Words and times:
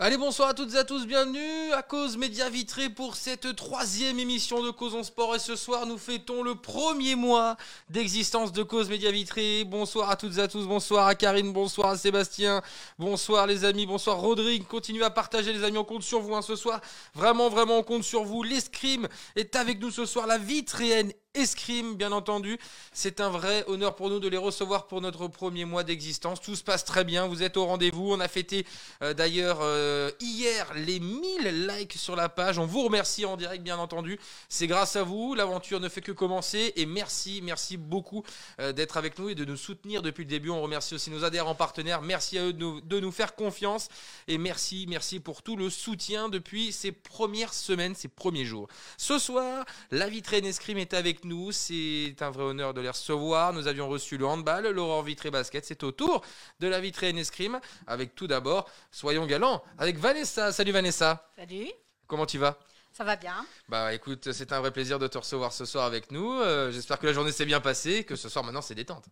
Allez, 0.00 0.16
bonsoir 0.16 0.50
à 0.50 0.54
toutes 0.54 0.74
et 0.74 0.78
à 0.78 0.84
tous, 0.84 1.08
bienvenue 1.08 1.72
à 1.72 1.82
Cause 1.82 2.16
Média 2.16 2.48
Vitré 2.48 2.88
pour 2.88 3.16
cette 3.16 3.56
troisième 3.56 4.20
émission 4.20 4.62
de 4.62 4.70
Cause 4.70 4.94
en 4.94 5.02
Sport. 5.02 5.34
Et 5.34 5.40
ce 5.40 5.56
soir, 5.56 5.86
nous 5.86 5.98
fêtons 5.98 6.44
le 6.44 6.54
premier 6.54 7.16
mois 7.16 7.56
d'existence 7.90 8.52
de 8.52 8.62
Cause 8.62 8.88
Média 8.88 9.10
Vitré. 9.10 9.64
Bonsoir 9.64 10.08
à 10.08 10.14
toutes 10.14 10.38
et 10.38 10.40
à 10.40 10.46
tous, 10.46 10.68
bonsoir 10.68 11.08
à 11.08 11.16
Karine, 11.16 11.52
bonsoir 11.52 11.88
à 11.88 11.96
Sébastien, 11.96 12.62
bonsoir 12.96 13.48
les 13.48 13.64
amis, 13.64 13.86
bonsoir 13.86 14.20
Rodrigue. 14.20 14.68
Continuez 14.68 15.02
à 15.02 15.10
partager 15.10 15.52
les 15.52 15.64
amis, 15.64 15.78
on 15.78 15.84
compte 15.84 16.04
sur 16.04 16.20
vous 16.20 16.36
hein, 16.36 16.42
ce 16.42 16.54
soir. 16.54 16.80
Vraiment, 17.12 17.48
vraiment, 17.48 17.78
on 17.78 17.82
compte 17.82 18.04
sur 18.04 18.22
vous. 18.22 18.44
L'escrime 18.44 19.08
est 19.34 19.56
avec 19.56 19.80
nous 19.80 19.90
ce 19.90 20.06
soir, 20.06 20.28
la 20.28 20.38
vitréenne 20.38 21.12
escrime, 21.34 21.94
bien 21.94 22.12
entendu. 22.12 22.58
C'est 22.92 23.20
un 23.20 23.28
vrai 23.28 23.64
honneur 23.66 23.94
pour 23.94 24.10
nous 24.10 24.18
de 24.18 24.28
les 24.28 24.36
recevoir 24.36 24.86
pour 24.86 25.00
notre 25.00 25.28
premier 25.28 25.64
mois 25.64 25.84
d'existence. 25.84 26.40
Tout 26.40 26.56
se 26.56 26.64
passe 26.64 26.84
très 26.84 27.04
bien, 27.04 27.26
vous 27.26 27.42
êtes 27.42 27.56
au 27.56 27.66
rendez-vous. 27.66 28.12
On 28.12 28.20
a 28.20 28.28
fêté 28.28 28.66
euh, 29.02 29.14
d'ailleurs 29.14 29.58
euh, 29.62 30.10
hier 30.20 30.72
les 30.74 31.00
1000 31.00 31.68
likes 31.68 31.94
sur 31.94 32.16
la 32.16 32.28
page. 32.28 32.58
On 32.58 32.66
vous 32.66 32.82
remercie 32.82 33.24
en 33.24 33.36
direct, 33.36 33.62
bien 33.62 33.78
entendu. 33.78 34.18
C'est 34.48 34.66
grâce 34.66 34.96
à 34.96 35.02
vous, 35.02 35.34
l'aventure 35.34 35.80
ne 35.80 35.88
fait 35.88 36.00
que 36.00 36.12
commencer. 36.12 36.72
Et 36.76 36.86
merci, 36.86 37.40
merci 37.42 37.76
beaucoup 37.76 38.24
euh, 38.60 38.72
d'être 38.72 38.96
avec 38.96 39.18
nous 39.18 39.28
et 39.28 39.34
de 39.34 39.44
nous 39.44 39.56
soutenir 39.56 40.02
depuis 40.02 40.24
le 40.24 40.30
début. 40.30 40.50
On 40.50 40.62
remercie 40.62 40.94
aussi 40.94 41.10
nos 41.10 41.24
adhérents 41.24 41.54
partenaires. 41.54 42.02
Merci 42.02 42.38
à 42.38 42.46
eux 42.46 42.52
de 42.52 42.58
nous, 42.58 42.80
de 42.80 43.00
nous 43.00 43.12
faire 43.12 43.34
confiance. 43.34 43.88
Et 44.26 44.38
merci, 44.38 44.86
merci 44.88 45.20
pour 45.20 45.42
tout 45.42 45.56
le 45.56 45.70
soutien 45.70 46.28
depuis 46.28 46.72
ces 46.72 46.92
premières 46.92 47.54
semaines, 47.54 47.94
ces 47.94 48.08
premiers 48.08 48.44
jours. 48.44 48.68
Ce 48.96 49.18
soir, 49.18 49.64
la 49.90 50.08
vitrine 50.08 50.44
escrime 50.46 50.78
est 50.78 50.94
avec 50.94 51.17
nous. 51.24 51.52
C'est 51.52 52.16
un 52.20 52.30
vrai 52.30 52.44
honneur 52.44 52.74
de 52.74 52.80
les 52.80 52.88
recevoir. 52.88 53.52
Nous 53.52 53.66
avions 53.66 53.88
reçu 53.88 54.16
le 54.16 54.26
handball, 54.26 54.68
l'aurore 54.68 55.02
vitré 55.02 55.30
basket. 55.30 55.64
C'est 55.64 55.82
au 55.82 55.92
tour 55.92 56.22
de 56.60 56.68
la 56.68 56.80
vitrée 56.80 57.10
escrime. 57.10 57.60
Avec 57.86 58.14
tout 58.14 58.26
d'abord, 58.26 58.68
soyons 58.90 59.26
galants, 59.26 59.62
avec 59.78 59.98
Vanessa. 59.98 60.52
Salut 60.52 60.72
Vanessa. 60.72 61.28
Salut. 61.36 61.68
Comment 62.06 62.26
tu 62.26 62.38
vas? 62.38 62.58
Ça 62.92 63.04
va 63.04 63.16
bien. 63.16 63.46
Bah 63.68 63.94
écoute, 63.94 64.32
c'est 64.32 64.52
un 64.52 64.60
vrai 64.60 64.72
plaisir 64.72 64.98
de 64.98 65.06
te 65.06 65.18
recevoir 65.18 65.52
ce 65.52 65.64
soir 65.64 65.84
avec 65.84 66.10
nous. 66.10 66.32
Euh, 66.40 66.72
J'espère 66.72 66.98
que 66.98 67.06
la 67.06 67.12
journée 67.12 67.32
s'est 67.32 67.44
bien 67.44 67.60
passée, 67.60 68.02
que 68.04 68.16
ce 68.16 68.28
soir 68.28 68.44
maintenant 68.44 68.62
c'est 68.62 68.74
détente. 68.74 69.04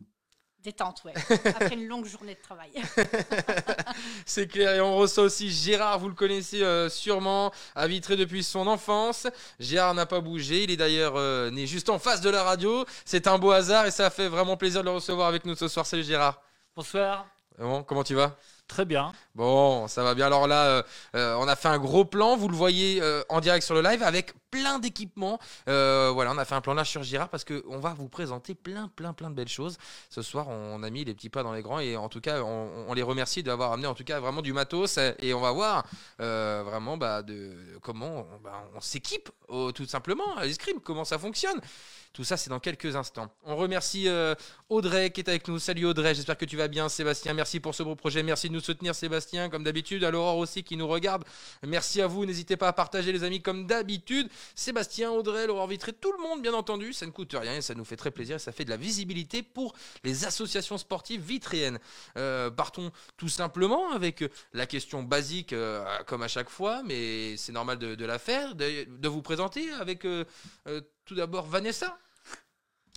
Détente, 0.67 1.05
ouais. 1.05 1.12
Après 1.45 1.75
une 1.75 1.86
longue 1.86 2.06
journée 2.06 2.34
de 2.34 2.41
travail. 2.41 2.72
C'est 4.27 4.48
clair, 4.48 4.75
et 4.75 4.81
on 4.81 4.97
reçoit 4.97 5.22
aussi 5.22 5.48
Gérard, 5.48 6.00
vous 6.00 6.09
le 6.09 6.14
connaissez 6.17 6.61
euh, 6.61 6.89
sûrement, 6.89 7.53
à 7.77 7.86
Vitré 7.86 8.17
depuis 8.17 8.42
son 8.42 8.67
enfance. 8.67 9.28
Gérard 9.61 9.94
n'a 9.94 10.06
pas 10.06 10.19
bougé, 10.19 10.64
il 10.64 10.72
est 10.72 10.77
d'ailleurs 10.77 11.14
euh, 11.14 11.53
né 11.53 11.69
juste 11.69 11.89
en 11.89 12.00
face 12.00 12.20
de 12.20 12.31
la 12.31 12.42
radio. 12.42 12.84
C'est 13.05 13.28
un 13.28 13.39
beau 13.39 13.53
hasard 13.53 13.87
et 13.87 13.92
ça 13.92 14.11
fait 14.11 14.27
vraiment 14.27 14.56
plaisir 14.56 14.81
de 14.81 14.87
le 14.87 14.94
recevoir 14.97 15.28
avec 15.28 15.44
nous 15.44 15.55
ce 15.55 15.69
soir. 15.69 15.87
Salut 15.87 16.03
Gérard. 16.03 16.42
Bonsoir. 16.75 17.28
Bon, 17.61 17.84
comment 17.84 18.03
tu 18.03 18.14
vas? 18.14 18.37
Très 18.69 18.84
bien. 18.84 19.12
Bon, 19.34 19.87
ça 19.87 20.03
va 20.03 20.14
bien. 20.14 20.27
Alors 20.27 20.48
là, 20.48 20.67
euh, 20.67 20.83
euh, 21.14 21.37
on 21.37 21.47
a 21.47 21.55
fait 21.55 21.69
un 21.69 21.78
gros 21.78 22.05
plan. 22.05 22.37
Vous 22.37 22.48
le 22.48 22.56
voyez 22.56 23.00
euh, 23.00 23.22
en 23.28 23.41
direct 23.41 23.64
sur 23.64 23.75
le 23.75 23.83
live 23.83 24.03
avec 24.03 24.34
plein 24.57 24.79
d'équipements. 24.79 25.39
Euh, 25.69 26.11
voilà, 26.12 26.33
on 26.33 26.39
a 26.39 26.45
fait 26.45 26.55
un 26.55 26.61
plan 26.61 26.75
là 26.75 26.85
sur 26.85 27.03
Girard 27.03 27.29
parce 27.29 27.45
qu'on 27.45 27.79
va 27.79 27.93
vous 27.95 28.09
présenter 28.09 28.55
plein, 28.55 28.89
plein, 28.89 29.12
plein 29.12 29.31
de 29.31 29.35
belles 29.35 29.49
choses. 29.49 29.77
Ce 30.09 30.23
soir, 30.23 30.49
on 30.49 30.83
a 30.83 30.91
mis 30.91 31.05
les 31.05 31.15
petits 31.15 31.29
pas 31.29 31.43
dans 31.43 31.53
les 31.53 31.62
grands 31.62 31.81
et 31.81 31.97
en 31.97 32.09
tout 32.09 32.21
cas, 32.21 32.43
on, 32.43 32.93
les 32.95 33.03
remercie 33.03 33.43
d'avoir 33.43 33.73
amené 33.73 33.87
en 33.87 33.95
tout 33.95 34.05
cas 34.05 34.21
vraiment 34.21 34.41
du 34.41 34.55
matos 34.55 34.99
et 35.19 35.34
on 35.34 35.41
va 35.41 35.53
voir 35.53 35.84
euh, 36.21 36.62
vraiment 36.65 36.97
bah, 36.97 37.23
de 37.23 37.53
comment 37.83 38.27
on, 38.33 38.41
bah, 38.43 38.65
on 38.75 38.81
s'équipe 38.81 39.29
oh, 39.49 39.73
tout 39.73 39.87
simplement 39.87 40.37
à 40.37 40.47
l'escrime, 40.47 40.81
comment 40.81 41.05
ça 41.05 41.19
fonctionne. 41.19 41.61
Tout 42.17 42.25
ça, 42.25 42.39
c'est 42.39 42.49
dans 42.49 42.61
quelques 42.61 42.97
instants. 42.97 43.31
On 43.45 43.57
remercie 43.57 44.09
euh, 44.09 44.34
Audrey 44.71 45.11
qui 45.11 45.21
est 45.21 45.29
avec 45.29 45.47
nous. 45.49 45.59
Salut 45.59 45.84
Audrey, 45.84 46.15
j'espère 46.15 46.39
que 46.39 46.47
tu 46.47 46.57
vas 46.57 46.67
bien. 46.67 46.89
Sébastien, 46.89 47.34
merci 47.34 47.61
pour 47.61 47.75
ce 47.75 47.83
beau 47.83 47.95
projet. 47.95 48.23
Merci 48.23 48.49
de 48.49 48.55
nous 48.55 48.61
soutenir, 48.61 48.95
Sébastien, 48.95 49.51
comme 49.51 49.65
d'habitude. 49.65 50.03
À 50.03 50.11
l'Aurore 50.11 50.39
aussi 50.39 50.65
qui 50.65 50.79
nous 50.79 50.89
regarde. 50.89 51.25
Merci 51.62 52.01
à 52.01 52.07
vous. 52.07 52.25
N'hésitez 52.25 52.57
pas 52.57 52.69
à 52.69 52.73
partager, 52.73 53.12
les 53.12 53.23
amis, 53.23 53.43
comme 53.43 53.67
d'habitude. 53.67 54.31
Sébastien, 54.55 55.11
Audrey, 55.11 55.47
l'Aurore 55.47 55.66
Vitré, 55.69 55.92
tout 55.92 56.12
le 56.12 56.19
monde, 56.19 56.42
bien 56.42 56.55
entendu. 56.55 56.92
Ça 56.92 57.06
ne 57.06 57.11
coûte 57.11 57.34
rien 57.34 57.56
et 57.56 57.62
ça 57.62 57.75
nous 57.75 57.84
fait 57.84 57.97
très 57.97 58.11
plaisir. 58.11 58.41
Ça 58.41 58.53
fait 58.53 58.64
de 58.64 58.71
la 58.71 58.76
visibilité 58.76 59.43
pour 59.43 59.75
les 60.04 60.25
associations 60.25 60.78
sportives 60.78 61.21
vitréennes. 61.21 61.78
Euh, 62.16 62.50
partons 62.50 62.91
tout 63.16 63.28
simplement 63.28 63.93
avec 63.93 64.25
la 64.53 64.66
question 64.66 65.03
basique, 65.03 65.53
euh, 65.53 65.84
comme 66.06 66.22
à 66.22 66.28
chaque 66.28 66.50
fois, 66.50 66.82
mais 66.84 67.37
c'est 67.37 67.53
normal 67.53 67.78
de, 67.78 67.94
de 67.94 68.04
la 68.04 68.19
faire, 68.19 68.54
de, 68.54 68.84
de 68.84 69.09
vous 69.09 69.22
présenter 69.22 69.71
avec 69.72 70.04
euh, 70.04 70.25
euh, 70.69 70.81
tout 71.04 71.15
d'abord 71.15 71.47
Vanessa. 71.47 71.98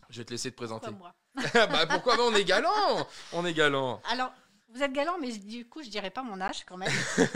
Je 0.10 0.20
vais 0.20 0.26
te 0.26 0.32
laisser 0.32 0.52
te 0.52 0.56
présenter. 0.56 0.88
Comme 0.88 0.98
moi. 0.98 1.14
bah 1.54 1.86
pourquoi 1.88 2.16
On 2.20 2.34
est 2.36 2.44
galant 2.44 3.08
On 3.34 3.46
est 3.46 3.54
galant. 3.54 4.02
Alors, 4.10 4.32
vous 4.74 4.82
êtes 4.84 4.94
galant, 4.94 5.18
mais 5.20 5.32
du 5.32 5.68
coup, 5.68 5.84
je 5.84 5.90
dirais 5.90 6.10
pas 6.10 6.24
mon 6.24 6.40
âge 6.42 6.66
quand 6.66 6.78
même. 6.78 6.92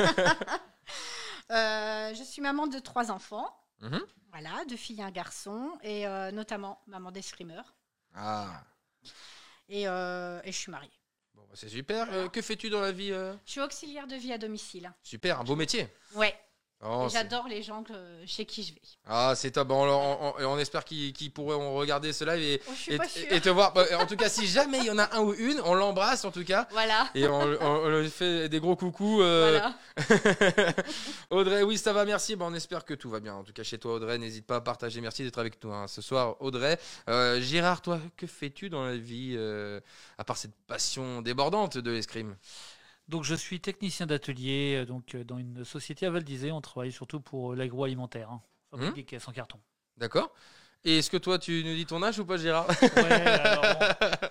Euh, 1.52 2.14
je 2.16 2.24
suis 2.24 2.42
maman 2.42 2.68
de 2.68 2.80
trois 2.80 3.12
enfants. 3.12 3.54
Mhm. 3.84 4.02
Voilà, 4.32 4.64
deux 4.68 4.78
filles 4.78 5.00
et 5.02 5.04
un 5.04 5.12
garçon. 5.12 5.78
Et 5.84 6.08
euh, 6.08 6.32
notamment 6.32 6.82
maman 6.88 7.12
d'escrimeur. 7.12 7.76
Ah, 8.16 8.64
Et, 9.70 9.88
euh, 9.88 10.40
et 10.44 10.52
je 10.52 10.58
suis 10.58 10.72
mariée. 10.72 10.92
bon, 11.34 11.42
bah, 11.44 11.54
c'est 11.56 11.70
super. 11.70 12.08
Euh, 12.12 12.28
que 12.30 12.42
fais-tu 12.42 12.70
dans 12.70 12.82
la 12.82 12.92
vie 12.92 13.10
Je 13.10 13.36
suis 13.52 13.62
auxiliaire 13.62 14.08
de 14.08 14.16
vie 14.16 14.32
à 14.34 14.38
domicile. 14.38 14.92
Super, 15.04 15.40
un 15.40 15.44
beau 15.44 15.56
métier. 15.56 15.88
Ouais, 16.16 16.36
Oh, 16.86 17.06
et 17.08 17.10
j'adore 17.10 17.48
les 17.48 17.64
gens 17.64 17.82
que- 17.84 17.94
chez 18.26 18.46
qui 18.46 18.64
je 18.64 18.74
vais. 18.74 18.82
ah, 19.08 19.34
c'est 19.36 19.52
top. 19.52 19.70
Bon, 19.70 19.86
on, 19.88 20.36
on- 20.40 20.46
on 20.46 20.58
espère 20.60 20.84
qu'ils 20.84 21.32
pourront 21.32 21.76
regarder 21.76 22.12
ce 22.12 22.26
live 22.26 22.42
et, 22.44 22.62
Oh, 22.68 22.72
et, 23.30 23.36
et 23.36 23.42
te 23.42 23.50
voir. 23.50 23.72
Bah, 23.74 23.86
En 24.00 24.06
tout 24.06 24.16
cas, 24.18 24.28
si 24.30 24.46
jamais 24.48 24.80
il 24.80 24.86
y 24.86 24.92
en 24.92 24.98
a 24.98 25.16
un 25.16 25.22
ou 25.22 25.34
une, 25.34 25.62
on 25.66 25.74
l'embrasse 25.76 26.26
en 26.26 26.32
tout 26.32 26.44
cas. 26.44 26.68
Voilà. 26.72 27.08
Et 27.16 27.28
on, 27.28 27.88
lui 28.00 28.10
fait 28.10 28.50
des 28.50 28.60
gros 28.60 28.76
coucous. 28.76 29.22
euh, 29.22 29.60
voilà. 29.98 30.74
Audrey, 31.30 31.64
oui, 31.64 31.78
ça 31.78 31.94
va, 31.94 32.06
merci. 32.06 32.36
Bon, 32.36 32.48
on 32.52 32.54
espère 32.54 32.86
que 32.86 32.94
tout 32.94 33.10
va 33.10 33.20
bien. 33.20 33.36
En 33.36 33.44
tout 33.44 33.54
cas, 33.54 33.64
chez 33.64 33.78
toi, 33.78 33.94
Audrey, 33.96 34.18
n'hésite 34.18 34.46
pas 34.46 34.58
à 34.58 34.62
partager. 34.62 35.02
Merci 35.02 35.24
d'être 35.24 35.40
avec 35.40 35.64
nous 35.64 35.72
hein, 35.72 35.88
ce 35.88 36.02
soir, 36.02 36.36
Audrey. 36.42 36.78
Euh, 37.10 37.40
Gérard, 37.42 37.82
toi, 37.82 38.00
que 38.18 38.28
fais-tu 38.28 38.70
dans 38.70 38.86
la 38.86 38.96
vie, 38.98 39.36
euh, 39.38 39.80
à 40.18 40.24
part 40.24 40.38
cette 40.38 40.56
passion 40.68 41.22
débordante 41.22 41.78
de 41.78 41.92
l'escrime? 41.92 42.36
Donc 43.08 43.24
je 43.24 43.36
suis 43.36 43.60
technicien 43.60 44.06
d'atelier 44.06 44.78
euh, 44.82 44.86
donc 44.86 45.16
euh, 45.16 45.24
dans 45.24 45.38
une 45.38 45.66
société 45.66 46.06
à 46.06 46.12
Val 46.12 46.24
d'Isée. 46.24 46.52
On 46.52 46.62
travaille 46.62 46.92
surtout 46.92 47.20
pour 47.20 47.54
euh, 47.54 47.56
l'agroalimentaire. 47.56 48.32
Hein. 48.32 48.42
Fabrique 48.72 48.96
des 48.96 49.04
caisses 49.04 49.28
en 49.28 49.32
carton. 49.32 49.60
D'accord 49.98 50.34
Et 50.84 50.98
est-ce 50.98 51.10
que 51.10 51.18
toi, 51.18 51.38
tu 51.38 51.64
nous 51.64 51.76
dis 51.76 51.86
ton 51.86 52.02
âge 52.02 52.18
ou 52.20 52.26
pas, 52.26 52.38
Gérard? 52.38 52.68
Ouais, 52.82 53.12
alors 53.12 53.64
bon. 53.64 54.28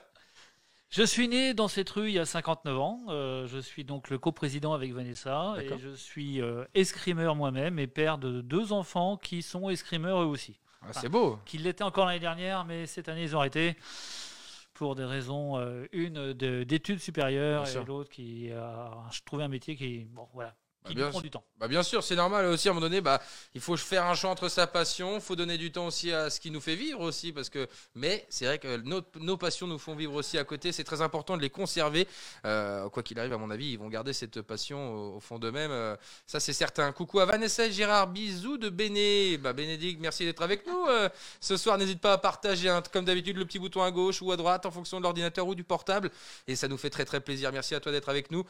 Je 0.92 1.02
suis 1.02 1.26
né 1.26 1.54
dans 1.54 1.68
cette 1.68 1.88
rue 1.88 2.08
il 2.08 2.12
y 2.12 2.18
a 2.18 2.26
59 2.26 2.78
ans. 2.78 3.00
Euh, 3.08 3.46
je 3.46 3.58
suis 3.58 3.82
donc 3.82 4.10
le 4.10 4.18
coprésident 4.18 4.74
avec 4.74 4.92
Vanessa 4.92 5.54
et 5.58 5.78
je 5.78 5.94
suis 5.94 6.42
euh, 6.42 6.66
escrimeur 6.74 7.34
moi-même 7.34 7.78
et 7.78 7.86
père 7.86 8.18
de 8.18 8.42
deux 8.42 8.74
enfants 8.74 9.16
qui 9.16 9.40
sont 9.40 9.70
escrimeurs 9.70 10.20
eux 10.20 10.26
aussi. 10.26 10.60
Ah, 10.82 10.88
C'est 10.92 11.08
beau. 11.08 11.38
Qui 11.46 11.56
l'étaient 11.56 11.82
encore 11.82 12.04
l'année 12.04 12.20
dernière, 12.20 12.66
mais 12.66 12.86
cette 12.86 13.08
année 13.08 13.22
ils 13.22 13.34
ont 13.34 13.38
arrêté 13.38 13.74
pour 14.82 14.96
des 14.96 15.04
raisons, 15.04 15.58
euh, 15.58 15.86
une 15.92 16.32
de- 16.32 16.64
d'études 16.64 16.98
supérieures 16.98 17.62
et 17.82 17.84
l'autre 17.84 18.10
qui 18.10 18.50
a 18.50 18.90
trouvé 19.24 19.44
un 19.44 19.48
métier 19.48 19.76
qui, 19.76 20.06
bon, 20.10 20.26
voilà, 20.34 20.56
qui 20.84 20.94
bien 20.94 21.06
lui 21.06 21.10
prend 21.10 21.20
du 21.20 21.30
temps. 21.30 21.44
Bah 21.58 21.68
bien 21.68 21.82
sûr, 21.82 22.02
c'est 22.02 22.16
normal 22.16 22.46
aussi 22.46 22.68
à 22.68 22.70
un 22.70 22.74
moment 22.74 22.86
donné. 22.86 23.00
Bah, 23.00 23.20
il 23.54 23.60
faut 23.60 23.76
faire 23.76 24.06
un 24.06 24.14
choix 24.14 24.30
entre 24.30 24.48
sa 24.48 24.66
passion, 24.66 25.16
il 25.16 25.20
faut 25.20 25.36
donner 25.36 25.58
du 25.58 25.70
temps 25.72 25.86
aussi 25.86 26.12
à 26.12 26.30
ce 26.30 26.40
qui 26.40 26.50
nous 26.50 26.60
fait 26.60 26.74
vivre 26.76 27.00
aussi, 27.00 27.32
parce 27.32 27.48
que. 27.48 27.68
Mais 27.94 28.26
c'est 28.28 28.46
vrai 28.46 28.58
que 28.58 28.76
nos, 28.78 29.02
nos 29.20 29.36
passions 29.36 29.66
nous 29.66 29.78
font 29.78 29.94
vivre 29.94 30.14
aussi 30.14 30.38
à 30.38 30.44
côté. 30.44 30.72
C'est 30.72 30.84
très 30.84 31.00
important 31.02 31.36
de 31.36 31.42
les 31.42 31.50
conserver. 31.50 32.08
Euh, 32.44 32.88
quoi 32.88 33.02
qu'il 33.02 33.18
arrive, 33.18 33.32
à 33.32 33.38
mon 33.38 33.50
avis, 33.50 33.72
ils 33.72 33.78
vont 33.78 33.88
garder 33.88 34.12
cette 34.12 34.42
passion 34.42 34.94
au, 34.94 35.16
au 35.16 35.20
fond 35.20 35.38
d'eux-mêmes. 35.38 35.70
Euh, 35.70 35.96
ça, 36.26 36.40
c'est 36.40 36.52
certain. 36.52 36.90
Coucou 36.92 37.20
à 37.20 37.26
Vanessa 37.26 37.66
et 37.66 37.72
Gérard. 37.72 38.08
Bisous 38.08 38.58
de 38.58 38.68
Béné. 38.68 39.38
Bah, 39.38 39.52
Bénédicte, 39.52 40.00
merci 40.00 40.24
d'être 40.24 40.42
avec 40.42 40.66
nous 40.66 40.86
euh, 40.88 41.08
ce 41.40 41.56
soir. 41.56 41.78
N'hésite 41.78 42.00
pas 42.00 42.14
à 42.14 42.18
partager, 42.18 42.68
hein, 42.68 42.82
comme 42.92 43.04
d'habitude, 43.04 43.36
le 43.36 43.44
petit 43.44 43.58
bouton 43.58 43.82
à 43.82 43.90
gauche 43.90 44.22
ou 44.22 44.32
à 44.32 44.36
droite 44.36 44.66
en 44.66 44.70
fonction 44.70 44.98
de 44.98 45.02
l'ordinateur 45.02 45.46
ou 45.46 45.54
du 45.54 45.64
portable. 45.64 46.10
Et 46.46 46.56
ça 46.56 46.68
nous 46.68 46.76
fait 46.76 46.90
très 46.90 47.04
très 47.04 47.20
plaisir. 47.20 47.52
Merci 47.52 47.74
à 47.74 47.80
toi 47.80 47.92
d'être 47.92 48.08
avec 48.08 48.30
nous. 48.30 48.44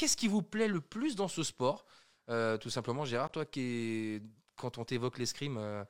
Qu'est-ce 0.00 0.16
qui 0.16 0.28
vous 0.28 0.40
plaît 0.40 0.66
le 0.68 0.80
plus 0.80 1.14
dans 1.14 1.28
ce 1.28 1.42
sport 1.42 1.84
Euh, 2.30 2.56
Tout 2.56 2.70
simplement, 2.70 3.04
Gérard, 3.04 3.30
toi, 3.30 3.44
qui 3.44 3.60
est- 3.60 4.22
quand 4.56 4.78
on 4.78 4.84
t'évoque 4.86 5.18
l'escrime, 5.18 5.58
euh, 5.58 5.84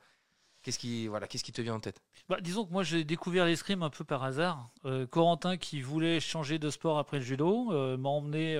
qu'est-ce 0.62 0.81
qui, 0.81 1.06
voilà, 1.06 1.29
qu'est-ce 1.29 1.44
qui 1.44 1.52
te 1.52 1.62
vient 1.62 1.75
en 1.75 1.81
tête? 1.81 2.02
Bah, 2.29 2.38
disons 2.40 2.67
que 2.67 2.73
moi 2.73 2.82
j'ai 2.82 3.05
découvert 3.05 3.44
l'escrime 3.44 3.85
un 3.85 3.90
peu 3.90 4.02
par 4.02 4.25
hasard. 4.25 4.69
Euh, 4.85 5.06
Corentin 5.06 5.56
qui 5.56 5.81
voulait 5.81 6.19
changer 6.19 6.58
de 6.58 6.70
sport 6.70 6.99
après 6.99 7.19
le 7.19 7.25
judo 7.25 7.70
m'a 7.99 8.08
emmené 8.08 8.56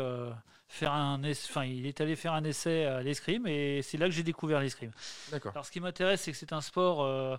faire 0.69 0.93
un 0.93 1.21
enfin 1.29 1.65
il 1.65 1.85
est 1.87 2.01
allé 2.01 2.15
faire 2.15 2.33
un 2.33 2.45
essai 2.45 2.85
à 2.85 3.03
l'escrime 3.03 3.49
et 3.49 3.83
c'est 3.83 3.99
là 3.99 4.07
que 4.07 4.13
j'ai 4.13 4.23
découvert 4.23 4.61
l'escrime. 4.61 4.93
D'accord. 5.33 5.51
Alors 5.53 5.67
ce 5.67 5.73
qui 5.73 5.81
m'intéresse 5.81 6.21
c'est 6.21 6.31
que 6.33 6.39
c'est 6.39 6.53
un 6.53 6.61
sport 6.61 7.03
euh, 7.03 7.37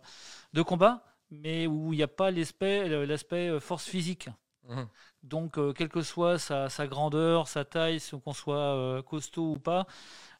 de 0.51 0.61
combat 0.61 1.05
mais 1.29 1.65
où 1.65 1.93
il 1.93 1.97
n'y 1.97 2.03
a 2.03 2.09
pas 2.09 2.29
l'aspect 2.31 3.59
force 3.61 3.85
physique. 3.85 4.27
Mhm. 4.67 4.87
Donc 5.23 5.57
euh, 5.57 5.73
quelle 5.73 5.89
que 5.89 6.01
soit 6.01 6.39
sa, 6.39 6.69
sa 6.69 6.87
grandeur, 6.87 7.47
sa 7.47 7.63
taille, 7.63 7.99
qu'on 8.23 8.33
soit 8.33 8.55
euh, 8.55 9.01
costaud 9.01 9.51
ou 9.51 9.59
pas, 9.59 9.85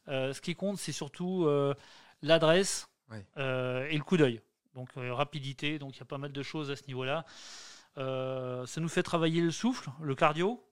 euh, 0.08 0.34
ce 0.34 0.42
qui 0.42 0.56
compte 0.56 0.78
c'est 0.78 0.92
surtout 0.92 1.48
l'adresse 2.22 2.90
et 3.12 3.98
le 3.98 4.04
coup 4.04 4.18
d'œil. 4.18 4.42
Donc 4.74 4.90
rapidité, 4.96 5.80
donc 5.80 5.96
il 5.96 6.00
y 6.00 6.04
a 6.04 6.06
pas 6.06 6.18
mal 6.18 6.32
de 6.32 6.44
choses 6.44 6.72
à 6.72 6.76
ce 6.76 6.86
niveau-là. 6.88 7.26
Ça 7.96 8.82
nous 8.82 8.90
fait 8.90 9.04
travailler 9.04 9.42
le 9.42 9.52
souffle, 9.52 9.90
le 10.02 10.16
cardio. 10.16 10.64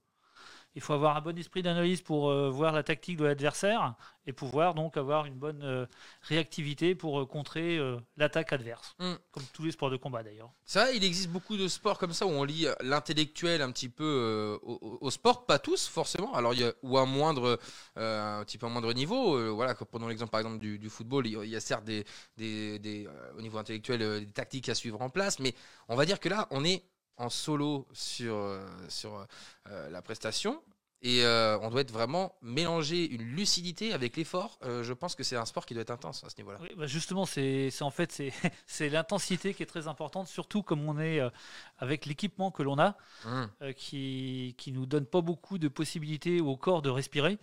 Il 0.76 0.82
faut 0.82 0.94
avoir 0.94 1.18
un 1.18 1.22
bon 1.22 1.38
esprit 1.38 1.62
d'analyse 1.64 2.02
pour 2.02 2.30
euh, 2.30 2.50
voir 2.50 2.72
la 2.74 2.84
tactique 2.84 3.18
de 3.18 3.26
l'adversaire 3.26 3.96
et 4.26 4.34
pouvoir 4.34 4.76
donc 4.76 4.98
avoir 4.98 5.26
une 5.26 5.34
bonne 5.34 5.64
euh, 5.64 5.86
réactivité 6.22 6.94
pour 6.94 7.20
euh, 7.22 7.26
contrer 7.26 7.80
l'attaque 8.18 8.54
adverse, 8.54 8.96
Mm. 9.00 9.14
comme 9.32 9.44
tous 9.54 9.64
les 9.64 9.72
sports 9.72 9.90
de 9.90 9.98
combat 9.98 10.22
d'ailleurs. 10.24 10.52
Vrai, 10.72 10.96
il 10.96 11.04
existe 11.04 11.30
beaucoup 11.30 11.58
de 11.58 11.68
sports 11.68 11.98
comme 11.98 12.14
ça 12.14 12.26
où 12.28 12.30
on 12.30 12.44
lit 12.44 12.68
l'intellectuel 12.82 13.62
un 13.62 13.72
petit 13.72 13.90
peu 13.90 14.60
au, 14.62 15.10
sport, 15.10 15.46
pas 15.46 15.58
tous 15.60 15.88
forcément. 15.88 16.34
Alors 16.34 16.54
il 16.54 16.62
y 16.62 16.64
a, 16.64 16.74
ou 16.84 16.98
à 16.98 17.06
moindre, 17.06 17.60
un 17.96 18.44
petit 18.46 18.58
peu 18.58 18.68
à 18.68 18.70
moindre 18.70 18.94
niveau. 18.94 19.54
voilà, 19.56 19.74
prenons 19.74 20.08
l'exemple 20.08 20.32
par 20.32 20.40
exemple 20.42 20.60
du, 20.60 20.78
du 20.78 20.90
football, 20.90 21.26
il 21.28 21.34
y 21.34 21.38
a- 21.38 21.44
il 21.44 21.50
y 21.50 21.56
a 21.56 21.60
certes 21.60 21.84
des, 21.86 22.06
des, 22.38 22.78
des, 22.80 23.08
au 23.38 23.42
niveau 23.42 23.58
intellectuel 23.58 24.00
des 24.26 24.32
tactiques 24.32 24.70
à 24.70 24.76
suivre 24.76 25.02
en 25.02 25.10
place, 25.10 25.40
mais 25.40 25.56
on 25.88 25.96
va 25.96 26.06
dire 26.06 26.20
que 26.20 26.30
là 26.30 26.48
on 26.52 26.64
est 26.64 26.84
en 27.20 27.30
solo 27.30 27.88
sur 27.94 28.36
euh, 28.36 28.66
sur 28.90 29.28
euh, 29.68 29.90
la 29.92 30.02
prestation. 30.02 30.62
Et 31.02 31.24
euh, 31.24 31.58
on 31.62 31.70
doit 31.70 31.80
être 31.80 31.94
vraiment 31.94 32.36
mélanger 32.42 33.10
une 33.10 33.22
lucidité 33.22 33.94
avec 33.94 34.18
l'effort. 34.18 34.60
Euh, 34.64 34.84
je 34.84 34.92
pense 34.92 35.16
que 35.16 35.24
c'est 35.24 35.38
un 35.38 35.46
sport 35.46 35.66
qui 35.66 35.74
doit 35.74 35.82
être 35.84 35.92
intense 35.92 36.26
à 36.26 36.30
ce 36.30 36.36
niveau-là. 36.38 36.58
Oui, 36.62 36.72
bah 36.76 36.88
justement, 36.88 37.26
c'est 37.26 37.72
en 37.80 37.90
fait 37.90 38.22
c'est 38.68 38.90
l'intensité 38.90 39.54
qui 39.54 39.64
est 39.64 39.66
très 39.66 39.88
importante, 39.88 40.28
surtout 40.28 40.62
comme 40.62 40.84
on 40.90 41.00
est 41.00 41.22
euh, 41.22 41.30
avec 41.78 42.06
l'équipement 42.06 42.52
que 42.52 42.64
l'on 42.64 42.80
a, 42.80 42.98
Hum, 43.26 43.50
euh, 43.62 43.72
qui 43.72 44.56
qui 44.58 44.74
nous 44.74 44.86
donne 44.86 45.06
pas 45.06 45.22
beaucoup 45.22 45.58
de 45.58 45.70
possibilités 45.70 46.42
au 46.42 46.58
corps 46.58 46.82
de 46.82 46.90
respirer. 46.90 47.38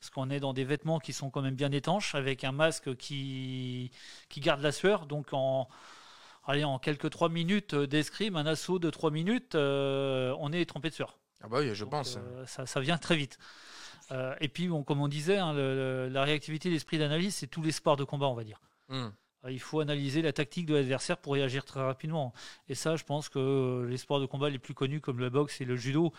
Parce 0.00 0.10
qu'on 0.10 0.30
est 0.30 0.40
dans 0.40 0.52
des 0.52 0.64
vêtements 0.64 0.98
qui 0.98 1.12
sont 1.12 1.30
quand 1.30 1.42
même 1.42 1.54
bien 1.54 1.70
étanches, 1.72 2.14
avec 2.16 2.42
un 2.44 2.50
masque 2.52 2.96
qui, 2.96 3.92
qui 4.28 4.40
garde 4.40 4.60
la 4.60 4.72
sueur. 4.72 5.06
Donc 5.06 5.28
en, 5.32 5.68
allez, 6.44 6.64
en 6.64 6.78
quelques 6.78 7.10
3 7.10 7.28
minutes 7.28 7.74
d'escrime, 7.74 8.36
un 8.36 8.46
assaut 8.46 8.78
de 8.78 8.90
3 8.90 9.10
minutes, 9.10 9.54
euh, 9.54 10.34
on 10.38 10.52
est 10.52 10.64
trempé 10.66 10.88
de 10.90 10.94
sueur. 10.94 11.18
Ah 11.42 11.48
bah 11.48 11.58
oui, 11.60 11.74
je 11.74 11.84
Donc, 11.84 11.90
pense. 11.90 12.16
euh, 12.16 12.46
ça, 12.46 12.66
ça 12.66 12.80
vient 12.80 12.98
très 12.98 13.16
vite. 13.16 13.38
Euh, 14.12 14.34
et 14.40 14.48
puis, 14.48 14.68
bon, 14.68 14.82
comme 14.84 15.00
on 15.00 15.08
disait, 15.08 15.38
hein, 15.38 15.52
le- 15.54 16.08
la 16.08 16.22
réactivité, 16.24 16.70
l'esprit 16.70 16.98
d'analyse, 16.98 17.34
c'est 17.34 17.46
tous 17.46 17.62
les 17.62 17.72
sports 17.72 17.96
de 17.96 18.04
combat, 18.04 18.26
on 18.28 18.34
va 18.34 18.44
dire. 18.44 18.60
Euh, 18.90 19.10
Il 19.50 19.60
faut 19.60 19.80
analyser 19.80 20.22
la 20.22 20.32
tactique 20.32 20.66
de 20.66 20.74
l'adversaire 20.74 21.18
pour 21.18 21.32
réagir 21.34 21.64
très 21.64 21.80
rapidement. 21.80 22.32
Et 22.68 22.74
ça, 22.76 22.94
je 22.96 23.02
pense 23.04 23.28
que 23.28 23.38
euh, 23.38 23.88
les 23.88 23.96
sports 23.96 24.20
de 24.20 24.26
combat 24.26 24.50
les 24.50 24.58
plus 24.58 24.74
connus, 24.74 25.00
comme 25.00 25.18
le 25.18 25.30
boxe 25.30 25.60
et 25.60 25.64
le 25.64 25.74
judo, 25.76 26.12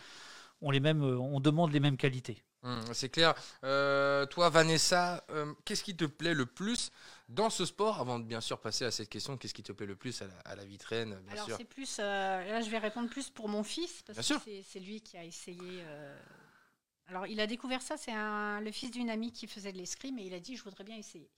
ont 0.62 0.72
les 0.72 0.80
mêmes, 0.82 1.04
euh, 1.04 1.18
on 1.18 1.40
demande 1.40 1.72
les 1.72 1.80
mêmes 1.80 1.98
qualités. 1.98 2.44
Hum, 2.64 2.82
c'est 2.94 3.10
clair. 3.10 3.34
Euh, 3.66 4.26
toi, 4.26 4.50
Vanessa, 4.50 5.26
euh, 5.32 5.54
qu'est-ce 5.66 5.84
qui 5.84 5.98
te 5.98 6.06
plaît 6.06 6.34
le 6.34 6.46
plus 6.46 6.92
dans 7.28 7.50
ce 7.50 7.66
sport 7.66 8.00
Avant 8.00 8.20
de 8.20 8.24
bien 8.26 8.40
sûr 8.40 8.60
passer 8.62 8.86
à 8.86 8.92
cette 8.92 9.10
question, 9.10 9.38
qu'est-ce 9.38 9.54
qui 9.54 9.64
te 9.64 9.74
plaît 9.74 9.86
le 9.86 9.98
plus 9.98 10.22
à 10.22 10.28
la, 10.28 10.34
à 10.46 10.56
la 10.56 10.64
bien 10.66 10.78
Alors 11.30 11.50
c'est 11.58 11.66
plus, 11.66 11.98
euh, 12.00 12.04
là 12.46 12.62
je 12.62 12.70
vais 12.70 12.78
répondre 12.78 13.10
plus 13.10 13.30
pour 13.30 13.50
mon 13.50 13.64
fils 13.64 14.02
parce 14.04 14.18
Bien 14.18 14.38
que 14.38 14.44
sûr. 14.44 14.64
c'est- 14.66 14.80
lui 14.80 15.02
qui 15.02 15.18
a 15.18 15.26
essayé. 15.26 15.84
Alors 17.08 17.28
il 17.28 17.40
a 17.42 17.48
découvert 17.48 17.82
ça, 17.82 17.98
c'est 17.98 18.14
le 18.14 18.72
fils 18.72 18.92
d'une 18.92 19.10
amie 19.10 19.34
qui 19.34 19.46
faisait 19.48 19.74
de 19.74 19.78
l'escrime 19.78 20.18
et 20.20 20.24
il 20.24 20.34
a 20.34 20.40
dit 20.40 20.56
je 20.56 20.64
voudrais 20.64 20.86
bien 20.86 20.96
essayer. 20.96 21.30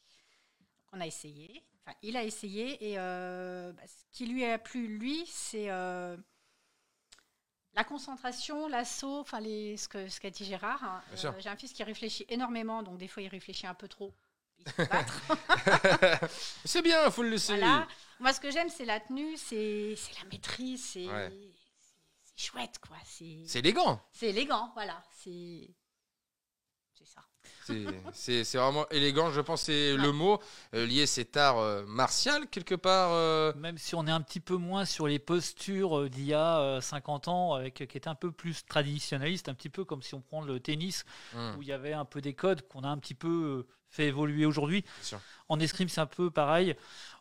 Donc, 0.60 0.68
on 0.94 1.01
a 1.01 1.07
essayé, 1.07 1.63
enfin 1.81 1.98
il 2.04 2.16
a 2.18 2.24
essayé 2.24 2.92
et 2.92 2.98
bah, 2.98 3.81
ce 3.88 4.04
qui 4.12 4.27
lui 4.27 4.45
a 4.45 4.60
plu 4.60 4.88
lui 5.00 5.25
c'est 5.25 5.69
la 7.75 7.83
concentration, 7.83 8.68
l'assaut, 8.68 9.19
enfin 9.19 9.39
les, 9.39 9.77
ce 9.77 9.88
que 9.88 10.07
ce 10.07 10.19
qu'a 10.19 10.30
dit 10.30 10.45
Gérard. 10.45 10.83
hein. 10.83 11.01
Sûr. 11.16 11.33
J'ai 11.39 11.50
un 11.50 11.56
fils 11.57 11.74
qui 11.74 11.83
réfléchit 11.83 12.25
énormément 12.30 12.83
donc 12.83 12.98
des 12.98 13.07
fois 13.07 13.24
il 13.24 13.27
réfléchit 13.27 13.68
un 13.68 13.74
peu 13.74 13.88
trop. 13.88 14.13
C'est 16.66 16.81
bien, 16.81 17.10
faut 17.12 17.24
le 17.24 17.30
laisser. 17.30 17.57
Voilà. 17.57 17.88
Moi, 18.19 18.33
ce 18.33 18.39
que 18.39 18.50
j'aime, 18.50 18.69
c'est 18.69 18.86
la 18.86 19.00
tenue, 19.01 19.36
c'est 19.38 19.95
la 20.22 20.30
maîtrise, 20.31 20.83
c'est 20.94 21.06
Ouais. 21.07 21.31
chouette, 22.36 22.80
quoi. 22.80 22.98
C'est 23.06 23.60
élégant. 23.60 24.01
c'est 24.12 24.30
élégant, 24.30 24.72
voilà. 24.74 25.04
C'est. 25.12 25.69
C'est- 28.14 28.58
vraiment 28.58 28.88
élégant, 28.90 29.32
je 29.32 29.42
pense, 29.42 29.64
c'est 29.64 29.96
le 29.96 30.12
mot 30.12 30.40
euh, 30.74 30.86
lié 30.86 31.04
à 31.04 31.08
cet 31.08 31.36
art 31.38 31.58
euh, 31.58 31.84
martial, 31.88 32.48
quelque 32.50 32.76
part. 32.76 33.12
euh, 33.14 33.54
Même 33.56 33.78
si 33.78 33.96
on 33.96 34.06
est 34.08 34.12
un 34.12 34.22
petit 34.22 34.40
peu 34.40 34.56
moins 34.56 34.86
sur 34.86 35.08
les 35.08 35.20
postures 35.20 36.00
euh, 36.00 36.10
d'il 36.10 36.26
y 36.26 36.34
a 36.34 36.60
euh, 36.60 36.82
50 36.82 37.28
ans, 37.28 37.54
avec, 37.54 37.74
qui 37.76 37.98
étaient 37.98 38.08
un 38.08 38.16
peu 38.16 38.32
plus 38.32 38.66
traditionnalistes, 38.66 39.50
un 39.50 39.54
petit 39.54 39.70
peu 39.70 39.84
comme 39.86 40.02
si 40.02 40.14
on 40.14 40.22
prend 40.22 40.42
le 40.42 40.60
tennis, 40.60 41.06
hum, 41.36 41.56
où 41.58 41.62
il 41.62 41.68
y 41.68 41.74
avait 41.74 41.94
un 41.94 42.06
peu 42.06 42.22
des 42.22 42.34
codes 42.34 42.68
qu'on 42.68 42.84
a 42.84 42.88
un 42.90 42.98
petit 42.98 43.16
peu 43.16 43.66
fait 43.90 44.08
évoluer 44.08 44.46
aujourd'hui. 44.46 44.84
En 45.50 45.60
escrime, 45.60 45.90
c'est 45.90 46.02
un 46.02 46.06
peu 46.06 46.32
pareil. 46.32 46.76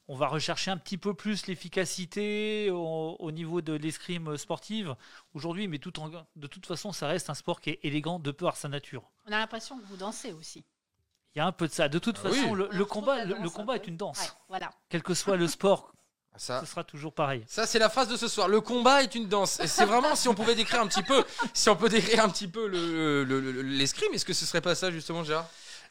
On 0.06 0.16
va 0.16 0.28
rechercher 0.28 0.70
un 0.70 0.76
petit 0.76 0.98
peu 0.98 1.14
plus 1.14 1.46
l'efficacité 1.46 2.68
au, 2.70 3.16
au 3.18 3.30
niveau 3.32 3.62
de 3.62 3.72
l'escrime 3.72 4.36
sportive 4.36 4.94
aujourd'hui, 5.32 5.66
mais 5.68 5.78
tout 5.78 5.98
en- 6.00 6.10
de 6.36 6.46
toute 6.46 6.66
façon, 6.66 6.92
ça 6.92 7.06
reste 7.06 7.30
un 7.30 7.34
sport 7.34 7.60
qui 7.60 7.70
est 7.70 7.80
élégant 7.82 8.18
de 8.18 8.30
par 8.30 8.56
sa 8.56 8.68
nature. 8.68 9.02
On 9.26 9.32
a 9.32 9.38
l'impression 9.38 9.78
que 9.78 9.86
vous 9.86 9.96
dansez 9.96 10.32
aussi. 10.32 10.64
Il 11.34 11.38
y 11.38 11.40
a 11.40 11.46
un 11.46 11.52
peu 11.52 11.66
de 11.66 11.72
ça. 11.72 11.88
De 11.88 11.98
toute 11.98 12.20
Ah 12.24 12.28
oui. 12.30 12.36
façon, 12.38 12.54
le, 12.54 12.84
combat, 12.84 13.24
le, 13.24 13.34
le 13.34 13.40
danse 13.40 13.46
un 13.46 13.56
combat 13.56 13.74
est 13.76 13.86
une 13.88 13.96
danse. 13.96 14.20
Ouais, 14.20 14.28
voilà. 14.48 14.70
Quel 14.88 15.02
que 15.02 15.14
soit 15.14 15.36
le 15.36 15.48
sport, 15.48 15.90
Ça, 16.36 16.60
ce 16.60 16.66
sera 16.66 16.82
toujours 16.84 17.14
pareil. 17.14 17.44
Ça, 17.46 17.64
c'est 17.66 17.78
la 17.78 17.88
phrase 17.88 18.08
de 18.08 18.16
ce 18.16 18.26
soir. 18.28 18.48
Le 18.48 18.60
combat 18.60 19.02
est 19.04 19.14
une 19.14 19.28
danse. 19.28 19.60
Et 19.60 19.68
c'est 19.68 19.84
vraiment, 19.84 20.16
si 20.16 20.28
on 20.28 20.34
pouvait 20.34 20.56
décrire 20.56 20.80
un 20.80 20.86
petit 20.88 21.02
peu, 21.04 21.24
si 21.54 21.68
on 21.70 21.76
peut 21.76 21.88
décrire 21.88 22.24
un 22.24 22.28
petit 22.28 22.48
peu 22.48 22.66
le- 22.66 23.22
le- 23.24 23.40
le- 23.40 23.62
l'escrime, 23.62 24.12
est-ce 24.14 24.24
que 24.24 24.32
ce 24.32 24.44
serait 24.44 24.60
pas 24.60 24.74
ça, 24.74 24.90
justement, 24.90 25.22
Gérard? 25.24 25.48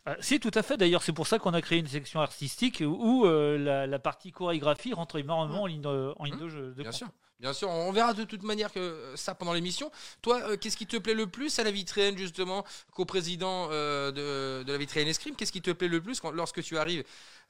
Euh, 0.08 0.16
si, 0.20 0.40
tout 0.40 0.52
à 0.54 0.64
fait. 0.64 0.76
D'ailleurs, 0.78 1.02
c'est 1.04 1.14
pour 1.14 1.28
ça 1.28 1.40
qu'on 1.40 1.54
a 1.54 1.62
créé 1.62 1.80
une 1.80 1.88
section 1.88 2.20
artistique 2.20 2.84
où 2.86 3.26
euh, 3.26 3.58
la, 3.58 3.88
la 3.88 4.00
partie 4.00 4.32
chorégraphie 4.32 4.94
rentre 4.94 5.18
énormément 5.18 5.64
en 5.64 5.66
ligne, 5.66 5.84
euh, 5.86 6.14
en 6.18 6.26
ligne 6.26 6.38
de 6.38 6.50
jeu. 6.50 6.68
de 6.68 6.74
Bien 6.74 6.86
compte. 6.86 6.94
sûr. 6.94 7.08
Bien 7.40 7.52
sûr, 7.52 7.70
on 7.70 7.92
verra 7.92 8.14
de 8.14 8.24
toute 8.24 8.44
manière 8.44 8.72
que 8.72 8.80
euh, 8.80 9.16
ça 9.18 9.36
pendant 9.36 9.54
l'émission. 9.54 9.92
Toi, 10.22 10.42
euh, 10.44 10.58
qu'est-ce 10.58 10.78
qui 10.78 10.88
te 10.88 10.96
plaît 10.98 11.14
le 11.14 11.28
plus 11.28 11.58
à 11.60 11.64
la 11.64 11.72
vitrine, 11.72 12.18
justement, 12.18 12.64
co-président 12.94 13.68
euh, 13.72 14.12
de, 14.12 14.64
de 14.64 14.72
la 14.72 14.78
vitrine 14.78 15.08
Escrime? 15.08 15.36
Qu'est-ce 15.36 15.52
qui 15.52 15.62
te 15.62 15.72
plaît 15.72 15.90
le 15.90 16.02
plus 16.02 16.20
quand, 16.22 16.32
lorsque 16.32 16.62
tu 16.64 16.78
arrives 16.78 17.04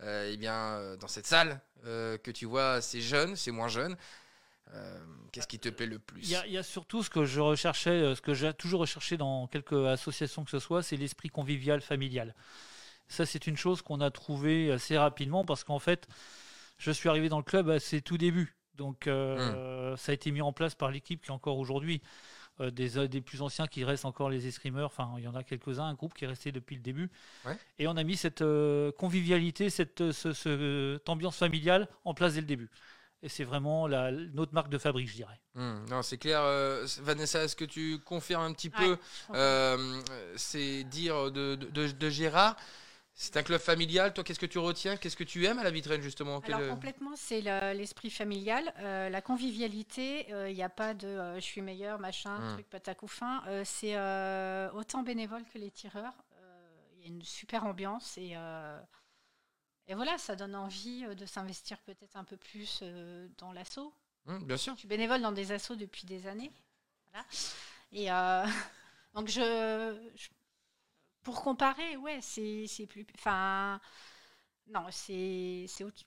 eh 0.05 0.35
bien, 0.37 0.97
dans 0.99 1.07
cette 1.07 1.27
salle, 1.27 1.61
que 1.83 2.31
tu 2.31 2.45
vois 2.45 2.81
ces 2.81 2.99
jeunes, 2.99 3.37
ces 3.37 3.51
moins 3.51 3.69
jeunes 3.69 3.95
euh, 4.73 4.99
Qu'est-ce 5.31 5.47
qui 5.47 5.59
te 5.59 5.69
plaît 5.69 5.85
le 5.87 5.99
plus 5.99 6.21
Il 6.23 6.29
y, 6.29 6.35
a, 6.35 6.45
il 6.47 6.53
y 6.53 6.57
a 6.57 6.63
surtout 6.63 7.03
ce 7.03 7.09
que 7.09 7.25
je 7.25 7.39
recherchais, 7.39 7.89
euh, 7.91 8.15
ce 8.15 8.21
que 8.21 8.33
j'ai 8.33 8.53
toujours 8.53 8.81
recherché 8.81 9.17
dans 9.17 9.47
quelques 9.47 9.85
associations 9.87 10.43
que 10.43 10.51
ce 10.51 10.59
soit, 10.59 10.83
c'est 10.83 10.97
l'esprit 10.97 11.29
convivial 11.29 11.81
familial. 11.81 12.35
Ça, 13.07 13.25
c'est 13.25 13.47
une 13.47 13.57
chose 13.57 13.81
qu'on 13.81 13.99
a 14.01 14.09
trouvé 14.11 14.71
assez 14.71 14.97
rapidement 14.97 15.43
parce 15.45 15.63
qu'en 15.63 15.79
fait, 15.79 16.07
je 16.77 16.91
suis 16.91 17.09
arrivé 17.09 17.29
dans 17.29 17.37
le 17.37 17.43
club 17.43 17.69
à 17.69 17.79
ses 17.79 18.01
tout 18.01 18.17
débuts. 18.17 18.55
Donc, 18.75 19.05
euh, 19.07 19.95
ça 19.97 20.11
a 20.11 20.15
été 20.15 20.31
mis 20.31 20.41
en 20.41 20.51
place 20.53 20.73
par 20.73 20.89
l'équipe 20.89 21.21
qui 21.21 21.27
est 21.27 21.33
encore 21.33 21.57
aujourd'hui. 21.59 22.01
euh, 22.59 22.69
des, 22.71 23.07
des 23.07 23.21
plus 23.21 23.41
anciens 23.41 23.65
qui 23.67 23.83
restent 23.83 24.05
encore 24.05 24.29
les 24.29 24.45
escrimeurs, 24.45 24.85
enfin 24.85 25.11
il 25.17 25.23
y 25.23 25.27
en 25.27 25.33
a 25.33 25.43
quelques-uns, 25.43 25.85
un 25.85 25.95
groupe 25.95 26.13
qui 26.13 26.23
est 26.23 26.27
resté 26.27 26.51
depuis 26.51 26.75
le 26.75 26.81
début. 26.83 27.09
Ouais. 27.45 27.57
Et 27.79 27.87
on 27.87 27.97
a 27.97 28.03
mis 28.03 28.15
cette 28.15 28.43
euh, 28.43 28.91
convivialité, 28.91 29.71
cette, 29.71 30.11
ce- 30.11 30.33
ce- 30.33 30.93
cette 30.99 31.09
ambiance 31.09 31.35
familiale 31.37 31.87
en 32.05 32.13
place 32.13 32.35
dès 32.35 32.41
le 32.41 32.45
début. 32.47 32.69
Et 33.23 33.29
c'est 33.29 33.45
vraiment 33.45 33.87
la, 33.87 34.11
notre 34.11 34.53
marque 34.53 34.69
de 34.69 34.77
fabrique, 34.77 35.07
je 35.07 35.15
dirais. 35.15 35.39
Hum, 35.55 35.85
Non, 35.89 36.01
c'est 36.01 36.17
clair. 36.17 36.41
euh, 36.43 36.85
Vanessa, 37.01 37.41
est-ce 37.43 37.55
que 37.55 37.63
tu 37.65 37.97
confirmes 37.99 38.43
un 38.43 38.51
petit 38.53 38.69
Ouais, 38.77 38.97
peu 38.97 38.97
euh, 39.33 40.01
ces 40.35 40.83
dires 40.83 41.31
de, 41.31 41.55
de- 41.55 41.67
de- 41.69 41.91
de 41.91 42.09
Gérard? 42.09 42.57
C'est 43.15 43.37
un 43.37 43.43
club 43.43 43.61
familial. 43.61 44.11
Toi, 44.13 44.23
qu'est-ce 44.25 44.39
que 44.39 44.45
tu 44.47 44.57
retiens? 44.57 44.97
Qu'est-ce 44.97 45.15
que 45.15 45.23
tu 45.23 45.45
aimes 45.45 45.59
à 45.59 45.63
la 45.63 45.71
vitrine, 45.71 46.01
justement? 46.01 46.41
Quel- 46.41 46.55
Alors 46.55 46.69
complètement, 46.71 47.11
c'est 47.15 47.41
le- 47.41 47.73
l'esprit 47.77 48.09
familial, 48.09 48.73
euh, 48.79 49.07
la 49.09 49.21
convivialité. 49.21 50.25
Il 50.49 50.55
n'y 50.55 50.63
a 50.63 50.69
pas 50.69 50.93
de 50.93 51.07
euh, 51.07 51.35
je 51.35 51.41
suis 51.41 51.61
meilleur, 51.61 51.99
machin, 51.99 52.37
Mm. 52.39 52.53
truc 52.55 52.69
patacouffin. 52.69 53.41
Euh, 53.47 53.61
c'est 53.63 53.95
euh, 53.95 54.69
autant 54.73 55.03
bénévole 55.03 55.43
que 55.53 55.59
les 55.59 55.69
tireurs. 55.71 56.13
Euh, 56.41 56.49
Il 56.97 57.01
y 57.03 57.05
a 57.05 57.15
une 57.15 57.21
super 57.23 57.65
ambiance 57.65 58.17
et, 58.17 58.31
euh, 58.35 58.79
et 59.87 59.95
voilà, 59.95 60.17
ça 60.17 60.35
donne 60.35 60.55
envie 60.55 61.05
euh, 61.05 61.15
de 61.15 61.25
s'investir 61.25 61.79
peut-être 61.81 62.15
un 62.15 62.23
peu 62.23 62.37
plus 62.37 62.79
euh, 62.83 63.27
dans 63.37 63.51
l'assaut. 63.51 63.93
Hum, 64.27 64.43
bien 64.45 64.57
sûr. 64.57 64.73
Je 64.75 64.79
suis 64.79 64.87
bénévole 64.87 65.21
dans 65.21 65.31
des 65.33 65.51
assos 65.51 65.75
depuis 65.75 66.05
des 66.05 66.27
années. 66.27 66.51
Voilà. 67.11 67.25
Et 67.91 68.11
euh, 68.11 68.45
donc, 69.13 69.27
je, 69.27 70.11
je- 70.15 70.29
pour 71.23 71.41
comparer, 71.41 71.97
ouais, 71.97 72.19
c'est 72.21 72.87
plus. 72.87 73.05
Enfin, 73.15 73.79
non, 74.67 74.85
c'est 74.91 75.67
autre, 75.83 76.03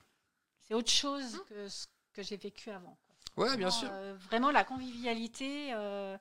autre 0.71 0.91
chose 0.91 1.43
que 1.49 1.67
ce 1.69 1.85
que 2.13 2.23
j'ai 2.23 2.37
vécu 2.37 2.69
avant. 2.71 2.97
quoi. 3.05 3.45
Ouais, 3.45 3.57
bien 3.57 3.69
Vraiment, 3.69 3.71
sûr. 3.71 3.89
euh, 3.91 4.15
vraiment, 4.15 4.51
la 4.51 4.63
convivialité. 4.63 5.73
euh, 5.73 6.17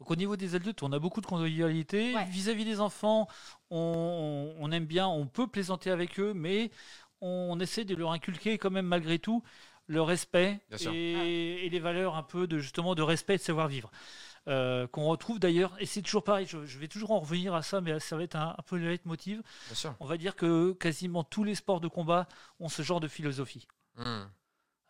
Donc 0.00 0.10
au 0.10 0.16
niveau 0.16 0.36
des 0.36 0.54
adultes, 0.54 0.82
on 0.82 0.92
a 0.92 0.98
beaucoup 0.98 1.20
de 1.20 1.26
convivialité. 1.26 2.14
Ouais. 2.14 2.24
Vis-à-vis 2.26 2.64
des 2.64 2.80
enfants, 2.80 3.28
on, 3.70 4.54
on 4.58 4.70
aime 4.72 4.86
bien, 4.86 5.06
on 5.06 5.26
peut 5.26 5.46
plaisanter 5.46 5.90
avec 5.90 6.18
eux, 6.18 6.34
mais 6.34 6.70
on 7.20 7.58
essaie 7.60 7.84
de 7.84 7.94
leur 7.94 8.12
inculquer 8.12 8.58
quand 8.58 8.70
même 8.70 8.86
malgré 8.86 9.18
tout 9.18 9.42
le 9.86 10.02
respect 10.02 10.60
et, 10.92 11.66
et 11.66 11.70
les 11.70 11.78
valeurs 11.78 12.16
un 12.16 12.22
peu 12.22 12.46
de 12.46 12.58
justement 12.58 12.94
de 12.94 13.02
respect 13.02 13.34
et 13.34 13.38
de 13.38 13.42
savoir-vivre. 13.42 13.90
Euh, 14.46 14.86
qu'on 14.88 15.04
retrouve 15.06 15.38
d'ailleurs, 15.38 15.74
et 15.80 15.86
c'est 15.86 16.02
toujours 16.02 16.22
pareil, 16.22 16.46
je, 16.46 16.66
je 16.66 16.78
vais 16.78 16.88
toujours 16.88 17.12
en 17.12 17.20
revenir 17.20 17.54
à 17.54 17.62
ça, 17.62 17.80
mais 17.80 17.98
ça 17.98 18.14
va 18.14 18.24
être 18.24 18.36
un, 18.36 18.54
un 18.58 18.62
peu 18.66 18.76
le 18.76 18.88
leitmotiv. 18.88 19.42
On 20.00 20.04
va 20.04 20.18
dire 20.18 20.36
que 20.36 20.72
quasiment 20.72 21.24
tous 21.24 21.44
les 21.44 21.54
sports 21.54 21.80
de 21.80 21.88
combat 21.88 22.28
ont 22.60 22.68
ce 22.68 22.82
genre 22.82 23.00
de 23.00 23.08
philosophie. 23.08 23.66
Hum. 23.96 24.28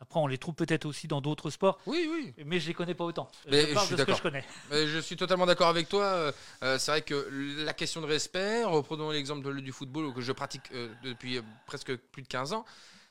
Après, 0.04 0.20
on 0.20 0.26
les 0.26 0.38
trouve 0.38 0.54
peut-être 0.54 0.84
aussi 0.86 1.08
dans 1.08 1.20
d'autres 1.20 1.50
sports, 1.50 1.78
Oui, 1.86 2.08
oui. 2.12 2.34
mais 2.44 2.60
je 2.60 2.68
les 2.68 2.74
connais 2.74 2.94
pas 2.94 3.04
autant. 3.04 3.28
Mais 3.50 3.62
je 3.62 3.66
je 3.68 3.74
parle 3.74 3.86
suis 3.86 3.96
de 3.96 4.00
ce 4.00 4.06
que 4.06 4.14
je 4.14 4.22
connais. 4.22 4.44
Mais 4.70 4.86
je 4.86 4.98
suis 4.98 5.16
totalement 5.16 5.46
d'accord 5.46 5.68
avec 5.68 5.88
toi. 5.88 6.04
Euh, 6.04 6.32
euh, 6.62 6.78
c'est 6.78 6.90
vrai 6.90 7.02
que 7.02 7.28
la 7.64 7.72
question 7.72 8.00
de 8.00 8.06
respect, 8.06 8.64
reprenons 8.64 9.10
l'exemple 9.10 9.60
du 9.60 9.72
football 9.72 10.12
que 10.14 10.20
je 10.20 10.32
pratique 10.32 10.62
euh, 10.72 10.88
depuis 11.02 11.40
presque 11.66 11.96
plus 11.96 12.22
de 12.22 12.28
15 12.28 12.52
ans. 12.52 12.64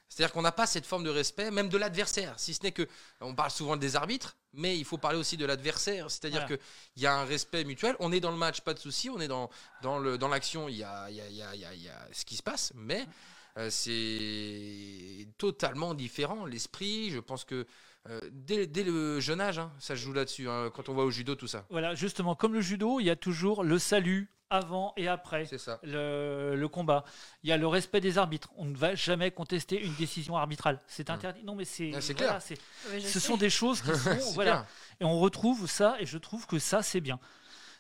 C'est-à-dire 0.07 0.31
qu'on 0.33 0.43
n'a 0.43 0.51
pas 0.51 0.67
cette 0.67 0.85
forme 0.85 1.03
de 1.03 1.09
respect, 1.09 1.49
même 1.49 1.69
de 1.69 1.77
l'adversaire. 1.77 2.35
Si 2.37 2.53
ce 2.53 2.61
n'est 2.61 2.71
que, 2.71 2.87
on 3.19 3.33
parle 3.33 3.49
souvent 3.49 3.75
des 3.77 3.95
arbitres, 3.95 4.35
mais 4.53 4.77
il 4.77 4.85
faut 4.85 4.99
parler 4.99 5.17
aussi 5.17 5.37
de 5.37 5.45
l'adversaire. 5.45 6.11
C'est-à-dire 6.11 6.41
Voilà. 6.41 6.57
qu'il 6.93 7.01
y 7.03 7.07
a 7.07 7.15
un 7.15 7.25
respect 7.25 7.63
mutuel. 7.63 7.95
On 7.99 8.11
est 8.11 8.19
dans 8.19 8.29
le 8.29 8.37
match, 8.37 8.61
pas 8.61 8.75
de 8.75 8.79
souci. 8.79 9.09
On 9.09 9.19
est 9.19 9.27
dans, 9.27 9.49
dans, 9.81 9.97
le, 9.97 10.19
dans 10.19 10.27
l'action, 10.27 10.69
il 10.69 10.75
y 10.75 10.83
a, 10.83 11.09
y, 11.09 11.19
a, 11.19 11.27
y, 11.29 11.41
a, 11.41 11.55
y 11.55 11.89
a- 11.89 12.07
ce 12.11 12.23
qui 12.25 12.35
se 12.35 12.43
passe. 12.43 12.71
Mais 12.75 13.01
euh, 13.01 13.05
c'est 13.69 15.27
totalement 15.37 15.93
différent. 15.93 16.45
L'esprit, 16.45 17.09
je 17.11 17.19
pense 17.19 17.43
que 17.45 17.65
euh, 18.09 18.19
dès, 18.31 18.67
dès 18.67 18.83
le 18.83 19.19
jeune 19.19 19.39
âge, 19.41 19.59
hein, 19.59 19.71
ça 19.79 19.95
se 19.95 20.01
joue 20.01 20.13
là-dessus. 20.13 20.49
hein, 20.49 20.69
quand 20.73 20.89
on 20.89 20.93
voit 20.93 21.05
au 21.05 21.11
judo, 21.11 21.35
tout 21.35 21.47
ça. 21.47 21.65
Voilà, 21.69 21.95
justement, 21.95 22.35
comme 22.35 22.53
le 22.53 22.61
judo, 22.61 22.99
il 22.99 23.05
y 23.05 23.09
a 23.09 23.15
toujours 23.15 23.63
le 23.63 23.79
salut 23.79 24.29
avant 24.49 24.93
et 24.97 25.07
après. 25.07 25.45
Ça. 25.57 25.79
Le, 25.83 26.55
le 26.55 26.67
combat. 26.67 27.03
Il 27.43 27.49
y 27.49 27.53
a 27.53 27.57
le 27.57 27.65
respect 27.67 28.01
des 28.01 28.17
arbitres. 28.17 28.49
On 28.57 28.65
ne 28.65 28.75
va 28.75 28.93
jamais 28.95 29.31
contester 29.31 29.81
une 29.81 29.93
décision 29.95 30.35
arbitrale. 30.37 30.81
C'est 30.87 31.09
Mm. 31.09 31.13
interdit. 31.13 31.43
Non, 31.43 31.55
mais 31.55 31.65
c'est. 31.65 31.91
Ah, 31.95 32.01
c'est 32.01 32.17
voilà, 32.17 32.39
ce 32.39 32.55
sais. 33.07 33.19
sont 33.19 33.37
des 33.37 33.49
choses 33.49 33.81
qui 33.81 33.87
sont. 33.95 34.19
C'est 34.19 34.33
voilà. 34.33 34.51
clair. 34.51 34.65
Et 34.99 35.05
on 35.05 35.19
retrouve 35.19 35.67
ça, 35.67 35.95
et 35.99 36.05
je 36.05 36.17
trouve 36.17 36.45
que 36.45 36.59
ça, 36.59 36.83
c'est 36.83 37.01
bien. 37.01 37.19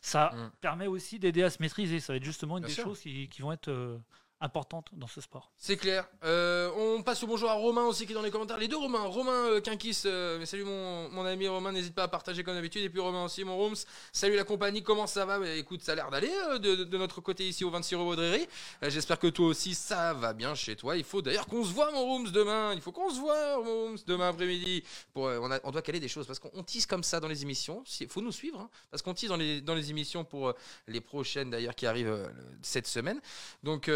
Ça 0.01 0.31
Mm. 0.35 0.51
permet 0.61 0.87
aussi 0.87 1.19
d'aider 1.19 1.43
à 1.43 1.49
se 1.49 1.57
maîtriser. 1.61 1.99
Ça 1.99 2.13
va 2.13 2.17
être 2.17 2.23
justement 2.23 2.57
une 2.57 2.63
Bien 2.63 2.69
des 2.69 2.73
sûr. 2.73 2.85
choses 2.85 2.99
qui, 3.01 3.27
qui 3.29 3.41
vont 3.41 3.51
être 3.51 3.67
euh, 3.69 3.97
importantes 4.43 4.89
dans 4.91 5.07
ce 5.07 5.21
sport. 5.21 5.51
C'est 5.57 5.77
clair. 5.77 6.05
Euh, 6.25 6.69
on 6.77 7.01
passe 7.01 7.23
au 7.23 7.27
bonjour 7.27 7.49
à 7.49 7.53
Romain 7.53 7.85
aussi 7.85 8.05
qui 8.05 8.11
est 8.11 8.15
dans 8.15 8.21
les 8.21 8.29
commentaires. 8.29 8.57
Les 8.57 8.67
deux 8.67 8.77
Romain. 8.77 8.99
Romain 9.03 9.31
euh, 9.31 9.61
euh, 10.05 10.45
salut 10.45 10.65
mon, 10.65 11.09
mon 11.09 11.25
ami 11.25 11.47
Romain, 11.47 11.71
n'hésite 11.71 11.95
pas 11.95 12.03
à 12.03 12.07
partager 12.09 12.43
comme 12.43 12.53
d'habitude. 12.53 12.83
Et 12.83 12.89
puis 12.89 12.99
Romain 12.99 13.23
aussi, 13.23 13.45
mon 13.45 13.55
Rooms. 13.55 13.75
Salut 14.11 14.35
la 14.35 14.43
compagnie, 14.43 14.83
comment 14.83 15.07
ça 15.07 15.25
va? 15.25 15.39
Bah, 15.39 15.49
Écoute, 15.49 15.81
ça 15.81 15.93
a 15.93 15.95
l'air 15.95 16.09
d'aller 16.11 16.31
euh, 16.49 16.59
de, 16.59 16.83
de- 16.83 16.97
notre 16.97 17.21
côté 17.21 17.47
ici 17.47 17.63
au 17.63 17.69
26 17.69 17.95
rue 17.95 18.03
Baudrerie. 18.03 18.47
Euh, 18.83 18.89
J'espère 18.89 19.17
que 19.17 19.27
toi 19.27 19.47
aussi 19.47 19.73
ça 19.73 20.13
va 20.13 20.33
bien 20.33 20.55
chez 20.55 20.75
toi. 20.75 20.97
Il 20.97 21.03
faut 21.05 21.21
d'ailleurs 21.21 21.47
qu'on 21.47 21.63
se 21.63 21.71
voit 21.71 21.91
mon 21.91 22.03
Rooms 22.03 22.29
demain. 22.31 22.73
Il 22.73 22.81
faut 22.81 22.91
qu'on 22.91 23.09
se 23.09 23.19
voit 23.19 23.63
mon 23.63 23.83
Rooms 23.85 23.97
demain 24.05 24.27
après-midi. 24.29 24.83
On, 25.15 25.71
doit 25.71 25.81
caler 25.81 26.01
des 26.01 26.09
choses 26.09 26.27
parce 26.27 26.39
qu'on 26.39 26.51
on 26.53 26.63
tease 26.63 26.85
comme 26.85 27.03
ça 27.03 27.21
dans 27.21 27.29
les 27.29 27.43
émissions. 27.43 27.83
Il 28.01 28.09
faut 28.09 28.21
nous 28.21 28.31
suivre 28.33 28.59
hein, 28.59 28.69
parce 28.91 29.01
qu'on 29.01 29.13
tease 29.13 29.29
dans 29.29 29.37
les, 29.37 29.61
dans 29.61 29.75
les 29.75 29.89
émissions 29.89 30.25
pour 30.25 30.53
les 30.87 30.99
prochaines 31.01 31.49
d'ailleurs 31.49 31.75
qui 31.75 31.85
arrivent 31.85 32.29
cette 32.61 32.87
semaine. 32.87 33.21
Donc 33.63 33.89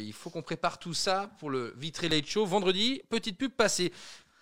il 0.00 0.12
faut 0.12 0.30
qu'on 0.30 0.42
prépare 0.42 0.78
tout 0.78 0.94
ça 0.94 1.30
pour 1.38 1.50
le 1.50 1.74
Vitré 1.76 2.08
Late 2.08 2.26
Show. 2.26 2.46
Vendredi, 2.46 3.02
petite 3.08 3.38
pub 3.38 3.52
passée. 3.52 3.92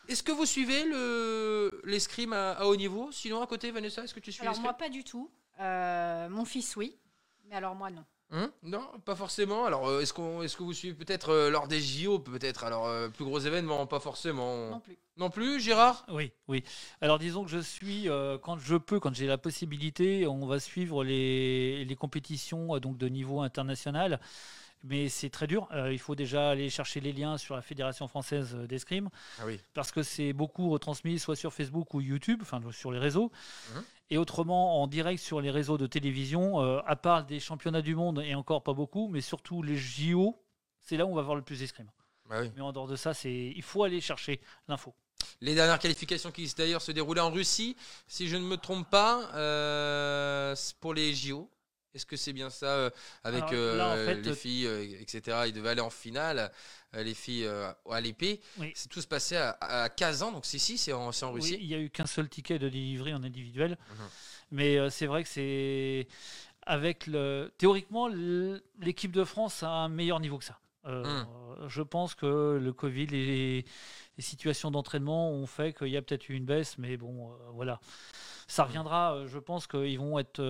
Est-ce 0.09 0.23
que 0.23 0.33
vous 0.33 0.47
suivez 0.47 0.85
le 0.85 1.81
l'escrime 1.85 2.33
à, 2.33 2.53
à 2.53 2.65
haut 2.67 2.77
niveau? 2.77 3.11
Sinon 3.13 3.43
à 3.43 3.47
côté, 3.47 3.71
Vanessa, 3.71 4.03
est-ce 4.03 4.15
que 4.15 4.21
tu 4.21 4.33
suis 4.33 4.43
Alors 4.43 4.59
moi, 4.61 4.75
pas 4.75 4.89
du 4.89 5.05
tout. 5.05 5.31
Euh, 5.61 6.29
mon 6.29 6.45
fils, 6.45 6.75
oui. 6.77 6.97
Mais 7.49 7.57
alors 7.57 7.75
moi, 7.75 7.91
non. 7.91 8.05
Hein? 8.33 8.53
Non, 8.63 8.87
pas 9.05 9.17
forcément. 9.17 9.65
Alors 9.67 9.89
euh, 9.89 10.01
est-ce 10.01 10.13
qu'on 10.13 10.43
est-ce 10.43 10.57
que 10.57 10.63
vous 10.63 10.73
suivez 10.73 10.95
peut-être 10.95 11.31
euh, 11.31 11.51
lors 11.51 11.67
des 11.67 11.81
JO 11.81 12.21
peut-être? 12.21 12.63
Alors 12.65 12.87
euh, 12.87 13.09
plus 13.09 13.25
gros 13.25 13.41
événements, 13.41 13.87
pas 13.87 13.99
forcément. 14.01 14.71
Non 14.71 14.81
plus. 14.81 14.99
Non 15.17 15.31
plus, 15.31 15.61
Gérard? 15.61 16.07
Oui, 16.09 16.33
oui. 16.49 16.63
Alors 17.01 17.19
disons 17.19 17.45
que 17.45 17.51
je 17.51 17.59
suis, 17.59 18.09
euh, 18.09 18.39
quand 18.39 18.59
je 18.59 18.77
peux, 18.77 19.01
quand 19.01 19.15
j'ai 19.15 19.27
la 19.27 19.37
possibilité, 19.37 20.27
on 20.27 20.47
va 20.47 20.61
suivre 20.61 21.03
les, 21.05 21.85
les 21.85 21.97
compétitions 21.97 22.77
euh, 22.77 22.81
donc 22.81 22.97
de 22.99 23.09
niveau 23.09 23.41
international. 23.41 24.21
Mais 24.83 25.09
c'est 25.11 25.29
très 25.29 25.47
dur. 25.47 25.69
Euh, 25.73 25.93
il 25.93 25.99
faut 25.99 26.15
déjà 26.15 26.51
aller 26.51 26.71
chercher 26.71 27.01
les 27.01 27.13
liens 27.13 27.37
sur 27.37 27.55
la 27.55 27.61
Fédération 27.63 28.09
française 28.09 28.55
euh, 28.55 28.67
d'escrime. 28.67 29.11
Ah 29.39 29.43
oui. 29.47 29.61
parce 29.75 29.93
que 29.93 30.03
c'est 30.03 30.33
beaucoup 30.33 30.71
retransmis 30.71 31.19
soit 31.19 31.37
sur 31.37 31.53
Facebook 31.53 31.93
ou 31.95 32.01
YouTube, 32.01 32.39
enfin 32.43 32.61
sur 32.73 32.91
les 32.91 32.99
réseaux, 32.99 33.31
Mhm. 33.75 33.83
et 34.11 34.17
autrement 34.19 34.83
en 34.83 34.87
direct 34.87 35.23
sur 35.23 35.41
les 35.43 35.51
réseaux 35.51 35.77
de 35.77 35.87
télévision, 35.87 36.63
euh, 36.63 36.81
à 36.87 36.97
part 36.97 37.25
des 37.27 37.41
championnats 37.41 37.83
du 37.83 37.95
monde 37.95 38.23
et 38.25 38.35
encore 38.35 38.63
pas 38.63 38.73
beaucoup, 38.73 39.09
mais 39.09 39.21
surtout 39.21 39.63
les 39.63 39.77
JO, 39.77 40.43
c'est 40.81 40.97
là 40.97 41.05
où 41.05 41.11
on 41.11 41.15
va 41.15 41.23
voir 41.23 41.37
le 41.37 41.43
plus 41.43 41.59
d'escrime. 41.61 41.91
Bah 42.29 42.41
oui. 42.41 42.51
Mais 42.57 42.63
en 42.63 42.73
dehors 42.73 42.87
de 42.89 42.97
ça, 42.97 43.13
il 43.25 43.63
faut 43.63 43.85
aller 43.85 44.01
chercher 44.01 44.41
l'info. 44.69 44.95
Les 45.43 45.55
dernières 45.55 45.79
qualifications 45.79 46.31
qui 46.31 46.51
d'ailleurs 46.57 46.81
se 46.83 46.93
déroulaient 46.93 47.21
en 47.21 47.31
Russie, 47.31 47.77
si 48.07 48.29
je 48.29 48.37
ne 48.37 48.45
me 48.45 48.57
trompe 48.57 48.89
pas, 48.89 49.31
euh, 49.35 50.55
c'est 50.55 50.77
pour 50.79 50.95
les 50.95 51.13
JO. 51.15 51.51
Est-ce 51.95 52.07
que 52.07 52.17
c'est 52.17 52.33
bien 52.33 52.51
ça 52.51 52.67
euh, 52.77 52.91
avec 53.25 53.43
Alors, 53.43 53.53
euh, 53.55 53.77
là, 53.77 53.89
en 53.91 53.97
fait, 53.97 54.15
les 54.23 54.35
filles, 54.35 54.67
euh, 54.67 54.83
etc. 55.01 55.39
Ils 55.47 55.53
devaient 55.53 55.71
aller 55.71 55.81
en 55.81 55.91
finale, 55.91 56.53
les 56.95 57.15
filles 57.15 57.47
à 57.47 58.01
l'épée. 58.01 58.41
Oui. 58.59 58.73
C'est 58.75 58.89
tout 58.89 59.01
se 59.01 59.07
passé 59.09 59.37
à, 59.37 59.51
à 59.61 59.89
Kazan, 59.89 60.33
donc 60.33 60.45
c'est 60.47 60.57
ici, 60.57 60.79
c'est 60.79 60.93
en, 60.93 61.09
Oui, 61.11 61.31
Russie. 61.33 61.59
il 61.61 61.67
y 61.67 61.75
a 61.75 61.79
eu 61.79 61.91
qu'un 61.91 62.07
seul 62.07 62.29
ticket 62.29 62.59
de 62.59 62.69
délivrer 62.69 63.13
en 63.15 63.23
individuel, 63.25 63.77
Mhm. 63.91 64.07
mais 64.53 64.91
c'est 64.91 65.07
vrai 65.07 65.23
que 65.25 65.29
c'est 65.29 66.07
avec 66.67 67.07
le 67.07 67.51
théoriquement 67.59 68.09
l'équipe 68.79 69.13
de 69.13 69.25
France 69.25 69.63
a 69.63 69.71
un 69.71 69.89
meilleur 69.89 70.21
niveau 70.21 70.39
que 70.39 70.45
ça. 70.45 70.59
Mhm. 70.85 71.27
Je 71.69 71.83
pense 71.83 72.15
que 72.15 72.59
le 72.61 72.73
Covid, 72.73 73.07
les, 73.09 73.65
les 74.17 74.23
situations 74.23 74.71
d'entraînement 74.71 75.31
ont 75.31 75.47
fait 75.47 75.73
qu'il 75.77 75.89
y 75.89 75.97
a 75.97 76.03
peut-être 76.03 76.29
eu 76.29 76.35
une 76.35 76.47
baisse, 76.47 76.79
mais 76.79 76.97
bon, 76.97 77.37
voilà, 77.53 77.81
ça 78.49 78.65
reviendra. 78.65 79.15
euh, 79.15 79.27
Je 79.29 79.39
pense 79.39 79.67
qu'ils 79.67 79.99
vont 79.99 80.19
être 80.19 80.41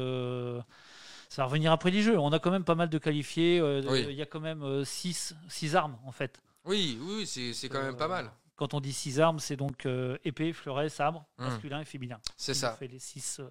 ça 1.31 1.43
va 1.43 1.47
revenir 1.47 1.73
après 1.73 1.91
les 1.91 2.03
jeux. 2.03 2.19
On 2.19 2.31
a 2.33 2.39
quand 2.39 2.51
même 2.51 2.65
pas 2.65 2.75
mal 2.75 2.91
de 2.91 2.99
qualifiés. 2.99 3.59
euh, 3.61 3.81
Oui. 3.89 4.05
Il 4.11 4.17
y 4.17 4.21
a 4.23 4.27
quand 4.27 4.41
même 4.41 4.85
6 4.85 5.35
six, 5.49 5.75
armes 5.77 5.97
en 6.05 6.13
fait. 6.13 6.43
Oui, 6.67 6.99
oui, 7.01 7.27
c'est 7.27 7.55
c'est 7.55 7.71
quand 7.71 7.81
même 7.83 7.97
pas 7.97 8.05
Euh, 8.05 8.09
mal. 8.09 8.31
Quand 8.57 8.75
on 8.75 8.81
dit 8.81 8.93
six 8.93 9.19
armes, 9.21 9.39
c'est 9.39 9.57
donc 9.57 9.87
euh, 9.87 10.19
épée, 10.23 10.53
fleuret, 10.53 10.91
sabre, 10.91 11.25
Mhm. 11.39 11.47
masculin 11.47 11.81
et 11.81 11.85
féminin. 11.87 12.21
C'est 12.37 12.53
ça. 12.53 12.73
fait 12.75 12.89
les 12.89 12.99
six. 12.99 13.39
euh, 13.41 13.49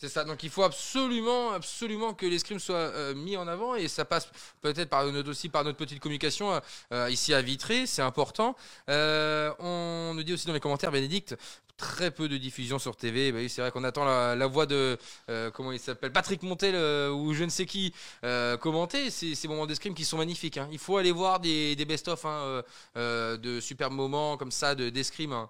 C'est 0.00 0.08
ça. 0.08 0.24
Donc 0.24 0.42
il 0.44 0.48
faut 0.48 0.62
absolument, 0.62 1.50
absolument 1.52 2.14
que 2.14 2.24
l'escrime 2.24 2.60
soit 2.60 2.76
euh, 2.76 3.14
mis 3.16 3.36
en 3.36 3.48
avant 3.48 3.74
et 3.74 3.88
ça 3.88 4.04
passe 4.04 4.30
peut-être 4.60 4.88
par 4.88 5.04
notre 5.12 5.28
aussi 5.30 5.48
par 5.48 5.64
notre 5.64 5.76
petite 5.76 5.98
communication 6.00 6.52
euh, 6.52 6.60
euh, 6.92 7.10
ici 7.10 7.34
à 7.34 7.42
Vitré, 7.42 7.84
c'est 7.84 8.00
important. 8.02 8.54
Euh, 8.88 9.52
on 9.58 10.14
nous 10.14 10.22
dit 10.22 10.32
aussi 10.34 10.46
dans 10.46 10.52
les 10.54 10.60
commentaires, 10.60 10.92
Bénédicte. 10.92 11.36
Très 11.78 12.10
peu 12.10 12.28
de 12.28 12.36
diffusion 12.36 12.80
sur 12.80 12.96
TV. 12.96 13.30
Bah 13.30 13.38
c'est 13.48 13.60
vrai 13.60 13.70
qu'on 13.70 13.84
attend 13.84 14.04
la, 14.04 14.46
voix 14.48 14.66
de 14.66 14.98
euh, 15.30 15.48
comment 15.52 15.70
il 15.70 15.78
s'appelle 15.78 16.10
Patrick 16.10 16.42
Montel 16.42 16.74
euh, 16.74 17.08
ou 17.12 17.34
je 17.34 17.44
ne 17.44 17.50
sais 17.50 17.66
qui 17.66 17.94
euh, 18.24 18.56
commenter 18.56 19.10
ces, 19.10 19.36
ces 19.36 19.46
moments 19.46 19.64
d'escrime 19.64 19.94
qui 19.94 20.04
sont 20.04 20.16
magnifiques. 20.16 20.56
hein. 20.56 20.68
Il 20.72 20.80
faut 20.80 20.96
aller 20.96 21.12
voir 21.12 21.38
des, 21.38 21.76
best-of 21.86 22.24
hein, 22.24 22.64
de 22.96 23.60
super 23.60 23.92
moments 23.92 24.36
comme 24.36 24.50
ça 24.50 24.74
de 24.74 24.90
d'escrime 24.90 25.32
hein, 25.32 25.48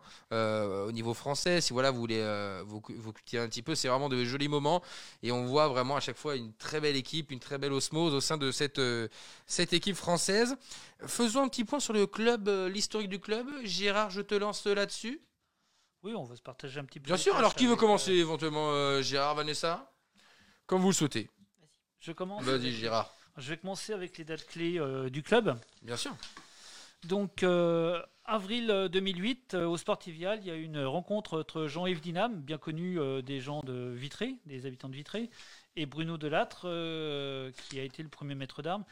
au 0.86 0.92
niveau 0.92 1.14
français. 1.14 1.62
Si 1.62 1.72
voilà 1.72 1.90
vous 1.90 2.00
voulez 2.00 2.22
vous, 2.66 2.82
vous 2.86 3.12
cultiver 3.14 3.40
un 3.40 3.48
petit 3.48 3.62
peu, 3.62 3.74
c'est 3.74 3.88
vraiment 3.88 4.10
de 4.10 4.22
jolis 4.22 4.48
moments 4.48 4.82
et 5.22 5.32
on 5.32 5.46
voit 5.46 5.68
vraiment 5.68 5.96
à 5.96 6.00
chaque 6.00 6.18
fois 6.18 6.36
une 6.36 6.52
très 6.52 6.78
belle 6.78 6.96
équipe, 6.96 7.30
une 7.30 7.40
très 7.40 7.56
belle 7.56 7.72
osmose 7.72 8.12
au 8.12 8.20
sein 8.20 8.36
de 8.36 8.52
cette 8.52 8.82
cette 9.46 9.72
équipe 9.72 9.96
française. 9.96 10.56
Faisons 11.06 11.44
un 11.44 11.48
petit 11.48 11.64
point 11.64 11.80
sur 11.80 11.94
le 11.94 12.06
club, 12.06 12.50
l'historique 12.70 13.08
du 13.08 13.18
club. 13.18 13.46
Gérard, 13.64 14.10
je 14.10 14.20
te 14.20 14.34
lance 14.34 14.66
là-dessus. 14.66 15.22
Oui, 16.02 16.14
on 16.14 16.24
va 16.24 16.36
se 16.36 16.42
partager 16.42 16.78
un 16.80 16.84
petit 16.84 17.00
peu. 17.00 17.06
Bien 17.06 17.16
sûr. 17.16 17.36
Alors 17.36 17.54
qui 17.54 17.66
veut 17.66 17.76
commencer 17.76 18.12
euh, 18.12 18.20
éventuellement 18.20 18.70
euh, 18.72 19.02
Gérard, 19.02 19.34
Vanessa? 19.34 19.92
Comme 20.66 20.80
vous 20.80 20.88
le 20.88 20.94
souhaitez. 20.94 21.30
Je 22.00 22.12
commence. 22.12 22.44
Vas-y 22.44 22.72
Gérard. 22.72 23.12
Je 23.36 23.50
vais 23.50 23.56
commencer 23.56 23.92
avec 23.92 24.18
les 24.18 24.24
dates 24.24 24.46
clés 24.46 24.78
euh, 24.78 25.10
du 25.10 25.22
club. 25.22 25.58
Bien 25.82 25.96
sûr. 25.96 26.14
Donc, 27.06 27.42
euh, 27.42 28.02
avril 28.24 28.70
euh, 28.70 28.88
2008, 28.88 29.54
euh, 29.54 29.66
au 29.66 29.76
Sportivial, 29.76 30.40
il 30.42 30.46
y 30.46 30.50
a 30.50 30.56
eu 30.56 30.64
une 30.64 30.84
rencontre 30.84 31.38
entre 31.38 31.66
Jean-Yves 31.66 32.00
Dinam, 32.00 32.40
bien 32.40 32.58
connu 32.58 32.98
des 33.22 33.40
gens 33.40 33.60
de 33.62 33.92
Vitré, 33.94 34.34
des 34.46 34.66
habitants 34.66 34.88
de 34.88 34.96
Vitré, 34.96 35.30
et 35.76 35.86
Bruno 35.86 36.18
Delattre, 36.18 36.62
qui 37.68 37.78
a 37.78 37.82
été 37.82 38.02
le 38.02 38.08
premier 38.08 38.34
maître 38.34 38.62
d'armes. 38.62 38.84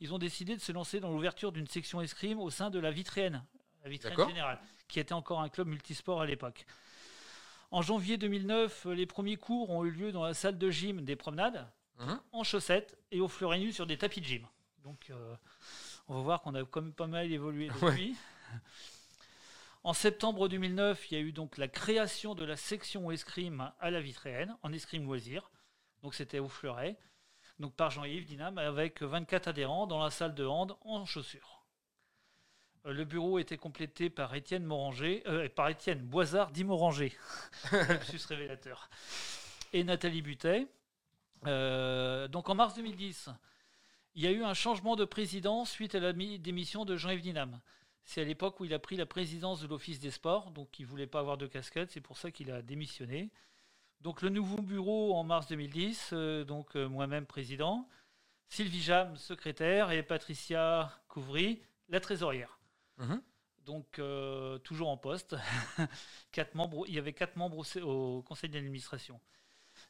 Ils 0.00 0.14
ont 0.14 0.18
décidé 0.18 0.56
de 0.56 0.60
se 0.60 0.72
lancer 0.72 1.00
dans 1.00 1.10
l'ouverture 1.10 1.52
d'une 1.52 1.66
section 1.66 2.00
escrime 2.00 2.40
au 2.40 2.48
sein 2.48 2.70
de 2.70 2.78
la 2.78 2.90
Vitréenne, 2.90 3.44
la 3.84 3.90
Vitréenne. 3.90 4.28
Générale, 4.28 4.58
qui 4.90 5.00
était 5.00 5.12
encore 5.14 5.40
un 5.40 5.48
club 5.48 5.68
multisport 5.68 6.20
à 6.20 6.26
l'époque. 6.26 6.66
En 7.70 7.82
janvier 7.82 8.16
2009, 8.18 8.86
euh, 8.86 8.94
les 8.94 9.06
premiers 9.06 9.36
cours 9.36 9.70
ont 9.70 9.84
eu 9.84 9.90
lieu 9.90 10.12
dans 10.12 10.24
la 10.24 10.34
salle 10.34 10.58
de 10.58 10.70
gym 10.70 11.04
des 11.04 11.16
promenades, 11.16 11.70
Mhm. 11.98 12.20
en 12.32 12.44
chaussettes 12.44 12.98
et 13.10 13.20
au 13.20 13.28
fleuret 13.28 13.58
nu 13.58 13.72
sur 13.72 13.86
des 13.86 13.98
tapis 13.98 14.20
de 14.20 14.26
gym. 14.26 14.46
Donc, 14.82 15.10
euh, 15.10 15.34
on 16.08 16.14
va 16.14 16.20
voir 16.22 16.40
qu'on 16.42 16.54
a 16.54 16.64
quand 16.64 16.80
même 16.82 16.92
pas 16.94 17.06
mal 17.06 17.30
évolué 17.30 17.68
depuis. 17.98 18.16
En 19.82 19.92
septembre 19.94 20.48
2009, 20.48 21.10
il 21.10 21.14
y 21.14 21.16
a 21.16 21.20
eu 21.20 21.32
donc 21.32 21.56
la 21.56 21.68
création 21.68 22.34
de 22.34 22.44
la 22.44 22.56
section 22.56 23.10
escrime 23.10 23.70
à 23.80 23.90
la 23.90 24.00
Vitréenne, 24.00 24.56
en 24.62 24.72
escrime 24.72 25.04
loisir. 25.04 25.50
Donc 26.02 26.14
c'était 26.14 26.38
au 26.38 26.48
fleuret, 26.48 26.98
donc 27.58 27.74
par 27.74 27.90
Jean-Yves 27.90 28.24
Dinam, 28.26 28.58
avec 28.58 29.02
24 29.02 29.48
adhérents 29.48 29.86
dans 29.86 30.02
la 30.02 30.10
salle 30.10 30.34
de 30.34 30.44
hand 30.44 30.76
en 30.82 31.04
chaussures. 31.06 31.59
Euh, 32.86 32.92
Le 32.92 33.04
bureau 33.04 33.38
était 33.38 33.56
complété 33.58 34.10
par 34.10 34.34
Étienne 34.34 34.64
Moranger, 34.64 35.22
euh, 35.26 35.48
par 35.48 35.68
Étienne 35.68 36.00
Boisard 36.00 36.50
dit 36.50 36.64
Moranger, 36.64 37.12
lapsus 37.72 38.20
révélateur, 38.28 38.88
et 39.72 39.84
Nathalie 39.84 40.22
Butet. 40.22 40.66
Euh, 41.46 42.28
donc 42.28 42.48
en 42.48 42.54
mars 42.54 42.74
2010, 42.74 43.30
il 44.14 44.22
y 44.22 44.26
a 44.26 44.30
eu 44.30 44.42
un 44.44 44.54
changement 44.54 44.96
de 44.96 45.04
président 45.04 45.64
suite 45.64 45.94
à 45.94 46.00
la 46.00 46.12
mi- 46.12 46.38
démission 46.38 46.84
de 46.84 46.96
Jean-Yves 46.96 47.22
Dinam. 47.22 47.60
C'est 48.04 48.20
à 48.22 48.24
l'époque 48.24 48.60
où 48.60 48.64
il 48.64 48.74
a 48.74 48.78
pris 48.78 48.96
la 48.96 49.06
présidence 49.06 49.60
de 49.60 49.66
l'Office 49.68 50.00
des 50.00 50.10
sports, 50.10 50.50
donc 50.50 50.78
il 50.78 50.86
voulait 50.86 51.06
pas 51.06 51.20
avoir 51.20 51.38
de 51.38 51.46
casquette, 51.46 51.90
c'est 51.90 52.00
pour 52.00 52.18
ça 52.18 52.30
qu'il 52.30 52.50
a 52.50 52.60
démissionné. 52.60 53.30
Donc 54.00 54.22
le 54.22 54.30
nouveau 54.30 54.60
bureau 54.62 55.14
en 55.14 55.22
mars 55.24 55.46
2010, 55.48 56.10
euh, 56.12 56.44
donc 56.44 56.74
moi-même 56.74 57.26
président, 57.26 57.88
Sylvie 58.48 58.82
Jam, 58.82 59.16
secrétaire, 59.16 59.90
et 59.92 60.02
Patricia 60.02 60.90
Couvry, 61.08 61.62
la 61.88 62.00
trésorière. 62.00 62.58
Mhm. 63.00 63.22
Donc 63.66 63.98
euh, 63.98 64.58
toujours 64.58 64.88
en 64.88 64.96
poste. 64.96 65.36
Quatre 66.32 66.54
membres, 66.54 66.84
il 66.88 66.94
y 66.94 66.98
avait 66.98 67.12
quatre 67.12 67.36
membres 67.36 67.58
au, 67.58 67.80
au 67.82 68.22
conseil 68.22 68.50
d'administration. 68.50 69.20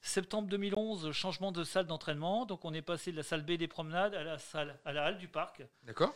Septembre 0.02 0.48
2011, 0.48 1.12
changement 1.12 1.52
de 1.52 1.64
salle 1.64 1.86
d'entraînement. 1.86 2.46
Donc 2.46 2.64
on 2.64 2.72
est 2.72 2.82
passé 2.82 3.12
de 3.12 3.16
la 3.16 3.22
salle 3.22 3.42
B 3.42 3.52
des 3.52 3.68
promenades 3.68 4.14
à 4.14 4.24
la 4.24 4.38
salle 4.38 4.78
à 4.84 4.92
la 4.92 5.04
halle 5.04 5.18
du 5.18 5.28
parc. 5.28 5.62
D'accord 5.84 6.14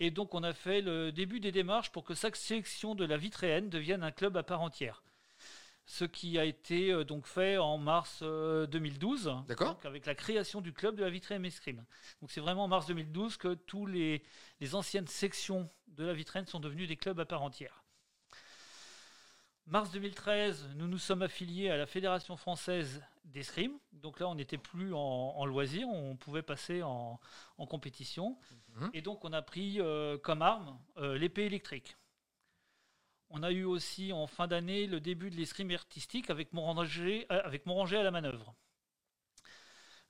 Et 0.00 0.10
donc 0.10 0.34
on 0.34 0.42
a 0.42 0.52
fait 0.52 0.80
le 0.80 1.12
début 1.12 1.40
des 1.40 1.52
démarches 1.52 1.90
pour 1.90 2.04
que 2.04 2.14
chaque 2.14 2.36
section 2.36 2.94
de 2.94 3.04
la 3.04 3.16
Vitréenne 3.16 3.68
devienne 3.68 4.02
un 4.02 4.12
club 4.12 4.36
à 4.36 4.42
part 4.42 4.60
entière. 4.60 5.02
Ce 5.84 6.04
qui 6.04 6.38
a 6.38 6.44
été 6.44 6.92
euh, 6.92 7.04
donc 7.04 7.26
fait 7.26 7.58
en 7.58 7.76
mars 7.76 8.20
euh, 8.22 8.66
2012, 8.66 9.34
D'accord. 9.48 9.74
donc 9.74 9.84
avec 9.84 10.06
la 10.06 10.14
création 10.14 10.60
du 10.60 10.72
club 10.72 10.96
de 10.96 11.02
la 11.02 11.10
Vitréenne 11.10 11.44
Escrime. 11.44 11.84
Donc 12.20 12.30
c'est 12.30 12.40
vraiment 12.40 12.64
en 12.64 12.68
mars 12.68 12.86
2012 12.86 13.36
que 13.36 13.54
tous 13.54 13.86
les, 13.86 14.22
les 14.60 14.74
anciennes 14.74 15.08
sections 15.08 15.68
de 15.88 16.04
la 16.04 16.14
Vitréenne 16.14 16.46
sont 16.46 16.60
devenues 16.60 16.86
des 16.86 16.96
clubs 16.96 17.18
à 17.18 17.24
part 17.24 17.42
entière. 17.42 17.82
Mars 19.66 19.90
2013, 19.92 20.70
nous 20.74 20.88
nous 20.88 20.98
sommes 20.98 21.22
affiliés 21.22 21.70
à 21.70 21.76
la 21.76 21.86
Fédération 21.86 22.36
française 22.36 23.02
d'escrime. 23.24 23.78
Donc 23.92 24.18
là, 24.18 24.28
on 24.28 24.34
n'était 24.34 24.58
plus 24.58 24.92
en, 24.92 24.98
en 24.98 25.46
loisir, 25.46 25.88
on 25.88 26.16
pouvait 26.16 26.42
passer 26.42 26.82
en, 26.82 27.20
en 27.58 27.66
compétition. 27.66 28.36
Mhm. 28.76 28.90
Et 28.92 29.02
donc, 29.02 29.24
on 29.24 29.32
a 29.32 29.40
pris 29.40 29.80
euh, 29.80 30.18
comme 30.18 30.42
arme 30.42 30.78
euh, 30.98 31.16
l'épée 31.16 31.44
électrique. 31.44 31.96
On 33.34 33.42
a 33.42 33.50
eu 33.50 33.64
aussi 33.64 34.12
en 34.12 34.26
fin 34.26 34.46
d'année 34.46 34.86
le 34.86 35.00
début 35.00 35.30
de 35.30 35.36
l'escrime 35.36 35.70
artistique 35.70 36.28
avec 36.28 36.52
Moranger, 36.52 37.26
euh, 37.32 37.40
avec 37.44 37.64
Moranger 37.64 37.96
à 37.96 38.02
la 38.02 38.10
manœuvre. 38.10 38.54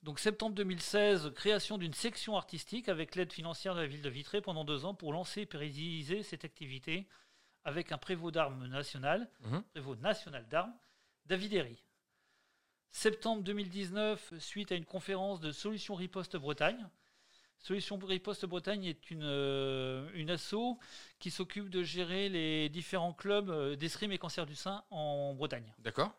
Donc 0.03 0.19
septembre 0.19 0.57
2016, 0.57 1.31
création 1.35 1.79
d'une 1.79 1.95
section 1.95 2.37
artistique 2.37 2.89
avec 2.89 3.15
l'aide 3.15 3.33
financière 3.33 3.77
de 3.77 3.81
la 3.81 3.87
ville 3.87 4.03
de 4.03 4.11
Vitré 4.11 4.41
pendant 4.41 4.65
deux 4.65 4.85
ans 4.85 4.95
pour 4.95 5.13
lancer 5.13 5.43
et 5.43 5.47
pérenniser 5.47 6.25
cette 6.25 6.45
activité 6.45 7.07
avec 7.65 7.93
un 7.93 7.99
prévôt 7.99 8.33
d'armes 8.33 8.67
national, 8.67 9.31
Mhm. 9.45 9.63
prévôt 9.73 9.95
national 9.95 10.49
d'armes, 10.49 10.75
David 11.27 11.53
Herry. 11.55 11.81
Septembre 12.91 13.45
2019, 13.45 14.35
suite 14.41 14.73
à 14.73 14.75
une 14.75 14.85
conférence 14.85 15.41
de 15.41 15.53
Solutions 15.53 15.95
Riposte 15.95 16.37
Bretagne. 16.37 16.89
Solutions 17.63 17.99
Riposte 17.99 18.45
Bretagne 18.45 18.85
est 18.85 19.11
une, 19.11 19.23
euh, 19.23 20.11
une 20.15 20.31
asso 20.31 20.79
qui 21.21 21.31
s'occupe 21.31 21.71
de 21.71 21.83
gérer 21.83 22.29
les 22.29 22.69
différents 22.69 23.13
clubs 23.13 23.51
euh, 23.51 23.77
d'escrime 23.77 24.13
et 24.13 24.19
cancer 24.19 24.47
du 24.47 24.57
sein 24.57 24.85
en 24.91 25.33
Bretagne. 25.35 25.73
D'accord 25.79 26.13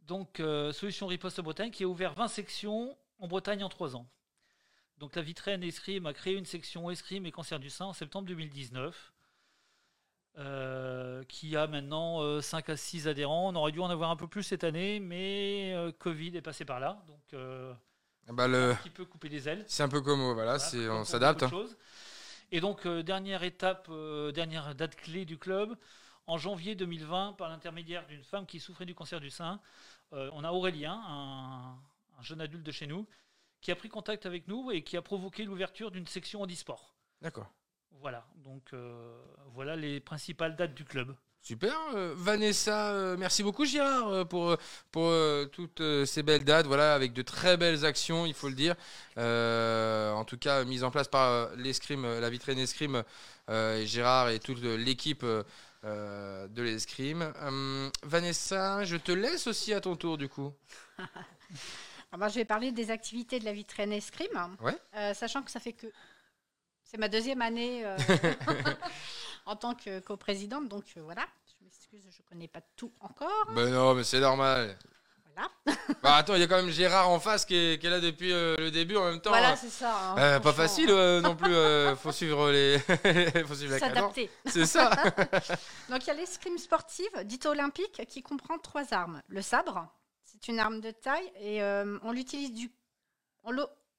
Donc, 0.00 0.40
euh, 0.40 0.72
Solutions 0.72 1.06
Riposte 1.06 1.40
Bretagne 1.40 1.70
qui 1.70 1.84
a 1.84 1.86
ouvert 1.86 2.14
20 2.14 2.26
sections 2.26 2.98
en 3.20 3.28
Bretagne 3.28 3.62
en 3.62 3.68
3 3.68 3.94
ans. 3.94 4.08
Donc, 4.98 5.14
la 5.14 5.22
Vitraine 5.22 5.62
Escrime 5.62 6.06
a 6.06 6.12
créé 6.12 6.34
une 6.34 6.44
section 6.44 6.90
escrime 6.90 7.24
et 7.24 7.30
cancer 7.30 7.60
du 7.60 7.70
sein 7.70 7.84
en 7.84 7.92
septembre 7.92 8.26
2019, 8.26 9.12
euh, 10.38 11.24
qui 11.24 11.56
a 11.56 11.66
maintenant 11.66 12.22
euh, 12.22 12.40
5 12.40 12.68
à 12.70 12.76
6 12.76 13.08
adhérents. 13.08 13.48
On 13.48 13.56
aurait 13.56 13.72
dû 13.72 13.80
en 13.80 13.90
avoir 13.90 14.10
un 14.10 14.16
peu 14.16 14.26
plus 14.26 14.42
cette 14.42 14.62
année, 14.64 15.00
mais 15.00 15.72
euh, 15.74 15.90
Covid 15.90 16.36
est 16.36 16.42
passé 16.42 16.64
par 16.64 16.80
là, 16.80 17.02
donc 17.06 17.40
bah, 18.32 18.48
le... 18.48 18.72
un 18.72 18.74
petit 18.76 18.90
peu 18.90 19.04
coupé 19.04 19.28
les 19.28 19.48
ailes. 19.48 19.64
C'est 19.66 19.82
un 19.82 19.88
peu 19.88 20.00
comme... 20.00 20.32
Voilà, 20.32 20.58
Voilà, 20.58 20.92
on 20.92 21.04
s'adapte. 21.04 21.48
choses. 21.48 21.76
Et 22.50 22.60
donc, 22.60 22.86
euh, 22.86 23.02
dernière 23.02 23.42
étape, 23.42 23.88
euh, 23.90 24.32
dernière 24.32 24.74
date 24.74 24.96
clé 24.96 25.24
du 25.24 25.38
club, 25.38 25.76
en 26.26 26.38
janvier 26.38 26.74
2020, 26.74 27.34
par 27.34 27.48
l'intermédiaire 27.48 28.06
d'une 28.06 28.24
femme 28.24 28.46
qui 28.46 28.60
souffrait 28.60 28.86
du 28.86 28.94
cancer 28.94 29.20
du 29.20 29.30
sein, 29.30 29.60
euh, 30.12 30.30
on 30.32 30.44
a 30.44 30.50
Aurélien, 30.52 31.00
un, 31.06 31.78
un 32.18 32.22
jeune 32.22 32.40
adulte 32.40 32.62
de 32.64 32.72
chez 32.72 32.86
nous, 32.86 33.06
qui 33.60 33.70
a 33.70 33.76
pris 33.76 33.88
contact 33.88 34.26
avec 34.26 34.48
nous 34.48 34.70
et 34.70 34.82
qui 34.82 34.96
a 34.96 35.02
provoqué 35.02 35.44
l'ouverture 35.44 35.90
d'une 35.90 36.06
section 36.06 36.42
handisport. 36.42 36.94
D'accord. 37.20 37.52
Voilà, 38.00 38.26
donc 38.36 38.72
euh, 38.72 39.20
voilà 39.48 39.74
les 39.74 40.00
principales 40.00 40.54
dates 40.56 40.74
du 40.74 40.84
club. 40.84 41.14
Super. 41.40 41.74
Euh, 41.94 42.14
Vanessa, 42.16 42.90
euh, 42.90 43.16
merci 43.16 43.42
beaucoup 43.42 43.64
Girard 43.64 44.08
euh, 44.08 44.24
pour, 44.24 44.56
pour 44.90 45.12
toutes 45.52 45.82
ces 46.04 46.22
belles 46.22 46.44
dates, 46.44 46.66
voilà, 46.66 46.94
avec 46.94 47.12
de 47.12 47.22
très 47.22 47.56
belles 47.56 47.84
actions, 47.84 48.26
il 48.26 48.34
faut 48.34 48.48
le 48.48 48.54
dire. 48.54 48.74
En 49.16 50.24
tout 50.24 50.36
cas, 50.36 50.64
mise 50.64 50.84
en 50.84 50.90
place 50.90 51.08
par 51.08 51.50
l'escrime, 51.56 52.02
la 52.02 52.30
vitrine 52.30 52.58
escrime, 52.58 53.02
et 53.50 53.86
Gérard 53.86 54.28
et 54.28 54.40
toute 54.40 54.60
l'équipe 54.62 55.24
de 55.24 56.62
l'escrime. 56.62 57.32
Vanessa, 58.02 58.84
je 58.84 58.96
te 58.96 59.12
laisse 59.12 59.46
aussi 59.46 59.72
à 59.72 59.80
ton 59.80 59.96
tour 59.96 60.18
du 60.18 60.28
coup. 60.28 60.52
Alors, 60.98 61.08
moi, 62.18 62.28
je 62.28 62.34
vais 62.34 62.44
parler 62.44 62.72
des 62.72 62.90
activités 62.90 63.38
de 63.38 63.44
la 63.44 63.52
vitrine 63.52 63.92
escrime, 63.92 64.56
Ouais. 64.60 65.14
Sachant 65.14 65.42
que 65.42 65.50
ça 65.50 65.60
fait 65.60 65.72
que 65.72 65.86
c'est 66.90 66.96
ma 66.98 67.08
deuxième 67.08 67.42
année 67.42 67.84
euh, 67.84 67.96
en 69.46 69.56
tant 69.56 69.74
que 69.74 70.00
coprésidente, 70.00 70.68
donc 70.68 70.84
euh, 70.96 71.02
voilà. 71.02 71.26
Je 71.46 71.64
m'excuse, 71.64 72.04
je 72.10 72.22
connais 72.28 72.48
pas 72.48 72.60
tout 72.76 72.92
encore. 73.00 73.46
Ben 73.54 73.70
non, 73.70 73.94
mais 73.94 74.04
c'est 74.04 74.20
normal. 74.20 74.76
Voilà, 75.34 75.50
Bah 76.02 76.16
attends, 76.16 76.34
il 76.34 76.40
y 76.40 76.42
a 76.42 76.46
quand 76.46 76.56
même 76.56 76.70
Gérard 76.70 77.10
en 77.10 77.20
face 77.20 77.44
qui 77.44 77.54
est, 77.54 77.78
qui 77.80 77.86
est 77.86 77.90
là 77.90 78.00
depuis 78.00 78.32
euh, 78.32 78.56
le 78.56 78.70
début 78.70 78.96
en 78.96 79.04
même 79.04 79.20
temps. 79.20 79.30
voilà 79.30 79.54
c'est 79.54 79.68
ça. 79.68 79.94
hein, 80.12 80.16
euh, 80.18 80.40
pas 80.40 80.52
franchement, 80.52 80.62
facile 80.62 80.90
euh, 80.90 81.20
non 81.20 81.36
plus, 81.36 81.54
euh, 81.54 81.94
faut 81.94 82.10
suivre 82.12 82.50
les. 82.50 82.78
faut 83.46 83.54
suivre 83.54 83.72
la 83.74 83.80
cadence. 83.80 84.14
S'adapter. 84.14 84.30
C'est 84.46 84.66
ça. 84.66 84.90
Donc 85.90 86.04
il 86.04 86.06
y 86.06 86.10
a 86.10 86.14
l'escrime 86.14 86.56
sportive, 86.58 87.10
dite 87.24 87.44
olympique, 87.46 88.02
qui 88.08 88.22
comprend 88.22 88.58
trois 88.58 88.92
armes. 88.94 89.22
Le 89.28 89.42
sabre, 89.42 89.86
c'est 90.24 90.48
une 90.48 90.58
arme 90.58 90.80
de 90.80 90.90
taille 90.90 91.30
et 91.40 91.62
euh, 91.62 91.98
on 92.02 92.12
l'utilise 92.12 92.52
du, 92.52 92.70
on 93.44 93.52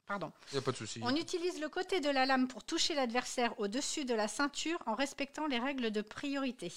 pardon, 0.10 0.34
Il 0.52 0.58
a 0.58 0.62
pas 0.62 0.72
de 0.72 0.78
souci. 0.78 1.00
on 1.04 1.16
utilise 1.16 1.62
le 1.62 1.70
côté 1.70 2.02
de 2.02 2.10
la 2.10 2.26
lame 2.26 2.48
pour 2.48 2.64
toucher 2.64 2.96
l'adversaire 2.96 3.58
au-dessus 3.60 4.06
de 4.06 4.16
la 4.16 4.28
ceinture 4.28 4.82
en 4.88 4.96
respectant 4.96 5.46
les 5.46 5.60
règles 5.60 5.92
de 5.92 6.02
priorité. 6.02 6.74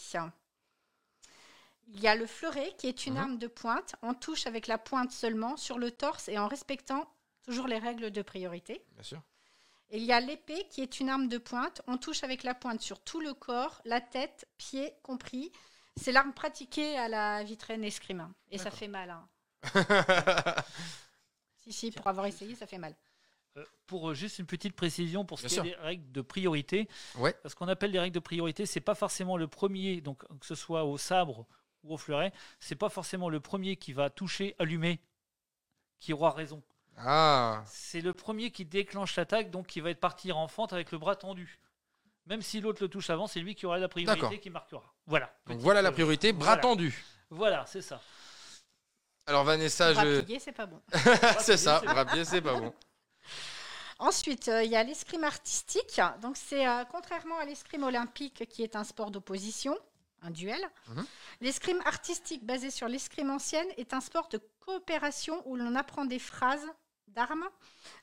Il 1.88 2.01
y 2.01 2.09
a 2.09 2.14
le 2.14 2.27
fleuret 2.27 2.75
qui 2.79 2.88
est 2.88 3.07
une 3.07 3.14
Mhm. 3.14 3.21
arme 3.21 3.38
de 3.38 3.47
pointe. 3.47 3.97
On 4.03 4.12
touche 4.14 4.47
avec 4.47 4.66
la 4.66 4.77
pointe 4.79 5.11
seulement 5.12 5.57
sur 5.57 5.79
le 5.79 5.90
torse 5.90 6.29
et 6.29 6.38
en 6.38 6.47
respectant 6.47 7.11
toujours 7.45 7.66
les 7.66 7.79
règles 7.79 8.11
de 8.11 8.23
priorité. 8.23 8.83
Bien 8.92 9.03
sûr. 9.03 9.23
Et 9.90 9.97
il 9.97 10.05
y 10.05 10.12
a 10.12 10.21
l'épée 10.21 10.66
qui 10.71 10.83
est 10.83 11.01
une 11.01 11.09
arme 11.09 11.29
de 11.29 11.38
pointe. 11.38 11.81
On 11.87 11.97
touche 11.97 12.23
avec 12.25 12.42
la 12.45 12.55
pointe 12.55 12.81
sur 12.83 13.01
tout 13.01 13.21
le 13.21 13.33
corps, 13.35 13.81
la 13.87 14.01
tête, 14.03 14.47
pieds 14.59 14.92
compris. 15.03 15.53
C'est 15.97 16.12
l'arme 16.12 16.33
pratiquée 16.35 16.97
à 16.99 17.09
la 17.09 17.42
vitraine 17.45 17.83
escrime. 17.85 18.31
Et 18.51 18.59
ça 18.59 18.71
fait 18.71 18.88
mal. 18.88 19.09
hein. 19.11 19.27
Si, 21.64 21.73
si, 21.73 21.90
pour 21.92 22.09
avoir 22.09 22.27
essayé, 22.27 22.57
ça 22.57 22.66
fait 22.66 22.79
mal. 22.79 22.92
Euh, 23.59 23.65
pour 23.87 24.11
euh, 24.11 24.15
juste 24.15 24.38
une 24.38 24.47
petite 24.47 24.75
précision 24.75 25.27
pour 25.27 25.38
ce 25.38 25.47
qui 25.47 25.59
est 25.59 25.62
des 25.62 25.75
règles 25.75 26.11
de 26.11 26.23
priorité, 26.23 26.88
Ouais. 27.17 27.35
ce 27.45 27.55
qu'on 27.55 27.69
appelle 27.69 27.91
les 27.91 27.99
règles 27.99 28.15
de 28.15 28.21
priorité, 28.21 28.65
c'est 28.65 28.81
pas 28.81 28.95
forcément 28.95 29.37
le 29.37 29.47
premier, 29.47 30.01
donc 30.01 30.27
que 30.38 30.47
ce 30.47 30.55
soit 30.55 30.85
au 30.85 30.97
sabre 30.97 31.47
ou 31.85 31.93
au 31.93 31.99
fleuret, 31.99 32.33
c'est 32.61 32.77
pas 32.77 32.88
forcément 32.88 33.29
le 33.29 33.41
premier 33.41 33.77
qui 33.77 33.93
va 33.93 34.09
toucher, 34.09 34.57
allumer, 34.59 35.01
qui 35.99 36.15
aura 36.15 36.31
raison. 36.31 36.62
Ah, 36.97 37.62
C'est 37.67 38.01
le 38.01 38.15
premier 38.15 38.51
qui 38.51 38.65
déclenche 38.65 39.17
l'attaque, 39.17 39.51
donc 39.51 39.67
qui 39.67 39.81
va 39.81 39.91
être 39.91 40.01
partir 40.01 40.38
en 40.38 40.49
fente 40.49 40.73
avec 40.73 40.91
le 40.93 40.99
bras 40.99 41.17
tendu. 41.17 41.59
Même 42.27 42.41
si 42.41 42.61
l'autre 42.61 42.83
le 42.83 42.88
touche 42.88 43.11
avant, 43.11 43.27
c'est 43.27 43.41
lui 43.41 43.55
qui 43.55 43.67
aura 43.67 43.79
la 43.79 43.88
priorité 43.88 44.38
qui 44.38 44.49
marquera. 44.51 44.95
Voilà. 45.07 45.35
donc 45.47 45.59
voilà 45.59 45.83
la 45.83 45.88
euh, 45.91 45.93
priorité, 45.93 46.33
bras 46.33 46.47
voilà. 46.47 46.62
tendu. 46.62 47.05
Voilà, 47.29 47.67
c'est 47.67 47.83
ça. 47.83 48.01
Alors 49.27 49.45
Vanessa, 49.45 49.93
Bras 49.93 50.05
je... 50.05 50.38
c'est 50.38 50.53
pas 50.53 50.67
bon. 50.67 50.81
c'est 51.41 51.57
ça, 51.57 51.81
bras 51.81 52.07
c'est 52.25 52.41
pas 52.41 52.55
bon. 52.59 52.73
Ensuite, 54.03 54.49
euh, 54.49 54.65
il 54.65 54.71
y 54.73 54.77
a 54.77 54.83
l'escrime 54.83 55.23
artistique. 55.23 56.01
Donc, 56.21 56.37
c'est 56.37 56.67
euh, 56.67 56.85
contrairement 56.91 57.38
à 57.38 57.45
l'escrime 57.45 57.85
olympique 57.85 58.49
qui 58.49 58.65
est 58.65 58.75
un 58.75 58.83
sport 58.83 59.12
d'opposition, 59.12 59.79
un 60.23 60.31
duel. 60.31 60.61
Mhm. 60.88 61.07
L'escrime 61.41 61.81
artistique 61.85 62.45
basé 62.45 62.71
sur 62.71 62.88
l'escrime 62.88 63.31
ancienne 63.31 63.69
est 63.77 63.95
un 63.95 64.01
sport 64.01 64.29
de 64.29 64.38
coopération 64.59 65.41
où 65.49 65.55
l'on 65.55 65.77
apprend 65.77 66.05
des 66.05 66.19
phrases 66.19 66.67
d'armes, 67.07 67.49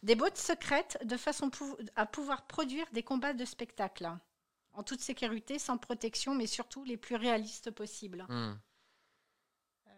des 0.01 0.15
bottes 0.15 0.37
secrètes 0.37 0.97
de 1.03 1.17
façon 1.17 1.49
pou- 1.49 1.77
à 1.97 2.05
pouvoir 2.05 2.47
produire 2.47 2.85
des 2.93 3.03
combats 3.03 3.33
de 3.33 3.43
spectacle 3.43 4.09
en 4.71 4.83
toute 4.83 5.01
sécurité, 5.01 5.59
sans 5.59 5.77
protection, 5.77 6.33
mais 6.33 6.47
surtout 6.47 6.85
les 6.85 6.95
plus 6.95 7.15
réalistes 7.17 7.71
possibles. 7.71 8.25
Hmm. 8.29 8.53
Euh, 9.87 9.91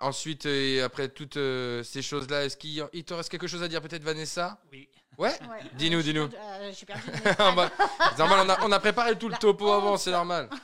Ensuite, 0.00 0.44
et 0.46 0.82
après 0.82 1.08
toutes 1.08 1.36
euh, 1.36 1.82
ces 1.84 2.02
choses-là, 2.02 2.44
est-ce 2.44 2.56
qu'il 2.56 2.84
il 2.92 3.04
te 3.04 3.14
reste 3.14 3.28
quelque 3.30 3.46
chose 3.46 3.62
à 3.62 3.68
dire 3.68 3.80
peut-être 3.80 4.02
Vanessa? 4.02 4.60
Oui. 4.72 4.88
Ouais? 5.16 5.30
Ouais, 5.48 5.60
Dis-nous, 5.74 5.98
euh, 6.00 6.02
dis-nous. 6.02 6.28
perdu- 6.28 6.36
euh, 6.40 6.72
J'ai 6.76 6.86
perdu. 6.86 7.02
Ah 7.38 7.52
bah, 7.52 7.70
C'est 8.10 8.18
normal, 8.18 8.40
on 8.44 8.48
a, 8.50 8.64
on 8.66 8.72
a 8.72 8.80
préparé 8.80 9.16
tout 9.16 9.28
le 9.28 9.32
La 9.32 9.38
topo 9.38 9.70
avant, 9.70 9.96
c'est 9.96 10.10
normal. 10.10 10.50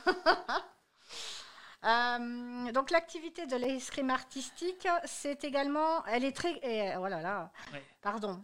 Euh, 1.83 2.71
donc 2.73 2.91
l'activité 2.91 3.47
de 3.47 3.55
l'escrime 3.55 4.11
artistique, 4.11 4.87
c'est 5.05 5.43
également, 5.43 6.05
elle 6.05 6.23
est 6.23 6.31
très, 6.31 6.51
et, 6.61 6.95
oh 6.97 7.07
là 7.07 7.21
là, 7.21 7.51
Ouais. 7.73 7.83
pardon, 8.03 8.43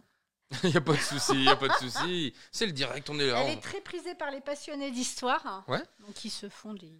Il 0.64 0.70
n'y 0.70 0.76
a 0.76 0.80
pas 0.80 0.94
de 0.94 0.98
souci, 0.98 1.34
il 1.34 1.40
n'y 1.42 1.48
a 1.48 1.54
pas 1.56 1.68
de 1.68 1.74
souci. 1.74 2.34
C'est 2.50 2.66
le 2.66 2.72
direct, 2.72 3.08
on 3.10 3.18
est 3.20 3.26
là. 3.28 3.42
Elle 3.42 3.50
on- 3.50 3.58
est 3.58 3.60
très 3.62 3.80
prisée 3.80 4.14
par 4.16 4.30
les 4.32 4.40
passionnés 4.40 4.90
d'histoire. 4.90 5.62
Ouais. 5.68 5.82
Donc, 6.00 6.14
qui 6.14 6.30
se 6.30 6.48
font 6.48 6.72
des, 6.74 6.90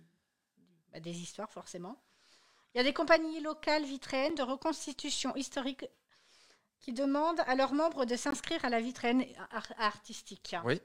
bah, 0.93 1.01
des 1.01 1.11
histoires, 1.19 1.51
forcément. 1.51 1.99
Il 2.75 2.79
y 2.79 2.81
a 2.81 2.85
des 2.85 2.93
compagnies 2.93 3.41
locales 3.41 3.85
vitréennes 3.85 4.35
de 4.35 4.43
reconstitution 4.43 5.35
historique 5.37 5.87
qui 6.81 6.93
demandent 6.93 7.41
à 7.47 7.55
leurs 7.55 7.73
membres 7.75 8.05
de 8.05 8.15
s'inscrire 8.17 8.65
à 8.65 8.69
la 8.69 8.81
vitrine 8.81 9.25
ar- 9.51 9.73
artistique. 9.79 10.55
Oui. 10.65 10.81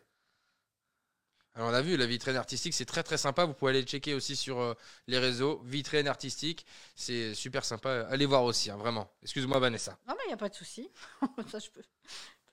Alors 1.56 1.69
on 1.69 1.74
a 1.74 1.82
vu, 1.82 1.98
la 1.98 2.08
vitrine 2.08 2.36
artistique, 2.36 2.74
c'est 2.74 2.86
très 2.86 3.04
très 3.04 3.17
sympa. 3.17 3.46
Vous 3.46 3.54
pouvez 3.54 3.69
aller 3.72 3.82
le 3.82 3.88
checker 3.88 4.15
aussi 4.15 4.36
sur 4.36 4.60
euh, 4.60 4.74
les 5.06 5.19
réseaux. 5.19 5.62
Vitrine 5.65 6.08
artistique, 6.08 6.65
c'est 6.96 7.36
super 7.36 7.63
sympa. 7.63 8.08
Allez 8.10 8.26
voir 8.26 8.43
aussi, 8.43 8.72
hein, 8.72 8.78
vraiment. 8.78 9.12
Excuse-moi 9.22 9.60
Vanessa. 9.60 9.96
Non, 10.08 10.15
mais 10.17 10.24
il 10.26 10.28
n'y 10.30 10.34
a 10.34 10.38
pas 10.38 10.50
de 10.50 10.56
souci. 10.56 10.89
Ça, 11.52 11.60
je 11.60 11.69
peux, 11.69 11.84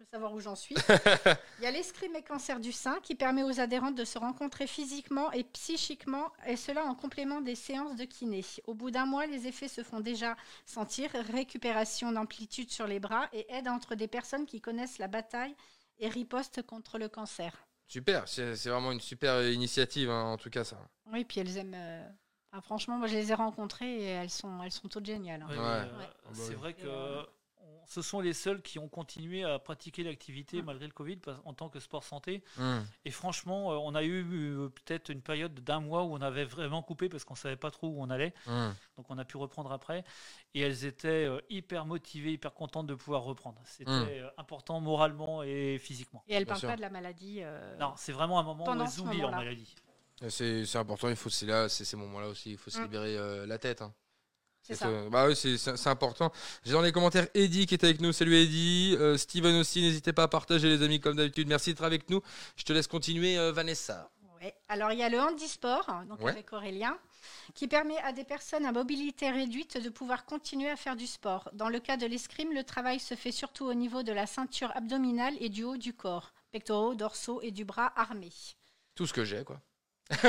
peux 0.00 0.06
savoir 0.10 0.32
où 0.32 0.40
j'en 0.40 0.54
suis. 0.56 0.74
Il 1.58 1.64
y 1.64 1.66
a 1.66 1.70
l'escrime 1.70 2.16
et 2.16 2.22
cancer 2.22 2.58
du 2.58 2.72
sein 2.72 2.98
qui 3.02 3.14
permet 3.14 3.42
aux 3.42 3.60
adhérentes 3.60 3.94
de 3.96 4.04
se 4.06 4.18
rencontrer 4.18 4.66
physiquement 4.66 5.30
et 5.32 5.44
psychiquement, 5.44 6.32
et 6.46 6.56
cela 6.56 6.84
en 6.84 6.94
complément 6.94 7.42
des 7.42 7.54
séances 7.54 7.96
de 7.96 8.04
kiné. 8.04 8.42
Au 8.66 8.72
bout 8.74 8.90
d'un 8.90 9.04
mois, 9.04 9.26
les 9.26 9.46
effets 9.46 9.68
se 9.68 9.82
font 9.82 10.00
déjà 10.00 10.36
sentir. 10.64 11.10
Récupération 11.12 12.12
d'amplitude 12.12 12.70
sur 12.70 12.86
les 12.86 12.98
bras 12.98 13.28
et 13.34 13.46
aide 13.52 13.68
entre 13.68 13.94
des 13.94 14.08
personnes 14.08 14.46
qui 14.46 14.60
connaissent 14.62 14.96
la 14.98 15.08
bataille 15.08 15.54
et 15.98 16.08
riposte 16.08 16.62
contre 16.62 16.96
le 16.98 17.08
cancer. 17.10 17.52
Super, 17.86 18.26
c'est 18.26 18.54
vraiment 18.68 18.92
une 18.92 19.00
super 19.00 19.46
initiative 19.50 20.08
hein, 20.10 20.22
en 20.22 20.36
tout 20.38 20.48
cas 20.48 20.64
ça. 20.64 20.78
Oui, 21.12 21.24
puis 21.24 21.40
elles 21.40 21.58
aiment. 21.58 21.74
euh, 21.74 22.08
franchement, 22.62 22.96
moi, 22.96 23.06
je 23.06 23.14
les 23.16 23.32
ai 23.32 23.34
rencontrées 23.34 23.96
et 24.00 24.04
elles 24.06 24.30
sont, 24.30 24.62
elles 24.62 24.72
sont 24.72 24.88
toutes 24.88 25.04
géniales. 25.06 25.42
hein. 25.42 25.48
Ouais, 25.50 25.58
Ouais. 25.58 25.64
mais, 25.64 25.68
euh, 25.68 25.98
Ouais. 25.98 26.06
C'est 26.32 26.54
vrai 26.54 26.72
que 26.72 26.86
euh, 26.86 27.22
on- 27.22 27.26
ce 27.92 28.02
sont 28.02 28.20
les 28.20 28.32
seuls 28.34 28.62
qui 28.62 28.78
ont 28.78 28.88
continué 28.88 29.42
à 29.42 29.58
pratiquer 29.58 30.04
l'activité 30.04 30.62
Mm. 30.62 30.64
malgré 30.64 30.86
le 30.86 30.92
Covid 30.92 31.18
en 31.44 31.52
tant 31.54 31.68
que 31.68 31.80
sport 31.80 32.04
santé. 32.04 32.44
Hum. 32.58 32.86
Et 33.04 33.10
franchement, 33.10 33.72
euh, 33.72 33.76
on 33.82 33.96
a 33.96 34.04
eu 34.04 34.24
euh, 34.32 34.68
peut-être 34.68 35.08
une 35.10 35.22
période 35.22 35.58
d'un 35.58 35.80
mois 35.80 36.04
où 36.04 36.14
on 36.14 36.20
avait 36.20 36.44
vraiment 36.44 36.82
coupé 36.84 37.08
parce 37.08 37.24
qu'on 37.24 37.34
savait 37.34 37.56
pas 37.56 37.72
trop 37.72 37.88
où 37.88 38.00
on 38.00 38.08
allait. 38.08 38.32
Hum. 38.46 38.72
Donc 38.96 39.06
on 39.10 39.18
a 39.18 39.24
pu 39.24 39.36
reprendre 39.38 39.72
après. 39.72 40.04
Et 40.54 40.60
elles 40.60 40.84
étaient 40.84 41.26
euh, 41.26 41.40
hyper 41.50 41.84
motivées, 41.84 42.32
hyper 42.32 42.54
contentes 42.54 42.86
de 42.86 42.94
pouvoir 42.94 43.22
reprendre. 43.24 43.60
C'était 43.64 43.90
Mm. 43.90 44.30
important 44.38 44.78
moralement 44.80 45.42
et 45.42 45.78
physiquement. 45.78 46.22
Et 46.28 46.34
elles 46.34 46.44
ne 46.44 46.48
parlent 46.48 46.60
sûr. 46.60 46.68
pas 46.68 46.76
de 46.76 46.80
la 46.82 46.90
maladie. 46.90 47.38
euh, 47.42 47.76
Non, 47.78 47.94
c'est 47.96 48.12
vraiment 48.12 48.38
un 48.38 48.44
moment 48.44 48.64
Pendant 48.64 48.84
où 48.84 48.88
elles 48.88 49.00
oublient 49.00 49.20
leur 49.20 49.32
maladie. 49.32 49.74
C'est 50.28 50.76
important, 50.76 51.08
il 51.08 51.16
faut 51.16 51.30
c'est 51.30 51.46
là, 51.46 51.68
c'est 51.68 51.84
ces 51.84 51.96
moments-là 51.96 52.28
aussi, 52.28 52.52
il 52.52 52.58
faut 52.58 52.70
se 52.70 52.80
libérer 52.82 53.16
euh, 53.16 53.46
la 53.46 53.58
tête. 53.58 53.80
hein. 53.82 53.92
C'est 54.62 54.74
ça. 54.74 54.86
euh, 54.88 55.08
bah 55.10 55.26
oui, 55.26 55.34
c'est, 55.36 55.86
important. 55.88 56.30
J'ai 56.64 56.72
dans 56.72 56.82
les 56.82 56.92
commentaires 56.92 57.26
Eddie 57.34 57.66
qui 57.66 57.74
est 57.74 57.84
avec 57.84 58.00
nous. 58.00 58.12
Salut 58.12 58.36
Eddie. 58.36 58.96
Euh, 58.98 59.16
Steven 59.16 59.56
aussi, 59.56 59.82
n'hésitez 59.82 60.12
pas 60.12 60.24
à 60.24 60.28
partager 60.28 60.68
les 60.68 60.82
amis 60.84 61.00
comme 61.00 61.16
d'habitude. 61.16 61.48
Merci 61.48 61.70
d'être 61.74 61.84
avec 61.84 62.08
nous. 62.10 62.22
Je 62.56 62.64
te 62.64 62.72
laisse 62.72 62.86
continuer 62.86 63.36
euh, 63.38 63.52
Vanessa. 63.52 64.10
Ouais. 64.40 64.54
Alors, 64.68 64.92
il 64.92 64.98
y 64.98 65.02
a 65.02 65.08
le 65.08 65.20
handisport, 65.20 65.86
donc 66.08 66.20
Ouais. 66.22 66.30
avec 66.32 66.52
Aurélien, 66.52 66.96
qui 67.54 67.68
permet 67.68 67.98
à 67.98 68.12
des 68.12 68.24
personnes 68.24 68.64
à 68.64 68.72
mobilité 68.72 69.28
réduite 69.30 69.76
de 69.82 69.90
pouvoir 69.90 70.24
continuer 70.24 70.70
à 70.70 70.76
faire 70.76 70.96
du 70.96 71.06
sport. 71.06 71.50
Dans 71.52 71.68
le 71.68 71.78
cas 71.78 71.96
de 71.98 72.06
l'escrime, 72.06 72.52
le 72.54 72.64
travail 72.64 73.00
se 73.00 73.14
fait 73.14 73.32
surtout 73.32 73.66
au 73.66 73.74
niveau 73.74 74.02
de 74.02 74.12
la 74.12 74.26
ceinture 74.26 74.74
abdominale 74.76 75.34
et 75.40 75.48
du 75.50 75.64
haut 75.64 75.76
du 75.76 75.92
corps, 75.92 76.32
pectoraux, 76.52 76.94
dorsaux 76.94 77.40
et 77.42 77.50
du 77.50 77.64
bras 77.66 77.92
armé. 77.96 78.30
Tout 78.94 79.06
ce 79.06 79.12
que 79.12 79.24
j'ai, 79.24 79.44
quoi. 79.44 79.60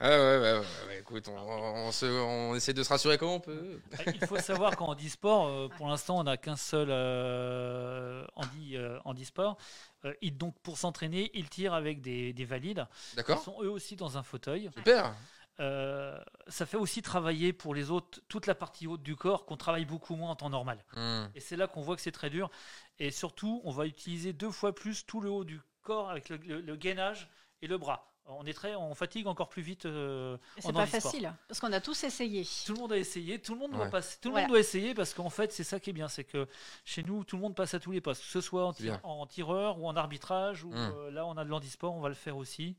Ah 0.00 0.08
ouais, 0.08 0.16
ouais, 0.16 0.38
ouais, 0.38 0.58
ouais, 0.88 0.98
écoute, 1.00 1.28
on, 1.28 1.36
on 1.36 1.92
se- 1.92 2.06
on 2.06 2.54
essaie 2.54 2.72
de 2.74 2.82
se 2.82 2.88
rassurer 2.88 3.18
comme 3.18 3.28
on 3.30 3.40
peut. 3.40 3.80
Ah, 3.98 4.10
Il 4.14 4.26
faut 4.26 4.38
savoir 4.38 4.76
qu'en 4.76 4.88
handisport, 4.88 5.46
euh, 5.48 5.68
pour 5.68 5.88
l'instant, 5.88 6.18
on 6.18 6.24
n'a 6.24 6.36
qu'un 6.36 6.56
seul 6.56 6.88
euh, 6.90 8.24
handi, 8.34 8.76
euh, 8.76 8.98
handisport. 9.04 9.56
Euh, 10.04 10.12
il- 10.22 10.36
donc, 10.36 10.58
pour 10.60 10.78
s'entraîner, 10.78 11.30
il 11.34 11.48
tire 11.48 11.74
avec 11.74 12.00
des, 12.00 12.32
des 12.32 12.44
valides. 12.44 12.86
Ils 13.12 13.16
D'accord 13.16 13.42
sont 13.42 13.62
eux 13.62 13.70
aussi 13.70 13.96
dans 13.96 14.18
un 14.18 14.22
fauteuil. 14.22 14.70
Super. 14.76 15.14
Euh, 15.58 16.18
ça 16.48 16.66
fait 16.66 16.76
aussi 16.76 17.00
travailler 17.00 17.54
pour 17.54 17.74
les 17.74 17.90
autres 17.90 18.20
toute 18.28 18.46
la 18.46 18.54
partie 18.54 18.86
haute 18.86 19.02
du 19.02 19.16
corps 19.16 19.46
qu'on 19.46 19.56
travaille 19.56 19.86
beaucoup 19.86 20.14
moins 20.14 20.30
en 20.32 20.36
temps 20.36 20.50
normal. 20.50 20.84
Hum. 20.96 21.30
Et 21.34 21.40
c'est 21.40 21.56
là 21.56 21.66
qu'on 21.66 21.80
voit 21.80 21.96
que 21.96 22.02
c'est 22.02 22.12
très 22.12 22.28
dur. 22.28 22.50
Et 22.98 23.10
surtout, 23.10 23.62
on 23.64 23.70
va 23.70 23.86
utiliser 23.86 24.34
deux 24.34 24.50
fois 24.50 24.74
plus 24.74 25.06
tout 25.06 25.22
le 25.22 25.30
haut 25.30 25.44
du 25.44 25.58
corps 25.82 26.10
avec 26.10 26.28
le, 26.28 26.36
le- 26.38 26.60
le 26.60 26.76
gainage 26.76 27.30
et 27.62 27.68
le 27.68 27.78
bras. 27.78 28.12
On 28.28 28.44
est 28.44 28.52
très, 28.52 28.74
on 28.74 28.94
fatigue 28.94 29.26
encore 29.28 29.48
plus 29.48 29.62
vite. 29.62 29.86
euh, 29.86 30.36
C'est 30.58 30.72
pas 30.72 30.86
facile, 30.86 31.32
parce 31.46 31.60
qu'on 31.60 31.72
a 31.72 31.80
tous 31.80 32.02
essayé. 32.04 32.44
Tout 32.66 32.74
le 32.74 32.80
monde 32.80 32.92
a 32.92 32.96
essayé, 32.98 33.38
tout 33.40 33.54
le 33.54 33.60
monde, 33.60 33.70
Ouais. 33.72 33.76
doit, 33.78 33.86
passer, 33.88 34.18
tout 34.20 34.28
le 34.28 34.32
Voilà. 34.32 34.46
monde 34.46 34.50
doit 34.54 34.60
essayer 34.60 34.94
parce 34.94 35.14
qu'en 35.14 35.30
fait, 35.30 35.52
c'est 35.52 35.62
ça 35.64 35.78
qui 35.78 35.90
est 35.90 35.92
bien, 35.92 36.08
c'est 36.08 36.24
que 36.24 36.48
chez 36.84 37.02
nous, 37.04 37.22
tout 37.24 37.36
le 37.36 37.42
monde 37.42 37.54
passe 37.54 37.74
à 37.74 37.78
tous 37.80 37.92
les 37.92 38.00
postes, 38.00 38.22
que 38.22 38.28
ce 38.28 38.40
soit 38.40 38.66
en, 38.66 38.72
tir- 38.72 39.00
tireur 39.28 39.78
ou 39.80 39.86
en 39.86 39.94
arbitrage, 39.96 40.64
ou 40.64 40.70
Mm. 40.70 40.74
euh, 40.76 41.10
là, 41.12 41.24
on 41.26 41.36
a 41.36 41.44
de 41.44 41.50
l'handisport, 41.50 41.94
on 41.94 42.00
va 42.00 42.08
le 42.08 42.14
faire 42.16 42.36
aussi. 42.36 42.76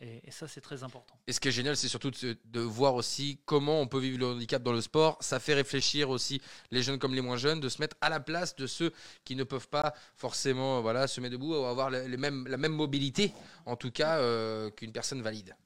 Et, 0.00 0.30
ça, 0.30 0.46
c'est 0.46 0.60
très 0.60 0.82
important. 0.82 1.18
Et 1.26 1.32
ce 1.32 1.40
qui 1.40 1.48
est 1.48 1.52
génial, 1.52 1.74
c'est 1.74 1.88
surtout 1.88 2.10
de, 2.10 2.60
voir 2.60 2.94
aussi 2.94 3.40
comment 3.46 3.80
on 3.80 3.86
peut 3.86 3.98
vivre 3.98 4.18
le 4.18 4.26
handicap 4.26 4.62
dans 4.62 4.72
le 4.72 4.82
sport. 4.82 5.16
Ça 5.20 5.40
fait 5.40 5.54
réfléchir 5.54 6.10
aussi 6.10 6.42
les 6.70 6.82
jeunes 6.82 6.98
comme 6.98 7.14
les 7.14 7.22
moins 7.22 7.38
jeunes, 7.38 7.60
de 7.60 7.68
se 7.70 7.80
mettre 7.80 7.96
à 8.02 8.10
la 8.10 8.20
place 8.20 8.54
de 8.56 8.66
ceux 8.66 8.92
qui 9.24 9.36
ne 9.36 9.44
peuvent 9.44 9.68
pas 9.68 9.94
forcément 10.14 10.82
se 11.06 11.20
mettre 11.20 11.32
debout 11.32 11.54
ou 11.54 11.64
avoir 11.64 11.90
la 11.90 12.16
même 12.16 12.72
mobilité, 12.72 13.32
en 13.64 13.76
tout 13.76 13.90
cas, 13.90 14.18
euh, 14.18 14.70
qu'une 14.70 14.92
personne 14.92 15.22
valide. 15.22 15.56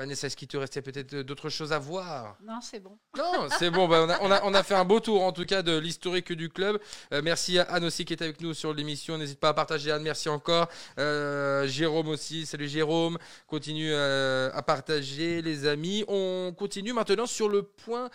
Vanessa, 0.00 0.28
est-ce 0.28 0.36
qu'il 0.36 0.48
te 0.48 0.56
restait 0.56 0.80
peut-être 0.80 1.14
d'autres 1.14 1.50
choses 1.50 1.74
à 1.74 1.78
voir? 1.78 2.38
Non, 2.42 2.60
c'est 2.62 2.80
bon. 2.80 2.96
Non, 3.18 3.48
c'est 3.58 3.68
bon, 3.68 3.86
bah, 3.88 4.06
on, 4.06 4.08
a, 4.08 4.18
on, 4.22 4.30
a, 4.30 4.40
on 4.44 4.54
a 4.54 4.62
fait 4.62 4.74
un 4.74 4.86
beau 4.86 4.98
tour 4.98 5.22
en 5.22 5.30
tout 5.30 5.44
cas 5.44 5.60
de 5.60 5.76
l'historique 5.76 6.32
du 6.32 6.48
club. 6.48 6.80
Euh, 7.12 7.20
merci 7.22 7.58
à 7.58 7.64
Anne 7.64 7.84
aussi 7.84 8.06
qui 8.06 8.14
est 8.14 8.22
avec 8.22 8.40
nous 8.40 8.54
sur 8.54 8.72
l'émission. 8.72 9.18
N'hésite 9.18 9.38
pas 9.38 9.50
à 9.50 9.54
partager 9.54 9.92
Anne, 9.92 10.02
merci 10.02 10.30
encore. 10.30 10.70
Euh, 10.98 11.66
Jérôme 11.66 12.08
aussi, 12.08 12.46
salut 12.46 12.66
Jérôme. 12.66 13.18
Continue 13.46 13.92
euh, 13.92 14.50
à 14.54 14.62
partager 14.62 15.42
les 15.42 15.66
amis. 15.66 16.02
On 16.08 16.54
continue 16.56 16.94
maintenant 16.94 17.26
sur 17.26 17.50
le 17.50 17.62
point 17.62 18.06
euh, 18.06 18.08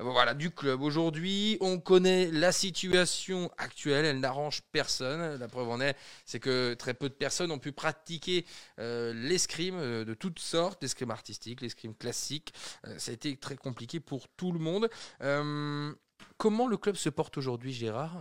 voilà, 0.00 0.34
du 0.34 0.50
club. 0.50 0.82
Aujourd'hui, 0.82 1.58
on 1.60 1.78
connaît 1.78 2.30
la 2.30 2.52
situation 2.52 3.50
actuelle, 3.58 4.04
elle 4.04 4.20
n'arrange 4.20 4.62
personne. 4.72 5.36
La 5.38 5.48
preuve 5.48 5.68
en 5.68 5.80
est, 5.80 5.96
c'est 6.24 6.40
que 6.40 6.74
très 6.74 6.94
peu 6.94 7.08
de 7.08 7.14
personnes 7.14 7.50
ont 7.50 7.58
pu 7.58 7.72
pratiquer 7.72 8.46
euh, 8.78 9.12
l'escrime 9.12 9.76
euh, 9.78 10.04
de 10.04 10.14
toutes 10.14 10.38
sortes, 10.38 10.82
l'escrime 10.82 11.10
artistique, 11.10 11.60
l'escrime 11.60 11.94
classique. 11.94 12.52
Euh, 12.86 12.98
ça 12.98 13.10
a 13.10 13.14
été 13.14 13.36
très 13.36 13.56
compliqué 13.56 14.00
pour 14.00 14.28
tout 14.28 14.52
le 14.52 14.58
monde. 14.58 14.88
Euh, 15.22 15.92
comment 16.36 16.66
le 16.66 16.76
club 16.76 16.96
se 16.96 17.08
porte 17.08 17.36
aujourd'hui, 17.38 17.72
Gérard? 17.72 18.18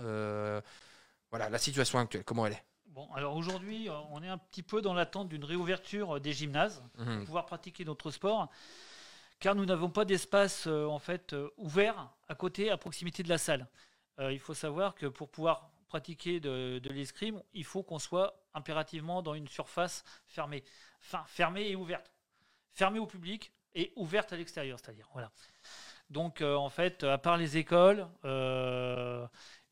Voilà, 1.31 1.49
la 1.49 1.59
situation 1.59 1.99
actuelle, 1.99 2.23
comment 2.23 2.45
elle 2.47 2.53
est? 2.53 2.63
Bon, 2.87 3.07
alors 3.13 3.35
aujourd'hui, 3.35 3.87
on 4.09 4.23
est 4.23 4.27
un 4.27 4.39
petit 4.39 4.63
peu 4.63 4.81
dans 4.81 4.95
l'attente 4.95 5.29
d'une 5.29 5.45
réouverture 5.45 6.19
des 6.19 6.33
gymnases 6.33 6.83
pour 6.97 7.05
Mhm. 7.05 7.25
pouvoir 7.25 7.45
pratiquer 7.45 7.85
notre 7.85 8.09
sport, 8.09 8.49
car 9.39 9.55
nous 9.55 9.65
n'avons 9.65 9.89
pas 9.89 10.05
d'espace 10.05 10.67
euh, 10.67 10.85
en 10.85 10.99
fait 10.99 11.33
euh, 11.33 11.49
ouvert 11.57 12.09
à 12.27 12.35
côté, 12.35 12.69
à 12.69 12.77
proximité 12.77 13.23
de 13.23 13.29
la 13.29 13.37
salle. 13.37 13.67
Euh, 14.19 14.31
il 14.33 14.39
faut 14.39 14.53
savoir 14.53 14.95
que 14.95 15.05
pour 15.05 15.29
pouvoir 15.29 15.71
pratiquer 15.87 16.39
de, 16.39 16.79
de 16.79 16.89
l'escrime, 16.89 17.41
il 17.53 17.63
faut 17.63 17.81
qu'on 17.83 17.99
soit 17.99 18.43
impérativement 18.53 19.21
dans 19.21 19.33
une 19.33 19.47
surface 19.47 20.03
fermée, 20.27 20.63
enfin 21.01 21.23
fermée 21.27 21.67
et 21.69 21.75
ouverte, 21.75 22.11
fermée 22.73 22.99
au 22.99 23.07
public 23.07 23.51
et 23.73 23.93
ouverte 23.95 24.33
à 24.33 24.37
l'extérieur, 24.37 24.77
c'est-à-dire 24.79 25.07
voilà. 25.13 25.31
Donc 26.09 26.41
euh, 26.41 26.55
en 26.55 26.69
fait, 26.69 27.03
à 27.03 27.17
part 27.17 27.37
les 27.37 27.57
écoles 27.57 28.07
euh, 28.25 29.25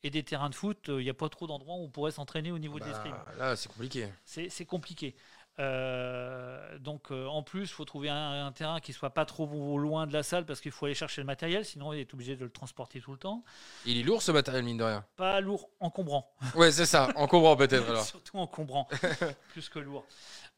et 0.03 0.10
des 0.10 0.23
terrains 0.23 0.49
de 0.49 0.56
foot, 0.56 0.89
euh, 0.89 1.01
il 1.01 1.03
n'y 1.03 1.10
a 1.10 1.13
pas 1.15 1.30
trop 1.30 1.47
d'endroits 1.47 1.75
où 1.75 1.84
on 1.84 1.89
pourrait 1.89 2.12
s'entraîner 2.12 2.51
au 2.51 2.60
niveau 2.60 2.80
de 2.80 2.84
Bah, 2.86 2.89
l'escrime 2.91 3.15
Là, 3.38 3.56
c'est 3.56 3.69
compliqué. 3.69 4.08
c'est 4.25 4.65
compliqué. 4.65 5.15
Euh, 5.59 6.77
donc 6.77 7.11
euh, 7.11 7.25
en 7.25 7.41
plus, 7.41 7.63
il 7.63 7.67
faut 7.67 7.85
trouver 7.85 8.09
un, 8.09 8.45
un 8.45 8.51
terrain 8.51 8.79
qui 8.79 8.93
soit 8.93 9.09
pas 9.09 9.25
trop 9.25 9.77
loin 9.79 10.05
de 10.05 10.13
la 10.13 10.21
salle 10.21 10.45
parce 10.45 10.61
qu'il 10.61 10.71
faut 10.71 10.85
aller 10.85 10.93
chercher 10.93 11.21
le 11.21 11.25
matériel, 11.25 11.65
sinon 11.65 11.93
il 11.93 11.99
est 11.99 12.13
obligé 12.13 12.35
de 12.35 12.43
le 12.43 12.51
transporter 12.51 13.01
tout 13.01 13.11
le 13.11 13.17
temps. 13.17 13.43
Il 13.85 13.97
est 13.97 14.03
lourd 14.03 14.21
ce 14.21 14.31
matériel, 14.31 14.63
mine 14.63 14.77
de 14.77 14.83
rien? 14.83 15.03
Pas 15.15 15.41
lourd, 15.41 15.69
encombrant. 15.79 16.31
Ouais, 16.55 16.71
c'est 16.71 16.85
ça, 16.85 17.09
encombrant 17.15 17.55
peut-être 17.55 17.89
alors. 17.89 18.03
Surtout 18.05 18.37
encombrant, 18.37 18.87
plus 19.49 19.69
que 19.69 19.79
lourd. 19.79 20.05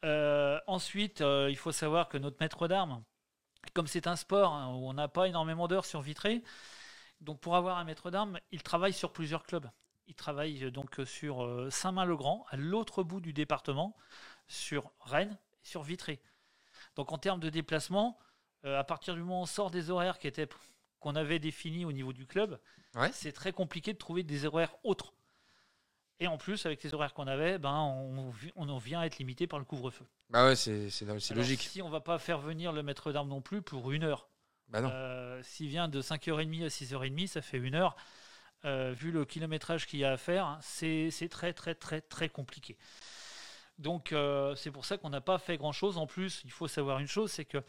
Euh, 0.04 0.60
ensuite, 0.68 1.22
il 1.22 1.58
faut 1.58 1.72
savoir 1.72 2.10
que 2.10 2.18
notre 2.18 2.38
maître 2.42 2.68
d'armes, 2.68 3.02
comme 3.74 3.88
c'est 3.88 4.08
un 4.08 4.16
sport 4.16 4.54
hein, 4.54 4.74
où 4.74 4.90
on 4.90 4.94
n'a 4.94 5.08
pas 5.08 5.28
énormément 5.28 5.68
d'heures 5.68 5.86
sur 5.86 6.02
vitré, 6.02 6.44
donc 7.22 7.40
pour 7.40 7.56
avoir 7.56 7.78
un 7.78 7.86
maître 7.86 8.12
d'armes, 8.12 8.40
il 8.52 8.64
travaille 8.64 8.94
sur 8.94 9.12
plusieurs 9.14 9.44
clubs. 9.44 9.70
Il 10.08 10.16
travaille 10.16 10.72
donc 10.72 11.00
sur 11.06 11.68
Saint-Main-le-Grand, 11.70 12.46
à 12.50 12.58
l'autre 12.58 13.04
bout 13.04 13.22
du 13.22 13.32
département, 13.32 13.96
sur 14.50 14.92
Rennes 15.00 15.38
et 15.64 15.68
sur 15.68 15.82
Vitré. 15.84 16.20
Donc 16.98 17.14
en 17.14 17.18
termes 17.18 17.40
de 17.40 17.50
déplacement, 17.50 18.18
euh, 18.66 18.78
à 18.78 18.84
partir 18.84 19.14
du 19.16 19.22
moment 19.22 19.40
où 19.40 19.44
on 19.44 19.46
sort 19.46 19.72
des 19.72 19.90
horaires 19.90 20.20
qui 20.20 20.28
étaient 20.28 20.48
qu'on 21.00 21.16
avait 21.16 21.40
définis 21.40 21.86
au 21.86 21.94
niveau 21.94 22.12
du 22.12 22.26
club, 22.26 22.60
Ouais. 22.96 23.10
c'est 23.14 23.32
très 23.32 23.54
compliqué 23.54 23.94
de 23.94 23.98
trouver 23.98 24.24
des 24.24 24.44
horaires 24.46 24.76
autres. 24.84 25.14
Et 26.20 26.28
en 26.28 26.38
plus, 26.38 26.66
avec 26.66 26.84
les 26.84 26.94
horaires 26.94 27.14
qu'on 27.14 27.28
avait, 27.28 27.58
ben, 27.60 27.72
on, 28.56 28.70
en 28.70 28.78
vient 28.78 29.00
à 29.00 29.06
être 29.06 29.20
limité 29.20 29.48
par 29.48 29.58
le 29.60 29.64
couvre-feu. 29.64 30.06
Bah 30.30 30.46
ouais, 30.46 30.56
c'est 30.58 30.90
logique. 31.34 31.62
Si 31.62 31.82
on 31.82 31.90
va 31.90 32.02
pas 32.02 32.20
faire 32.20 32.40
venir 32.40 32.74
le 32.74 32.84
maître 32.84 33.14
d'armes 33.14 33.30
non 33.30 33.42
plus 33.42 33.62
pour 33.62 33.92
une 33.92 34.04
heure, 34.04 34.28
Bah 34.68 34.80
euh, 34.80 35.42
s'il 35.44 35.70
vient 35.70 35.88
de 35.88 36.02
5h30 36.02 36.66
à 36.66 36.68
6h30, 36.70 37.28
ça 37.28 37.42
fait 37.42 37.58
une 37.58 37.76
heure. 37.76 37.96
euh, 38.66 38.92
vu 38.92 39.12
le 39.12 39.24
kilométrage 39.24 39.88
qu'il 39.88 40.00
y 40.00 40.04
a 40.04 40.12
à 40.12 40.18
faire, 40.18 40.58
c'est 40.62 41.10
c'est 41.12 41.30
très 41.30 41.54
très 41.54 41.74
très 41.76 42.02
très 42.02 42.28
compliqué. 42.28 42.78
Donc 43.80 44.12
euh, 44.12 44.56
c'est 44.56 44.72
pour 44.72 44.86
ça 44.86 44.98
qu'on 44.98 45.10
n'a 45.10 45.22
pas 45.22 45.38
fait 45.38 45.58
grand-chose. 45.58 45.98
En 45.98 46.06
plus, 46.06 46.42
il 46.44 46.52
faut 46.52 46.68
savoir 46.68 47.00
une 47.00 47.08
chose, 47.08 47.32
c'est 47.32 47.46
que 47.46 47.64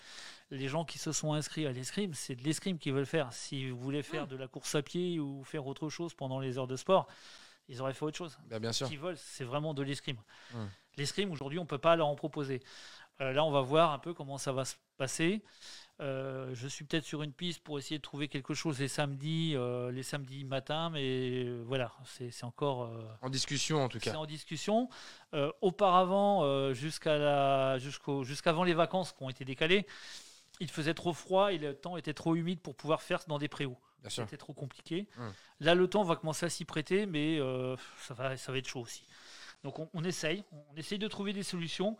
les 0.50 0.66
gens 0.68 0.84
qui 0.84 0.98
se 0.98 1.12
sont 1.12 1.32
inscrits 1.32 1.66
à 1.66 1.72
l'escrime, 1.72 2.14
c'est 2.14 2.34
de 2.34 2.42
l'escrime 2.42 2.78
qu'ils 2.78 2.92
veulent 2.92 3.06
faire. 3.06 3.32
Si 3.32 3.70
vous 3.70 3.78
voulez 3.78 4.02
faire 4.02 4.26
de 4.26 4.36
la 4.36 4.48
course 4.48 4.74
à 4.74 4.82
pied 4.82 5.20
ou 5.20 5.44
faire 5.44 5.66
autre 5.66 5.88
chose 5.88 6.12
pendant 6.14 6.40
les 6.40 6.58
heures 6.58 6.66
de 6.66 6.76
sport, 6.76 7.06
ils 7.68 7.80
auraient 7.80 7.94
fait 7.94 8.04
autre 8.04 8.18
chose. 8.18 8.36
Bah, 8.48 8.58
bien 8.58 8.72
Ce 8.72 8.78
sûr. 8.78 8.88
qu'ils 8.88 8.98
veulent, 8.98 9.16
c'est 9.16 9.44
vraiment 9.44 9.72
de 9.72 9.82
l'escrime. 9.82 10.18
Hum. 10.54 10.68
L'escrime, 10.96 11.30
aujourd'hui, 11.30 11.60
on 11.60 11.62
ne 11.62 11.68
peut 11.68 11.78
pas 11.78 11.94
leur 11.94 12.08
en 12.08 12.16
proposer. 12.16 12.60
Euh, 13.20 13.32
là, 13.32 13.44
on 13.44 13.52
va 13.52 13.60
voir 13.60 13.92
un 13.92 14.00
peu 14.00 14.12
comment 14.12 14.36
ça 14.36 14.50
va 14.52 14.64
se 14.64 14.74
passer. 15.00 15.42
Euh, 16.00 16.54
je 16.54 16.66
suis 16.68 16.84
peut-être 16.86 17.04
sur 17.04 17.22
une 17.22 17.32
piste 17.32 17.62
pour 17.62 17.78
essayer 17.78 17.98
de 17.98 18.02
trouver 18.02 18.28
quelque 18.28 18.54
chose 18.54 18.78
les 18.78 18.88
samedis, 18.88 19.52
euh, 19.54 19.90
les 19.90 20.02
samedis 20.02 20.44
matins, 20.44 20.88
mais 20.90 21.44
euh, 21.44 21.62
voilà, 21.66 21.92
c'est 22.04 22.44
encore 22.44 22.84
euh, 22.84 23.02
En 23.22 23.28
discussion, 23.28 23.84
en 23.84 23.88
tout 23.88 23.98
c'est 24.02 24.10
cas. 24.12 24.16
en 24.16 24.26
discussion. 24.26 24.88
Auparavant, 25.60 26.72
jusqu'à 26.74 27.16
la, 27.18 27.78
jusqu'au, 27.78 28.24
jusqu'avant 28.24 28.64
les 28.64 28.74
vacances 28.74 29.12
qui 29.12 29.22
ont 29.22 29.30
été 29.30 29.44
décalées, 29.44 29.86
il 30.60 30.70
faisait 30.70 30.94
trop 30.94 31.12
froid 31.14 31.52
et 31.52 31.58
le 31.58 31.74
temps 31.74 31.96
était 31.96 32.14
trop 32.14 32.34
humide 32.34 32.60
pour 32.60 32.74
pouvoir 32.74 33.00
faire 33.02 33.20
dans 33.26 33.38
des 33.38 33.48
préaux. 33.48 33.78
C'était 34.08 34.38
trop 34.38 34.54
compliqué. 34.54 35.06
Hum. 35.18 35.32
Là, 35.60 35.74
le 35.74 35.86
temps 35.86 36.02
va 36.04 36.16
commencer 36.16 36.46
à 36.46 36.50
s'y 36.50 36.64
prêter, 36.64 37.04
mais 37.06 37.38
ça, 38.06 38.14
va, 38.14 38.36
ça 38.38 38.52
va 38.52 38.58
être 38.58 38.68
chaud 38.68 38.80
aussi. 38.80 39.04
Donc, 39.64 39.78
on, 39.78 39.90
on 39.92 40.02
essaye, 40.04 40.42
on 40.72 40.76
essaye 40.76 40.98
de 40.98 41.08
trouver 41.08 41.34
des 41.34 41.42
solutions, 41.42 41.98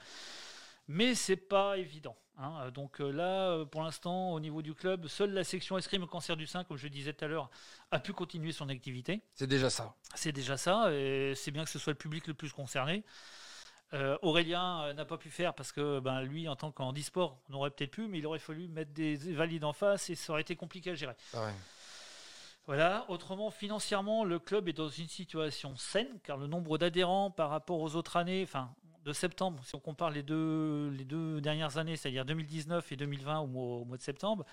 mais 0.91 1.15
c'est 1.15 1.37
pas 1.37 1.79
évident. 1.79 2.17
hein. 2.37 2.71
Donc 2.75 3.01
euh, 3.01 3.11
là, 3.13 3.51
euh, 3.51 3.65
pour 3.65 3.83
l'instant, 3.83 4.33
au 4.33 4.41
niveau 4.41 4.61
du 4.61 4.75
club, 4.75 5.07
seule 5.07 5.33
la 5.33 5.45
section 5.45 5.79
escrime 5.79 6.05
cancer 6.07 6.37
du 6.37 6.49
sein, 6.49 6.65
comme 6.65 6.77
je 6.77 6.89
disais 6.89 7.13
tout 7.13 7.25
à 7.25 7.29
l'heure, 7.29 7.49
a 7.93 8.01
pu 8.01 8.13
continuer 8.13 8.51
son 8.51 8.69
activité. 8.69 9.23
C'est 9.35 9.47
déjà 9.47 9.71
ça. 9.71 9.95
C'est 10.17 10.33
déjà 10.33 10.57
ça, 10.57 10.93
et 10.93 11.35
c'est 11.37 11.53
bien 11.53 11.63
que 11.63 11.71
ce 11.71 11.79
soit 11.79 11.93
le 11.93 11.99
public 11.99 12.27
le 12.27 12.35
plus 12.35 12.53
concerné. 12.53 13.05
Euh, 13.93 14.19
Aurélien 14.23 14.93
n'a 14.95 15.05
pas 15.05 15.17
pu 15.17 15.31
faire 15.31 15.55
parce 15.55 15.71
que 15.71 16.01
ben, 16.01 16.23
lui, 16.23 16.49
en 16.49 16.57
tant 16.57 16.73
qu'handisport, 16.73 17.41
on 17.49 17.55
aurait 17.55 17.71
peut-être 17.71 17.93
pu, 17.93 18.09
mais 18.09 18.19
il 18.19 18.27
aurait 18.27 18.39
fallu 18.41 18.67
mettre 18.69 18.93
des 18.93 19.15
valides 19.33 19.65
en 19.65 19.73
face 19.73 20.11
et 20.11 20.17
ça 20.17 20.33
aurait 20.33 20.43
été 20.43 20.57
compliqué 20.57 20.91
à 20.91 20.95
gérer. 20.95 21.15
Pareil. 21.33 21.55
Voilà, 22.67 23.05
autrement, 23.09 23.51
financièrement, 23.51 24.23
le 24.23 24.39
club 24.39 24.69
est 24.69 24.73
dans 24.73 24.89
une 24.89 25.09
situation 25.09 25.75
saine, 25.77 26.21
car 26.23 26.37
le 26.37 26.47
nombre 26.47 26.79
d'adhérents 26.79 27.31
par 27.31 27.51
rapport 27.51 27.81
aux 27.81 27.97
autres 27.97 28.17
années, 28.17 28.45
enfin, 28.45 28.73
de 29.05 29.13
septembre, 29.15 29.63
si 29.65 29.75
on 29.75 29.81
compare 29.81 30.11
les 30.11 30.23
deux, 30.23 30.91
les 30.91 31.05
deux 31.05 31.41
dernières 31.41 31.79
années, 31.79 31.97
c'est-à-dire 31.97 32.25
2019 32.27 32.93
et 32.93 32.97
2020 32.97 33.39
au 33.41 33.47
mois, 33.47 33.77
au 33.79 33.85
mois 33.87 33.97
de 33.97 34.03
septembre, 34.03 34.45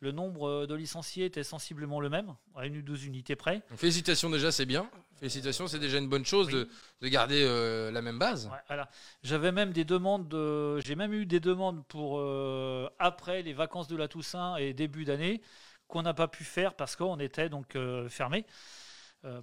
le 0.00 0.10
nombre 0.10 0.66
de 0.66 0.74
licenciés 0.74 1.26
était 1.26 1.44
sensiblement 1.44 2.00
le 2.00 2.08
même, 2.08 2.34
à 2.56 2.66
une 2.66 2.78
ou 2.78 2.82
deux 2.82 3.06
unités 3.06 3.36
près. 3.36 3.62
Donc, 3.70 3.78
félicitations 3.78 4.28
déjà, 4.28 4.50
c'est 4.50 4.66
bien. 4.66 4.90
Félicitations, 5.20 5.68
c'est 5.68 5.78
déjà 5.78 5.98
une 5.98 6.08
bonne 6.08 6.24
chose 6.24 6.48
Oui. 6.48 6.54
de, 6.54 6.68
de 7.02 7.08
garder 7.08 7.44
euh, 7.44 7.92
la 7.92 8.02
même 8.02 8.18
base. 8.18 8.46
Ouais, 8.48 8.58
voilà. 8.66 8.88
J'avais 9.22 9.52
même 9.52 9.72
des 9.72 9.84
demandes, 9.84 10.28
de- 10.28 10.80
j'ai 10.80 10.96
même 10.96 11.12
eu 11.12 11.24
des 11.24 11.38
demandes 11.40 11.84
pour 11.86 12.18
euh, 12.18 12.88
après 12.98 13.42
les 13.42 13.52
vacances 13.52 13.86
de 13.86 13.96
la 13.96 14.08
Toussaint 14.08 14.56
et 14.56 14.72
début 14.74 15.04
d'année 15.04 15.40
qu'on 15.86 16.02
n'a 16.02 16.14
pas 16.14 16.26
pu 16.26 16.42
faire 16.42 16.74
parce 16.74 16.96
qu'on 16.96 17.18
était 17.20 17.48
donc 17.48 17.76
euh, 17.76 18.08
fermé 18.08 18.46
euh, 18.48 18.50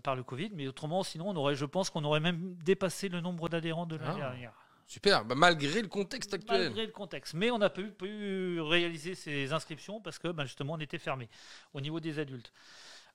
par 0.04 0.16
le 0.16 0.24
Covid. 0.24 0.50
Mais 0.54 0.68
autrement, 0.68 1.04
sinon, 1.04 1.30
on 1.30 1.36
aurait, 1.36 1.56
je 1.56 1.66
pense 1.66 1.90
qu'on 1.90 2.04
aurait 2.04 2.20
même 2.20 2.56
dépassé 2.64 3.10
le 3.10 3.22
nombre 3.22 3.50
d'adhérents 3.50 3.86
de 3.86 3.96
l'année 3.96 4.12
Ah. 4.22 4.30
dernière. 4.32 4.54
Super, 4.86 5.24
bah, 5.24 5.36
malgré 5.36 5.84
le 5.84 5.88
contexte 5.88 6.34
actuel. 6.34 6.62
Malgré 6.64 6.86
le 6.88 6.92
contexte. 6.92 7.36
Mais 7.36 7.52
on 7.52 7.60
n'a 7.60 7.70
pas 7.70 7.84
pu, 7.84 7.92
pu 7.92 8.60
réaliser 8.60 9.14
ces 9.14 9.54
inscriptions 9.54 10.02
parce 10.02 10.18
que 10.18 10.30
bah, 10.30 10.46
justement 10.46 10.74
on 10.74 10.80
était 10.80 10.98
fermé 10.98 11.30
au 11.74 11.80
niveau 11.82 12.00
des 12.00 12.18
adultes. 12.18 12.52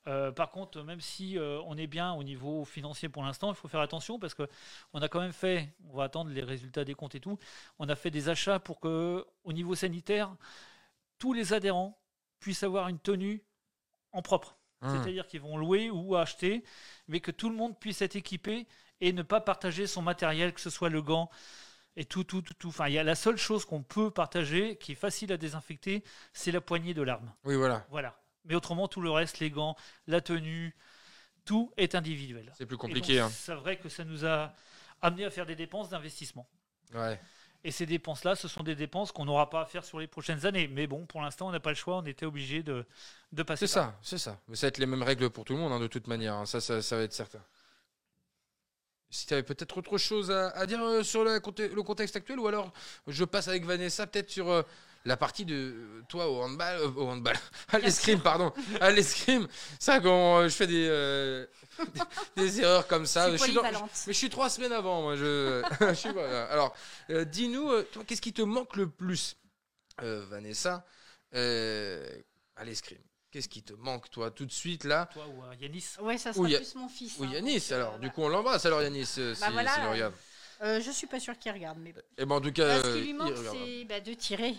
Euh, 0.07 0.31
par 0.31 0.51
contre, 0.53 0.83
même 0.83 1.01
si 1.01 1.37
euh, 1.37 1.61
on 1.65 1.77
est 1.77 1.89
bien 1.89 2.13
au 2.13 2.23
niveau 2.23 2.65
financier 2.65 3.09
pour 3.09 3.25
l'instant, 3.25 3.51
il 3.51 3.57
faut 3.57 3.67
faire 3.69 3.81
attention 3.81 4.21
parce 4.21 4.35
que 4.35 4.47
on 4.93 5.03
a 5.03 5.09
quand 5.09 5.21
même 5.21 5.33
fait, 5.33 5.75
on 5.91 5.97
va 5.97 6.05
attendre 6.05 6.31
les 6.31 6.43
résultats 6.45 6.85
des 6.85 6.95
comptes 6.95 7.17
et 7.17 7.21
tout, 7.21 7.39
on 7.81 7.89
a 7.89 7.97
fait 7.97 8.11
des 8.11 8.29
achats 8.29 8.61
pour 8.61 8.79
que 8.79 9.27
au 9.43 9.53
niveau 9.53 9.75
sanitaire, 9.75 10.33
tous 11.19 11.33
les 11.33 11.55
adhérents 11.55 11.99
puissent 12.39 12.63
avoir 12.63 12.87
une 12.89 13.01
tenue 13.01 13.43
en 14.13 14.23
propre. 14.23 14.57
Hum. 14.85 14.91
C'est-à-dire 15.03 15.27
qu'ils 15.27 15.41
vont 15.41 15.57
louer 15.57 15.91
ou 15.91 16.15
acheter, 16.17 16.63
mais 17.09 17.21
que 17.21 17.31
tout 17.31 17.49
le 17.49 17.57
monde 17.57 17.79
puisse 17.79 18.03
être 18.03 18.17
équipé 18.17 18.67
et 19.01 19.13
ne 19.13 19.23
pas 19.23 19.41
partager 19.41 19.87
son 19.87 20.03
matériel, 20.03 20.53
que 20.53 20.61
ce 20.61 20.71
soit 20.71 20.91
le 20.91 21.03
gant 21.03 21.31
et 21.97 22.05
tout, 22.05 22.25
tout, 22.25 22.43
tout. 22.43 22.55
tout. 22.55 22.69
Enfin, 22.69 22.89
il 22.89 22.95
y 22.95 22.99
a 22.99 23.05
la 23.05 23.15
seule 23.15 23.37
chose 23.37 23.65
qu'on 23.65 23.83
peut 23.83 24.11
partager, 24.11 24.77
qui 24.77 24.93
est 24.93 24.97
facile 24.97 25.33
à 25.33 25.37
désinfecter, 25.37 26.05
c'est 26.33 26.53
la 26.53 26.61
poignée 26.61 26.95
de 26.95 27.03
l'arme. 27.03 27.33
Oui, 27.45 27.55
voilà. 27.57 27.87
Voilà. 27.91 28.19
Mais 28.45 28.55
autrement, 28.55 28.89
tout 28.89 29.01
le 29.01 29.11
reste, 29.11 29.39
les 29.39 29.51
gants, 29.51 29.75
la 30.07 30.21
tenue, 30.21 30.77
tout 31.45 31.73
est 31.77 31.95
individuel. 31.95 32.53
C'est 32.57 32.67
plus 32.67 32.77
compliqué. 32.77 33.21
hein. 33.21 33.31
C'est 33.31 33.55
vrai 33.55 33.79
que 33.79 33.89
ça 33.89 34.05
nous 34.05 34.27
a 34.27 34.53
amené 35.01 35.25
à 35.25 35.31
faire 35.31 35.47
des 35.47 35.57
dépenses 35.57 35.89
d'investissement. 35.91 36.47
Ouais. 36.95 37.21
Et 37.65 37.71
ces 37.73 37.87
dépenses-là, 37.87 38.37
ce 38.37 38.47
sont 38.47 38.63
des 38.63 38.75
dépenses 38.77 39.11
qu'on 39.13 39.25
n'aura 39.25 39.51
pas 39.51 39.63
à 39.63 39.67
faire 39.67 39.85
sur 39.85 39.99
les 39.99 40.07
prochaines 40.07 40.47
années. 40.47 40.69
Mais 40.69 40.87
bon, 40.87 41.07
pour 41.07 41.23
l'instant, 41.23 41.49
on 41.49 41.53
n'a 41.53 41.61
pas 41.61 41.71
le 41.71 41.77
choix, 41.77 41.97
on 41.97 42.05
était 42.05 42.27
obligé 42.27 42.63
de, 42.63 42.85
de 43.33 43.43
passer 43.43 43.67
C'est 43.67 43.73
ça, 43.73 43.99
c'est 44.03 44.19
ça. 44.19 44.41
Mais 44.49 44.57
ça 44.57 44.67
va 44.67 44.69
être 44.69 44.79
les 44.79 44.87
mêmes 44.87 45.03
règles 45.03 45.31
pour 45.31 45.45
tout 45.45 45.55
le 45.55 45.59
monde, 45.61 45.73
hein, 45.73 45.81
de 45.81 45.87
toute 45.89 46.07
manière. 46.07 46.35
hein. 46.35 46.47
Ça, 46.47 46.61
ça, 46.61 46.83
ça 46.83 46.97
va 46.97 47.03
être 47.03 47.13
certain. 47.13 47.43
Si 49.11 49.27
tu 49.27 49.35
avais 49.35 49.43
peut-être 49.45 49.79
autre 49.79 49.97
chose 49.97 50.31
à, 50.31 50.49
à 50.51 50.67
dire 50.67 50.83
euh, 50.83 51.03
sur 51.05 51.25
le 51.25 51.39
contexte 51.83 52.17
actuel, 52.17 52.41
ou 52.41 52.49
alors 52.49 52.73
je 53.07 53.25
passe 53.25 53.47
avec 53.49 53.65
Vanessa 53.65 54.07
peut-être 54.07 54.31
sur 54.31 54.51
euh, 54.51 54.63
la 55.05 55.17
partie 55.17 55.45
de 55.45 55.55
euh, 55.55 56.03
toi 56.09 56.29
au 56.31 56.41
handball, 56.43 56.79
euh, 56.81 56.91
au 56.97 57.09
handball, 57.09 57.37
à 57.73 57.79
l'escrime, 57.79 58.21
pardon, 58.21 58.53
à 58.81 58.91
l'escrime. 58.91 59.47
Ça, 59.79 60.01
quand 60.01 60.39
euh, 60.39 60.49
je 60.49 60.55
fais 60.55 60.67
des, 60.67 60.87
euh, 60.89 61.47
des, 61.93 62.01
des 62.43 62.61
erreurs 62.61 62.87
comme 62.87 63.07
ça, 63.07 63.31
je 63.31 63.37
suis 63.37 63.53
dans- 63.53 63.63
mais 63.63 64.13
je 64.13 64.19
suis 64.19 64.31
trois 64.31 64.49
semaines 64.51 64.73
avant, 64.73 65.03
moi. 65.03 65.17
Je, 65.17 65.63
je 65.81 65.95
suis, 65.95 66.11
voilà. 66.13 66.45
Alors, 66.47 66.75
euh, 67.11 67.25
dis-nous, 67.25 67.83
toi, 67.85 68.03
qu'est-ce 68.07 68.23
qui 68.23 68.33
te 68.33 68.43
manque 68.43 68.77
le 68.77 68.89
plus, 68.89 69.37
euh, 70.03 70.25
Vanessa, 70.31 70.87
euh, 71.35 72.07
à 72.57 72.65
l'escrime? 72.65 72.99
Qu'est-ce 73.31 73.49
qui 73.49 73.65
te 73.65 73.73
manque, 73.73 74.09
toi, 74.11 74.31
tout 74.31 74.47
de 74.47 74.53
suite, 74.53 74.85
là? 74.85 75.07
Toi 75.13 75.27
ou 75.27 75.43
Yanis? 75.61 75.85
Ouais, 76.01 76.17
ça 76.19 76.31
Ou 76.31 76.47
sera 76.47 76.57
a- 76.57 76.59
plus 76.59 76.75
mon 76.77 76.89
fils. 76.89 77.19
Ou 77.19 77.25
hein, 77.25 77.31
Yanis, 77.33 77.67
euh, 77.73 77.75
alors. 77.75 77.99
Du 77.99 78.09
coup, 78.11 78.23
on 78.23 78.29
l'embrasse, 78.29 78.65
alors, 78.65 78.81
Yanis, 78.81 79.09
euh, 79.19 79.35
Bah 79.41 79.47
si, 79.49 79.53
voilà, 79.53 79.99
le 79.99 80.13
euh, 80.63 80.81
je 80.81 80.91
suis 80.91 81.07
pas 81.07 81.21
sûre 81.21 81.39
qu'il 81.39 81.53
regarde, 81.53 81.79
mais 81.81 81.95
Et 82.19 82.25
ben, 82.25 82.37
en 82.37 82.41
tout 82.41 82.53
cas, 82.53 82.67
Bah, 82.67 82.83
ce 82.83 82.87
euh, 82.89 82.95
qui 82.99 83.01
lui 83.07 83.13
manque, 83.15 83.37
c'est 83.37 83.85
bah, 83.85 84.01
de 84.01 84.15
tirer. 84.15 84.55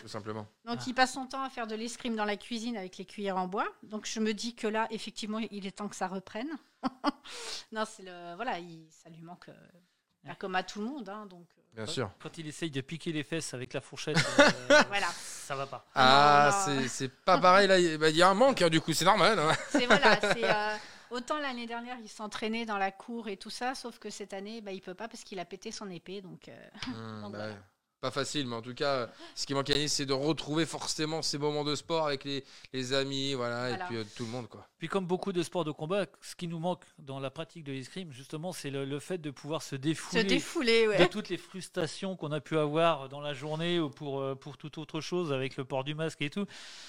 tout 0.00 0.08
simplement. 0.08 0.46
Donc 0.64 0.78
Ah. 0.80 0.84
il 0.86 0.94
passe 0.94 1.12
son 1.14 1.26
temps 1.26 1.42
à 1.42 1.50
faire 1.50 1.66
de 1.66 1.74
l'escrime 1.74 2.16
dans 2.16 2.24
la 2.24 2.36
cuisine 2.36 2.76
avec 2.76 2.96
les 2.98 3.04
cuillères 3.04 3.36
en 3.36 3.46
bois. 3.48 3.66
Donc 3.82 4.06
je 4.06 4.20
me 4.20 4.32
dis 4.32 4.54
que 4.54 4.66
là, 4.66 4.86
effectivement, 4.90 5.38
il 5.38 5.66
est 5.66 5.72
temps 5.72 5.88
que 5.88 5.96
ça 5.96 6.08
reprenne. 6.08 6.50
non, 7.72 7.84
c'est 7.86 8.02
le 8.04 8.34
voilà, 8.36 8.58
il- 8.58 8.86
ça 8.90 9.10
lui 9.10 9.22
manque, 9.22 9.48
euh, 9.48 10.32
comme 10.38 10.54
à 10.54 10.62
tout 10.62 10.80
le 10.80 10.86
monde, 10.86 11.08
hein, 11.08 11.26
donc 11.26 11.46
euh, 11.56 11.62
Bien 11.74 11.86
sûr. 11.86 12.10
Quand 12.20 12.36
il 12.38 12.46
essaye 12.48 12.70
de 12.70 12.80
piquer 12.80 13.12
les 13.12 13.22
fesses 13.22 13.54
avec 13.54 13.72
la 13.72 13.80
fourchette, 13.80 14.16
euh, 14.70 14.82
voilà. 14.88 15.06
ça 15.14 15.54
va 15.54 15.66
pas. 15.66 15.86
Ah, 15.94 16.64
c'est 16.64 16.88
c'est 16.88 17.08
pas 17.08 17.38
pareil, 17.38 17.68
là. 17.68 17.78
Il 17.78 17.98
bah, 17.98 18.08
il 18.10 18.16
y 18.16 18.22
a 18.22 18.28
un 18.28 18.34
manque, 18.34 18.62
hein, 18.62 18.68
du 18.68 18.80
coup, 18.80 18.92
c'est 18.92 19.04
normal. 19.04 19.38
hein. 19.38 19.52
C'est 19.70 19.86
voilà, 19.86 20.18
c'est 20.20 20.44
euh, 20.44 20.76
autant 21.10 21.38
l'année 21.38 21.66
dernière 21.66 21.98
il 22.00 22.08
s'entraînait 22.08 22.66
dans 22.66 22.78
la 22.78 22.90
cour 22.90 23.28
et 23.28 23.36
tout 23.36 23.50
ça, 23.50 23.74
sauf 23.74 23.98
que 23.98 24.10
cette 24.10 24.32
année, 24.32 24.60
bah, 24.60 24.72
il 24.72 24.80
peut 24.80 24.94
pas 24.94 25.08
parce 25.08 25.24
qu'il 25.24 25.38
a 25.38 25.44
pété 25.44 25.70
son 25.72 25.90
épée, 25.90 26.20
donc. 26.20 26.48
euh, 26.48 26.68
Donc 27.22 27.32
bah, 27.32 27.38
voilà. 27.38 27.56
Ouais. 28.02 28.10
Pas 28.10 28.10
facile, 28.10 28.46
mais 28.46 28.56
en 28.56 28.62
tout 28.62 28.74
cas, 28.74 29.08
ce 29.34 29.44
qui 29.46 29.54
manque 29.54 29.70
à 29.70 29.74
Yanis, 29.74 29.88
c'est 29.88 30.06
de 30.06 30.12
retrouver 30.12 30.66
forcément 30.66 31.20
ces 31.22 31.36
moments 31.38 31.64
de 31.64 31.74
sport 31.74 32.06
avec 32.06 32.24
les, 32.24 32.44
les 32.72 32.92
amis, 32.92 33.34
voilà, 33.34 33.70
et 33.70 33.78
puis 33.86 33.96
euh, 33.96 34.04
tout 34.16 34.24
le 34.24 34.30
monde, 34.30 34.48
quoi. 34.48 34.66
Puis 34.78 34.86
comme 34.86 35.06
beaucoup 35.06 35.32
de 35.32 35.42
sports 35.42 35.64
de 35.64 35.72
combat, 35.72 36.06
ce 36.20 36.36
qui 36.36 36.46
nous 36.46 36.60
manque 36.60 36.84
dans 36.98 37.18
la 37.18 37.30
pratique 37.30 37.64
de 37.64 37.72
l'escrime, 37.72 38.12
justement, 38.12 38.52
c'est 38.52 38.70
le, 38.70 38.84
le 38.84 39.00
fait 39.00 39.18
de 39.18 39.30
pouvoir 39.32 39.62
se 39.62 39.70
Se 39.70 39.74
défouler 39.76 40.24
défouler, 40.24 40.84
de 40.84 40.88
ouais. 40.90 41.08
toutes 41.08 41.28
les 41.28 41.36
frustrations 41.36 42.14
qu'on 42.16 42.30
a 42.30 42.40
pu 42.40 42.56
avoir 42.56 43.08
dans 43.08 43.20
la 43.20 43.34
journée 43.34 43.80
ou 43.80 43.90
pour, 43.90 44.20
euh, 44.20 44.34
pour 44.36 44.56
toute 44.56 44.78
autre 44.78 45.00
chose 45.00 45.32
avec 45.32 45.56
le 45.56 45.64
port 45.64 45.82
du 45.82 45.94
masque 45.96 46.22
et 46.22 46.30
tout. 46.30 46.46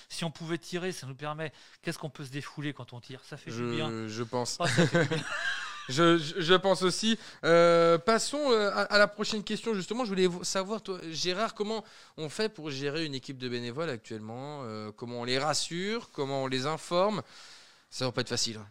Si 0.10 0.24
on 0.24 0.32
pouvait 0.32 0.58
tirer, 0.60 0.92
ça 0.92 1.08
nous 1.08 1.16
permet. 1.16 1.52
Qu'est-ce 1.82 1.98
qu'on 1.98 2.10
peut 2.12 2.26
se 2.26 2.32
défouler 2.32 2.74
quand 2.74 2.94
on 2.94 3.00
tire? 3.02 3.22
Ça 3.24 3.38
fait 3.38 3.52
du 3.52 3.64
bien. 3.72 3.90
Je, 3.90 4.08
je 4.08 4.24
pense. 4.24 4.58
Ça 4.58 4.68
fait 4.68 5.04
du 5.04 5.10
bien. 5.10 5.24
Je, 5.90 6.56
pense 6.56 6.84
aussi. 6.84 7.18
Euh, 7.44 7.98
passons 7.98 8.52
euh, 8.52 8.70
à, 8.74 8.98
la 9.00 9.08
prochaine 9.08 9.44
question, 9.44 9.74
justement. 9.74 10.06
Je 10.06 10.10
voulais 10.10 10.28
vo- 10.28 10.44
savoir, 10.44 10.82
Gérard, 11.10 11.56
comment 11.56 11.84
on 12.18 12.30
fait 12.30 12.48
pour 12.48 12.70
gérer 12.70 13.06
une 13.06 13.16
équipe 13.16 13.38
de 13.40 13.50
bénévoles 13.50 13.90
actuellement 13.90 14.62
Euh, 14.64 14.92
Comment 14.92 15.22
on 15.22 15.24
les 15.24 15.40
rassure 15.40 16.12
Comment 16.12 16.44
on 16.44 16.48
les 16.48 16.68
informe? 16.68 17.24
Ça 17.90 18.06
va 18.06 18.12
pas 18.12 18.22
être 18.22 18.30
facile. 18.30 18.58
hein. 18.58 18.68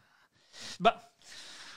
Bah, 0.79 1.11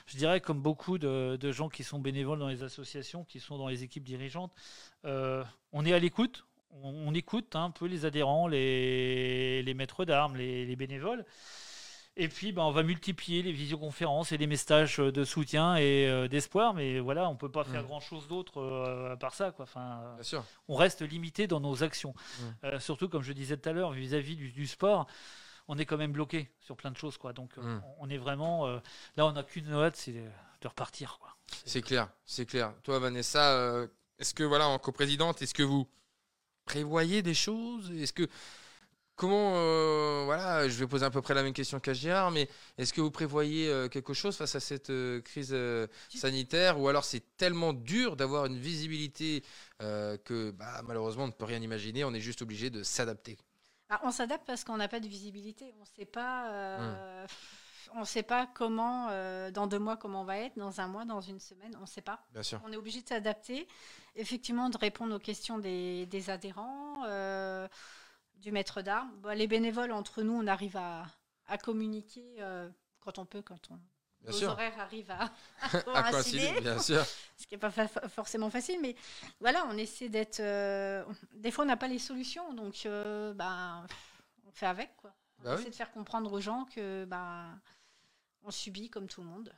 je 0.06 0.16
dirais 0.16 0.40
comme 0.40 0.60
beaucoup 0.60 0.98
de, 0.98 1.52
gens 1.52 1.68
qui 1.68 1.82
sont 1.82 1.98
bénévoles 1.98 2.38
dans 2.38 2.48
les 2.48 2.62
associations, 2.62 3.24
qui 3.24 3.40
sont 3.40 3.58
dans 3.58 3.68
les 3.68 3.82
équipes 3.82 4.04
dirigeantes, 4.04 4.52
on 5.04 5.84
est 5.84 5.92
à 5.92 5.98
l'écoute. 5.98 6.44
On, 6.82 7.12
écoute 7.14 7.54
un 7.54 7.70
peu 7.70 7.86
les 7.86 8.06
adhérents, 8.06 8.48
les, 8.48 9.74
maîtres 9.76 10.04
d'armes, 10.04 10.36
les 10.36 10.76
bénévoles. 10.76 11.24
Et 12.16 12.28
puis, 12.28 12.52
bah, 12.52 12.62
on 12.64 12.72
va 12.72 12.82
multiplier 12.82 13.42
les 13.42 13.52
visioconférences 13.52 14.32
et 14.32 14.36
les 14.36 14.46
messages 14.46 14.98
de 14.98 15.24
soutien 15.24 15.76
et 15.76 16.06
euh, 16.08 16.28
d'espoir. 16.28 16.74
Mais 16.74 17.00
voilà, 17.00 17.26
on 17.28 17.36
peut 17.36 17.50
pas 17.50 17.64
faire 17.64 17.82
Mm. 17.84 17.86
grand-chose 17.86 18.28
d'autre 18.28 18.60
euh, 18.60 19.12
à 19.12 19.16
part 19.16 19.34
ça. 19.34 19.50
Quoi. 19.50 19.62
Enfin, 19.64 20.12
Bien 20.16 20.22
sûr. 20.22 20.44
on 20.68 20.76
reste 20.76 21.00
limité 21.00 21.46
dans 21.46 21.60
nos 21.60 21.82
actions. 21.82 22.12
Mm. 22.12 22.44
Euh, 22.64 22.80
surtout, 22.80 23.08
comme 23.08 23.22
je 23.22 23.32
disais 23.32 23.56
tout 23.56 23.66
à 23.68 23.72
l'heure, 23.72 23.92
vis-à-vis 23.92 24.36
du, 24.36 24.50
du 24.52 24.66
sport, 24.66 25.06
on 25.68 25.78
est 25.78 25.86
quand 25.86 25.96
même 25.96 26.12
bloqué 26.12 26.50
sur 26.60 26.76
plein 26.76 26.90
de 26.90 26.98
choses, 26.98 27.16
quoi. 27.16 27.32
Donc, 27.32 27.56
euh, 27.56 27.62
Mm. 27.62 27.82
on 28.00 28.10
est 28.10 28.18
vraiment. 28.18 28.66
euh, 28.66 28.78
là, 29.16 29.24
on 29.26 29.32
n'a 29.32 29.42
qu'une 29.42 29.72
hâte, 29.72 29.96
c'est 29.96 30.12
de 30.12 30.68
repartir, 30.68 31.18
quoi. 31.18 31.34
C'est 31.64 31.80
clair, 31.82 32.10
c'est 32.26 32.44
clair. 32.44 32.74
Toi, 32.82 32.98
Vanessa, 32.98 33.52
euh, 33.54 33.86
est-ce 34.18 34.34
que, 34.34 34.42
voilà, 34.42 34.68
en 34.68 34.78
coprésidente, 34.78 35.40
est-ce 35.40 35.54
que 35.54 35.62
vous 35.62 35.88
prévoyez 36.66 37.22
des 37.22 37.34
choses? 37.34 37.90
Est-ce 37.92 38.12
que. 38.12 38.28
Comment. 39.16 39.52
euh, 39.56 40.22
voilà, 40.24 40.68
je 40.68 40.78
vais 40.78 40.86
poser 40.86 41.04
à 41.04 41.10
peu 41.10 41.20
près 41.22 41.34
la 41.34 41.42
même 41.42 41.52
question 41.52 41.80
qu'à 41.80 41.92
mais 42.30 42.48
est-ce 42.78 42.92
que 42.92 43.00
vous 43.00 43.10
prévoyez 43.10 43.68
euh, 43.68 43.88
quelque 43.88 44.14
chose 44.14 44.36
face 44.36 44.54
à 44.54 44.60
cette 44.60 44.90
euh, 44.90 45.20
crise 45.20 45.54
sanitaire? 46.08 46.80
Ou 46.80 46.88
alors 46.88 47.04
c'est 47.04 47.36
tellement 47.36 47.72
dur 47.72 48.16
d'avoir 48.16 48.46
une 48.46 48.58
visibilité 48.58 49.44
que, 49.80 50.52
bah, 50.52 50.82
malheureusement, 50.86 51.24
on 51.24 51.28
ne 51.28 51.32
peut 51.32 51.44
rien 51.44 51.60
imaginer, 51.60 52.04
on 52.04 52.14
est 52.14 52.20
juste 52.20 52.42
obligé 52.42 52.70
de 52.70 52.82
s'adapter 52.82 53.36
Ah, 53.90 54.00
on 54.04 54.12
s'adapte 54.12 54.46
parce 54.46 54.62
qu'on 54.64 54.76
n'a 54.76 54.88
pas 54.88 55.00
de 55.00 55.08
visibilité. 55.08 55.74
On 55.78 55.82
ne 55.82 55.86
sait 55.96 56.06
pas. 56.06 57.26
On 57.94 58.04
sait 58.06 58.22
pas 58.22 58.48
comment, 58.54 59.08
dans 59.50 59.66
deux 59.66 59.78
mois, 59.78 59.96
comment 59.96 60.22
on 60.22 60.24
va 60.24 60.38
être, 60.38 60.56
dans 60.56 60.80
un 60.80 60.86
mois, 60.86 61.04
dans 61.04 61.20
une 61.20 61.40
semaine, 61.40 61.74
on 61.76 61.82
ne 61.82 61.86
sait 61.86 62.00
pas. 62.00 62.24
Bien 62.32 62.42
sûr. 62.42 62.60
On 62.64 62.72
est 62.72 62.76
obligé 62.76 63.02
de 63.02 63.08
s'adapter, 63.08 63.68
effectivement, 64.16 64.70
de 64.70 64.78
répondre 64.78 65.14
aux 65.14 65.18
questions 65.18 65.58
des, 65.58 66.06
des 66.06 66.30
adhérents, 66.30 67.04
du 68.42 68.52
maître 68.52 68.82
d'armes. 68.82 69.10
Bah, 69.22 69.34
les 69.34 69.46
bénévoles, 69.46 69.92
entre 69.92 70.22
nous, 70.22 70.34
on 70.34 70.46
arrive 70.46 70.76
à, 70.76 71.06
à 71.46 71.56
communiquer 71.58 72.24
euh, 72.40 72.68
quand 73.00 73.18
on 73.18 73.24
peut, 73.24 73.40
quand 73.42 73.70
on, 73.70 73.78
Bien 74.22 74.30
nos 74.32 74.36
sûr. 74.38 74.50
horaires 74.50 74.78
arrivent 74.78 75.10
à, 75.10 75.32
À 75.94 76.10
coïncider, 76.10 76.60
bien 76.60 76.78
sûr. 76.78 77.04
ce 77.36 77.46
qui 77.46 77.54
n'est 77.54 77.58
pas 77.58 77.70
fa- 77.70 78.08
forcément 78.08 78.50
facile. 78.50 78.78
Mais 78.80 78.94
voilà, 79.40 79.64
on 79.70 79.76
essaie 79.78 80.08
d'être. 80.08 80.40
euh, 80.40 81.04
des 81.34 81.50
fois, 81.50 81.64
on 81.64 81.68
n'a 81.68 81.76
pas 81.76 81.88
les 81.88 81.98
solutions, 81.98 82.52
donc 82.52 82.84
euh, 82.86 83.32
ben, 83.34 83.86
on 84.46 84.50
fait 84.52 84.66
avec. 84.66 84.96
Quoi. 84.96 85.12
On 85.40 85.44
Bah 85.44 85.54
essaie 85.54 85.64
oui. 85.64 85.70
de 85.70 85.74
faire 85.74 85.90
comprendre 85.92 86.32
aux 86.32 86.40
gens 86.40 86.66
que 86.74 87.04
ben, 87.06 87.58
on 88.44 88.50
subit 88.50 88.90
comme 88.90 89.08
tout 89.08 89.22
le 89.22 89.28
monde. 89.28 89.52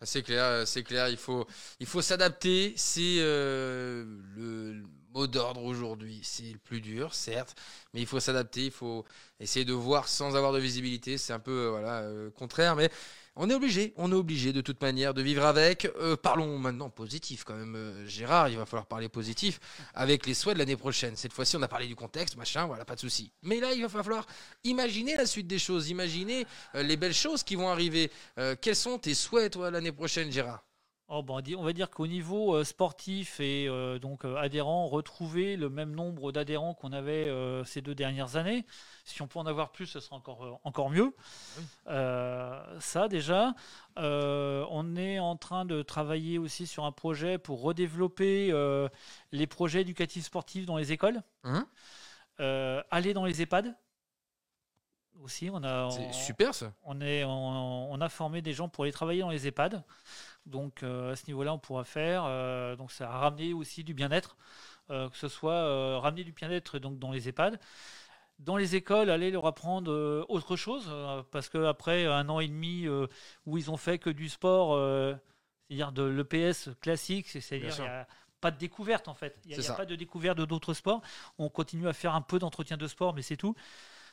Ah, 0.00 0.06
C'est 0.06 0.22
clair, 0.22 0.42
euh, 0.44 0.64
c'est 0.64 0.82
clair. 0.84 1.08
Il 1.08 1.16
faut, 1.16 1.46
il 1.80 1.86
faut 1.86 2.02
s'adapter. 2.02 2.72
C'est 2.76 3.16
le 3.18 4.84
mot 5.14 5.26
d'ordre 5.26 5.62
aujourd'hui. 5.64 6.20
C'est 6.22 6.52
le 6.52 6.58
plus 6.58 6.80
dur, 6.80 7.14
certes, 7.14 7.54
mais 7.92 8.00
il 8.00 8.06
faut 8.06 8.20
s'adapter. 8.20 8.66
Il 8.66 8.70
faut 8.70 9.04
essayer 9.40 9.64
de 9.64 9.72
voir 9.72 10.08
sans 10.08 10.36
avoir 10.36 10.52
de 10.52 10.58
visibilité. 10.58 11.18
C'est 11.18 11.32
un 11.32 11.38
peu 11.38 11.50
euh, 11.50 11.70
voilà 11.70 12.00
euh, 12.00 12.30
contraire, 12.30 12.76
mais 12.76 12.90
on 13.36 13.48
est 13.50 13.54
obligé. 13.54 13.92
On 13.96 14.10
est 14.10 14.14
obligé 14.14 14.52
de 14.52 14.60
toute 14.60 14.80
manière 14.82 15.14
de 15.14 15.22
vivre 15.22 15.44
avec. 15.44 15.86
Euh, 16.00 16.16
parlons 16.16 16.58
maintenant 16.58 16.90
positif 16.90 17.44
quand 17.44 17.54
même, 17.54 18.04
Gérard. 18.06 18.48
Il 18.48 18.56
va 18.56 18.66
falloir 18.66 18.86
parler 18.86 19.08
positif 19.08 19.60
avec 19.94 20.26
les 20.26 20.34
souhaits 20.34 20.54
de 20.54 20.58
l'année 20.58 20.76
prochaine. 20.76 21.16
Cette 21.16 21.32
fois-ci, 21.32 21.56
on 21.56 21.62
a 21.62 21.68
parlé 21.68 21.86
du 21.86 21.96
contexte, 21.96 22.36
machin, 22.36 22.66
voilà, 22.66 22.84
pas 22.84 22.94
de 22.94 23.00
souci. 23.00 23.32
Mais 23.42 23.60
là, 23.60 23.72
il 23.72 23.82
va 23.82 23.88
falloir 23.88 24.26
imaginer 24.64 25.16
la 25.16 25.26
suite 25.26 25.46
des 25.46 25.58
choses, 25.58 25.88
imaginer 25.88 26.46
les 26.74 26.96
belles 26.96 27.14
choses 27.14 27.42
qui 27.42 27.54
vont 27.54 27.68
arriver. 27.68 28.10
Quels 28.60 28.76
sont 28.76 28.98
tes 28.98 29.14
souhaits, 29.14 29.52
toi, 29.52 29.70
l'année 29.70 29.92
prochaine, 29.92 30.30
Gérard? 30.32 30.67
Oh, 31.10 31.22
bon, 31.22 31.40
on 31.56 31.62
va 31.62 31.72
dire 31.72 31.88
qu'au 31.88 32.06
niveau 32.06 32.54
euh, 32.54 32.64
sportif 32.64 33.40
et 33.40 33.66
euh, 33.66 33.98
donc 33.98 34.26
euh, 34.26 34.36
adhérents, 34.36 34.86
retrouver 34.88 35.56
le 35.56 35.70
même 35.70 35.92
nombre 35.94 36.32
d'adhérents 36.32 36.74
qu'on 36.74 36.92
avait 36.92 37.26
euh, 37.28 37.64
ces 37.64 37.80
deux 37.80 37.94
dernières 37.94 38.36
années. 38.36 38.66
Si 39.06 39.22
on 39.22 39.26
peut 39.26 39.38
en 39.38 39.46
avoir 39.46 39.72
plus, 39.72 39.86
ce 39.86 40.00
sera 40.00 40.16
encore, 40.16 40.60
encore 40.64 40.90
mieux. 40.90 41.14
Oui. 41.56 41.64
Euh, 41.86 42.62
ça 42.80 43.08
déjà. 43.08 43.54
On 43.96 44.96
est 44.96 45.18
en 45.18 45.36
train 45.36 45.64
de 45.64 45.80
travailler 45.80 46.36
aussi 46.36 46.66
sur 46.66 46.84
un 46.84 46.92
projet 46.92 47.38
pour 47.38 47.62
redévelopper 47.62 48.52
les 49.32 49.46
projets 49.46 49.80
éducatifs 49.80 50.26
sportifs 50.26 50.66
dans 50.66 50.76
les 50.76 50.92
écoles. 50.92 51.22
Euh, 52.40 52.82
aller 52.90 53.14
dans 53.14 53.24
les 53.24 53.40
EHPAD. 53.40 53.74
Aussi, 55.22 55.50
on 55.52 55.64
a, 55.64 55.86
on- 55.86 56.12
super, 56.12 56.54
ça. 56.54 56.72
on, 56.84 57.00
est, 57.00 57.24
on, 57.24 57.90
on 57.92 58.00
a 58.00 58.08
formé 58.08 58.40
des 58.40 58.52
gens 58.52 58.68
pour 58.68 58.84
aller 58.84 58.92
travailler 58.92 59.22
dans 59.22 59.30
les 59.30 59.48
EHPAD. 59.48 59.82
Donc 60.48 60.82
euh, 60.82 61.12
à 61.12 61.16
ce 61.16 61.26
niveau-là, 61.28 61.54
on 61.54 61.58
pourra 61.58 61.84
faire. 61.84 62.24
euh, 62.26 62.76
donc 62.76 62.90
ça 62.92 63.10
a 63.10 63.18
ramené 63.18 63.52
aussi 63.54 63.84
du 63.84 63.94
bien-être, 63.94 64.36
euh, 64.90 65.08
que 65.10 65.16
ce 65.16 65.28
soit 65.28 65.98
ramener 66.00 66.24
du 66.24 66.32
bien-être 66.32 66.78
donc 66.78 66.98
dans 66.98 67.12
les 67.12 67.28
EHPAD. 67.28 67.60
Dans 68.38 68.56
les 68.56 68.76
écoles, 68.76 69.10
aller 69.10 69.30
leur 69.32 69.46
apprendre 69.46 70.24
autre 70.28 70.56
chose, 70.56 70.88
parce 71.32 71.48
qu'après 71.48 72.06
un 72.06 72.28
an 72.28 72.40
et 72.40 72.48
demi 72.48 72.86
où 73.46 73.58
ils 73.58 73.70
ont 73.70 73.76
fait 73.76 73.98
que 73.98 74.10
du 74.10 74.28
sport, 74.28 74.76
c'est-à-dire 75.68 75.92
de 75.92 76.02
l'EPS 76.04 76.70
classique, 76.80 77.28
c'est- 77.28 77.40
c'est-à-dire 77.40 77.70
il 77.78 77.82
n'y 77.82 77.88
a 77.88 78.06
pas 78.40 78.50
de 78.52 78.58
découverte 78.58 79.08
en 79.08 79.14
fait. 79.14 79.36
Il 79.44 79.48
n'y 79.48 79.54
a, 79.54 79.56
y 79.56 79.60
a 79.60 79.74
pas 79.76 79.86
de 79.86 79.96
découverte 79.96 80.38
d'autres 80.40 80.72
sports. 80.74 81.02
On 81.38 81.48
continue 81.48 81.88
à 81.88 81.92
faire 81.92 82.14
un 82.14 82.22
peu 82.22 82.38
d'entretien 82.38 82.76
de 82.76 82.86
sport, 82.86 83.12
mais 83.12 83.22
c'est 83.22 83.36
tout. 83.36 83.56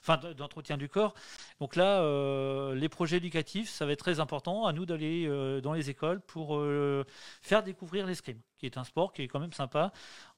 Enfin, 0.07 0.17
d'entretien 0.33 0.77
du 0.77 0.87
corps. 0.87 1.15
Donc 1.59 1.75
là, 1.75 2.01
euh, 2.01 2.75
les 2.75 2.89
projets 2.89 3.17
éducatifs, 3.17 3.71
ça 3.71 3.87
va 3.87 3.93
être 3.93 3.99
très 3.99 4.19
important 4.19 4.67
à 4.67 4.71
nous 4.71 4.85
d'aller 4.85 5.25
euh, 5.25 5.61
dans 5.61 5.73
les 5.73 5.89
écoles 5.89 6.21
pour 6.21 6.57
euh, 6.57 7.05
faire 7.41 7.63
découvrir 7.63 8.05
l'escrime, 8.05 8.39
qui 8.59 8.67
est 8.67 8.77
un 8.77 8.83
sport 8.83 9.13
qui 9.13 9.23
est 9.23 9.27
quand 9.27 9.39
même 9.39 9.53
sympa. 9.53 9.91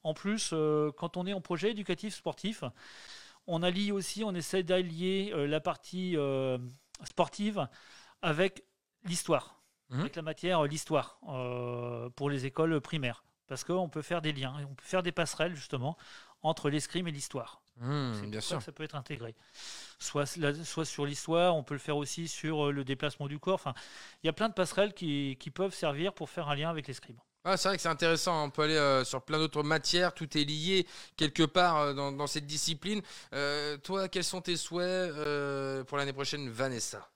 En 0.04 0.14
plus, 0.14 0.54
quand 0.96 1.18
on 1.18 1.26
est 1.26 1.34
en 1.34 1.42
projet 1.42 1.72
éducatif 1.72 2.14
sportif, 2.14 2.64
on 3.46 3.62
allie 3.62 3.92
aussi, 3.92 4.24
on 4.24 4.34
essaie 4.34 4.62
d'allier 4.62 5.34
la 5.46 5.60
partie 5.60 6.16
sportive 7.04 7.68
avec 8.22 8.64
l'histoire, 9.04 9.60
Mhm. 9.90 10.00
avec 10.00 10.16
la 10.16 10.22
matière 10.22 10.64
l'histoire 10.64 11.20
pour 12.16 12.30
les 12.30 12.46
écoles 12.46 12.80
primaires. 12.80 13.22
Parce 13.48 13.64
qu'on 13.64 13.90
peut 13.90 14.02
faire 14.02 14.22
des 14.22 14.32
liens, 14.32 14.54
on 14.70 14.74
peut 14.74 14.84
faire 14.84 15.02
des 15.02 15.12
passerelles 15.12 15.54
justement 15.54 15.98
entre 16.42 16.70
l'escrime 16.70 17.06
et 17.08 17.10
l'histoire. 17.12 17.60
Mmh, 17.80 18.12
C'est 18.20 18.26
bien 18.26 18.40
ça 18.40 18.46
sûr. 18.48 18.58
que 18.58 18.64
ça 18.64 18.72
peut 18.72 18.82
être 18.82 18.96
intégré. 18.96 19.34
Soit, 19.98 20.26
sur 20.84 21.06
l'histoire, 21.06 21.56
on 21.56 21.62
peut 21.62 21.74
le 21.74 21.80
faire 21.80 21.96
aussi 21.96 22.28
sur 22.28 22.66
euh, 22.66 22.72
le 22.72 22.84
déplacement 22.84 23.28
du 23.28 23.38
corps. 23.38 23.54
Enfin, 23.54 23.74
il 24.22 24.26
y 24.26 24.30
a 24.30 24.32
plein 24.32 24.48
de 24.48 24.54
passerelles 24.54 24.94
qui, 24.94 25.36
qui 25.40 25.50
peuvent 25.50 25.74
servir 25.74 26.12
pour 26.12 26.30
faire 26.30 26.48
un 26.48 26.54
lien 26.56 26.70
avec 26.70 26.86
l'escrime. 26.88 27.18
Ah, 27.44 27.56
c'est 27.56 27.68
vrai 27.68 27.76
que 27.76 27.82
c'est 27.82 27.88
intéressant. 27.88 28.44
On 28.44 28.50
peut 28.50 28.62
aller 28.62 28.76
euh, 28.76 29.04
sur 29.04 29.22
plein 29.22 29.38
d'autres 29.38 29.62
matières. 29.62 30.12
Tout 30.14 30.36
est 30.36 30.44
lié 30.44 30.86
quelque 31.16 31.44
part 31.44 31.76
euh, 31.78 31.94
dans, 31.94 32.12
dans 32.12 32.26
cette 32.26 32.46
discipline. 32.46 33.00
Euh, 33.32 33.76
toi, 33.78 34.08
quels 34.08 34.24
sont 34.24 34.40
tes 34.42 34.56
souhaits 34.56 34.84
euh, 34.86 35.84
pour 35.84 35.98
l'année 35.98 36.12
prochaine, 36.12 36.48
Vanessa? 36.50 37.08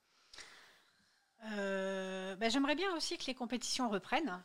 Euh, 1.52 2.36
ben, 2.36 2.50
J'aimerais 2.50 2.74
bien 2.76 2.94
aussi 2.96 3.18
que 3.18 3.26
les 3.26 3.34
compétitions 3.34 3.88
reprennent. 3.90 4.42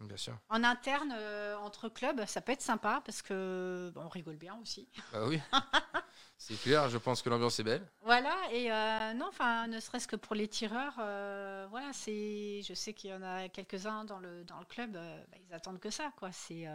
Bien 0.00 0.16
sûr. 0.16 0.36
En 0.48 0.64
interne, 0.64 1.14
euh, 1.16 1.56
entre 1.58 1.88
clubs, 1.88 2.24
ça 2.26 2.40
peut 2.40 2.52
être 2.52 2.62
sympa 2.62 3.00
parce 3.04 3.22
que 3.22 3.92
on 3.96 4.08
rigole 4.08 4.36
bien 4.36 4.58
aussi. 4.60 4.88
Bah 5.12 5.20
oui. 5.26 5.40
c'est 6.36 6.60
clair. 6.60 6.88
Je 6.88 6.98
pense 6.98 7.22
que 7.22 7.30
l'ambiance 7.30 7.60
est 7.60 7.64
belle. 7.64 7.86
Voilà, 8.02 8.36
et 8.52 8.72
euh, 8.72 9.14
non, 9.14 9.26
enfin, 9.28 9.66
ne 9.68 9.80
serait-ce 9.80 10.08
que 10.08 10.16
pour 10.16 10.34
les 10.34 10.48
tireurs, 10.48 10.96
euh, 10.98 11.66
voilà, 11.70 11.92
c'est, 11.92 12.62
je 12.62 12.74
sais 12.74 12.92
qu'il 12.92 13.10
y 13.10 13.14
en 13.14 13.22
a 13.22 13.48
quelques-uns 13.48 14.04
dans 14.04 14.18
le, 14.18 14.44
dans 14.44 14.58
le 14.58 14.66
club, 14.66 14.92
bah, 14.92 15.38
ils 15.40 15.54
attendent 15.54 15.80
que 15.80 15.90
ça, 15.90 16.12
quoi. 16.16 16.32
C'est, 16.32 16.66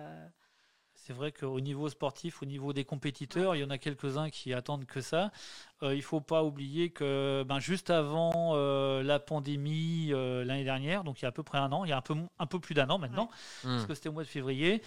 C'est 1.09 1.15
vrai 1.15 1.31
qu'au 1.31 1.59
niveau 1.59 1.89
sportif, 1.89 2.43
au 2.43 2.45
niveau 2.45 2.71
des 2.71 2.85
compétiteurs, 2.85 3.55
il 3.55 3.61
y 3.61 3.63
en 3.63 3.71
a 3.71 3.79
quelques-uns 3.79 4.29
qui 4.29 4.53
attendent 4.53 4.85
que 4.85 5.01
ça. 5.01 5.31
Euh, 5.81 5.95
il 5.95 5.97
ne 5.97 6.03
faut 6.03 6.21
pas 6.21 6.43
oublier 6.43 6.91
que 6.91 7.43
ben, 7.47 7.57
juste 7.57 7.89
avant 7.89 8.51
euh, 8.53 9.01
la 9.01 9.19
pandémie 9.19 10.09
euh, 10.11 10.45
l'année 10.45 10.63
dernière, 10.63 11.03
donc 11.03 11.19
il 11.19 11.23
y 11.23 11.25
a 11.25 11.29
à 11.29 11.31
peu 11.31 11.41
près 11.41 11.57
un 11.57 11.71
an, 11.71 11.83
il 11.83 11.89
y 11.89 11.93
a 11.93 11.97
un 11.97 12.01
peu, 12.01 12.13
un 12.37 12.45
peu 12.45 12.59
plus 12.59 12.75
d'un 12.75 12.87
an 12.91 12.99
maintenant, 12.99 13.27
parce 13.63 13.87
que 13.87 13.95
c'était 13.95 14.09
au 14.09 14.11
mois 14.11 14.21
de 14.21 14.27
février, 14.27 14.83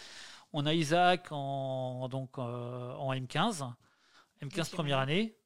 on 0.52 0.64
a 0.64 0.72
Isaac 0.72 1.26
en, 1.32 2.08
donc, 2.08 2.38
euh, 2.38 2.92
en 2.92 3.12
M15, 3.12 3.72
M15 4.42 4.48
Deuxième 4.48 4.66
première 4.66 4.98
année. 5.00 5.36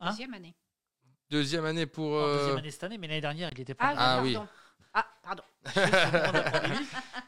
Hein 0.00 0.10
deuxième 0.10 0.34
année. 0.34 0.56
Deuxième 1.30 1.64
année 1.64 1.86
pour. 1.86 2.20
Deuxième 2.20 2.56
année 2.56 2.72
cette 2.72 2.82
année, 2.82 2.98
mais 2.98 3.06
l'année 3.06 3.20
dernière, 3.20 3.50
il 3.52 3.60
était 3.60 3.76
Ah, 3.78 3.94
pas. 3.94 3.94
Ah 3.96 4.20
oui. 4.24 4.32
pardon. 4.32 4.48
Ah, 4.94 5.06
pardon. 5.22 5.42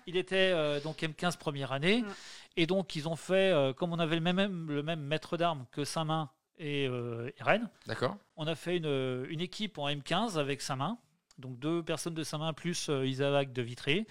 il 0.06 0.16
était 0.16 0.52
euh, 0.52 0.80
donc 0.80 0.98
M15 0.98 1.38
première 1.38 1.72
année. 1.72 2.04
Et 2.56 2.66
donc, 2.66 2.96
ils 2.96 3.08
ont 3.08 3.16
fait, 3.16 3.52
euh, 3.52 3.72
comme 3.72 3.92
on 3.92 3.98
avait 3.98 4.16
le 4.16 4.20
même, 4.22 4.70
le 4.70 4.82
même 4.82 5.00
maître 5.00 5.36
d'armes 5.36 5.66
que 5.72 5.84
Saint-Main 5.84 6.30
et, 6.58 6.86
euh, 6.88 7.30
et 7.38 7.42
Rennes, 7.42 7.70
D'accord. 7.86 8.16
on 8.36 8.46
a 8.46 8.54
fait 8.54 8.76
une, 8.76 9.26
une 9.30 9.40
équipe 9.40 9.78
en 9.78 9.88
M15 9.88 10.36
avec 10.38 10.60
Saint-Main. 10.60 10.98
Donc, 11.38 11.58
deux 11.58 11.82
personnes 11.82 12.12
de 12.14 12.22
Saint-Main 12.24 12.52
plus 12.52 12.90
euh, 12.90 13.06
Isaac 13.06 13.52
de 13.52 13.62
Vitré. 13.62 14.06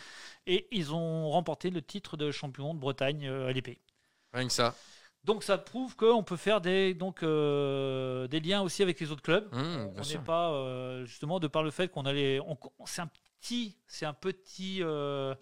Et 0.47 0.67
ils 0.71 0.93
ont 0.95 1.29
remporté 1.29 1.69
le 1.69 1.81
titre 1.81 2.17
de 2.17 2.31
champion 2.31 2.73
de 2.73 2.79
Bretagne 2.79 3.27
euh, 3.27 3.47
à 3.49 3.51
l'épée. 3.51 3.79
Rien 4.33 4.47
que 4.47 4.53
ça. 4.53 4.73
Donc, 5.25 5.43
ça 5.43 5.57
prouve 5.57 5.95
qu'on 5.95 6.23
peut 6.23 6.37
faire 6.37 6.61
des, 6.61 6.93
donc, 6.93 7.21
euh, 7.23 8.25
des 8.27 8.39
liens 8.39 8.61
aussi 8.61 8.81
avec 8.81 8.99
les 8.99 9.11
autres 9.11 9.21
clubs. 9.21 9.47
Mmh, 9.53 9.89
on 9.97 10.01
n'est 10.01 10.23
pas 10.25 10.51
euh, 10.53 11.05
justement 11.05 11.39
de 11.39 11.47
par 11.47 11.61
le 11.61 11.71
fait 11.71 11.89
qu'on 11.89 12.05
allait 12.05 12.39
on- 12.39 12.57
c'est 12.85 13.01
un 13.01 13.09
petit 13.41 13.75
c'est 13.85 14.05
un 14.05 14.13
petit 14.13 14.79
euh, 14.81 15.35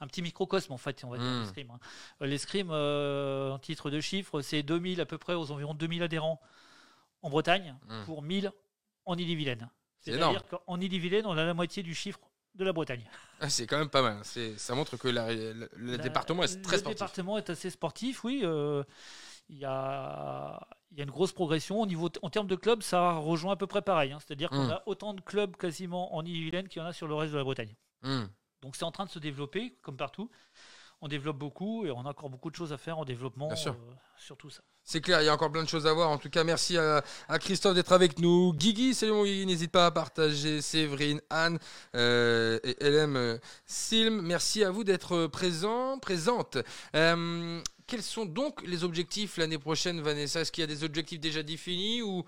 un 0.00 0.06
petit 0.06 0.22
microcosme 0.22 0.72
en 0.72 0.76
fait 0.78 1.02
on 1.04 1.10
va 1.10 1.18
dire 1.18 1.26
Mm. 1.26 1.40
l'escrime 1.40 1.70
hein. 1.70 1.78
L'escrime 2.20 2.68
euh, 2.70 3.52
en 3.52 3.58
titre 3.58 3.90
de 3.90 4.00
chiffre 4.00 4.40
c'est 4.42 4.62
2000 4.62 5.00
à 5.00 5.06
peu 5.06 5.18
près 5.18 5.34
aux 5.34 5.50
environs 5.50 5.74
2000 5.74 6.02
adhérents 6.02 6.40
en 7.22 7.30
Bretagne 7.30 7.74
Mm. 7.88 8.04
pour 8.04 8.22
1000 8.22 8.52
en 9.06 9.16
Ille-et-Vilaine 9.16 9.70
C'est 10.00 10.12
c'est-à-dire 10.12 10.44
qu'en 10.46 10.80
Ille-et-Vilaine 10.80 11.26
on 11.26 11.36
a 11.36 11.44
la 11.44 11.54
moitié 11.54 11.82
du 11.82 11.94
chiffre 11.94 12.20
de 12.54 12.64
la 12.64 12.72
Bretagne 12.72 13.04
Ah, 13.40 13.48
c'est 13.50 13.66
quand 13.66 13.76
même 13.78 13.90
pas 13.90 14.00
mal. 14.00 14.18
C'est, 14.22 14.58
ça 14.58 14.74
montre 14.74 14.96
que 14.96 15.08
la- 15.08 15.32
le, 15.34 15.68
le 15.76 15.96
La- 15.96 15.98
département 15.98 16.42
est 16.42 16.62
très 16.62 16.76
le 16.76 16.78
sportif. 16.78 16.98
département 16.98 17.36
est 17.38 17.50
assez 17.50 17.68
sportif 17.70 18.24
oui 18.24 18.40
euh, 18.44 18.82
il 19.48 19.58
y 19.58 19.64
a 19.64 20.66
il 20.92 20.98
y 20.98 21.00
a 21.00 21.04
une 21.04 21.10
grosse 21.10 21.32
progression. 21.32 21.80
Au 21.82 21.86
niveau, 21.86 22.08
en 22.22 22.30
termes 22.30 22.46
de 22.46 22.54
clubs, 22.56 22.80
ça 22.82 23.12
rejoint 23.12 23.52
à 23.52 23.56
peu 23.56 23.66
près 23.66 23.82
pareil. 23.82 24.12
hein. 24.12 24.18
C'est-à-dire 24.24 24.48
qu'on 24.48 24.68
Mm. 24.68 24.70
a 24.70 24.82
autant 24.86 25.12
de 25.14 25.20
clubs 25.20 25.54
quasiment 25.56 26.14
en 26.16 26.24
Ille-et-Vilaine 26.24 26.68
qu'il 26.68 26.80
y 26.80 26.84
en 26.84 26.88
a 26.88 26.92
sur 26.94 27.06
le 27.06 27.14
reste 27.14 27.32
de 27.32 27.38
la 27.38 27.44
Bretagne. 27.44 27.74
Hmm. 28.02 28.24
Donc 28.62 28.76
c'est 28.76 28.84
en 28.84 28.92
train 28.92 29.04
de 29.04 29.10
se 29.10 29.18
développer, 29.18 29.74
comme 29.82 29.96
partout. 29.96 30.30
On 31.00 31.08
développe 31.08 31.38
beaucoup 31.38 31.84
et 31.84 31.90
on 31.90 32.06
a 32.06 32.10
encore 32.10 32.30
beaucoup 32.30 32.50
de 32.50 32.56
choses 32.56 32.72
à 32.72 32.78
faire 32.78 32.98
en 32.98 33.04
développement 33.04 33.50
euh, 33.50 33.72
sur 34.18 34.36
tout 34.36 34.50
ça. 34.50 34.62
C'est 34.88 35.00
clair, 35.00 35.20
il 35.20 35.24
y 35.24 35.28
a 35.28 35.34
encore 35.34 35.50
plein 35.50 35.64
de 35.64 35.68
choses 35.68 35.84
à 35.88 35.92
voir. 35.92 36.10
En 36.10 36.16
tout 36.16 36.30
cas, 36.30 36.44
merci 36.44 36.78
à, 36.78 37.02
à 37.28 37.38
Christophe 37.40 37.74
d'être 37.74 37.90
avec 37.90 38.20
nous. 38.20 38.52
Guigui, 38.52 38.94
salut 38.94 39.10
mon 39.10 39.24
Guigui, 39.24 39.44
n'hésite 39.44 39.72
pas 39.72 39.86
à 39.86 39.90
partager. 39.90 40.62
Séverine, 40.62 41.20
Anne 41.28 41.58
euh, 41.96 42.60
et 42.62 42.76
LM 42.88 43.16
euh, 43.16 43.38
Silm, 43.66 44.22
merci 44.22 44.62
à 44.62 44.70
vous 44.70 44.84
d'être 44.84 45.26
présents, 45.26 45.98
présentes. 45.98 46.58
Euh, 46.94 47.60
quels 47.88 48.02
sont 48.02 48.26
donc 48.26 48.62
les 48.64 48.84
objectifs 48.84 49.38
l'année 49.38 49.58
prochaine, 49.58 50.00
Vanessa? 50.00 50.42
Est-ce 50.42 50.52
qu'il 50.52 50.62
y 50.62 50.64
a 50.64 50.68
des 50.68 50.84
objectifs 50.84 51.18
déjà 51.18 51.42
définis 51.42 52.02
ou 52.02 52.24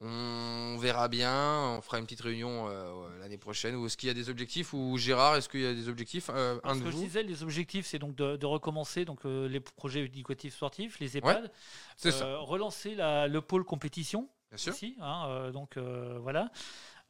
on 0.00 0.76
verra 0.78 1.08
bien, 1.08 1.76
on 1.78 1.80
fera 1.80 1.98
une 1.98 2.04
petite 2.04 2.20
réunion 2.20 2.68
euh, 2.68 3.18
l'année 3.18 3.38
prochaine 3.38 3.74
Ou 3.76 3.86
est-ce 3.86 3.96
qu'il 3.96 4.08
y 4.08 4.10
a 4.10 4.14
des 4.14 4.28
objectifs 4.28 4.72
Ou 4.74 4.98
Gérard, 4.98 5.36
est-ce 5.36 5.48
qu'il 5.48 5.62
y 5.62 5.66
a 5.66 5.72
des 5.74 5.88
objectifs 5.88 6.28
Euh, 6.32 6.58
Un 6.64 6.74
Ce 6.74 6.80
de 6.80 6.84
que 6.84 6.90
je 6.90 6.96
disais, 6.96 7.22
les 7.22 7.42
objectifs, 7.42 7.86
c'est 7.86 7.98
donc 7.98 8.14
de, 8.14 8.36
de 8.36 8.46
recommencer 8.46 9.04
donc, 9.06 9.24
euh, 9.24 9.48
les 9.48 9.60
projets 9.60 10.04
éducatifs 10.04 10.54
sportifs, 10.54 10.98
les 11.00 11.16
EHPAD, 11.16 11.50
ça, 11.96 12.08
euh, 12.10 12.38
relancer 12.40 12.94
la- 12.94 13.26
le 13.26 13.40
pôle 13.40 13.64
compétition 13.64 14.28
bien 14.50 14.58
sûr. 14.58 14.72
aussi. 14.74 14.96
hein, 15.00 15.50
donc 15.52 15.78
voilà. 15.78 16.50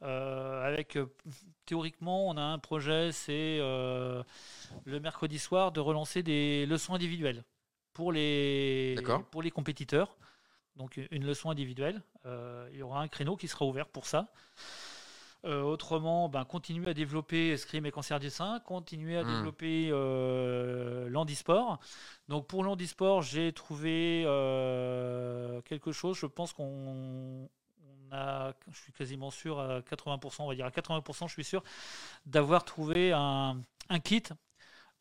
Avec 0.01 0.97
théoriquement, 1.65 2.27
on 2.29 2.37
a 2.37 2.41
un 2.41 2.59
projet, 2.59 3.11
c'est 3.11 3.57
le 3.59 4.23
mercredi 5.01 5.39
soir 5.39 5.71
de 5.71 5.79
relancer 5.79 6.23
des 6.23 6.65
leçons 6.67 6.93
individuelles 6.93 7.43
pour 7.93 8.11
les 8.11 8.95
pour 9.31 9.41
les 9.41 9.51
compétiteurs. 9.51 10.15
Donc 10.77 10.99
une 11.11 11.25
leçon 11.25 11.49
individuelle. 11.49 12.01
Euh, 12.25 12.69
il 12.71 12.77
y 12.79 12.83
aura 12.83 13.01
un 13.01 13.07
créneau 13.07 13.35
qui 13.35 13.47
sera 13.47 13.65
ouvert 13.65 13.87
pour 13.87 14.05
ça. 14.05 14.31
Euh, 15.45 15.61
autrement, 15.61 16.29
ben, 16.29 16.43
continuer 16.45 16.89
à 16.89 16.93
développer 16.93 17.49
escrime 17.51 17.85
et 17.85 17.91
cancer 17.91 18.19
du 18.19 18.29
sein, 18.29 18.59
continuer 18.65 19.17
à 19.17 19.23
Hmm. 19.23 19.27
développer 19.35 19.89
euh, 19.91 21.07
l'handisport. 21.09 21.79
Donc 22.27 22.47
pour 22.47 22.63
l'handisport, 22.63 23.21
j'ai 23.21 23.53
trouvé 23.53 24.23
euh, 24.25 25.61
quelque 25.61 25.91
chose. 25.91 26.17
Je 26.17 26.25
pense 26.25 26.53
qu'on 26.53 27.47
on 27.83 28.11
a, 28.11 28.53
je 28.71 28.77
suis 28.79 28.93
quasiment 28.93 29.29
sûr 29.31 29.59
à 29.59 29.81
80%, 29.83 30.43
on 30.43 30.47
va 30.47 30.55
dire 30.55 30.65
à 30.65 30.71
80%, 30.71 31.27
je 31.27 31.33
suis 31.33 31.43
sûr 31.43 31.63
d'avoir 32.25 32.65
trouvé 32.65 33.11
un, 33.13 33.61
un 33.89 33.99
kit 33.99 34.23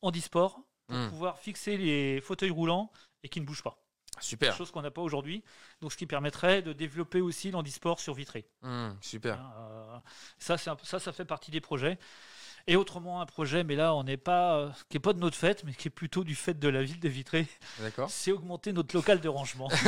handisport 0.03 0.61
pour 0.89 1.01
Hmm. 1.01 1.09
pouvoir 1.09 1.39
fixer 1.41 1.77
les 1.79 2.21
fauteuils 2.21 2.51
roulants 2.51 2.93
et 3.25 3.29
qui 3.29 3.41
ne 3.41 3.47
bougent 3.47 3.63
pas. 3.65 3.79
Super, 4.21 4.55
Chose 4.57 4.71
qu'on 4.71 4.83
n'a 4.83 4.91
pas 4.91 5.03
aujourd'hui. 5.03 5.43
Donc 5.81 5.93
ce 5.93 5.97
qui 5.97 6.07
permettrait 6.07 6.63
de 6.63 6.73
développer 6.73 7.21
aussi 7.21 7.51
l'handisport 7.51 8.01
sur 8.01 8.15
vitré. 8.15 8.47
Hmm, 8.63 8.91
super. 9.01 9.39
Hein, 9.41 9.53
euh, 9.59 9.99
ça, 10.39 10.57
c'est 10.59 10.71
un 10.71 10.77
peu- 10.77 10.85
ça, 10.87 10.99
ça 10.99 11.13
fait 11.13 11.25
partie 11.25 11.51
des 11.51 11.61
projets. 11.61 11.99
Et 12.69 12.75
autrement, 12.75 13.21
un 13.21 13.27
projet, 13.27 13.63
mais 13.63 13.77
là, 13.77 13.95
on 13.95 14.03
n'est 14.03 14.17
pas, 14.17 14.57
euh, 14.57 14.71
qui 14.89 14.97
n'est 14.97 15.01
pas 15.01 15.13
de 15.13 15.21
notre 15.21 15.37
fête, 15.37 15.63
mais 15.63 15.73
qui 15.73 15.87
est 15.87 15.91
plutôt 15.91 16.25
du 16.25 16.35
fait 16.35 16.59
de 16.59 16.69
la 16.69 16.83
ville 16.83 16.99
de 16.99 17.09
Vitré, 17.09 17.47
D'accord. 17.79 18.11
c'est 18.11 18.33
augmenter 18.33 18.73
notre 18.73 18.93
local 18.97 19.21
de 19.21 19.29
rangement. 19.29 19.69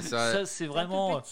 Ça- 0.00 0.32
ça, 0.32 0.46
c'est 0.46 0.66
vraiment, 0.66 1.22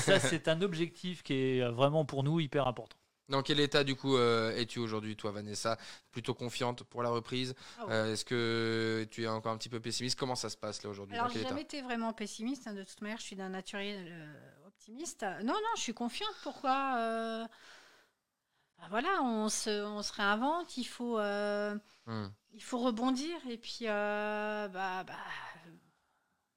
ça, 0.00 0.18
c'est 0.20 0.48
un 0.48 0.60
objectif 0.62 1.22
qui 1.22 1.34
est 1.34 1.68
vraiment 1.70 2.04
pour 2.04 2.22
nous 2.24 2.40
hyper 2.40 2.66
important. 2.66 2.96
Dans 3.28 3.42
quel 3.42 3.60
état 3.60 3.84
du 3.84 3.94
coup 3.94 4.16
euh, 4.16 4.54
es-tu 4.56 4.78
aujourd'hui, 4.78 5.16
toi, 5.16 5.30
Vanessa? 5.30 5.78
Plutôt 6.10 6.34
confiante 6.34 6.82
pour 6.84 7.02
la 7.02 7.08
reprise? 7.08 7.54
Ah 7.78 7.86
ouais. 7.86 7.92
Euh, 7.92 8.12
Est-ce 8.12 8.24
que 8.24 9.06
tu 9.10 9.22
es 9.22 9.28
encore 9.28 9.52
un 9.52 9.56
petit 9.58 9.68
peu 9.68 9.80
pessimiste? 9.80 10.18
Comment 10.18 10.34
ça 10.34 10.50
se 10.50 10.56
passe 10.56 10.82
là 10.82 10.90
aujourd'hui? 10.90 11.16
Alors, 11.16 11.30
j'ai 11.30 11.42
jamais 11.42 11.62
été 11.62 11.82
vraiment 11.82 12.12
pessimiste. 12.12 12.66
hein, 12.66 12.74
De 12.74 12.82
toute 12.82 13.00
manière, 13.00 13.18
je 13.18 13.22
suis 13.24 13.36
d'un 13.36 13.48
naturel 13.48 14.06
euh, 14.10 14.66
optimiste. 14.66 15.22
Non, 15.44 15.54
non, 15.54 15.68
je 15.76 15.82
suis 15.82 15.94
confiante. 15.94 16.34
Pourquoi 16.42 17.48
bah 18.78 18.86
voilà, 18.90 19.22
on 19.22 19.48
se, 19.48 19.84
on 19.84 20.02
se 20.02 20.12
réinvente. 20.12 20.76
Il 20.76 20.84
faut, 20.84 21.18
Hmm. 21.18 22.26
il 22.52 22.62
faut 22.62 22.78
rebondir 22.80 23.36
et 23.48 23.56
puis 23.56 23.84
bah, 23.86 24.68
bah, 24.68 25.04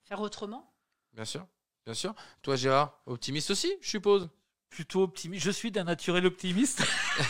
faire 0.05 0.19
autrement. 0.21 0.73
Bien 1.13 1.25
sûr, 1.25 1.45
bien 1.85 1.93
sûr. 1.93 2.13
Toi, 2.41 2.55
Gérard, 2.55 2.99
optimiste 3.05 3.51
aussi, 3.51 3.71
je 3.81 3.89
suppose? 3.89 4.29
Plutôt 4.69 5.03
optimiste. 5.03 5.45
Je 5.45 5.51
suis 5.51 5.71
d'un 5.71 5.85
naturel 5.85 6.25
optimiste. 6.25 6.83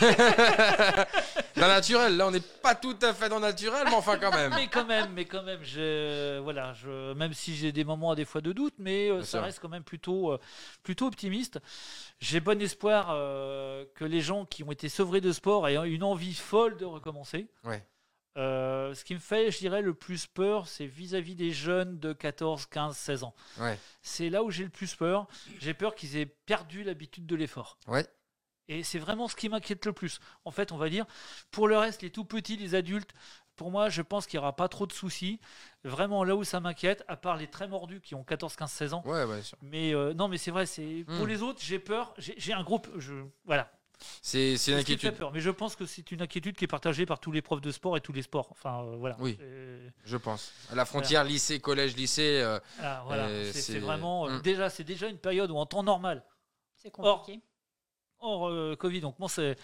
Dans 1.56 1.68
naturel, 1.68 2.16
là, 2.16 2.26
on 2.26 2.30
n'est 2.30 2.40
pas 2.40 2.74
tout 2.74 2.96
à 3.00 3.14
fait 3.14 3.30
dans 3.30 3.40
naturel, 3.40 3.84
mais 3.86 3.94
enfin 3.94 4.18
quand 4.18 4.30
même. 4.30 4.52
mais 4.54 4.68
quand 4.68 4.84
même, 4.84 5.12
mais 5.14 5.24
quand 5.24 5.42
même, 5.42 5.62
je, 5.62 6.38
voilà, 6.40 6.74
je, 6.74 7.14
même 7.14 7.32
si 7.32 7.56
j'ai 7.56 7.72
des 7.72 7.84
moments 7.84 8.14
des 8.14 8.26
fois 8.26 8.42
de 8.42 8.52
doute, 8.52 8.74
mais 8.78 9.08
euh, 9.10 9.22
ça 9.22 9.38
sûr. 9.38 9.42
reste 9.42 9.60
quand 9.60 9.70
même 9.70 9.82
plutôt, 9.84 10.32
euh, 10.32 10.38
plutôt 10.82 11.06
optimiste. 11.06 11.58
J'ai 12.20 12.40
bon 12.40 12.60
espoir 12.60 13.08
euh, 13.10 13.86
que 13.94 14.04
les 14.04 14.20
gens 14.20 14.44
qui 14.44 14.64
ont 14.64 14.72
été 14.72 14.90
sevrés 14.90 15.22
de 15.22 15.32
sport 15.32 15.66
aient 15.66 15.76
une 15.88 16.02
envie 16.02 16.34
folle 16.34 16.76
de 16.76 16.84
recommencer. 16.84 17.46
Ouais. 17.64 17.82
Euh, 18.36 18.92
ce 18.94 19.04
qui 19.04 19.14
me 19.14 19.18
fait, 19.18 19.50
je 19.50 19.58
dirais, 19.58 19.80
le 19.82 19.94
plus 19.94 20.26
peur, 20.26 20.68
c'est 20.68 20.86
vis-à-vis 20.86 21.34
des 21.34 21.52
jeunes 21.52 21.98
de 21.98 22.12
14, 22.12 22.66
15, 22.66 22.96
16 22.96 23.22
ans. 23.24 23.34
Ouais. 23.58 23.78
C'est 24.02 24.28
là 24.28 24.42
où 24.42 24.50
j'ai 24.50 24.64
le 24.64 24.70
plus 24.70 24.94
peur. 24.94 25.26
J'ai 25.58 25.72
peur 25.74 25.94
qu'ils 25.94 26.16
aient 26.16 26.26
perdu 26.26 26.84
l'habitude 26.84 27.26
de 27.26 27.34
l'effort. 27.36 27.78
Ouais. 27.86 28.06
Et 28.68 28.82
c'est 28.82 28.98
vraiment 28.98 29.28
ce 29.28 29.36
qui 29.36 29.48
m'inquiète 29.48 29.86
le 29.86 29.92
plus. 29.92 30.18
En 30.44 30.50
fait, 30.50 30.72
on 30.72 30.76
va 30.76 30.88
dire, 30.88 31.06
pour 31.50 31.68
le 31.68 31.78
reste, 31.78 32.02
les 32.02 32.10
tout 32.10 32.24
petits, 32.24 32.56
les 32.56 32.74
adultes, 32.74 33.10
pour 33.54 33.70
moi, 33.70 33.88
je 33.88 34.02
pense 34.02 34.26
qu'il 34.26 34.38
n'y 34.38 34.42
aura 34.42 34.54
pas 34.54 34.68
trop 34.68 34.86
de 34.86 34.92
soucis. 34.92 35.40
Vraiment, 35.84 36.24
là 36.24 36.36
où 36.36 36.44
ça 36.44 36.60
m'inquiète, 36.60 37.04
à 37.08 37.16
part 37.16 37.36
les 37.38 37.46
très 37.46 37.68
mordus 37.68 38.00
qui 38.02 38.14
ont 38.14 38.24
14, 38.24 38.54
15, 38.56 38.70
16 38.70 38.92
ans. 38.92 39.02
Ouais, 39.06 39.24
ouais, 39.24 39.40
sûr. 39.40 39.56
Mais 39.62 39.94
euh, 39.94 40.12
non, 40.12 40.28
mais 40.28 40.36
c'est 40.36 40.50
vrai, 40.50 40.66
c'est 40.66 41.04
pour 41.06 41.24
Hmm. 41.24 41.28
les 41.28 41.42
autres, 41.42 41.60
j'ai 41.62 41.78
peur. 41.78 42.12
J'ai 42.18 42.34
j'ai 42.36 42.52
un 42.52 42.62
groupe. 42.64 42.88
Je, 42.98 43.14
voilà. 43.46 43.72
C'est 44.20 44.22
c'est 44.22 44.42
une 44.50 44.56
C'est 44.56 44.72
ce 44.72 44.80
inquiétude, 44.80 45.14
peur. 45.16 45.32
Mais 45.32 45.40
je 45.40 45.50
pense 45.50 45.74
que 45.74 45.86
c'est 45.86 46.10
une 46.12 46.20
inquiétude 46.22 46.54
qui 46.56 46.64
est 46.64 46.68
partagée 46.68 47.06
par 47.06 47.18
tous 47.18 47.32
les 47.32 47.40
profs 47.42 47.60
de 47.62 47.70
sport 47.70 47.96
et 47.96 48.00
tous 48.00 48.12
les 48.12 48.22
sports. 48.22 48.48
Enfin, 48.50 48.82
euh, 48.84 48.96
voilà. 48.96 49.16
Oui. 49.20 49.38
Euh, 49.40 49.88
je 50.04 50.16
pense. 50.16 50.52
À 50.70 50.74
la 50.74 50.84
frontière 50.84 51.24
lycée, 51.24 51.60
collège, 51.60 51.96
lycée. 51.96 52.40
euh, 52.42 52.58
ah, 52.82 53.02
voilà. 53.06 53.24
Euh, 53.24 53.44
C'est- 53.46 53.60
c'est- 53.62 53.72
c'est 53.72 53.78
vraiment. 53.78 54.26
euh, 54.28 54.38
Hmm. 54.38 54.42
Déjà, 54.42 54.68
c'est 54.70 54.84
déjà 54.84 55.06
une 55.08 55.18
période 55.18 55.50
où 55.50 55.56
en 55.56 55.64
temps 55.66 55.82
normal, 55.82 56.24
C'est 56.76 56.90
compliqué. 56.90 57.40
hors 58.20 58.48
euh, 58.48 58.76
Covid, 58.76 59.04
on 59.04 59.12
commence 59.12 59.38
à, 59.38 59.54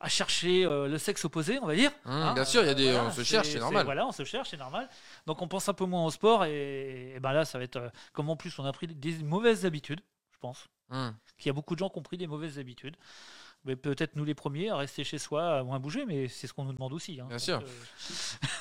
à 0.00 0.08
chercher 0.08 0.64
euh, 0.64 0.88
le 0.88 0.98
sexe 0.98 1.24
opposé, 1.24 1.58
on 1.60 1.66
va 1.66 1.74
dire. 1.74 1.90
Hum, 2.04 2.34
bien 2.34 2.44
sûr, 2.44 2.62
il 2.62 2.66
y 2.66 2.70
a 2.70 2.74
des- 2.74 2.94
on 2.96 3.10
se 3.10 3.22
cherche, 3.22 3.46
c'est 3.46 3.52
c'est- 3.54 3.58
normal. 3.58 3.84
Voilà, 3.84 4.06
on 4.06 4.12
se 4.12 4.24
cherche, 4.24 4.50
c'est 4.50 4.56
normal. 4.56 4.88
Donc 5.26 5.40
on 5.42 5.48
pense 5.48 5.68
un 5.68 5.74
peu 5.74 5.84
moins 5.86 6.04
au 6.04 6.10
sport 6.10 6.44
et, 6.46 7.14
et 7.16 7.20
ben 7.20 7.32
là, 7.32 7.44
ça 7.44 7.58
va 7.58 7.64
être. 7.64 7.76
euh, 7.76 7.88
comme 8.12 8.28
en 8.30 8.36
plus, 8.36 8.58
on 8.58 8.64
a 8.64 8.72
pris 8.72 8.86
des 8.86 9.12
mauvaises 9.18 9.64
habitudes, 9.66 10.00
je 10.32 10.38
pense. 10.38 10.66
Hum. 10.90 11.14
Qu'il 11.38 11.48
y 11.48 11.50
a 11.50 11.52
beaucoup 11.52 11.74
de 11.74 11.80
gens 11.80 11.90
qui 11.90 11.98
ont 11.98 12.02
pris 12.02 12.18
des 12.18 12.26
mauvaises 12.26 12.58
habitudes. 12.58 12.96
Mais 13.66 13.76
peut-être 13.76 14.16
nous 14.16 14.24
les 14.24 14.34
premiers 14.34 14.70
à 14.70 14.76
rester 14.76 15.02
chez 15.04 15.18
soi, 15.18 15.58
à 15.58 15.62
moins 15.64 15.78
bouger, 15.80 16.04
mais 16.06 16.28
c'est 16.28 16.46
ce 16.46 16.52
qu'on 16.54 16.64
nous 16.64 16.72
demande 16.72 16.92
aussi. 16.92 17.20
hein. 17.20 17.26
Bien 17.28 17.38
sûr. 17.38 17.58
euh, 17.58 17.66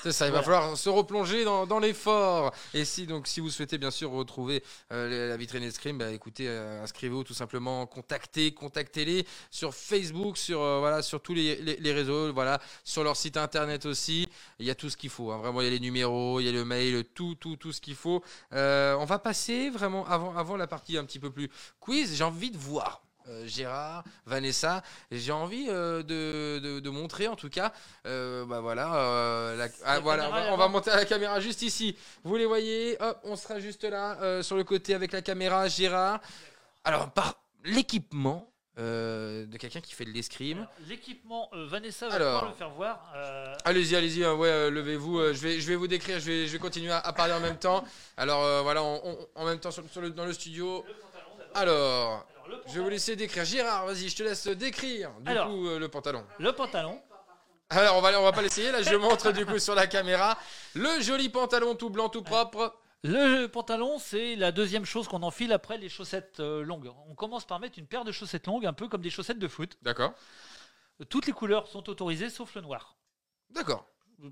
C'est 0.03 0.11
ça, 0.11 0.25
il 0.27 0.33
va 0.33 0.41
falloir 0.41 0.75
se 0.77 0.89
replonger 0.89 1.45
dans, 1.45 1.65
dans 1.67 1.79
l'effort. 1.79 2.53
Et 2.73 2.85
si 2.85 3.05
donc 3.07 3.27
si 3.27 3.39
vous 3.39 3.49
souhaitez 3.49 3.77
bien 3.77 3.91
sûr 3.91 4.11
retrouver 4.11 4.63
euh, 4.91 5.29
la 5.29 5.37
vitrine 5.37 5.63
Escrime, 5.63 5.97
bah 5.99 6.11
écoutez, 6.11 6.47
euh, 6.47 6.83
inscrivez-vous 6.83 7.23
tout 7.23 7.33
simplement, 7.33 7.85
contactez, 7.85 8.51
contactez-les 8.53 9.25
sur 9.51 9.73
Facebook, 9.73 10.37
sur 10.37 10.61
euh, 10.61 10.79
voilà, 10.79 11.01
sur 11.01 11.21
tous 11.21 11.33
les, 11.33 11.55
les- 11.57 11.77
les 11.77 11.93
réseaux, 11.93 12.33
voilà, 12.33 12.59
sur 12.83 13.03
leur 13.03 13.15
site 13.15 13.37
internet 13.37 13.85
aussi. 13.85 14.27
Il 14.59 14.65
y 14.65 14.69
a 14.71 14.75
tout 14.75 14.89
ce 14.89 14.97
qu'il 14.97 15.09
faut. 15.11 15.31
hein. 15.31 15.37
Vraiment, 15.37 15.61
il 15.61 15.65
y 15.65 15.67
a 15.67 15.71
les 15.71 15.79
numéros, 15.79 16.39
il 16.39 16.45
y 16.45 16.49
a 16.49 16.51
le 16.51 16.65
mail, 16.65 17.03
tout, 17.13 17.35
tout, 17.35 17.55
tout 17.57 17.71
ce 17.71 17.79
qu'il 17.81 17.95
faut. 17.95 18.23
On 18.51 19.05
va 19.05 19.19
passer 19.19 19.69
vraiment 19.69 20.05
avant, 20.07 20.35
avant 20.35 20.57
la 20.57 20.67
partie 20.67 20.97
un 20.97 21.05
petit 21.05 21.19
peu 21.19 21.29
plus 21.31 21.49
quiz. 21.79 22.15
J'ai 22.15 22.23
envie 22.23 22.51
de 22.51 22.57
voir. 22.57 23.01
Euh, 23.27 23.45
Gérard, 23.47 24.03
Vanessa, 24.25 24.83
j'ai 25.11 25.31
envie 25.31 25.67
euh, 25.69 26.03
de, 26.03 26.59
de- 26.59 26.79
de 26.79 26.89
montrer 26.89 27.27
en 27.27 27.35
tout 27.35 27.49
cas, 27.49 27.71
euh, 28.05 28.45
bah 28.45 28.59
voilà, 28.61 29.55
la- 29.57 29.67
ah, 29.85 29.99
voilà, 29.99 30.27
on 30.51 30.57
va, 30.57 30.65
on 30.65 30.69
monter 30.69 30.91
à 30.91 30.95
la 30.97 31.05
caméra 31.05 31.39
juste 31.39 31.61
ici. 31.61 31.95
Vous 32.23 32.35
les 32.35 32.45
voyez, 32.45 32.97
hop, 33.01 33.19
on 33.23 33.35
sera 33.35 33.59
juste 33.59 33.83
là 33.83 34.41
sur 34.43 34.55
le 34.57 34.63
côté 34.63 34.93
avec 34.93 35.11
la 35.11 35.21
caméra, 35.21 35.67
Gérard. 35.67 36.19
Alors 36.83 37.09
par 37.11 37.35
l'équipement 37.63 38.49
de 38.77 39.57
quelqu'un 39.57 39.79
qui 39.79 39.93
fait 39.93 40.03
de 40.05 40.11
l'escrime. 40.11 40.67
L'équipement, 40.87 41.49
Vanessa 41.53 42.09
va 42.09 42.15
Alors. 42.15 42.33
pouvoir 42.41 42.51
le 42.51 42.57
faire 42.57 42.69
voir. 42.71 43.13
Allez-y, 43.63 43.95
allez-y, 43.95 44.23
hein, 44.25 44.33
ouais, 44.33 44.69
levez-vous. 44.69 45.33
je, 45.33 45.39
vais, 45.39 45.59
je 45.61 45.67
vais 45.67 45.75
vous 45.77 45.87
décrire, 45.87 46.19
je 46.19 46.25
vais, 46.25 46.45
je 46.47 46.51
vais 46.51 46.59
continuer 46.59 46.91
à, 46.91 46.99
à 46.99 47.13
parler 47.13 47.33
en 47.33 47.39
même 47.39 47.57
temps. 47.57 47.83
Alors 48.17 48.63
voilà, 48.63 48.83
on- 48.83 49.01
on- 49.05 49.27
en 49.41 49.45
même 49.45 49.59
temps 49.59 49.71
sur, 49.71 49.83
sur 49.89 50.01
le, 50.01 50.09
dans 50.09 50.25
le 50.25 50.33
studio. 50.33 50.83
Alors, 51.53 52.25
Alors, 52.45 52.57
le 52.57 52.63
je 52.67 52.73
vais 52.73 52.79
vous 52.81 52.89
laisser 52.89 53.15
décrire. 53.15 53.45
Gérard, 53.45 53.85
vas-y, 53.85 54.09
je 54.09 54.15
te 54.15 54.23
laisse 54.23 54.47
décrire 54.47 55.11
du 55.21 55.31
Alors. 55.31 55.47
coup 55.47 55.67
euh, 55.67 55.79
le 55.79 55.87
pantalon. 55.89 56.25
Le 56.39 56.51
pantalon. 56.51 57.01
Alors 57.69 57.97
on 57.97 58.01
va, 58.01 58.19
on 58.19 58.23
va 58.23 58.31
pas 58.31 58.43
l'essayer, 58.43 58.71
là 58.71 58.83
je 58.83 58.93
montre 58.95 59.31
du 59.31 59.43
coup 59.43 59.57
sur 59.57 59.73
la 59.73 59.87
caméra 59.87 60.37
le 60.75 61.01
joli 61.01 61.29
pantalon 61.29 61.73
tout 61.73 61.89
blanc, 61.89 62.09
tout 62.09 62.21
propre. 62.21 62.75
Le 63.03 63.47
pantalon, 63.47 63.97
c'est 63.99 64.35
la 64.35 64.51
deuxième 64.51 64.85
chose 64.85 65.07
qu'on 65.07 65.21
enfile 65.23 65.51
après 65.53 65.77
les 65.77 65.89
chaussettes 65.89 66.39
euh, 66.39 66.63
longues. 66.63 66.91
On 67.09 67.15
commence 67.15 67.45
par 67.45 67.59
mettre 67.59 67.77
une 67.79 67.85
paire 67.87 68.03
de 68.03 68.11
chaussettes 68.11 68.47
longues, 68.47 68.65
un 68.65 68.73
peu 68.73 68.87
comme 68.87 69.01
des 69.01 69.09
chaussettes 69.11 69.37
de 69.39 69.47
foot. 69.47 69.77
D'accord, 69.83 70.13
Toutes 71.09 71.25
les 71.27 71.33
couleurs 71.33 71.67
sont 71.67 71.87
autorisées, 71.89 72.29
sauf 72.29 72.53
le 72.55 72.61
noir. 72.61 72.95
d'accord. 73.49 73.85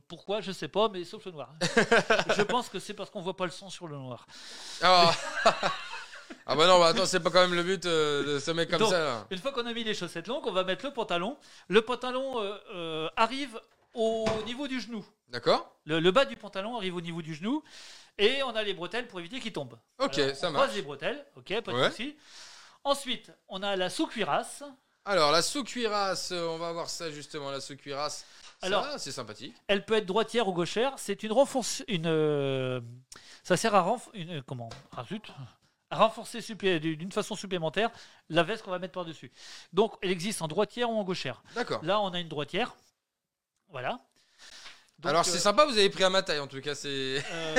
Pourquoi? 0.07 0.39
Je 0.41 0.51
sais 0.51 0.69
pas, 0.69 0.87
mais 0.89 1.03
sauf 1.03 1.25
le 1.25 1.31
noir. 1.31 1.53
je 2.37 2.41
pense 2.41 2.69
que 2.69 2.79
c'est 2.79 2.93
parce 2.93 3.09
qu'on 3.09 3.21
voit 3.21 3.35
pas 3.35 3.45
le 3.45 3.51
sang 3.51 3.69
sur 3.69 3.87
le 3.87 3.97
noir. 3.97 4.25
Ah, 4.81 5.11
ah 6.45 6.55
bah 6.55 6.67
non, 6.67 6.79
bah 6.79 6.87
attends, 6.87 7.05
c'est 7.05 7.19
pas 7.19 7.29
quand 7.29 7.41
même 7.41 7.53
le 7.55 7.63
but 7.63 7.85
euh, 7.85 8.35
de 8.35 8.39
se 8.39 8.51
mettre 8.51 8.71
comme 8.71 8.79
Donc, 8.81 8.89
ça. 8.91 8.99
là. 8.99 9.27
Une 9.31 9.37
fois 9.39 9.51
qu'on 9.51 9.65
a 9.65 9.73
mis 9.73 9.83
les 9.83 9.93
chaussettes 9.93 10.27
longues, 10.27 10.45
on 10.47 10.51
va 10.51 10.63
mettre 10.63 10.85
le 10.85 10.91
pantalon. 10.93 11.37
Le 11.67 11.81
pantalon 11.81 12.41
euh, 12.41 12.57
euh, 12.73 13.09
arrive 13.15 13.59
au 13.93 14.25
niveau 14.45 14.67
du 14.67 14.79
genou. 14.81 15.05
D'accord 15.29 15.75
Le, 15.85 15.99
le 15.99 16.11
bas 16.11 16.25
du 16.25 16.35
pantalon 16.35 16.77
arrive 16.77 16.95
au 16.95 17.01
niveau 17.01 17.21
du 17.21 17.33
genou. 17.35 17.63
Et 18.17 18.43
on 18.43 18.49
a 18.55 18.61
les 18.63 18.73
bretelles 18.73 19.07
pour 19.07 19.19
éviter 19.19 19.39
qu'il 19.39 19.53
tombe. 19.53 19.77
Ok, 19.99 20.17
Alors, 20.19 20.35
ça 20.35 20.49
on 20.49 20.51
marche. 20.51 20.63
croise 20.65 20.75
les 20.75 20.81
bretelles, 20.83 21.25
ok, 21.35 21.61
pas 21.61 21.71
de 21.71 21.77
Ouais. 21.77 21.89
souci. 21.89 22.15
Ensuite, 22.83 23.31
on 23.47 23.63
a 23.63 23.75
la 23.75 23.89
sous-cuirasse. 23.89 24.63
Alors, 25.05 25.31
la 25.31 25.41
sous-cuirasse, 25.41 26.31
on 26.31 26.57
va 26.57 26.71
voir 26.73 26.89
ça 26.89 27.09
justement, 27.11 27.49
la 27.51 27.59
sous-cuirasse. 27.61 28.25
Alors- 28.61 28.85
c'est 28.97 29.11
sympathique. 29.11 29.55
Elle 29.67 29.83
peut 29.83 29.95
être 29.95 30.05
droitière 30.05 30.47
ou 30.47 30.53
gauchère. 30.53 30.93
C'est 30.97 31.23
une 31.23 31.31
renforce, 31.33 31.83
une, 31.87 32.81
ça 33.43 33.57
sert 33.57 33.73
à 33.75 33.81
renf- 33.81 34.09
une, 34.13 34.41
comment, 34.43 34.69
ah, 34.95 35.03
zut. 35.09 35.23
Renforcer 35.95 36.39
d'une 36.79 37.11
façon 37.11 37.35
supplémentaire 37.35 37.89
la 38.29 38.43
veste 38.43 38.63
qu'on 38.63 38.71
va 38.71 38.79
mettre 38.79 38.93
par 38.93 39.05
dessus. 39.05 39.31
Donc, 39.73 39.93
elle 40.01 40.11
existe 40.11 40.41
en 40.41 40.47
droitière 40.47 40.89
ou 40.89 40.95
en 40.97 41.03
gauchère. 41.03 41.43
D'accord. 41.55 41.83
Là, 41.83 41.99
on 42.01 42.09
a 42.09 42.19
une 42.19 42.29
droitière. 42.29 42.75
Voilà. 43.69 43.99
Donc, 44.99 45.09
Alors, 45.09 45.21
euh, 45.21 45.29
c'est 45.31 45.39
sympa, 45.39 45.65
vous 45.65 45.77
avez 45.77 45.89
pris 45.89 46.03
à 46.03 46.09
ma 46.09 46.21
taille 46.21 46.39
en 46.39 46.47
tout 46.47 46.61
cas. 46.61 46.75
C'est. 46.75 47.23
euh, 47.31 47.55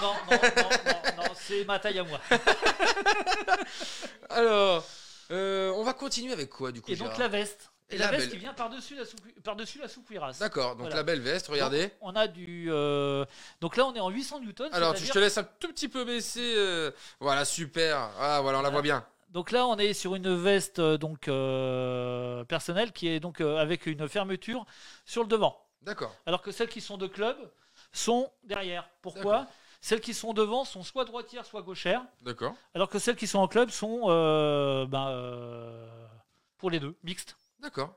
non, 0.00 0.14
non, 0.30 0.36
non, 0.36 0.38
non, 0.56 0.70
non, 1.16 1.22
non, 1.24 1.30
c'est 1.34 1.64
ma 1.64 1.78
taille 1.78 1.98
à 1.98 2.04
moi. 2.04 2.20
Alors, 4.30 4.84
euh, 5.30 5.70
on 5.76 5.84
va 5.84 5.92
continuer 5.92 6.32
avec 6.32 6.50
quoi 6.50 6.72
du 6.72 6.80
coup 6.80 6.90
Et 6.90 6.96
donc 6.96 7.06
Gérard? 7.08 7.18
la 7.20 7.28
veste. 7.28 7.69
Et 7.90 7.96
Et 7.96 7.98
la 7.98 8.06
la 8.06 8.10
veste 8.12 8.22
belle. 8.26 8.30
qui 8.30 8.38
vient 8.38 8.52
par-dessus 8.54 8.94
la, 8.96 9.04
sous 9.04 9.16
par-dessus 9.42 9.78
la 9.78 9.88
sous-cuirasse. 9.88 10.38
D'accord, 10.38 10.70
donc 10.72 10.82
Voilà. 10.82 10.96
la 10.96 11.02
belle 11.02 11.20
veste, 11.20 11.48
regardez. 11.48 11.82
Donc, 11.88 11.92
on 12.02 12.14
a 12.16 12.26
du. 12.28 12.66
euh, 12.70 13.24
Donc 13.60 13.76
là, 13.76 13.86
on 13.86 13.94
est 13.94 14.00
en 14.00 14.08
800 14.10 14.40
newtons. 14.40 14.68
Alors, 14.72 14.94
je 14.96 15.10
te 15.10 15.18
laisse 15.18 15.38
un 15.38 15.44
tout 15.44 15.68
petit 15.68 15.88
peu 15.88 16.04
baisser. 16.04 16.54
euh, 16.56 16.90
Voilà, 17.18 17.44
super. 17.44 18.10
Ah, 18.18 18.40
voilà, 18.42 18.58
on 18.60 18.62
la 18.62 18.70
voit 18.70 18.82
bien. 18.82 19.04
Donc 19.30 19.50
là, 19.52 19.66
on 19.66 19.76
est 19.76 19.92
sur 19.92 20.14
une 20.16 20.34
veste 20.36 20.78
euh, 20.80 20.98
donc 20.98 21.28
euh, 21.28 22.44
personnelle 22.44 22.90
qui 22.92 23.08
est 23.08 23.20
donc 23.20 23.40
avec 23.40 23.86
une 23.86 24.08
fermeture 24.08 24.64
sur 25.04 25.22
le 25.22 25.28
devant, 25.28 25.64
D'accord. 25.82 26.14
alors 26.26 26.42
que 26.42 26.50
celles 26.50 26.68
qui 26.68 26.80
sont 26.80 26.96
de 26.96 27.06
club 27.06 27.36
sont 27.92 28.30
derrière. 28.44 28.88
Pourquoi. 29.02 29.46
Celles 29.82 30.00
qui 30.00 30.12
sont 30.14 30.32
devant 30.34 30.64
sont 30.66 30.82
soit 30.82 31.04
droitières, 31.06 31.46
soit 31.46 31.62
gauchères, 31.62 32.02
D'accord. 32.22 32.54
alors 32.74 32.88
que 32.90 32.98
celles 32.98 33.16
qui 33.16 33.26
sont 33.26 33.38
en 33.38 33.48
club 33.48 33.70
sont 33.70 34.02
euh, 34.08 34.84
ben, 34.86 35.08
euh, 35.08 35.88
pour 36.58 36.70
les 36.70 36.80
deux, 36.80 36.94
mixtes, 37.02 37.36
D'accord. 37.60 37.94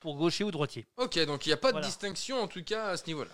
pour 0.00 0.16
gaucher 0.16 0.44
ou 0.44 0.50
droitier. 0.50 0.86
Ok, 0.96 1.18
donc 1.26 1.46
il 1.46 1.50
n'y 1.50 1.52
a 1.52 1.56
pas 1.58 1.72
de 1.72 1.80
distinction 1.80 2.40
en 2.42 2.48
tout 2.48 2.62
cas 2.64 2.88
à 2.88 2.96
ce 2.96 3.06
niveau-là. 3.06 3.30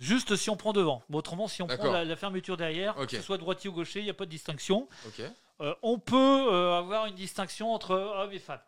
Juste 0.00 0.36
si 0.36 0.48
on 0.50 0.56
prend 0.56 0.72
devant. 0.72 1.02
Bon, 1.10 1.18
autrement, 1.18 1.48
si 1.48 1.62
on 1.62 1.66
prend 1.66 1.90
la, 1.92 2.04
la 2.04 2.16
fermeture 2.16 2.56
derrière, 2.56 2.94
que 2.94 3.08
ce 3.16 3.20
soit 3.22 3.38
droitier 3.38 3.68
ou 3.70 3.72
gaucher, 3.74 4.00
il 4.00 4.04
n'y 4.04 4.10
a 4.10 4.14
pas 4.14 4.24
de 4.24 4.30
distinction. 4.30 4.88
Euh, 5.60 5.74
on 5.82 5.98
peut 5.98 6.16
euh, 6.52 6.78
avoir 6.78 7.06
une 7.06 7.14
distinction 7.14 7.72
entre 7.72 7.94
hommes 7.94 8.32
et 8.32 8.38
femmes. 8.38 8.62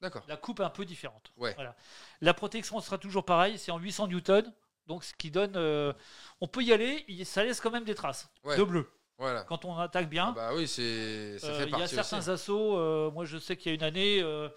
D'accord. 0.00 0.24
La 0.26 0.36
coupe 0.36 0.58
est 0.60 0.64
un 0.64 0.70
peu 0.70 0.84
différente. 0.84 1.30
Ouais. 1.36 1.54
Voilà. 1.54 1.76
La 2.20 2.34
protection 2.34 2.80
sera 2.80 2.98
toujours 2.98 3.24
pareille, 3.24 3.58
c'est 3.58 3.70
en 3.70 3.78
800 3.78 4.08
newtons. 4.08 4.52
Donc, 4.88 5.04
ce 5.04 5.14
qui 5.14 5.30
donne. 5.30 5.52
euh, 5.56 5.92
on 6.40 6.48
peut 6.48 6.62
y 6.62 6.72
aller, 6.72 7.04
ça 7.24 7.44
laisse 7.44 7.60
quand 7.60 7.70
même 7.70 7.84
des 7.84 7.94
traces 7.94 8.28
Ouais. 8.42 8.56
de 8.56 8.64
bleu. 8.64 8.90
Voilà. 9.22 9.42
Quand 9.44 9.64
on 9.64 9.78
attaque 9.78 10.08
bien, 10.08 10.28
Ah 10.30 10.32
bah 10.34 10.50
oui, 10.56 10.66
c'est 10.66 11.38
ça 11.38 11.46
Euh, 11.46 11.66
il 11.68 11.78
y 11.78 11.82
a 11.82 11.86
certains 11.86 12.18
aussi. 12.18 12.30
assauts. 12.30 12.76
euh, 12.76 13.10
moi, 13.12 13.24
je 13.24 13.38
sais 13.38 13.56
qu'il 13.56 13.70
y 13.70 13.72
a 13.72 13.76
une 13.76 13.84
année, 13.84 14.20
euh, 14.20 14.48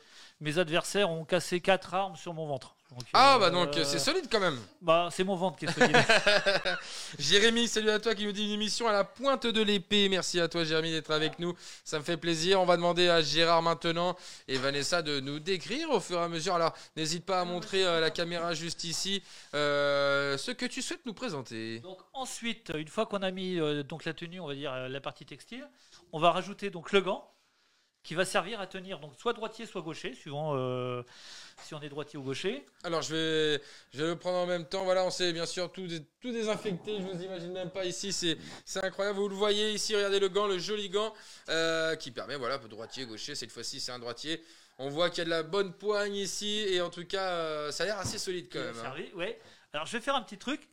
mes 0.42 0.58
adversaires 0.58 1.12
ont 1.12 1.24
cassé 1.24 1.62
quatre 1.62 1.94
armes 1.94 2.16
sur 2.16 2.34
mon 2.34 2.48
ventre. 2.48 2.76
Donc, 2.96 3.04
Ah 3.12 3.36
euh, 3.36 3.40
bah 3.40 3.50
donc 3.50 3.70
c'est 3.74 4.00
solide 4.00 4.28
quand 4.32 4.40
même. 4.40 4.58
Bah, 4.82 5.10
c'est 5.12 5.26
mon 5.26 5.36
ventre 5.36 5.58
qui 5.58 5.66
est 5.66 5.72
solide. 5.72 5.98
Jérémy, 7.20 7.68
salut 7.68 7.90
à 7.90 8.00
toi 8.00 8.16
qui 8.16 8.24
nous 8.24 8.32
dit 8.32 8.46
une 8.46 8.52
émission 8.52 8.88
à 8.88 8.94
la 8.94 9.04
pointe 9.04 9.46
de 9.48 9.62
l'épée. 9.62 10.08
Merci 10.08 10.40
à 10.40 10.48
toi 10.48 10.64
Jérémy 10.64 10.92
d'être 10.92 11.12
avec 11.12 11.38
nous. 11.40 11.54
Ça 11.84 12.00
me 12.00 12.06
fait 12.06 12.16
plaisir. 12.16 12.62
On 12.62 12.66
va 12.66 12.78
demander 12.78 13.10
à 13.10 13.22
Gérard 13.22 13.62
maintenant 13.62 14.16
et 14.48 14.58
Vanessa 14.58 15.02
de 15.02 15.20
nous 15.20 15.40
décrire 15.40 15.90
au 15.92 16.00
fur 16.00 16.20
et 16.20 16.24
à 16.24 16.30
mesure. 16.30 16.56
Alors 16.56 16.74
n'hésite 16.96 17.26
pas 17.26 17.42
à 17.42 17.46
montrer 17.46 17.86
euh, 17.86 18.00
la 18.00 18.12
caméra 18.12 18.54
juste 18.54 18.86
ici 18.86 19.22
euh, 19.54 20.38
ce 20.38 20.52
que 20.52 20.66
tu 20.66 20.82
souhaites 20.82 21.06
nous 21.06 21.14
présenter. 21.14 21.80
Donc 21.80 22.00
ensuite, 22.14 22.72
une 22.76 22.88
fois 22.88 23.06
qu'on 23.06 23.22
a 23.24 23.32
mis 23.32 23.60
euh, 23.60 23.84
donc 23.84 24.06
la 24.06 24.14
tenue, 24.14 24.40
on 24.40 24.48
va 24.48 24.56
dire 24.56 24.72
euh, 24.72 24.88
la 24.88 25.02
partie 25.02 25.26
textile, 25.26 25.68
on 26.14 26.20
va 26.20 26.32
rajouter 26.32 26.70
donc 26.70 26.92
le 26.94 27.02
gant 27.02 27.30
qui 28.06 28.14
va 28.14 28.24
servir 28.24 28.62
à 28.62 28.68
tenir 28.68 29.00
donc 29.00 29.14
soit 29.18 29.34
droitier 29.34 29.66
soit 29.66 29.82
gaucher 29.82 30.14
suivant 30.14 30.54
euh, 30.56 31.02
si 31.64 31.74
on 31.74 31.82
est 31.82 31.90
droitier 31.90 32.18
ou 32.20 32.22
gaucher. 32.22 32.64
Alors 32.84 33.02
je 33.02 33.16
vais, 33.16 33.62
je 33.92 34.04
vais 34.04 34.10
le 34.10 34.16
prendre 34.16 34.38
en 34.38 34.46
même 34.46 34.66
temps. 34.66 34.84
Voilà, 34.84 35.04
on 35.04 35.10
s'est 35.10 35.34
bien 35.34 35.46
sûr 35.48 35.72
tout, 35.72 35.88
tout 36.22 36.32
désinfecté. 36.32 36.98
Je 37.00 37.04
vous 37.04 37.24
imagine 37.24 37.52
même 37.52 37.72
pas 37.72 37.84
ici. 37.86 38.14
C'est, 38.14 38.38
c'est 38.64 38.84
incroyable. 38.84 39.18
Vous 39.18 39.28
le 39.28 39.36
voyez 39.36 39.72
ici. 39.72 39.96
Regardez 39.96 40.20
le 40.20 40.30
gant, 40.30 40.48
le 40.48 40.60
joli 40.60 40.90
gant 40.90 41.14
euh, 41.50 41.96
qui 41.96 42.12
permet, 42.12 42.36
voilà, 42.36 42.58
droitier, 42.60 43.06
gaucher. 43.06 43.34
Cette 43.36 43.52
fois-ci, 43.52 43.80
c'est 43.80 43.92
un 43.92 44.00
droitier. 44.00 44.44
On 44.78 44.90
voit 44.90 45.10
qu'il 45.10 45.20
y 45.20 45.22
a 45.22 45.26
de 45.26 45.30
la 45.30 45.44
bonne 45.44 45.74
poigne 45.74 46.16
ici 46.16 46.60
et 46.68 46.82
en 46.82 46.90
tout 46.90 47.06
cas, 47.06 47.30
euh, 47.32 47.72
ça 47.72 47.84
a 47.84 47.86
l'air 47.88 47.98
assez 47.98 48.18
solide 48.20 48.50
quand 48.52 48.60
même. 48.60 48.76
hein. 48.78 48.94
ouais. 49.16 49.40
Alors 49.74 49.88
je 49.88 49.98
vais 49.98 50.02
faire 50.04 50.16
un 50.16 50.22
petit 50.22 50.38
truc. 50.38 50.70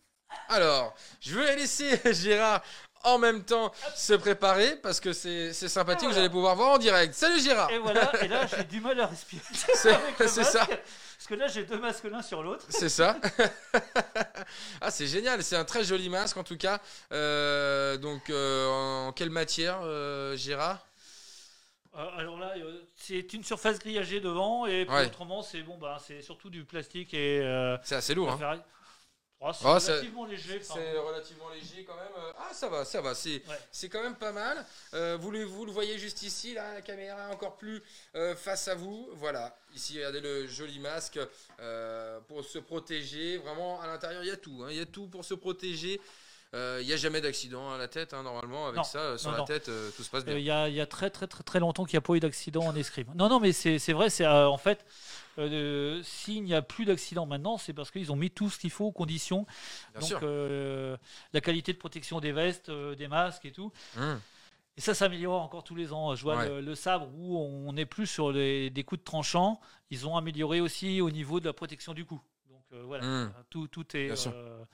Alors, 0.49 0.95
je 1.21 1.39
vais 1.39 1.57
laisser 1.57 1.99
Gérard 2.13 2.63
en 3.05 3.19
même 3.19 3.43
temps 3.43 3.73
se 3.97 4.13
préparer 4.13 4.77
parce 4.77 5.01
que 5.01 5.13
c'est, 5.13 5.53
c'est 5.53 5.69
sympathique. 5.69 6.05
Vous 6.05 6.11
voilà. 6.11 6.21
allez 6.21 6.31
pouvoir 6.31 6.57
voir 6.57 6.71
en 6.73 6.79
direct. 6.79 7.15
Salut 7.15 7.41
Gérard. 7.41 7.71
Et 7.71 7.79
voilà, 7.79 8.13
et 8.25 8.29
là 8.29 8.47
j'ai 8.47 8.65
du 8.65 8.81
mal 8.81 9.01
à 9.01 9.07
respirer. 9.07 9.43
C'est, 9.53 9.75
ça. 10.45 10.67
Parce 10.67 11.27
que 11.29 11.35
là 11.35 11.49
j'ai 11.49 11.65
deux 11.65 11.79
masques 11.79 12.05
l'un 12.05 12.23
sur 12.23 12.43
l'autre. 12.43 12.65
C'est 12.69 12.89
ça. 12.89 13.17
ah, 14.81 14.91
c'est 14.91 15.07
génial. 15.07 15.43
C'est 15.43 15.57
un 15.57 15.65
très 15.65 15.85
joli 15.85 16.09
masque 16.09 16.37
en 16.37 16.45
tout 16.45 16.57
cas. 16.57 16.81
Euh, 17.13 17.97
donc, 17.97 18.31
euh, 18.31 18.69
en 18.69 19.13
quelle 19.13 19.31
matière, 19.31 19.81
euh, 19.83 20.37
Gérard? 20.37 20.87
Alors 22.17 22.39
là, 22.39 22.55
c'est 22.97 23.35
une 23.35 23.45
surface 23.45 23.79
grillagée 23.79 24.21
devant 24.21 24.65
et 24.67 24.87
puis 24.87 24.95
Ouais. 24.95 25.07
autrement 25.07 25.43
c'est 25.43 25.61
bon 25.61 25.77
bah 25.77 25.99
c'est 26.03 26.23
surtout 26.23 26.49
du 26.49 26.65
plastique 26.65 27.13
et 27.13 27.41
C'est 27.83 27.97
assez 27.97 28.15
lourd. 28.15 28.31
Hein. 28.31 28.63
Oh, 29.45 29.51
c'est 29.53 29.65
Oh, 29.65 29.75
relativement 29.75 30.27
léger. 30.27 30.61
C'est 30.63 30.97
relativement 30.99 31.49
léger 31.51 31.85
quand 31.85 31.97
même. 31.97 32.33
Ah, 32.39 32.55
ça 32.55 32.69
va, 32.69 32.85
ça 32.85 33.01
va. 33.01 33.15
C'est 33.15 33.43
Ouais. 33.49 33.59
c'est 33.73 33.89
quand 33.89 34.03
même 34.03 34.15
pas 34.15 34.31
mal. 34.33 34.65
Euh, 34.95 35.17
vous, 35.21 35.31
le, 35.31 35.43
vous 35.45 35.65
le 35.65 35.73
voyez 35.73 35.99
juste 35.99 36.23
ici, 36.23 36.55
là, 36.55 36.75
la 36.75 36.81
caméra 36.83 37.29
encore 37.31 37.57
plus 37.57 37.83
euh, 38.15 38.37
face 38.37 38.69
à 38.69 38.75
vous. 38.75 39.09
Voilà. 39.15 39.57
Ici, 39.75 39.97
regardez 39.99 40.21
le 40.21 40.47
joli 40.47 40.79
masque 40.79 41.19
euh, 41.61 42.21
pour 42.29 42.45
se 42.45 42.59
protéger. 42.59 43.39
Vraiment, 43.39 43.81
à 43.81 43.87
l'intérieur, 43.89 44.23
il 44.23 44.29
y 44.29 44.33
a 44.33 44.37
tout. 44.37 44.63
hein. 44.65 44.69
Il 44.71 44.77
y 44.77 44.81
a 44.81 44.87
tout 44.87 45.09
pour 45.09 45.25
se 45.25 45.35
protéger. 45.35 46.01
Il 46.55 46.85
n'y 46.87 46.93
a 46.93 46.97
jamais 46.99 47.23
d'accident 47.23 47.73
à 47.73 47.79
la 47.79 47.89
tête, 47.89 48.13
hein, 48.13 48.23
normalement. 48.23 48.67
Avec 48.67 48.77
Non, 48.77 48.85
ça, 48.85 49.17
sur 49.17 49.29
non, 49.31 49.37
la 49.37 49.39
non. 49.39 49.45
tête, 49.47 49.71
tout 49.97 50.03
se 50.03 50.11
passe 50.11 50.23
bien. 50.23 50.35
Il 50.37 50.45
y, 50.45 50.51
a, 50.51 50.69
il 50.69 50.75
y 50.75 50.83
a 50.83 50.87
très 50.87 51.09
très 51.09 51.27
très 51.27 51.43
très 51.43 51.61
longtemps 51.61 51.87
qu'il 51.87 51.95
n'y 51.97 52.05
a 52.05 52.07
pas 52.07 52.13
eu 52.13 52.21
d'accident 52.21 52.61
en 52.67 52.77
escrime. 52.77 53.07
Non, 53.15 53.31
non, 53.31 53.41
mais 53.41 53.53
c'est 53.53 53.79
c'est 53.79 53.95
vrai, 53.95 54.11
c'est 54.11 54.27
en 54.27 54.59
fait, 54.59 54.85
euh, 55.39 56.03
s'il 56.03 56.43
n'y 56.45 56.55
a 56.55 56.63
plus 56.63 56.85
d'accident 56.85 57.27
maintenant, 57.27 57.57
c'est 57.59 57.73
parce 57.73 57.91
qu'ils 57.91 58.13
ont 58.13 58.17
mis 58.17 58.31
tout 58.31 58.51
ce 58.51 58.59
qu'il 58.59 58.71
faut 58.71 58.87
aux 58.87 58.93
conditions. 58.93 59.47
bien 59.99 60.09
Donc 60.09 60.23
euh, 60.23 60.97
la 61.33 61.41
qualité 61.41 61.73
de 61.73 61.79
protection 61.79 62.21
des 62.21 62.33
vestes, 62.33 62.69
euh, 62.69 62.95
des 62.95 63.09
masques 63.09 63.45
et 63.45 63.53
tout. 63.53 63.73
Hum. 63.97 64.21
Et 64.77 64.81
ça 64.81 64.95
s'améliore 64.95 65.43
encore 65.43 65.65
tous 65.65 65.75
les 65.75 65.93
ans. 65.93 66.15
Je 66.15 66.23
vois 66.23 66.37
Ouais. 66.39 66.49
le, 66.49 66.61
le 66.63 66.75
sabre 66.75 67.09
où 67.15 67.39
on 67.39 67.73
n'est 67.75 67.85
plus 67.85 68.07
sur 68.07 68.33
les- 68.33 68.71
des 68.71 68.85
coups 68.85 69.01
de 69.01 69.05
tranchant. 69.05 69.61
Ils 69.91 70.07
ont 70.07 70.17
amélioré 70.17 70.61
aussi 70.63 71.01
au 71.03 71.11
niveau 71.11 71.41
de 71.41 71.45
la 71.47 71.53
protection 71.53 71.93
du 71.93 72.07
cou. 72.07 72.21
Donc 72.49 72.65
euh, 72.73 72.83
voilà, 72.85 73.05
Mm. 73.07 73.33
tout, 73.51 73.69
tout, 73.69 73.95
est, 73.97 74.27
euh, 74.29 74.65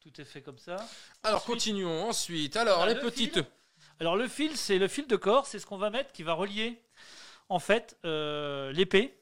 tout 0.00 0.20
est 0.20 0.24
fait 0.24 0.40
comme 0.40 0.58
ça. 0.58 0.76
Alors, 1.24 1.38
ensuite- 1.40 1.52
continuons. 1.54 2.08
Ensuite, 2.08 2.56
alors, 2.56 2.82
Ah, 2.82 2.86
les 2.86 2.94
le 2.94 3.00
petites. 3.00 3.34
fil. 3.34 3.46
Alors 3.98 4.16
le 4.16 4.28
fil, 4.28 4.56
c'est 4.56 4.78
le 4.78 4.86
fil 4.88 5.06
de 5.08 5.16
corps, 5.16 5.46
c'est 5.46 5.58
ce 5.58 5.66
qu'on 5.66 5.78
va 5.78 5.90
mettre 5.90 6.12
qui 6.12 6.22
va 6.22 6.32
relier 6.34 6.80
en 7.48 7.58
fait 7.58 7.98
euh, 8.04 8.70
l'épée. 8.72 9.19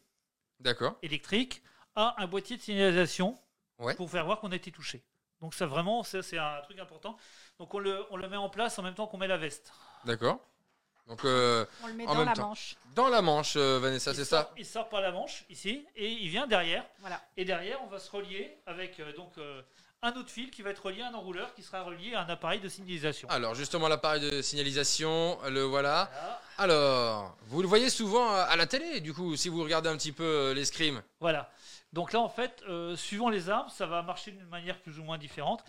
Électrique 1.03 1.63
à 1.95 2.15
un 2.23 2.27
boîtier 2.27 2.57
de 2.57 2.63
signalisation 2.63 3.39
Ouais. 3.79 3.95
pour 3.95 4.11
faire 4.11 4.25
voir 4.25 4.41
qu'on 4.41 4.51
a 4.51 4.57
été 4.57 4.73
touché. 4.73 5.05
Donc 5.41 5.55
ça 5.55 5.65
vraiment, 5.67 6.03
ça, 6.03 6.21
c'est 6.21 6.37
un 6.39 6.61
truc 6.63 6.81
important. 6.81 7.17
Donc 7.61 7.73
on 7.75 7.79
le, 7.79 8.05
on 8.11 8.17
le 8.17 8.29
met 8.29 8.37
en 8.37 8.49
place 8.49 8.77
en 8.79 8.83
même 8.83 8.95
temps 8.95 9.07
qu'on 9.07 9.19
met 9.19 9.29
la 9.29 9.37
veste. 9.37 9.73
D'accord. 10.05 10.41
Donc, 11.07 11.25
euh, 11.25 11.65
On 11.85 11.87
le 11.87 11.95
met 11.95 12.05
En 12.07 12.13
dans 12.13 12.19
même 12.19 12.27
la 12.27 12.33
temps. 12.35 12.49
manche. 12.49 12.75
dans 12.95 13.09
la 13.09 13.23
manche, 13.23 13.55
euh, 13.57 13.79
Vanessa, 13.79 14.11
il 14.11 14.17
c'est 14.17 14.25
sort, 14.25 14.41
ça 14.49 14.53
Il 14.59 14.67
sort 14.67 14.89
par 14.89 15.01
la 15.01 15.11
manche 15.13 15.45
ici 15.49 15.87
et 15.97 16.11
il 16.11 16.29
vient 16.29 16.47
derrière. 16.49 16.85
Voilà. 16.99 17.23
Et 17.37 17.45
derrière, 17.45 17.81
on 17.85 17.87
va 17.87 17.99
se 18.01 18.11
relier 18.11 18.59
avec 18.67 18.99
euh, 19.01 19.13
donc 19.15 19.39
euh, 19.39 19.63
un 20.03 20.13
autre 20.13 20.31
fil 20.31 20.51
qui 20.51 20.63
va 20.63 20.71
être 20.71 20.85
relié 20.85 21.03
à 21.03 21.09
un 21.09 21.15
enrouleur 21.15 21.53
qui 21.55 21.63
sera 21.63 21.83
relié 21.83 22.15
à 22.15 22.23
un 22.23 22.29
appareil 22.29 22.61
de 22.61 22.69
signalisation. 22.69 23.29
Alors, 23.31 23.55
justement, 23.55 23.89
l'appareil 23.89 24.21
de 24.21 24.43
signalisation, 24.43 25.39
le 25.49 25.63
voilà. 25.63 26.11
Voilà. 26.13 26.41
Alors, 26.59 27.37
vous 27.47 27.63
le 27.63 27.69
voyez 27.69 27.91
souvent 27.91 28.31
à 28.31 28.57
la 28.57 28.67
télé, 28.67 29.01
du 29.01 29.13
coup, 29.13 29.37
si 29.37 29.49
vous 29.49 29.63
regardez 29.63 29.89
un 29.89 29.97
petit 29.97 30.13
peu 30.13 30.25
euh, 30.25 30.55
l'escrime. 30.55 31.03
Voilà. 31.21 31.51
Donc 31.93 32.13
là, 32.13 32.21
en 32.21 32.29
fait, 32.29 32.63
euh, 32.69 32.97
suivant 32.97 33.29
les 33.29 33.49
armes, 33.49 33.69
ça 33.71 33.87
va 33.87 34.03
marcher 34.03 34.33
d'une 34.33 34.47
manière 34.49 34.79
plus 34.79 34.99
ou 34.99 35.05
moins 35.05 35.19
différente. 35.19 35.65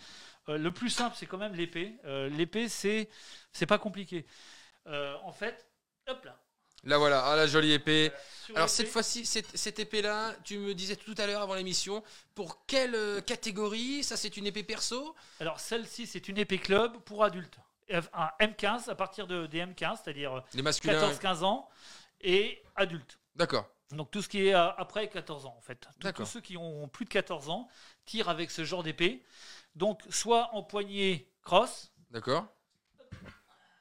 Euh, 0.48 0.58
le 0.58 0.70
plus 0.70 0.90
simple, 0.90 1.16
c'est 1.18 1.26
quand 1.26 1.38
même 1.38 1.54
l'épée. 1.54 1.94
Euh, 2.04 2.28
l'épée, 2.28 2.68
c'est 2.68 3.08
c'est 3.52 3.66
pas 3.66 3.78
compliqué. 3.78 4.26
En 5.22 5.32
fait, 5.32 5.66
hop 6.08 6.24
là. 6.24 6.36
Là, 6.84 6.98
voilà, 6.98 7.24
ah, 7.26 7.36
la 7.36 7.46
jolie 7.46 7.72
épée. 7.72 8.10
Alors 8.54 8.68
cette 8.68 8.88
fois-ci, 8.88 9.24
cette, 9.26 9.56
cette 9.56 9.78
épée-là, 9.78 10.34
tu 10.44 10.58
me 10.58 10.74
disais 10.74 10.96
tout 10.96 11.14
à 11.18 11.26
l'heure 11.26 11.42
avant 11.42 11.54
l'émission, 11.54 12.02
pour 12.34 12.64
quelle 12.66 12.94
euh, 12.94 13.20
catégorie? 13.20 14.02
Ça, 14.02 14.16
c'est 14.16 14.36
une 14.36 14.46
épée 14.46 14.62
perso? 14.62 15.14
Alors 15.40 15.60
celle-ci, 15.60 16.06
c'est 16.06 16.28
une 16.28 16.38
épée 16.38 16.58
club 16.58 16.96
pour 17.04 17.22
adultes. 17.22 17.58
Un 18.12 18.30
M15 18.40 18.88
à 18.88 18.94
partir 18.94 19.26
de, 19.26 19.46
des 19.46 19.60
M15, 19.60 19.98
c'est-à-dire 20.02 20.38
euh, 20.38 20.40
Les 20.54 20.62
masculins 20.62 21.10
14-15 21.10 21.44
ans 21.44 21.68
et 22.20 22.62
adultes. 22.76 23.18
D'accord. 23.36 23.68
Donc 23.90 24.10
tout 24.10 24.22
ce 24.22 24.28
qui 24.28 24.46
est 24.46 24.54
euh, 24.54 24.70
après 24.76 25.08
14 25.08 25.46
ans 25.46 25.54
en 25.58 25.60
fait. 25.60 25.86
Tous 26.14 26.24
ceux 26.24 26.40
qui 26.40 26.56
ont 26.56 26.88
plus 26.88 27.04
de 27.04 27.10
14 27.10 27.50
ans 27.50 27.68
tirent 28.06 28.28
avec 28.28 28.50
ce 28.50 28.64
genre 28.64 28.82
d'épée. 28.82 29.22
Donc 29.74 30.00
soit 30.08 30.50
en 30.54 30.62
poignée 30.62 31.28
cross, 31.42 31.90
D'accord. 32.10 32.46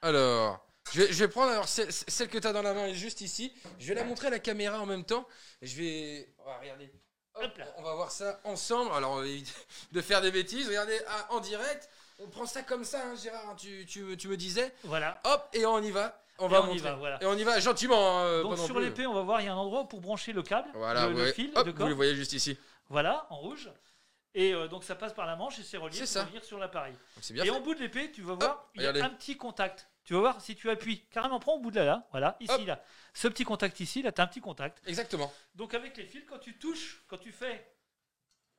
Alors, 0.02 0.64
je 0.94 1.02
vais, 1.02 1.08
je 1.14 1.20
vais 1.20 1.28
prendre 1.28 1.52
alors 1.52 1.68
celle, 1.68 1.92
celle 1.92 2.28
que 2.30 2.38
tu 2.38 2.48
as 2.48 2.54
dans 2.54 2.62
la 2.62 2.74
main, 2.74 2.86
elle 2.86 2.92
est 2.92 2.96
juste 2.96 3.22
ici. 3.22 3.54
Je 3.80 3.88
vais 3.88 3.96
la 3.96 4.04
montrer 4.04 4.28
à 4.28 4.32
la 4.32 4.40
caméra 4.40 4.80
en 4.80 4.86
même 4.86 5.04
temps. 5.06 5.28
Je 5.62 5.76
vais. 5.76 6.34
On 6.40 6.46
va 6.46 6.58
regarder. 6.60 6.92
Hop, 7.36 7.52
on 7.78 7.84
va 7.84 7.96
voir 7.96 8.12
ça 8.12 8.40
ensemble. 8.44 8.92
Alors, 8.94 9.12
on 9.14 9.22
va 9.22 9.26
éviter 9.28 9.52
de 9.92 10.02
faire 10.02 10.22
des 10.22 10.32
bêtises. 10.32 10.68
Regardez 10.68 11.00
ah, 11.08 11.28
en 11.32 11.40
direct. 11.40 11.90
On 12.22 12.28
prend 12.28 12.46
ça 12.46 12.64
comme 12.64 12.84
ça, 12.84 13.02
hein, 13.06 13.16
Gérard. 13.16 13.50
hein, 13.50 13.56
tu, 13.58 13.86
tu 13.86 14.02
me- 14.02 14.18
tu 14.18 14.28
me 14.28 14.36
disais. 14.36 14.74
voilà. 14.84 15.22
Hop, 15.24 15.48
et 15.54 15.66
on 15.66 15.80
y 15.82 15.92
va. 15.92 16.22
On 16.38 16.48
Et 16.48 16.52
va 16.52 16.62
on 16.62 16.66
y 16.66 16.68
montrer. 16.74 16.82
va, 16.90 16.96
voilà. 16.96 17.18
Et 17.22 17.26
on 17.26 17.34
y 17.38 17.44
va 17.44 17.60
gentiment. 17.62 18.20
hein, 18.20 18.24
euh, 18.26 18.44
Donc 18.44 18.58
sur 18.58 18.80
l'épée, 18.80 19.06
on 19.08 19.14
va 19.14 19.22
voir, 19.22 19.40
il 19.42 19.46
y 19.46 19.48
a 19.48 19.54
un 19.54 19.58
endroit 19.58 19.88
pour 19.88 20.02
brancher 20.02 20.34
le 20.34 20.42
câble, 20.44 20.70
Voilà, 20.74 21.08
le, 21.08 21.14
le 21.14 21.32
fil 21.32 21.52
hop, 21.56 21.66
de 21.66 21.72
vous 21.72 21.88
le 21.88 21.94
voyez 21.94 22.16
juste 22.16 22.34
ici. 22.34 22.58
Voilà, 22.90 23.26
en 23.30 23.38
rouge. 23.38 23.70
Et 24.36 24.54
euh, 24.54 24.68
donc 24.68 24.84
ça 24.84 24.96
passe 24.96 25.14
par 25.14 25.26
la 25.26 25.36
manche 25.36 25.60
et 25.60 25.64
c'est 25.64 25.78
relié 25.78 25.98
pour 25.98 26.08
ça. 26.08 26.24
venir 26.26 26.44
sur 26.44 26.58
l'appareil. 26.60 26.94
Et 27.18 27.36
fait. 27.42 27.50
en 27.50 27.62
bout 27.62 27.74
de 27.74 27.80
l'épée, 27.80 28.12
tu 28.12 28.22
vas 28.22 28.36
voir, 28.36 28.70
il 28.76 28.82
y 28.84 28.86
a 28.86 28.90
un 29.06 29.10
petit 29.10 29.38
contact. 29.38 29.88
Tu 30.10 30.16
vas 30.16 30.22
voir 30.22 30.42
si 30.42 30.56
tu 30.56 30.72
appuies. 30.72 31.06
Carrément, 31.12 31.40
prends 31.40 31.54
au 31.54 31.60
bout 31.60 31.70
de 31.70 31.76
là, 31.76 31.86
là. 31.86 32.08
Voilà, 32.10 32.36
ici, 32.40 32.52
Hop. 32.52 32.66
là. 32.66 32.84
Ce 33.14 33.28
petit 33.28 33.44
contact 33.44 33.80
ici, 33.80 34.02
là, 34.02 34.12
tu 34.12 34.20
as 34.20 34.24
un 34.24 34.28
petit 34.28 34.42
contact. 34.42 34.82
Exactement. 34.88 35.32
Donc 35.54 35.76
avec 35.76 35.96
les 35.98 36.08
fils, 36.08 36.24
quand 36.28 36.40
tu 36.40 36.58
touches, 36.58 37.04
quand 37.08 37.20
tu 37.20 37.32
fais 37.32 37.72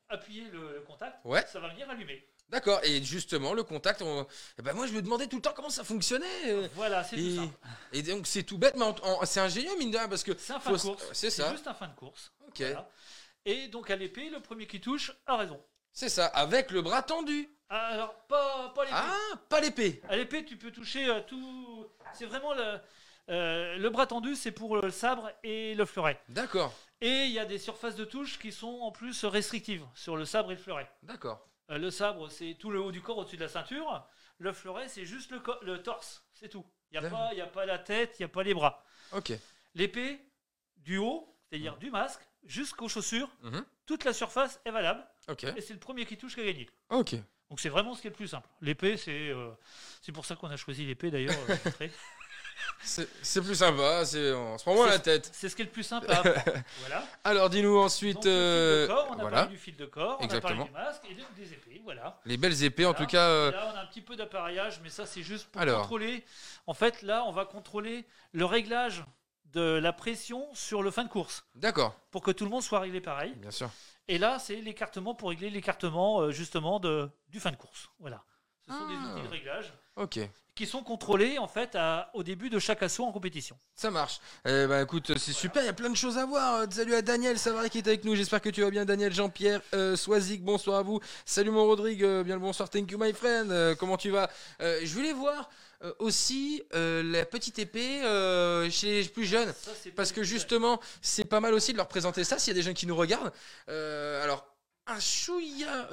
appuyer 0.09 0.45
le, 0.53 0.75
le 0.75 0.81
contact, 0.83 1.17
Ouais. 1.25 1.45
ça 1.49 1.59
va 1.59 1.67
venir 1.71 1.91
allumer. 1.91 2.25
D'accord. 2.51 2.79
Et 2.85 3.03
justement, 3.03 3.53
le 3.53 3.65
contact, 3.65 4.01
on- 4.01 4.29
eh 4.61 4.63
ben 4.63 4.75
moi, 4.75 4.87
je 4.87 4.93
me 4.93 5.03
demandais 5.03 5.27
tout 5.27 5.35
le 5.39 5.43
temps 5.43 5.53
comment 5.53 5.71
ça 5.71 5.83
fonctionnait. 5.83 6.27
euh, 6.47 6.69
Voilà, 6.77 7.03
c'est 7.03 7.17
tout 7.17 7.35
ça. 7.35 7.43
et 7.95 8.03
donc, 8.03 8.29
c'est 8.29 8.45
tout 8.45 8.57
bête, 8.57 8.77
mais 8.77 8.85
en- 8.85 8.95
en- 9.03 9.27
c'est 9.27 9.41
ingénieux, 9.41 9.77
mine 9.77 9.91
de 9.91 9.99
rien, 9.99 10.09
parce 10.09 10.23
que. 10.23 10.39
C'est 10.39 10.53
un 10.53 10.61
fin 10.61 10.71
de 10.71 10.77
faut- 10.77 10.91
course. 10.93 11.09
C'est 11.13 11.31
ça. 11.31 11.51
juste 11.51 11.67
un 11.67 11.75
fin 11.75 11.89
de 11.89 11.95
course. 11.97 12.33
Ok. 12.47 12.59
Voilà. 12.61 12.89
Et 13.45 13.67
donc 13.67 13.91
à 13.91 13.97
l'épée, 13.97 14.31
le 14.31 14.39
premier 14.41 14.69
qui 14.69 14.81
touche 14.81 15.11
a 15.27 15.37
raison. 15.37 15.61
C'est 15.93 16.11
ça, 16.11 16.27
avec 16.27 16.71
le 16.71 16.81
bras 16.83 17.03
tendu. 17.03 17.49
Alors, 17.71 18.15
pas, 18.27 18.71
pas 18.75 18.85
l'épée. 18.85 18.97
Ah, 18.97 19.37
pas 19.49 19.61
l'épée. 19.61 20.03
À 20.09 20.17
l'épée, 20.17 20.45
tu 20.45 20.57
peux 20.57 20.73
toucher 20.73 21.09
euh, 21.09 21.21
tout. 21.27 21.87
C'est 22.13 22.27
vraiment 22.27 22.53
le, 22.53 22.79
euh, 23.29 23.77
le 23.79 23.91
bras 23.91 24.07
tendu, 24.09 24.35
c'est 24.35 24.51
pour 24.51 24.77
le 24.77 24.91
sabre 24.91 25.31
et 25.45 25.75
le 25.77 25.85
fleuret. 25.85 26.21
D'accord, 26.29 26.75
Et 27.01 27.27
il 27.27 27.31
y 27.31 27.39
a 27.39 27.45
des 27.45 27.59
surfaces 27.59 27.95
de 27.95 28.05
touche 28.05 28.39
qui 28.41 28.51
sont 28.51 28.81
en 28.81 28.91
plus 28.91 29.25
restrictives 29.25 29.87
sur 29.95 30.17
le 30.17 30.25
sabre 30.25 30.51
et 30.51 30.57
le 30.57 30.61
fleuret. 30.61 30.91
d'accord. 31.05 31.47
Euh, 31.71 31.79
le 31.79 31.91
sabre, 31.93 32.29
c'est 32.29 32.55
tout 32.59 32.71
le 32.73 32.81
haut 32.81 32.91
du 32.91 33.01
corps 33.01 33.19
au-dessus 33.19 33.37
de 33.37 33.43
la 33.43 33.49
ceinture. 33.49 34.05
Le 34.39 34.53
fleuret, 34.53 34.89
c'est 34.89 35.05
juste 35.05 35.31
le, 35.31 35.39
co- 35.39 35.63
le 35.63 35.81
torse, 35.83 36.25
c'est 36.35 36.49
tout. 36.49 36.67
Il 36.91 36.99
n'y 36.99 37.07
a, 37.07 37.09
pas- 37.09 37.33
y 37.35 37.41
a 37.41 37.47
pas 37.47 37.67
la 37.67 37.79
tête, 37.79 38.17
il 38.19 38.23
n'y 38.23 38.25
a 38.25 38.29
pas 38.29 38.43
les 38.43 38.55
bras. 38.55 38.85
Ok. 39.13 39.33
L'épée, 39.77 40.19
du 40.79 40.97
haut, 40.99 41.37
c'est-à-dire 41.49 41.77
du 41.77 41.93
masque, 41.93 42.23
jusqu'aux 42.43 42.89
chaussures, 42.89 43.31
Mhm. 43.43 43.65
toute 43.87 44.03
la 44.05 44.13
surface 44.13 44.61
est 44.65 44.73
valable. 44.73 45.07
Ok. 45.29 45.45
Et 45.45 45.61
c'est 45.61 45.75
le 45.75 45.79
premier 45.79 46.05
qui 46.07 46.17
touche 46.19 46.35
qui 46.35 46.41
a 46.41 46.45
gagné. 46.45 46.69
Ok. 46.89 47.15
Donc 47.51 47.59
c'est 47.61 47.69
vraiment 47.69 47.95
ce 47.95 48.01
qui 48.01 48.07
est 48.07 48.11
le 48.11 48.17
plus 48.17 48.29
simple. 48.29 48.49
L'épée, 48.63 48.97
c'est 48.97 49.11
euh, 49.31 49.51
c'est 50.03 50.13
pour 50.13 50.25
ça 50.25 50.37
qu'on 50.37 50.49
a 50.49 50.57
choisi 50.57 50.87
l'épée 50.87 51.11
d'ailleurs. 51.11 51.35
euh. 51.51 51.89
C'est 52.83 53.41
plus 53.43 53.55
sympa, 53.57 54.05
c'est- 54.05 54.33
on 54.33 54.57
se 54.57 54.63
prend 54.65 54.75
moins 54.75 54.87
la 54.89 54.99
tête. 54.99 55.29
c'est 55.33 55.49
ce 55.49 55.57
qui 55.57 55.63
est 55.63 55.65
le 55.67 55.71
plus 55.71 55.91
apprendre. 55.93 56.23
voilà. 56.81 57.05
Alors, 57.25 57.51
dis-nous 57.51 57.77
ensuite. 57.77 58.25
euh, 58.27 58.87
corps, 58.87 59.09
on 59.11 59.15
a 59.15 59.21
voilà. 59.21 59.37
parlé 59.43 59.51
du 59.53 59.59
fil 59.59 59.77
de 59.77 59.87
corps, 59.87 60.19
on 60.21 60.25
Exactement. 60.25 60.65
a 60.65 60.69
parlé 60.69 60.99
et 61.11 61.15
de- 61.15 61.23
des 61.37 61.53
épées. 61.53 61.81
Voilà. 61.85 62.21
Les 62.25 62.37
belles 62.37 62.63
épées, 62.63 62.87
en 62.87 62.95
tout 62.95 63.07
cas. 63.07 63.51
là, 63.51 63.73
on 63.75 63.77
a 63.79 63.83
un 63.83 63.87
petit 63.87 64.01
peu 64.01 64.15
d'appareillage, 64.17 64.81
mais 64.83 64.89
ça, 64.91 65.05
c'est 65.07 65.23
juste 65.23 65.49
pour 65.51 65.61
Alors. 65.61 65.81
contrôler. 65.83 66.25
En 66.67 66.75
fait, 66.75 67.03
là, 67.03 67.25
on 67.27 67.33
va 67.33 67.45
contrôler 67.45 68.07
le 68.33 68.45
réglage 68.45 69.05
de 69.53 69.61
la 69.63 69.93
pression 69.93 70.47
sur 70.55 70.83
le 70.85 70.93
fin 70.93 71.03
de 71.03 71.09
course 71.09 71.45
D'accord, 71.57 71.97
pour 72.13 72.23
que 72.23 72.31
tout 72.31 72.45
le 72.45 72.51
monde 72.51 72.63
soit 72.63 72.79
réglé 72.79 73.01
pareil. 73.01 73.35
bien 73.37 73.51
sûr. 73.51 73.69
Et 74.11 74.19
là, 74.19 74.41
c'est 74.41 74.57
l'écartement 74.57 75.15
pour 75.15 75.29
régler 75.29 75.51
l'écartement 75.51 76.21
euh, 76.21 76.31
justement 76.33 76.81
du 76.81 77.39
fin 77.39 77.53
de 77.53 77.57
course. 77.57 77.91
Voilà. 78.01 78.25
Ce 78.71 78.77
sont 78.79 78.89
des 78.89 78.95
Ah. 78.97 79.15
outils 79.15 79.23
de 79.27 79.29
réglage 79.33 79.73
Ok. 79.97 80.19
qui 80.55 80.67
sont 80.67 80.83
contrôlés 80.83 81.39
en 81.39 81.49
fait 81.49 81.75
à- 81.75 82.11
au 82.15 82.23
début 82.23 82.51
de 82.51 82.59
chaque 82.59 82.83
assaut 82.83 83.05
en 83.05 83.13
compétition. 83.13 83.57
Ça 83.75 83.91
marche. 83.91 84.21
Eh 84.45 84.67
ben 84.67 84.83
écoute, 84.85 85.17
c'est 85.19 85.33
super, 85.33 85.63
il 85.63 85.67
y 85.67 85.69
a 85.71 85.73
plein 85.73 85.91
de 85.91 85.97
choses 85.97 86.19
à 86.19 86.27
voir. 86.27 86.61
Euh, 86.61 86.67
Salut 86.71 86.95
à 86.95 87.03
Daniel 87.03 87.39
Savary 87.39 87.69
qui 87.71 87.79
est 87.79 87.89
avec 87.89 88.05
nous. 88.05 88.15
J'espère 88.15 88.41
que 88.41 88.49
tu 88.51 88.63
vas 88.63 88.71
bien, 88.71 88.85
Daniel 88.85 89.13
Jean-Pierre 89.13 89.61
euh, 89.75 89.97
Soisic. 89.97 90.43
Bonsoir 90.45 90.79
à 90.79 90.83
vous. 90.83 91.01
Salut 91.25 91.51
mon 91.51 91.65
Rodrigue, 91.65 92.05
euh, 92.05 92.23
bien 92.23 92.35
le 92.37 92.41
bonsoir. 92.41 92.69
Thank 92.71 92.91
you 92.93 92.99
my 92.99 93.13
friend. 93.13 93.51
Euh, 93.51 93.75
comment 93.75 93.97
tu 93.97 94.11
vas? 94.11 94.31
Je 94.61 94.93
voulais 94.95 95.13
voir 95.13 95.49
aussi 95.99 96.63
la 96.73 97.25
petite 97.25 97.59
épée 97.59 98.01
chez 98.71 99.03
les 99.03 99.09
plus 99.09 99.25
jeunes. 99.25 99.53
Ça, 99.61 99.71
Parce 99.97 100.13
que 100.13 100.23
justement, 100.23 100.79
c'est 101.01 101.25
pas 101.25 101.41
mal 101.41 101.55
aussi 101.55 101.73
de 101.73 101.79
leur 101.79 101.89
présenter 101.89 102.23
ça 102.23 102.39
s'il 102.39 102.53
y 102.55 102.57
a 102.57 102.61
des 102.61 102.67
gens 102.69 102.75
qui 102.75 102.87
nous 102.87 102.97
regardent. 102.97 103.33
Alors, 103.67 104.47
un 104.87 105.01
chouïa 105.01 105.87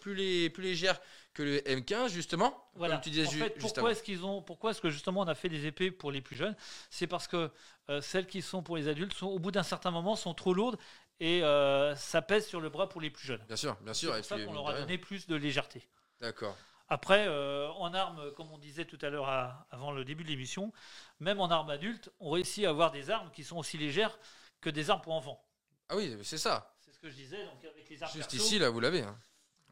plus, 0.00 0.14
lé- 0.14 0.50
plus 0.50 0.62
légère 0.64 1.00
que 1.34 1.42
le 1.42 1.58
M15, 1.58 2.08
justement. 2.08 2.68
Voilà. 2.74 2.94
Comme 2.94 3.02
tu 3.04 3.10
disais 3.10 3.26
en 3.26 3.30
fait, 3.30 3.58
pourquoi 3.58 3.90
est-ce 3.90 4.02
qu'ils 4.02 4.24
ont, 4.24 4.40
pourquoi 4.40 4.70
est-ce 4.70 4.80
que 4.80 4.88
justement 4.90 5.20
on 5.22 5.26
a 5.28 5.34
fait 5.34 5.48
des 5.48 5.66
épées 5.66 5.90
pour 5.90 6.10
les 6.12 6.20
plus 6.20 6.36
jeunes? 6.36 6.56
C'est 6.90 7.06
parce 7.08 7.26
que 7.28 7.50
euh, 7.90 8.00
celles 8.00 8.26
qui 8.26 8.40
sont 8.40 8.62
pour 8.62 8.76
les 8.76 8.88
adultes, 8.88 9.12
sont, 9.14 9.26
au 9.26 9.38
bout 9.38 9.50
d'un 9.50 9.62
certain 9.64 9.90
moment, 9.90 10.16
sont 10.16 10.32
trop 10.32 10.54
lourdes 10.54 10.78
et 11.20 11.42
euh, 11.42 11.94
ça 11.96 12.22
pèse 12.22 12.46
sur 12.46 12.60
le 12.60 12.70
bras 12.70 12.88
pour 12.88 13.00
les 13.00 13.10
plus 13.10 13.26
jeunes. 13.26 13.42
Bien 13.46 13.56
sûr, 13.56 13.76
bien 13.82 13.92
C'est 13.92 14.00
sûr. 14.00 14.10
pour 14.10 14.18
et 14.18 14.22
ça 14.22 14.38
qu'on 14.40 14.52
leur 14.52 14.68
a 14.68 14.74
donné 14.78 14.96
plus 14.96 15.26
de 15.26 15.34
légèreté. 15.36 15.86
D'accord. 16.20 16.56
Après, 16.88 17.26
euh, 17.26 17.68
en 17.72 17.92
armes, 17.94 18.30
comme 18.36 18.50
on 18.52 18.58
disait 18.58 18.84
tout 18.84 18.98
à 19.02 19.08
l'heure 19.10 19.28
avant 19.70 19.90
le 19.90 20.04
début 20.04 20.22
de 20.22 20.28
l'émission, 20.28 20.72
même 21.18 21.40
en 21.40 21.50
armes 21.50 21.70
adultes, 21.70 22.10
on 22.20 22.30
réussit 22.30 22.64
à 22.64 22.70
avoir 22.70 22.90
des 22.92 23.10
armes 23.10 23.30
qui 23.32 23.42
sont 23.42 23.56
aussi 23.56 23.76
légères 23.78 24.18
que 24.60 24.70
des 24.70 24.90
armes 24.90 25.00
pour 25.00 25.14
enfants. 25.14 25.42
Ah 25.88 25.96
oui, 25.96 26.16
c'est 26.22 26.38
ça. 26.38 26.74
C'est 26.78 26.92
ce 26.92 26.98
que 27.00 27.08
je 27.10 27.14
disais, 27.16 27.42
donc 27.44 27.64
avec 27.64 27.88
les 27.88 28.02
armes 28.02 28.12
Juste 28.12 28.30
perso, 28.30 28.44
ici, 28.46 28.58
là, 28.58 28.70
vous 28.70 28.80
l'avez. 28.80 29.02
hein. 29.02 29.18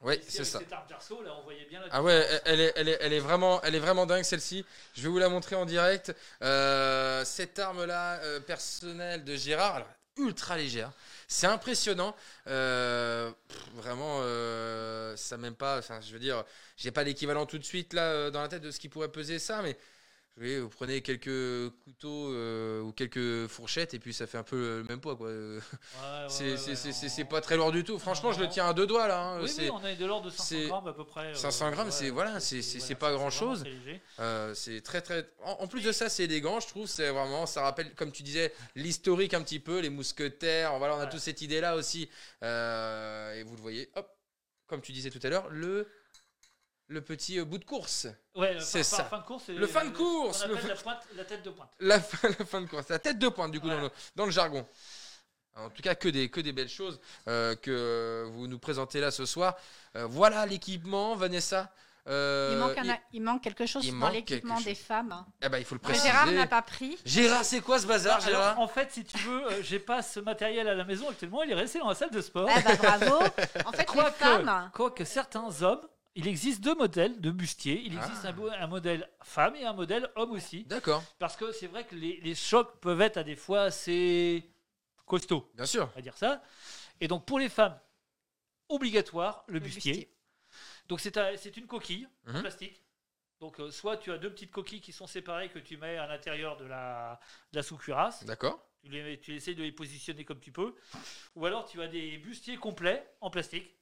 Oui, 0.03 0.21
c'est 0.27 0.45
ça. 0.45 0.59
Cette 0.59 0.73
arme 0.73 0.87
perso, 0.89 1.23
là, 1.23 1.31
on 1.39 1.45
voyait 1.45 1.65
bien 1.67 1.81
la 1.81 1.87
Ah 1.91 2.03
ouais, 2.03 2.27
elle 2.45 2.61
est, 2.61 2.73
elle 2.75 2.89
est, 2.89 2.99
elle 3.01 3.13
est 3.13 3.21
vraiment, 3.21 3.63
elle 3.63 3.77
est 3.77 3.81
vraiment 3.81 4.05
dingue 4.05 4.25
celle-ci. 4.25 4.65
Je 4.95 5.03
vais 5.03 5.09
vous 5.09 5.19
la 5.19 5.29
montrer 5.29 5.55
en 5.55 5.65
direct. 5.65 6.13
Euh, 6.43 7.25
cette 7.25 7.59
arme-là, 7.59 8.17
euh, 8.23 8.41
personnelle 8.41 9.23
de 9.23 9.37
Gérard, 9.37 9.77
alors, 9.77 9.89
ultra 10.17 10.57
légère. 10.57 10.91
C'est 11.29 11.47
impressionnant. 11.47 12.17
Euh, 12.49 13.31
pff, 13.49 13.59
vraiment, 13.75 14.19
ça 15.17 15.37
même 15.37 15.55
pas. 15.55 15.79
Enfin, 15.79 16.01
je 16.01 16.13
veux 16.13 16.19
dire, 16.19 16.43
j'ai 16.77 16.91
pas 16.91 17.05
l'équivalent 17.05 17.47
tout 17.47 17.59
de 17.59 17.65
suite 17.65 17.93
là 17.93 18.31
dans 18.31 18.43
la 18.43 18.49
tête 18.49 18.63
de 18.63 18.73
ce 18.73 18.81
qui 18.81 18.89
pourrait 18.89 19.13
peser 19.13 19.39
ça, 19.39 19.63
mais 19.63 19.77
vous 20.61 20.69
prenez 20.71 21.03
quelques 21.03 21.71
couteaux 21.85 22.33
euh, 22.33 22.81
ou 22.81 22.93
quelques 22.93 23.47
fourchettes 23.49 23.93
et 23.95 23.99
puis 23.99 24.15
ça 24.15 24.27
fait 24.27 24.39
un 24.39 24.43
peu 24.43 24.79
le 24.79 24.85
même 24.85 25.01
poids 25.01 25.15
quoi. 25.15 25.29
Euh, 25.29 25.61
Ouais, 25.61 25.61
ouais, 26.23 26.29
c'est 26.29 26.45
ouais, 27.21 27.23
on- 27.23 27.27
pas 27.27 27.41
très 27.43 27.57
lourd 27.57 27.71
du 27.71 27.85
tout. 27.85 27.99
Franchement, 27.99 28.33
je 28.33 28.41
le 28.41 28.49
tiens 28.49 28.67
à 28.69 28.73
deux 28.73 28.87
doigts 28.87 29.07
là. 29.09 29.21
hein. 29.23 29.41
Oui, 29.43 29.51
oui, 29.59 29.71
on 29.71 29.85
est 29.87 29.97
de 29.97 30.07
l'ordre 30.07 30.27
de 30.27 30.31
500 30.31 30.45
c'est- 30.45 30.67
grammes 30.69 30.89
à 30.89 30.93
peu 30.95 31.05
près. 31.05 31.27
euh, 31.27 31.35
500 31.35 31.71
grammes, 31.71 31.91
c'est- 31.91 32.11
voilà, 32.11 32.41
c'est- 32.41 32.63
c'est- 32.63 32.81
c'est 32.81 32.95
pas 32.95 33.11
léger. 33.65 34.01
Euh, 34.21 34.55
c'est 34.55 34.81
très 34.81 35.03
très. 35.03 35.29
En, 35.45 35.53
en 35.61 35.67
plus 35.69 35.83
de 35.83 35.93
ça, 35.93 36.09
c'est 36.09 36.25
élégant, 36.25 36.61
je 36.61 36.67
trouve. 36.69 36.87
C'est 36.87 37.11
vraiment, 37.11 37.45
ça 37.47 37.63
rappelle, 37.63 37.95
comme 37.95 38.11
tu 38.11 38.23
disais, 38.23 38.53
l'historique 38.75 39.35
un 39.35 39.43
petit 39.43 39.61
peu, 39.61 39.81
les 39.81 39.91
mousquetaires. 39.91 40.79
Voilà, 40.79 40.97
on 40.97 41.01
a 41.01 41.07
tous 41.07 41.19
cette 41.19 41.43
idée-là 41.43 41.77
aussi. 41.77 42.09
Euh, 42.43 43.35
et 43.35 43.43
vous 43.43 43.55
le 43.57 43.61
voyez, 43.63 43.91
hop, 43.97 44.09
comme 44.67 44.81
tu 44.81 44.93
disais 44.93 45.11
tout 45.11 45.21
à 45.23 45.29
l'heure, 45.29 45.49
le 45.51 45.87
le 46.93 47.01
petit 47.01 47.39
euh, 47.39 47.45
bout 47.45 47.59
de 47.59 47.65
course, 47.65 48.07
Ouais, 48.35 48.57
C'est 48.61 48.85
fin- 48.85 48.97
ça. 48.99 49.05
Fin 49.05 49.19
de 49.19 49.25
course, 49.25 49.43
c'est 49.47 49.53
Le 49.55 49.67
fin 49.67 49.85
de 49.85 49.91
course, 49.91 50.47
le 50.47 50.57
fin- 50.57 50.69
la, 50.69 50.75
pointe, 50.77 51.03
la 51.17 51.25
tête 51.25 51.43
de 51.43 51.51
pointe. 51.51 51.71
la 51.81 52.01
fin, 52.01 52.29
la 52.39 52.45
fin 52.45 52.61
de 52.61 52.67
course, 52.67 52.89
la 52.89 52.99
tête 52.99 53.19
de 53.19 53.29
pointe 53.29 53.51
du 53.53 53.61
coup 53.61 53.69
dans, 53.69 53.81
le, 53.81 53.91
dans 54.17 54.25
le 54.27 54.31
jargon. 54.31 54.67
En 55.57 55.69
tout 55.69 55.83
cas, 55.83 55.95
que 55.95 56.09
des, 56.09 56.31
que 56.31 56.41
des 56.41 56.53
belles 56.53 56.69
choses 56.71 56.99
euh, 57.29 57.55
que 57.57 58.27
vous 58.33 58.47
nous 58.47 58.59
présentez 58.59 59.01
là 59.01 59.11
ce 59.11 59.27
soir. 59.27 59.55
Euh, 59.97 60.07
voilà 60.07 60.47
l'équipement, 60.47 61.15
Vanessa. 61.15 61.71
Euh, 62.09 62.51
il, 62.55 62.59
manque 62.59 62.79
un- 62.79 62.83
il- 62.85 63.01
il 63.13 63.23
manque 63.23 63.43
quelque 63.43 63.65
chose 63.67 63.87
dans 63.95 64.09
l'équipement 64.09 64.61
des 64.61 64.75
femmes 64.75 65.25
eh 65.41 65.49
ben, 65.49 65.59
il 65.59 65.65
faut 65.65 65.77
le 65.77 65.81
préciser. 65.81 66.09
Gérard 66.09 66.33
n'a 66.33 66.47
pas 66.49 66.63
pris. 66.63 66.99
Gérard, 67.05 67.45
c'est 67.45 67.61
quoi 67.61 67.79
ce 67.79 67.87
bazar, 67.87 68.15
Alors, 68.17 68.29
Gérard 68.29 68.59
en 68.61 68.67
fait, 68.67 68.91
si 68.91 69.05
tu 69.05 69.19
veux, 69.19 69.47
euh, 69.47 69.63
j'ai 69.63 69.79
pas 69.79 70.03
ce 70.03 70.19
matériel 70.21 70.67
à 70.69 70.75
la 70.75 70.85
maison 70.85 71.09
actuellement. 71.11 71.43
Il 71.45 71.53
est 71.53 71.55
resté 71.55 71.79
dans 71.79 71.91
la 71.91 71.95
salle 71.95 72.11
de 72.11 72.21
sport. 72.23 72.49
Ah 72.53 72.61
bah 72.63 72.75
bravo. 72.99 73.23
En 73.67 73.71
fait, 73.73 73.79
les 73.81 73.85
Quoique, 73.85 74.17
femmes, 74.19 74.71
quoique 74.75 75.05
certains 75.05 75.63
hommes, 75.63 75.87
il 76.15 76.29
existe 76.29 76.61
deux 76.63 76.75
modèles 76.75 77.21
de 77.21 77.31
bustier. 77.31 77.81
Il 77.85 77.97
existe 77.97 78.23
Ah. 78.25 78.29
un, 78.29 78.33
bo- 78.33 78.51
un 78.51 78.67
modèle 78.67 79.09
femme 79.23 79.57
et 79.57 79.65
un 79.65 79.73
modèle 79.73 80.11
homme 80.17 80.33
aussi. 80.33 80.65
D'accord, 80.65 81.03
Parce 81.19 81.37
que 81.37 81.53
c'est 81.53 81.67
vrai 81.69 81.85
que 81.87 81.95
les, 81.95 82.21
les 82.21 82.35
chocs 82.35 82.79
peuvent 82.81 83.01
être 83.01 83.17
à 83.17 83.25
des 83.25 83.37
fois 83.37 83.63
assez 83.63 84.51
costauds, 85.07 85.51
bien 85.55 85.67
sûr. 85.67 85.89
on 85.93 85.97
va 85.97 86.03
dire 86.03 86.17
ça. 86.17 86.43
Et 87.01 87.09
donc 87.09 87.25
pour 87.27 87.39
les 87.39 87.49
femmes, 87.49 87.79
obligatoire 88.69 89.45
le, 89.49 89.55
Le 89.55 89.61
bustier. 89.61 89.93
bustier. 89.93 90.17
Donc 90.89 91.01
c'est 91.01 91.17
un- 91.17 91.37
c'est 91.37 91.57
une 91.57 91.67
coquille 91.67 92.09
en 92.29 92.33
Mhm. 92.35 92.41
plastique. 92.41 92.83
Donc 93.41 93.59
euh, 93.61 93.71
soit 93.71 93.97
tu 93.97 94.13
as 94.13 94.19
deux 94.19 94.31
petites 94.31 94.53
coquilles 94.53 94.81
qui 94.81 94.93
sont 94.93 95.07
séparées 95.07 95.49
que 95.51 95.59
tu 95.59 95.77
mets 95.77 95.97
à 95.97 96.07
l'intérieur 96.07 96.57
de 96.57 96.65
la, 96.65 97.19
de 97.53 97.57
la 97.57 97.63
sous-cuirasse. 97.63 98.25
D'accord. 98.25 98.65
Tu, 98.85 98.89
les, 98.91 99.19
tu 99.21 99.35
essayes 99.35 99.55
de 99.55 99.63
les 99.63 99.73
positionner 99.73 100.25
comme 100.25 100.41
tu 100.41 100.53
peux. 100.53 100.75
Ou 101.35 101.47
alors 101.47 101.65
tu 101.69 101.81
as 101.83 101.89
des 101.89 102.19
bustiers 102.19 102.57
complets 102.57 103.05
en 103.21 103.31
plastique 103.31 103.75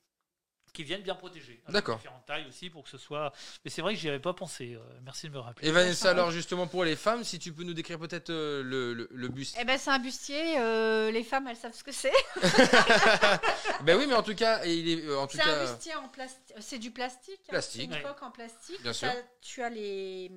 qui 0.72 0.84
viennent 0.84 1.02
bien 1.02 1.14
protéger. 1.14 1.60
Avec 1.64 1.72
D'accord. 1.74 1.96
Différentes 1.98 2.26
tailles 2.26 2.46
aussi 2.48 2.70
pour 2.70 2.82
que 2.84 2.88
ce 2.90 2.98
soit. 2.98 3.32
Mais 3.64 3.70
c'est 3.70 3.82
vrai 3.82 3.94
que 3.94 4.00
j'y 4.00 4.08
avais 4.08 4.18
pas 4.20 4.32
pensé. 4.32 4.74
euh, 4.74 4.80
merci 5.04 5.28
de 5.28 5.32
me 5.32 5.38
rappeler. 5.38 5.68
Et 5.68 5.70
Vanessa, 5.72 6.10
alors 6.10 6.30
justement 6.30 6.66
pour 6.66 6.84
les 6.84 6.96
femmes, 6.96 7.24
si 7.24 7.38
tu 7.38 7.52
peux 7.52 7.62
nous 7.64 7.74
décrire 7.74 7.98
peut-être 7.98 8.30
euh, 8.30 8.62
le, 8.62 8.94
le, 8.94 9.08
le 9.10 9.28
buste. 9.28 9.56
Eh 9.60 9.64
ben, 9.64 9.78
c'est 9.78 9.90
un 9.90 9.98
bustier. 9.98 10.58
euh, 10.58 11.10
les 11.10 11.24
femmes, 11.24 11.46
elles 11.48 11.56
savent 11.56 11.74
ce 11.74 11.82
que 11.84 11.92
c'est. 11.92 12.12
ben 13.82 13.98
oui, 13.98 14.06
mais 14.06 14.14
en 14.14 14.22
tout 14.22 14.34
cas, 14.34 14.64
il 14.64 14.88
est, 14.88 15.04
euh, 15.06 15.18
en 15.18 15.26
tout 15.26 15.36
C'est 15.36 15.42
un 15.42 15.46
cas, 15.64 15.72
bustier 15.72 15.94
en 15.94 16.08
plastique. 16.08 16.54
C'est 16.60 16.78
du 16.78 16.90
plastique. 16.90 17.40
hein, 17.44 17.50
Plastique. 17.50 17.80
C'est 17.80 17.86
une 17.86 17.92
Ouais. 17.92 18.02
coque 18.02 18.22
en 18.22 18.30
plastique. 18.30 18.82
Bien 18.82 18.92
Ça- 18.92 19.10
sûr. 19.12 19.20
Tu 19.40 19.62
as 19.62 19.70
les. 19.70 20.30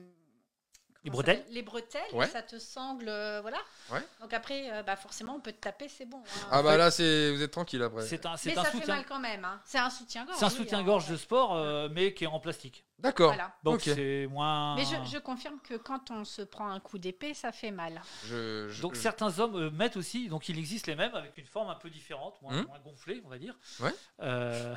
Les 1.04 1.10
bretelles 1.12 1.43
Les 1.49 1.62
bretelles. 1.64 2.01
Ouais. 2.14 2.28
Ça 2.28 2.41
te 2.41 2.58
sangle. 2.60 3.10
euh, 3.10 3.41
voilà. 3.41 3.58
Ouais. 3.91 3.99
Donc 4.22 4.34
après, 4.34 4.72
euh, 4.72 4.84
bah, 4.84 4.95
forcément, 4.95 5.36
on 5.36 5.39
peut 5.41 5.51
te 5.51 5.60
taper, 5.60 5.89
c'est 5.89 6.06
bon. 6.06 6.20
hein. 6.26 6.47
ah 6.51 6.64
bah 6.64 6.78
là, 6.78 6.91
c'est, 6.91 7.32
vous 7.32 7.41
êtes 7.41 7.51
tranquille 7.51 7.84
après. 7.84 8.04
C'est 8.08 8.26
un, 8.26 8.32
Mais 8.32 8.38
c'est 8.38 8.54
ça 8.54 8.62
un 8.62 8.64
fait 8.64 8.78
soutien. 8.78 8.95
mal 8.95 9.06
quand 9.06 9.20
même. 9.20 9.43
hein. 9.43 9.60
C'est 9.66 9.80
un 9.80 9.89
soutien-gorge. 9.89 10.38
C'est 10.39 10.45
un 10.45 10.49
oui, 10.49 10.56
soutien-gorge 10.56 11.06
hein. 11.10 11.12
de 11.12 11.18
sport, 11.18 11.56
euh, 11.56 11.89
mais 11.91 12.14
qui 12.14 12.24
est 12.24 12.28
en 12.28 12.39
plastique. 12.39 12.86
D'accord. 13.04 13.34
Voilà. 13.34 13.54
Donc 13.64 13.82
c'est 13.82 14.28
moins. 14.28 14.76
Mais 14.76 14.86
je, 14.86 14.95
je 15.12 15.18
confirme 15.20 15.60
que 15.62 15.76
quand 15.76 16.10
on 16.10 16.24
se 16.26 16.41
prend 16.41 16.70
un 16.70 16.80
coup 16.80 16.97
d'épée, 16.97 17.34
ça 17.34 17.51
fait 17.51 17.72
mal. 17.72 18.01
Je, 18.26 18.70
je- 18.70 18.82
Donc 18.82 18.95
je- 18.95 18.99
certains 19.01 19.39
hommes 19.39 19.56
euh, 19.56 19.70
mettent 19.70 19.97
aussi, 19.97 20.30
donc 20.30 20.47
il 20.49 20.58
existe 20.58 20.88
les 20.88 20.95
mêmes 20.95 21.14
avec 21.14 21.38
une 21.38 21.45
forme 21.45 21.70
un 21.70 21.76
peu 21.76 21.89
différente, 21.89 22.41
moins, 22.41 22.64
moins 22.64 22.80
gonflée, 22.80 23.22
on 23.26 23.30
va 23.30 23.38
dire. 23.38 23.56
Ouais. 23.82 23.93
Euh, 24.22 24.74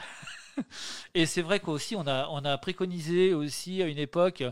et 1.14 1.26
c'est 1.26 1.42
vrai 1.42 1.60
qu'aussi 1.60 1.96
on 1.96 2.06
a, 2.06 2.28
on 2.30 2.44
a 2.44 2.58
préconisé 2.58 3.32
aussi 3.34 3.82
à 3.82 3.86
une 3.86 3.98
époque 3.98 4.42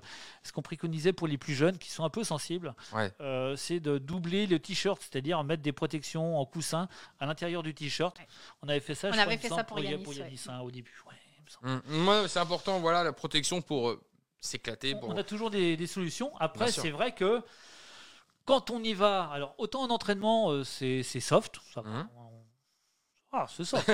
ce 0.42 0.52
qu'on 0.52 0.62
préconisait 0.62 1.12
pour 1.12 1.26
les 1.26 1.38
plus 1.38 1.54
jeunes 1.54 1.78
qui 1.78 1.90
sont 1.90 2.04
un 2.04 2.10
peu 2.10 2.24
sensibles, 2.24 2.74
Ouais. 2.92 3.10
euh, 3.20 3.56
c'est 3.56 3.80
de 3.80 3.98
doubler 3.98 4.46
le 4.46 4.58
t-shirt, 4.58 5.00
c'est-à-dire 5.02 5.42
mettre 5.44 5.62
des 5.62 5.72
protections 5.72 6.38
en 6.38 6.44
coussin 6.46 6.88
à 7.20 7.26
l'intérieur 7.26 7.62
du 7.62 7.74
t-shirt. 7.74 8.18
Ouais. 8.18 8.28
On 8.62 8.68
avait 8.68 8.80
fait 8.80 8.94
ça. 8.94 9.08
On 9.08 9.12
je 9.12 9.18
avait 9.20 9.36
fait 9.38 9.48
ça 9.48 9.64
pour 9.64 9.80
Ya- 9.80 9.92
Yanis, 9.92 10.04
pour 10.04 10.12
ouais. 10.14 10.32
Hein, 10.48 10.60
au 10.60 10.70
début. 10.70 10.94
Ouais, 11.62 11.62
il 11.64 11.68
me 11.68 11.78
semble. 11.78 11.82
Hum, 11.94 12.04
Moi, 12.04 12.28
c'est 12.28 12.38
important, 12.40 12.80
voilà, 12.80 13.04
la 13.04 13.12
protection 13.12 13.60
pour 13.62 13.90
euh, 13.90 14.00
s'éclater. 14.40 14.94
On- 14.94 15.00
Pour... 15.00 15.08
On 15.10 15.16
a 15.16 15.24
toujours 15.24 15.50
des, 15.50 15.76
des 15.76 15.86
solutions. 15.86 16.32
Après, 16.38 16.70
c'est 16.70 16.90
vrai 16.90 17.12
que 17.14 17.42
quand 18.44 18.70
on 18.70 18.82
y 18.82 18.92
va, 18.94 19.30
alors 19.32 19.54
autant 19.58 19.82
en 19.82 19.90
entraînement, 19.90 20.50
euh, 20.50 20.64
c'est 20.64 21.02
soft. 21.20 21.56
Ça 21.72 21.80
va. 21.80 21.90
On- 22.16 22.30
Ah, 23.32 23.46
c'est 23.48 23.64
soft. 23.64 23.90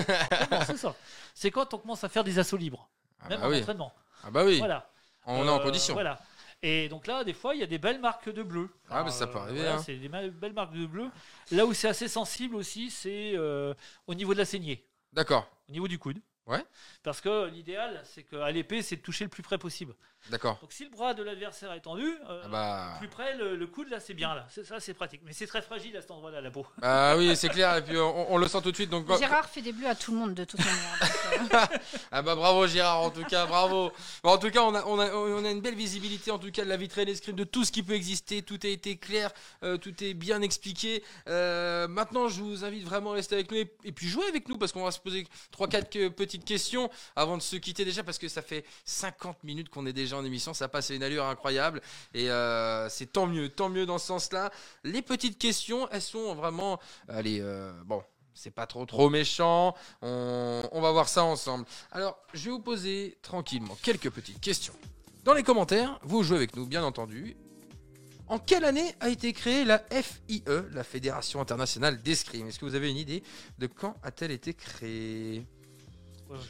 C'est 1.34 1.50
quand 1.50 1.72
on 1.74 1.78
commence 1.78 2.04
à 2.04 2.08
faire 2.08 2.24
des 2.24 2.38
assauts 2.38 2.56
libres, 2.58 2.88
Ah 3.20 3.28
même 3.30 3.40
bah 3.40 3.46
en 3.46 3.50
oui. 3.50 3.60
entraînement. 3.60 3.92
Ah 4.22 4.30
bah 4.30 4.44
oui. 4.44 4.58
Voilà. 4.58 4.90
On 5.26 5.44
est 5.46 5.48
en 5.48 5.60
Euh, 5.60 5.62
condition. 5.62 5.94
Voilà. 5.94 6.20
Et 6.62 6.90
donc 6.90 7.06
là, 7.06 7.24
des 7.24 7.32
fois, 7.32 7.54
il 7.54 7.60
y 7.60 7.62
a 7.62 7.66
des 7.66 7.78
belles 7.78 8.00
marques 8.00 8.28
de 8.28 8.42
bleu. 8.42 8.68
Ah, 8.90 9.02
mais 9.02 9.10
ça 9.10 9.26
peut 9.26 9.38
arriver, 9.38 9.66
hein. 9.66 9.78
C'est 9.78 9.96
des 9.96 10.08
belles 10.10 10.52
marques 10.52 10.74
de 10.74 10.84
bleu. 10.84 11.08
Là 11.52 11.64
où 11.64 11.72
c'est 11.72 11.88
assez 11.88 12.06
sensible 12.08 12.54
aussi, 12.54 12.90
c'est 12.90 13.32
euh, 13.34 13.72
au 14.06 14.14
niveau 14.14 14.34
de 14.34 14.38
la 14.38 14.44
saignée, 14.44 14.86
D'accord. 15.14 15.48
au 15.70 15.72
niveau 15.72 15.88
du 15.88 15.98
coude. 15.98 16.20
Ouais. 16.50 16.64
Parce 17.02 17.20
que 17.20 17.48
l'idéal, 17.48 18.02
c'est 18.04 18.24
qu'à 18.24 18.50
l'épée, 18.50 18.82
c'est 18.82 18.96
de 18.96 19.02
toucher 19.02 19.24
le 19.24 19.30
plus 19.30 19.42
près 19.42 19.56
possible. 19.58 19.94
D'accord. 20.30 20.58
Donc 20.60 20.70
si 20.72 20.84
le 20.84 20.90
bras 20.90 21.14
de 21.14 21.22
l'adversaire 21.22 21.72
est 21.72 21.80
tendu, 21.80 22.04
euh, 22.28 22.42
Ah 22.44 22.48
bah... 22.48 22.94
plus 22.98 23.08
près, 23.08 23.34
le, 23.36 23.56
le 23.56 23.66
coude, 23.66 23.88
là, 23.88 24.00
c'est 24.00 24.12
bien, 24.12 24.34
là. 24.34 24.46
C'est- 24.50 24.64
Ça, 24.64 24.78
c'est 24.78 24.92
pratique. 24.92 25.22
Mais 25.24 25.32
c'est 25.32 25.46
très 25.46 25.62
fragile 25.62 25.96
à 25.96 26.02
cet 26.02 26.10
endroit-là, 26.10 26.42
la 26.42 26.50
peau. 26.50 26.66
bah 26.78 27.16
oui, 27.16 27.34
c'est 27.36 27.48
clair. 27.48 27.74
Et 27.76 27.82
puis 27.82 27.96
on, 27.96 28.32
on 28.32 28.36
le 28.36 28.46
sent 28.48 28.60
tout 28.62 28.70
de 28.70 28.76
suite. 28.76 28.90
Donc, 28.90 29.06
Gérard 29.18 29.48
fait 29.48 29.62
des 29.62 29.72
bleus 29.72 29.86
à 29.88 29.94
tout 29.94 30.12
le 30.12 30.18
monde 30.18 30.34
de 30.34 30.44
toute 30.44 30.60
manière. 30.60 31.00
euh, 31.72 31.76
Ah 32.12 32.20
bah 32.22 32.34
bravo 32.34 32.66
Gérard 32.66 33.00
en 33.00 33.10
tout 33.10 33.24
cas, 33.24 33.46
bravo. 33.46 33.92
Bon, 34.22 34.30
en 34.30 34.38
tout 34.38 34.50
cas, 34.50 34.60
on 34.62 34.74
a, 34.74 34.84
on, 34.84 34.98
a, 34.98 35.10
on 35.10 35.44
a 35.44 35.50
une 35.50 35.60
belle 35.62 35.74
visibilité 35.76 36.30
en 36.30 36.38
tout 36.38 36.50
cas 36.50 36.64
de 36.64 36.68
la 36.68 36.76
vitrine 36.76 37.08
escrime 37.08 37.36
de 37.36 37.44
tout 37.44 37.64
ce 37.64 37.72
qui 37.72 37.82
peut 37.82 37.94
exister. 37.94 38.42
Tout 38.42 38.58
a 38.64 38.68
été 38.68 38.98
clair, 38.98 39.30
euh, 39.62 39.78
tout 39.78 40.04
est 40.04 40.12
bien 40.12 40.42
expliqué. 40.42 41.02
Euh, 41.28 41.88
maintenant, 41.88 42.28
je 42.28 42.42
vous 42.42 42.64
invite 42.64 42.84
vraiment 42.84 43.12
à 43.12 43.14
rester 43.14 43.36
avec 43.36 43.50
nous 43.50 43.56
et, 43.58 43.72
et 43.84 43.92
puis 43.92 44.06
jouer 44.08 44.26
avec 44.26 44.48
nous 44.50 44.58
parce 44.58 44.72
qu'on 44.72 44.84
va 44.84 44.90
se 44.90 45.00
poser 45.00 45.26
3-4 45.56 46.10
petites 46.10 46.39
questions 46.44 46.90
avant 47.16 47.36
de 47.36 47.42
se 47.42 47.56
quitter 47.56 47.84
déjà 47.84 48.02
parce 48.02 48.18
que 48.18 48.28
ça 48.28 48.42
fait 48.42 48.64
50 48.84 49.44
minutes 49.44 49.68
qu'on 49.68 49.86
est 49.86 49.92
déjà 49.92 50.16
en 50.16 50.24
émission. 50.24 50.54
Ça 50.54 50.68
passe 50.68 50.90
à 50.90 50.94
une 50.94 51.02
allure 51.02 51.24
incroyable 51.24 51.80
et 52.14 52.30
euh, 52.30 52.88
c'est 52.88 53.12
tant 53.12 53.26
mieux, 53.26 53.48
tant 53.48 53.68
mieux 53.68 53.86
dans 53.86 53.98
ce 53.98 54.06
sens-là. 54.06 54.50
Les 54.84 55.02
petites 55.02 55.38
questions, 55.38 55.88
elles 55.90 56.02
sont 56.02 56.34
vraiment, 56.34 56.80
allez, 57.08 57.40
euh, 57.40 57.72
bon. 57.84 58.02
C'est 58.32 58.52
pas 58.52 58.66
trop 58.66 58.86
trop 58.86 59.10
méchant. 59.10 59.74
On, 60.00 60.62
on 60.72 60.80
va 60.80 60.92
voir 60.92 61.08
ça 61.08 61.24
ensemble. 61.24 61.66
Alors, 61.90 62.16
je 62.32 62.46
vais 62.46 62.50
vous 62.52 62.60
poser 62.60 63.18
tranquillement 63.20 63.76
quelques 63.82 64.08
petites 64.08 64.40
questions. 64.40 64.72
Dans 65.24 65.34
les 65.34 65.42
commentaires, 65.42 65.98
vous 66.04 66.22
jouez 66.22 66.36
avec 66.36 66.56
nous, 66.56 66.64
bien 66.64 66.82
entendu. 66.82 67.36
En 68.30 68.38
quelle 68.38 68.64
année 68.64 68.94
a 69.00 69.08
été 69.08 69.32
créée 69.32 69.64
la 69.64 69.82
FIE, 69.90 70.44
la 70.72 70.84
Fédération 70.84 71.40
internationale 71.40 72.00
d'escrime? 72.00 72.46
Est-ce 72.46 72.60
que 72.60 72.64
vous 72.64 72.76
avez 72.76 72.88
une 72.88 72.96
idée 72.96 73.24
de 73.58 73.66
quand 73.66 73.96
a-t-elle 74.04 74.30
été 74.30 74.54
créée? 74.54 75.44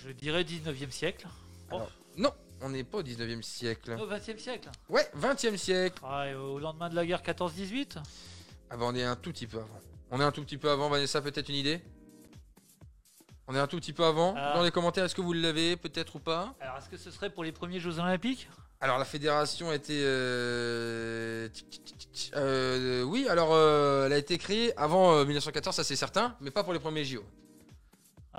Je 0.05 0.11
dirais 0.13 0.43
19e 0.45 0.91
siècle. 0.91 1.27
Oh, 1.71 1.77
Alors, 1.77 1.91
Non, 2.17 2.33
on 2.61 2.69
n'est 2.71 2.85
pas 2.85 2.99
au 2.99 3.03
19e 3.03 3.43
siècle. 3.43 3.93
au 4.01 4.07
20e 4.07 4.39
siècle. 4.39 4.69
Ouais, 4.89 5.09
20e 5.19 5.57
siècle. 5.57 6.03
Ah, 6.05 6.29
et 6.29 6.35
au 6.35 6.59
lendemain 6.59 6.89
de 6.91 6.95
la 6.95 7.07
guerre 7.07 7.23
14-18 7.23 7.97
Ah 8.71 8.77
bah, 8.77 8.85
on 8.87 8.95
est 8.95 9.05
un 9.05 9.17
tout 9.17 9.31
petit 9.33 9.47
peu 9.47 9.59
avant. 9.59 9.81
On 10.11 10.21
est 10.21 10.25
un 10.25 10.33
tout 10.33 10.43
petit 10.43 10.59
peu 10.59 10.71
avant, 10.71 10.89
Vanessa, 10.89 11.23
peut-être 11.23 11.49
une 11.49 11.55
idée? 11.55 11.81
On 13.47 13.55
est 13.55 13.59
un 13.59 13.67
tout 13.67 13.77
petit 13.79 13.93
peu 13.93 14.05
avant. 14.05 14.35
Ah. 14.37 14.53
Dans 14.55 14.63
les 14.63 14.71
commentaires, 14.71 15.05
est-ce 15.05 15.15
que 15.15 15.21
vous 15.21 15.33
l'avez, 15.33 15.77
peut-être 15.77 16.17
ou 16.17 16.21
pas? 16.21 16.55
Alors, 16.61 16.77
est-ce 16.77 16.89
que 16.89 16.97
ce 16.97 17.11
serait 17.11 17.31
pour 17.31 17.43
les 17.45 17.53
premiers 17.53 17.81
Jeux 17.81 17.99
Olympiques? 17.99 18.49
Alors 18.83 18.97
la 18.99 19.05
fédération 19.05 19.69
a 19.69 19.75
été... 19.75 20.01
euh, 20.03 21.51
euh, 22.35 23.03
oui, 23.03 23.27
alors 23.29 23.51
euh, 23.53 24.07
elle 24.07 24.15
a 24.15 24.17
été 24.17 24.39
créée 24.39 24.75
avant 24.79 25.13
euh, 25.17 25.25
1914, 25.27 25.77
ça 25.77 25.85
c'est 25.85 25.97
certain, 25.97 26.35
mais 26.41 26.51
pas 26.51 26.65
pour 26.65 26.73
les 26.73 26.79
premiers 26.79 27.05
JO. 27.05 27.23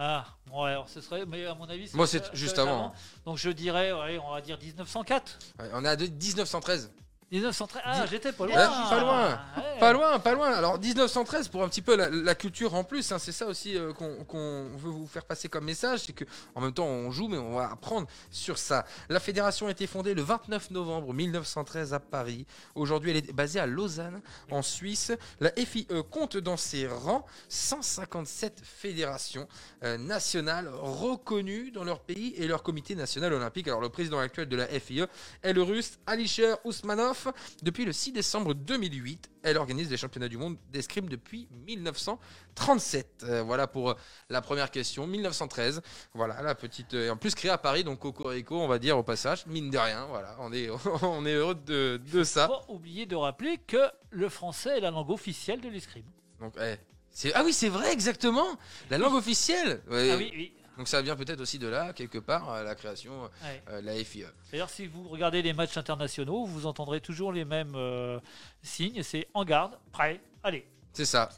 Ah, 0.04 0.26
bon, 0.48 0.64
alors 0.64 0.90
ce 0.90 1.00
serait, 1.00 1.28
mais 1.28 1.46
à 1.46 1.54
mon 1.54 1.70
avis, 1.70 1.88
Moi, 1.94 2.08
c'est 2.08 2.34
juste 2.36 2.58
avant. 2.58 2.92
Donc 3.24 3.38
je 3.38 3.52
dirais, 3.52 3.92
ouais, 3.94 4.18
on 4.18 4.32
va 4.32 4.42
dire 4.42 4.58
1904. 4.60 5.38
Ouais, 5.60 5.70
on 5.74 5.86
est 5.86 5.90
à 5.90 5.96
de- 5.96 6.08
1913. 6.08 6.92
1913. 7.32 7.82
Ah, 7.86 8.06
j'étais 8.08 8.34
pas 8.34 8.44
Ouais, 8.44 8.54
loin. 8.54 8.90
pas 8.90 9.00
loin. 9.00 9.30
Ouais. 9.30 9.80
Pas 9.80 9.94
loin, 9.94 10.20
pas 10.20 10.34
loin. 10.34 10.52
Alors 10.52 10.78
1913 10.80 11.48
pour 11.48 11.64
un 11.64 11.70
petit 11.70 11.82
peu 11.82 11.96
la, 11.96 12.10
la 12.10 12.36
culture 12.36 12.76
en 12.76 12.84
plus, 12.84 13.10
hein, 13.12 13.20
c'est 13.20 13.32
ça 13.32 13.48
aussi 13.48 13.78
euh, 13.78 13.94
qu'on 13.94 14.26
qu'on 14.26 14.68
veut 14.78 14.90
vous 14.92 15.08
faire 15.08 15.24
passer 15.24 15.48
comme 15.48 15.64
message, 15.64 16.02
c'est 16.06 16.14
que 16.14 16.26
en 16.56 16.62
même 16.62 16.74
temps 16.74 16.86
on 16.86 17.10
joue 17.10 17.30
mais 17.30 17.38
on 17.38 17.56
va 17.56 17.72
apprendre 17.72 18.08
sur 18.32 18.58
ça. 18.58 18.86
La 19.10 19.20
fédération 19.22 19.68
a 19.68 19.72
été 19.72 19.88
fondée 19.88 20.14
le 20.14 20.22
29 20.22 20.72
novembre 20.72 21.14
1913 21.14 21.94
à 21.94 22.00
Paris. 22.02 22.46
Aujourd'hui 22.76 23.12
elle 23.12 23.18
est 23.18 23.32
basée 23.34 23.62
à 23.62 23.66
Lausanne 23.66 24.22
en 24.52 24.62
Suisse. 24.62 25.14
La 25.40 25.52
FIE 25.52 25.88
compte 26.10 26.36
dans 26.36 26.58
ses 26.58 26.86
rangs 26.88 27.26
157 27.48 28.62
fédérations 28.64 29.48
euh, 29.84 29.98
nationales 29.98 30.70
reconnues 30.74 31.72
dans 31.72 31.86
leur 31.86 32.02
pays 32.02 32.34
et 32.36 32.46
leur 32.48 32.62
comité 32.62 32.94
national 32.94 33.32
olympique. 33.34 33.68
Alors 33.70 33.80
le 33.82 33.90
président 33.90 34.20
actuel 34.20 34.50
de 34.50 34.56
la 34.58 34.68
FIE 34.68 35.06
est 35.44 35.54
le 35.54 35.64
russe 35.64 35.98
Alisher 36.06 36.56
Ousmanov. 36.66 37.21
Depuis 37.64 37.86
le 37.86 37.94
6 37.94 38.12
décembre 38.12 38.54
2008, 38.54 39.30
elle 39.44 39.58
organise 39.58 39.90
les 39.90 39.98
championnats 39.98 40.28
du 40.28 40.38
monde 40.38 40.58
d'escrime 40.72 41.08
depuis 41.10 41.48
1937. 41.52 43.24
Euh, 43.24 43.44
voilà 43.44 43.68
pour 43.68 43.92
euh, 43.92 43.94
la 44.30 44.42
première 44.42 44.72
question. 44.72 45.08
1913. 45.08 45.82
Voilà 46.14 46.42
la 46.42 46.56
petite. 46.56 46.94
euh, 46.94 47.08
et 47.08 47.10
en 47.10 47.18
plus 47.18 47.36
créée 47.36 47.52
à 47.52 47.58
Paris, 47.58 47.84
donc 47.84 48.00
Cocorico, 48.00 48.60
on 48.60 48.68
va 48.68 48.80
dire 48.80 48.98
au 48.98 49.04
passage. 49.04 49.46
Mine 49.48 49.70
de 49.70 49.78
rien, 49.78 50.06
voilà. 50.10 50.36
On 50.40 50.52
est, 50.54 50.70
on 51.02 51.26
est 51.26 51.34
heureux 51.34 51.56
de, 51.56 52.00
de 52.12 52.24
ça. 52.24 52.48
Pas 52.48 52.66
oublier 52.70 53.06
de 53.06 53.16
rappeler 53.16 53.58
que 53.66 53.90
le 54.12 54.30
français 54.30 54.78
est 54.78 54.82
la 54.82 54.92
langue 54.92 55.10
officielle 55.10 55.62
de 55.62 55.70
l'escrime. 55.70 56.06
Donc, 56.40 56.54
eh, 56.62 56.76
c'est- 57.10 57.34
ah 57.34 57.44
oui, 57.44 57.54
c'est 57.54 57.70
vrai, 57.70 57.92
exactement. 57.94 58.46
La 58.90 58.98
langue 58.98 59.16
officielle. 59.16 59.82
Ouais. 59.90 60.12
Ah 60.12 60.18
oui, 60.18 60.32
oui. 60.36 60.54
Donc 60.82 60.88
ça 60.88 61.00
vient 61.04 61.16
peut-être 61.16 61.42
aussi 61.42 61.60
de 61.60 61.68
là, 61.68 61.94
quelque 61.94 62.18
part, 62.18 62.52
euh, 62.52 62.64
la 62.64 62.74
création 62.74 63.22
Ouais. 63.44 63.62
euh, 63.70 63.82
de 63.82 63.86
la 63.86 64.04
FIE. 64.04 64.24
D'ailleurs, 64.52 64.72
si 64.72 64.88
vous 64.88 65.08
regardez 65.10 65.44
les 65.44 65.54
matchs 65.54 65.78
internationaux, 65.78 66.44
vous 66.46 66.66
entendrez 66.66 67.00
toujours 67.00 67.32
les 67.32 67.46
mêmes 67.46 67.74
euh, 67.76 68.20
signes. 68.64 69.04
C'est 69.04 69.28
en 69.36 69.46
garde, 69.46 69.78
prêt, 69.92 70.20
allez. 70.42 70.66
C'est 70.92 71.06
ça. 71.06 71.30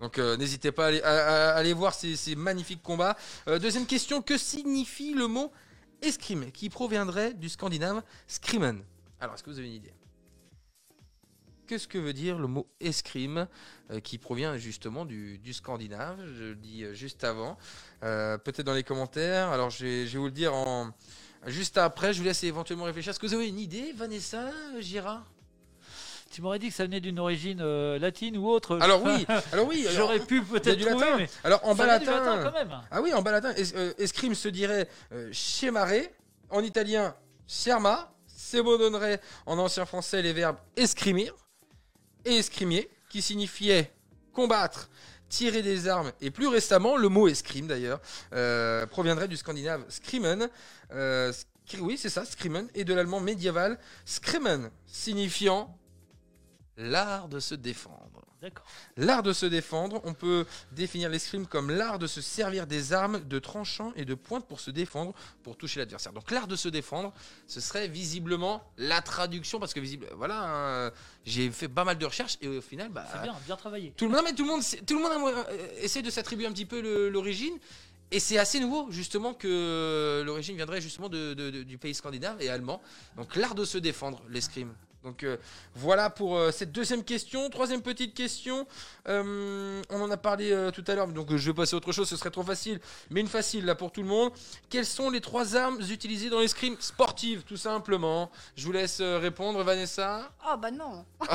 Donc 0.00 0.18
euh, 0.18 0.36
n'hésitez 0.36 0.72
pas 0.72 0.86
à 0.86 0.88
aller, 0.88 1.02
à- 1.02 1.50
à 1.50 1.54
aller 1.58 1.72
voir 1.74 1.94
ces, 1.94 2.16
ces 2.16 2.34
magnifiques 2.34 2.82
combats. 2.82 3.16
Euh, 3.46 3.60
deuxième 3.60 3.86
question, 3.86 4.20
que 4.20 4.36
signifie 4.36 5.14
le 5.14 5.28
mot 5.28 5.52
escrime 6.02 6.50
qui 6.50 6.68
proviendrait 6.68 7.34
du 7.34 7.48
scandinave 7.48 8.02
scrimmen? 8.26 8.82
Alors, 9.20 9.36
est-ce 9.36 9.44
que 9.44 9.50
vous 9.50 9.58
avez 9.60 9.68
une 9.68 9.74
idée? 9.74 9.92
Qu'est-ce 11.68 11.86
que 11.86 11.98
veut 11.98 12.14
dire 12.14 12.38
le 12.38 12.46
mot 12.46 12.66
escrime 12.80 13.46
euh, 13.90 14.00
qui 14.00 14.16
provient 14.16 14.56
justement 14.56 15.04
du, 15.04 15.38
du 15.38 15.52
scandinave? 15.52 16.18
Je 16.38 16.44
le 16.44 16.54
dis 16.56 16.82
euh, 16.84 16.94
juste 16.94 17.24
avant. 17.24 17.58
Euh, 18.02 18.38
Peut-être 18.38 18.64
dans 18.66 18.72
les 18.74 18.82
commentaires. 18.84 19.48
Alors, 19.50 19.68
je 19.68 19.84
vais, 19.84 20.06
je 20.06 20.14
vais 20.14 20.18
vous 20.18 20.24
le 20.26 20.30
dire 20.32 20.54
en, 20.54 20.90
juste 21.46 21.76
après. 21.76 22.14
Je 22.14 22.18
vous 22.20 22.24
laisse 22.24 22.42
éventuellement 22.42 22.84
réfléchir. 22.84 23.10
Est-ce 23.10 23.20
que 23.20 23.26
vous 23.26 23.34
avez 23.34 23.48
une 23.48 23.58
idée, 23.58 23.92
Vanessa, 23.94 24.50
Girard 24.80 25.26
Tu 26.30 26.40
m'aurais 26.40 26.58
dit 26.58 26.68
que 26.70 26.74
ça 26.74 26.84
venait 26.84 27.00
d'une 27.00 27.18
origine 27.18 27.60
euh, 27.60 27.98
latine 27.98 28.38
ou 28.38 28.48
autre. 28.48 28.78
Alors 28.80 29.02
oui, 29.04 29.26
alors 29.52 29.68
oui. 29.68 29.86
J'aurais 29.90 30.20
pu 30.20 30.42
peut-être 30.42 30.78
du 30.78 30.84
trouver, 30.86 31.04
latin. 31.04 31.16
mais 31.18 31.28
Alors 31.44 31.60
en 31.64 31.74
bas 31.74 31.86
latin 31.86 32.12
latin, 32.12 32.42
quand 32.44 32.52
même. 32.52 32.80
Ah 32.90 33.02
oui, 33.02 33.12
en 33.12 33.20
bas 33.22 33.32
latin, 33.32 33.52
es- 33.54 33.74
euh, 33.76 33.92
escrime 33.98 34.34
se 34.34 34.48
dirait 34.48 34.88
euh, 35.12 35.28
scemare. 35.32 35.90
En 36.50 36.62
italien, 36.62 37.14
scherma. 37.46 38.14
C'est 38.26 38.62
donnerait 38.62 39.20
en 39.44 39.58
ancien 39.58 39.84
français 39.84 40.22
les 40.22 40.32
verbes 40.32 40.56
escrimir 40.76 41.34
et 42.24 42.36
escrimier, 42.36 42.88
qui 43.08 43.22
signifiait 43.22 43.92
combattre, 44.32 44.90
tirer 45.28 45.62
des 45.62 45.88
armes, 45.88 46.12
et 46.20 46.30
plus 46.30 46.48
récemment, 46.48 46.96
le 46.96 47.08
mot 47.08 47.28
escrime 47.28 47.66
d'ailleurs, 47.66 48.00
euh, 48.32 48.86
proviendrait 48.86 49.28
du 49.28 49.36
scandinave 49.36 49.84
skrimen, 49.88 50.48
euh, 50.92 51.32
oui 51.80 51.98
c'est 51.98 52.08
ça, 52.08 52.24
skrimen, 52.24 52.68
et 52.74 52.84
de 52.84 52.94
l'allemand 52.94 53.20
médiéval 53.20 53.78
skrimmen, 54.04 54.70
signifiant 54.86 55.76
l'art 56.76 57.28
de 57.28 57.40
se 57.40 57.54
défendre. 57.54 58.17
L'art 58.96 59.22
de 59.22 59.32
se 59.32 59.46
défendre, 59.46 60.00
on 60.04 60.14
peut 60.14 60.46
définir 60.72 61.08
l'escrime 61.10 61.46
comme 61.46 61.70
l'art 61.70 61.98
de 61.98 62.06
se 62.06 62.20
servir 62.20 62.66
des 62.66 62.92
armes, 62.92 63.20
de 63.24 63.38
tranchants 63.38 63.92
et 63.96 64.04
de 64.04 64.14
pointes 64.14 64.46
pour 64.46 64.60
se 64.60 64.70
défendre, 64.70 65.12
pour 65.42 65.56
toucher 65.56 65.80
l'adversaire. 65.80 66.12
Donc 66.12 66.30
l'art 66.30 66.46
de 66.46 66.56
se 66.56 66.68
défendre, 66.68 67.12
ce 67.46 67.60
serait 67.60 67.88
visiblement 67.88 68.62
la 68.76 69.00
traduction, 69.02 69.58
parce 69.58 69.74
que 69.74 69.80
visible, 69.80 70.06
voilà, 70.16 70.86
hein, 70.86 70.92
j'ai 71.24 71.50
fait 71.50 71.68
pas 71.68 71.84
mal 71.84 71.98
de 71.98 72.06
recherches 72.06 72.36
et 72.40 72.48
au 72.48 72.60
final, 72.60 72.88
bah, 72.90 73.04
C'est 73.12 73.22
bien, 73.22 73.34
bien 73.46 73.56
travaillé. 73.56 73.92
tout 73.96 74.04
le 74.06 74.12
monde, 74.12 74.22
mais 74.24 74.34
tout 74.34 74.44
le 74.44 74.50
monde, 74.50 74.62
tout 74.86 74.96
le 74.96 75.02
monde 75.02 75.34
euh, 75.50 75.68
essaie 75.80 76.02
de 76.02 76.10
s'attribuer 76.10 76.46
un 76.46 76.52
petit 76.52 76.66
peu 76.66 77.08
l'origine. 77.08 77.56
Et 78.10 78.20
c'est 78.20 78.38
assez 78.38 78.58
nouveau, 78.58 78.90
justement, 78.90 79.34
que 79.34 80.22
l'origine 80.24 80.56
viendrait 80.56 80.80
justement 80.80 81.10
de- 81.10 81.34
de- 81.34 81.50
de- 81.50 81.62
du 81.62 81.76
pays 81.76 81.94
scandinave 81.94 82.40
et 82.40 82.48
allemand. 82.48 82.80
Donc 83.16 83.36
l'art 83.36 83.54
de 83.54 83.66
se 83.66 83.76
défendre, 83.76 84.22
l'escrime. 84.30 84.72
Donc 85.08 85.22
euh, 85.24 85.38
voilà 85.74 86.10
pour 86.10 86.36
euh, 86.36 86.50
cette 86.50 86.70
deuxième 86.70 87.02
question. 87.02 87.48
Troisième 87.48 87.80
petite 87.80 88.12
question. 88.14 88.66
Euh, 89.08 89.80
on 89.88 90.02
en 90.02 90.10
a 90.10 90.18
parlé 90.18 90.52
euh, 90.52 90.70
tout 90.70 90.84
à 90.86 90.94
l'heure, 90.94 91.08
donc 91.08 91.32
euh, 91.32 91.38
je 91.38 91.50
vais 91.50 91.54
passer 91.54 91.72
à 91.74 91.78
autre 91.78 91.92
chose, 91.92 92.06
ce 92.06 92.14
serait 92.16 92.30
trop 92.30 92.42
facile. 92.42 92.78
Mais 93.08 93.20
une 93.20 93.26
facile 93.26 93.64
là 93.64 93.74
pour 93.74 93.90
tout 93.90 94.02
le 94.02 94.08
monde. 94.08 94.30
Quelles 94.68 94.84
sont 94.84 95.08
les 95.08 95.22
trois 95.22 95.56
armes 95.56 95.80
utilisées 95.90 96.28
dans 96.28 96.40
l'escrime 96.40 96.76
sportive, 96.78 97.42
tout 97.44 97.56
simplement? 97.56 98.30
Je 98.54 98.66
vous 98.66 98.72
laisse 98.72 98.98
euh, 99.00 99.18
répondre, 99.18 99.62
Vanessa. 99.62 100.30
Oh 100.46 100.58
bah 100.58 100.70
non. 100.70 101.06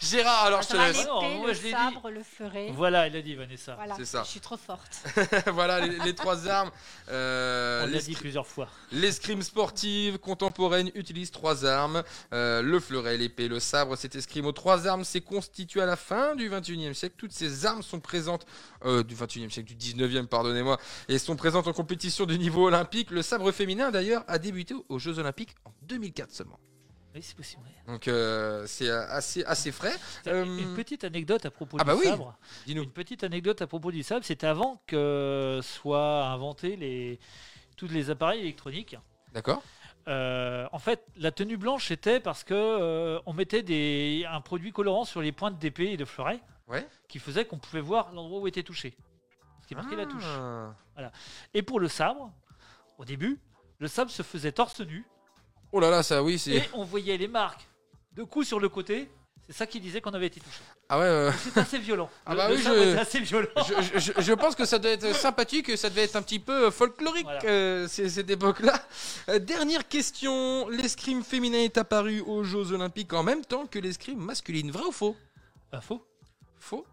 Gérard, 0.00 0.46
alors 0.46 0.62
je 0.62 0.68
te 0.68 0.76
va, 0.76 0.88
laisse. 0.88 1.06
Non, 1.06 1.22
moi, 1.38 1.48
le 1.48 1.54
je 1.54 1.62
l'ai 1.62 1.68
dit. 1.68 1.74
sabre, 1.74 2.10
le 2.10 2.22
fleuret. 2.24 2.70
Voilà, 2.74 3.06
il 3.06 3.14
a 3.16 3.22
dit 3.22 3.36
Vanessa. 3.36 3.76
Voilà, 3.76 3.94
C'est 3.96 4.04
ça. 4.04 4.22
je 4.24 4.30
suis 4.30 4.40
trop 4.40 4.56
forte. 4.56 5.04
voilà 5.52 5.78
les, 5.86 5.96
les 6.00 6.14
trois 6.14 6.48
armes. 6.48 6.72
Euh, 7.08 7.84
On 7.84 7.86
l'a 7.92 7.98
dit 8.00 8.14
plusieurs 8.16 8.48
fois. 8.48 8.66
L'escrime 8.90 9.42
sportive 9.42 10.18
contemporaine 10.18 10.90
utilise 10.96 11.30
trois 11.30 11.64
armes 11.64 12.02
euh, 12.32 12.62
le 12.62 12.80
fleuret, 12.80 13.16
l'épée, 13.16 13.48
le 13.48 13.60
sabre. 13.60 13.96
Cet 13.96 14.14
escrime 14.14 14.46
aux 14.46 14.52
trois 14.52 14.86
armes 14.86 15.04
s'est 15.04 15.20
constitué 15.20 15.80
à 15.80 15.86
la 15.86 15.96
fin 15.96 16.34
du 16.34 16.48
21e 16.50 16.94
siècle. 16.94 17.14
Toutes 17.18 17.32
ces 17.32 17.66
armes 17.66 17.82
sont 17.82 18.00
présentes 18.00 18.46
euh, 18.84 19.02
du 19.02 19.14
21e 19.14 19.50
siècle, 19.50 19.74
du 19.74 19.76
19e, 19.76 20.26
pardonnez-moi, 20.26 20.78
et 21.08 21.18
sont 21.18 21.36
présentes 21.36 21.68
en 21.68 21.72
compétition 21.72 22.26
de 22.26 22.34
niveau 22.34 22.66
olympique. 22.66 23.10
Le 23.10 23.22
sabre 23.22 23.52
féminin, 23.52 23.90
d'ailleurs, 23.90 24.24
a 24.28 24.38
débuté 24.38 24.74
aux 24.88 24.98
Jeux 24.98 25.18
olympiques 25.18 25.54
en 25.64 25.72
2004 25.82 26.30
seulement. 26.30 26.58
Oui, 27.14 27.20
c'est 27.22 27.36
possible. 27.36 27.62
ouais. 27.62 27.92
Donc 27.92 28.08
euh, 28.08 28.64
c'est 28.66 28.88
assez, 28.88 29.44
assez 29.44 29.70
frais. 29.70 29.92
Euh, 30.28 30.44
Une 30.44 30.74
petite 30.74 31.04
anecdote 31.04 31.44
à 31.44 31.50
propos 31.50 31.76
ah 31.78 31.84
du 31.84 31.86
bah 31.90 31.96
oui. 31.98 32.06
sabre. 32.06 32.38
Dis-nous. 32.66 32.84
Une 32.84 32.90
petite 32.90 33.22
anecdote 33.22 33.60
à 33.60 33.66
propos 33.66 33.92
du 33.92 34.02
sabre, 34.02 34.24
c'était 34.24 34.46
avant 34.46 34.82
que 34.86 35.60
soient 35.62 36.24
inventés 36.28 36.76
les 36.76 37.18
tous 37.76 37.88
les 37.88 38.08
appareils 38.08 38.40
électroniques. 38.40 38.96
D'accord 39.34 39.62
Euh, 40.08 40.66
en 40.72 40.78
fait, 40.78 41.04
la 41.16 41.30
tenue 41.30 41.56
blanche 41.56 41.90
était 41.90 42.18
parce 42.20 42.42
que 42.44 42.54
euh, 42.54 43.20
on 43.26 43.32
mettait 43.32 43.62
des, 43.62 44.24
un 44.28 44.40
produit 44.40 44.72
colorant 44.72 45.04
sur 45.04 45.20
les 45.20 45.32
pointes 45.32 45.58
d'épée 45.58 45.92
et 45.92 45.96
de 45.96 46.04
fleuret, 46.04 46.40
Ouais. 46.68 46.86
qui 47.08 47.18
faisait 47.18 47.44
qu'on 47.44 47.58
pouvait 47.58 47.80
voir 47.80 48.12
l'endroit 48.12 48.40
où 48.40 48.46
était 48.46 48.62
touché, 48.62 48.96
ce 49.60 49.66
qui 49.68 49.74
marquait 49.74 49.96
la 49.96 50.06
touche. 50.06 50.24
Ah. 50.26 51.10
Et 51.54 51.62
pour 51.62 51.78
le 51.80 51.88
sabre, 51.88 52.32
au 52.98 53.04
début, 53.04 53.38
le 53.78 53.88
sabre 53.88 54.10
se 54.10 54.22
faisait 54.22 54.52
torse 54.52 54.80
nu 54.80 55.04
Oh 55.72 55.80
là 55.80 55.90
là, 55.90 56.02
ça 56.02 56.22
oui, 56.22 56.38
c'est. 56.38 56.56
et 56.56 56.62
on 56.74 56.84
voyait 56.84 57.16
les 57.16 57.28
marques 57.28 57.68
de 58.12 58.22
coups 58.24 58.46
sur 58.46 58.60
le 58.60 58.68
côté. 58.68 59.10
C'est 59.48 59.52
ça 59.54 59.66
qui 59.66 59.80
disait 59.80 60.00
qu'on 60.00 60.12
avait 60.14 60.28
été 60.28 60.40
touché. 60.40 60.60
Ah 60.88 60.98
ouais, 60.98 61.04
euh, 61.04 61.32
C'est 61.52 61.58
assez 61.60 61.78
violent. 61.78 62.08
Ah 62.26 62.34
bah 62.36 62.48
le 62.48 62.54
oui, 62.54 62.62
je- 62.62 62.70
était 62.90 62.98
assez 63.00 63.20
violent. 63.20 63.48
je, 63.56 63.98
je- 63.98 64.12
je 64.22 64.32
pense 64.32 64.54
que 64.54 64.64
ça 64.64 64.78
doit 64.78 64.92
être 64.92 65.14
sympathique, 65.14 65.66
que 65.66 65.76
ça 65.76 65.90
devait 65.90 66.04
être 66.04 66.16
un 66.16 66.22
petit 66.22 66.38
peu 66.38 66.70
folklorique 66.70 67.24
Voilà. 67.24 67.44
euh, 67.44 67.88
c'est- 67.88 68.08
cette 68.08 68.30
époque-là. 68.30 68.80
Euh, 69.28 69.38
dernière 69.38 69.88
question, 69.88 70.68
l'escrime 70.68 71.22
féminin 71.24 71.58
est 71.58 71.76
apparu 71.76 72.20
aux 72.20 72.44
Jeux 72.44 72.72
Olympiques 72.72 73.12
en 73.12 73.22
même 73.24 73.44
temps 73.44 73.66
que 73.66 73.78
l'escrime 73.78 74.20
masculine. 74.20 74.70
Vrai 74.70 74.84
ou 74.84 74.92
faux? 74.92 75.16
Pas 75.70 75.80
faux. 75.80 76.06
Faux? 76.58 76.86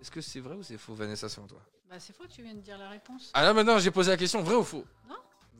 Est-ce 0.00 0.10
que 0.10 0.20
c'est 0.20 0.40
vrai 0.40 0.54
ou 0.54 0.62
c'est 0.62 0.76
faux, 0.78 0.94
Vanessa, 0.94 1.28
selon 1.28 1.46
toi? 1.46 1.60
Bah 1.90 1.96
c'est 1.98 2.14
faux, 2.14 2.24
tu 2.28 2.42
viens 2.42 2.54
de 2.54 2.60
dire 2.60 2.76
la 2.78 2.90
réponse. 2.90 3.30
Ah 3.34 3.42
là 3.42 3.54
maintenant, 3.54 3.78
j'ai 3.78 3.90
posé 3.90 4.10
la 4.10 4.16
question, 4.18 4.42
vrai 4.42 4.54
ou 4.56 4.64
faux? 4.64 4.84
Non. 5.08 5.16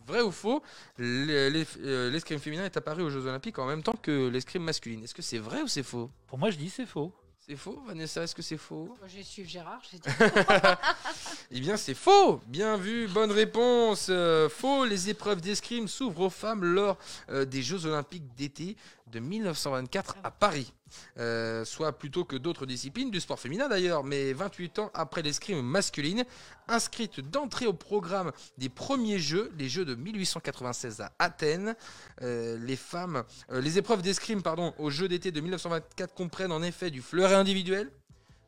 Vrai 0.07 0.20
ou 0.20 0.30
faux 0.30 0.62
euh, 1.00 2.11
L'escrime 2.11 2.38
féminin 2.38 2.64
est 2.64 2.76
apparu 2.76 3.02
aux 3.02 3.11
Jeux 3.11 3.26
Olympiques 3.26 3.59
en 3.59 3.66
même 3.66 3.82
temps 3.82 3.96
que 4.00 4.28
l'escrime 4.28 4.62
masculine. 4.62 5.02
Est-ce 5.05 5.14
que 5.14 5.22
c'est 5.22 5.38
vrai 5.38 5.62
ou 5.62 5.68
c'est 5.68 5.82
faux? 5.82 6.11
Pour 6.26 6.38
moi, 6.38 6.50
je 6.50 6.57
dis 6.57 6.70
c'est 6.70 6.86
faux. 6.86 7.12
C'est 7.46 7.57
faux, 7.57 7.82
Vanessa 7.86 8.22
Est-ce 8.22 8.34
que 8.34 8.40
c'est 8.40 8.57
faux? 8.57 8.86
Moi, 8.86 8.96
J'ai 9.07 9.22
suivi 9.22 9.50
Gérard, 9.50 9.82
j'ai 9.90 9.98
dit 9.98 10.09
Eh 11.50 11.61
bien, 11.61 11.76
c'est 11.76 11.92
faux. 11.92 12.40
Bien 12.46 12.78
vu, 12.78 13.07
bonne 13.07 13.30
réponse. 13.32 14.07
Euh, 14.09 14.48
faux, 14.48 14.86
les 14.86 15.11
épreuves 15.11 15.42
d'escrime 15.42 15.86
s'ouvrent 15.86 16.22
aux 16.22 16.30
femmes 16.30 16.64
lors 16.64 16.96
euh, 17.28 17.44
des 17.44 17.61
Jeux 17.61 17.84
Olympiques 17.84 18.34
d'été 18.34 18.78
de 19.07 19.20
1924 19.20 20.16
à 20.24 20.30
Paris. 20.30 20.72
Euh, 21.18 21.64
soit 21.64 21.92
plutôt 21.92 22.24
que 22.24 22.36
d'autres 22.36 22.66
disciplines 22.66 23.11
du 23.11 23.20
sport 23.20 23.38
féminin 23.38 23.68
d'ailleurs, 23.68 24.05
mais 24.05 24.32
28 24.32 24.78
ans 24.78 24.90
après 24.94 25.22
l'escrime 25.22 25.61
masculine, 25.61 26.24
inscrite 26.68 27.20
d'entrée 27.20 27.66
au 27.66 27.72
programme 27.72 28.32
des 28.59 28.68
premiers 28.68 29.18
Jeux, 29.18 29.52
les 29.59 29.68
Jeux 29.68 29.84
de 29.84 29.94
1896 29.94 31.00
à 31.00 31.12
Athènes. 31.18 31.74
Euh, 32.22 32.59
les 32.59 32.76
femmes, 32.76 33.24
euh, 33.50 33.61
les 33.61 33.78
épreuves 33.78 34.02
d'escrime 34.02 34.42
pardon, 34.42 34.72
aux 34.78 34.90
Jeux 34.90 35.09
d'été 35.09 35.32
de 35.32 35.40
1924 35.40 36.14
comprennent 36.14 36.52
en 36.52 36.62
effet 36.62 36.90
du 36.90 37.02
fleuret 37.02 37.34
individuel, 37.34 37.90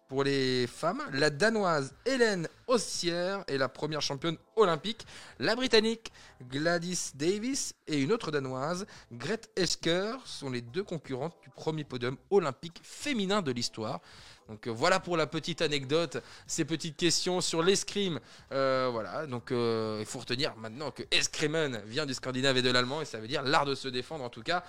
pour 0.09 0.23
les 0.23 0.67
femmes, 0.67 1.03
la 1.13 1.31
danoise 1.31 1.95
Hélène 2.05 2.49
Ossière 2.69 3.45
est 3.49 3.59
la 3.59 3.69
première 3.69 4.03
championne 4.03 4.37
olympique. 4.55 5.07
La 5.39 5.57
britannique 5.57 6.13
Gladys 6.49 7.11
Davis 7.15 7.75
et 7.89 8.01
une 8.01 8.13
autre 8.13 8.31
danoise, 8.31 8.87
Grete 9.13 9.51
Esker, 9.57 10.17
sont 10.25 10.51
les 10.51 10.61
deux 10.61 10.85
concurrentes 10.85 11.35
du 11.43 11.51
premier 11.51 11.85
podium 11.85 12.17
olympique 12.31 12.81
féminin 12.83 13.43
de 13.43 13.51
l'histoire. 13.51 14.01
Donc 14.49 14.67
euh, 14.67 14.71
voilà 14.71 15.01
pour 15.01 15.17
la 15.17 15.27
petite 15.27 15.63
anecdote, 15.63 16.19
ces 16.47 16.65
petites 16.65 16.97
questions 16.97 17.41
sur 17.41 17.63
l'escrime. 17.63 18.21
Euh, 18.53 18.89
voilà, 18.93 19.27
donc 19.27 19.51
euh, 19.51 19.99
il 20.01 20.07
faut 20.07 20.19
retenir 20.19 20.55
maintenant 20.57 20.91
que 20.91 21.03
escrimen 21.11 21.83
vient 21.87 22.07
du 22.07 22.15
scandinave 22.15 22.57
et 22.57 22.63
de 22.63 22.71
l'allemand 22.71 23.03
et 23.03 23.05
ça 23.05 23.19
veut 23.19 23.29
dire 23.29 23.43
l'art 23.43 23.67
de 23.67 23.75
se 23.75 23.89
défendre 23.89 24.25
en 24.25 24.31
tout 24.31 24.43
cas. 24.43 24.63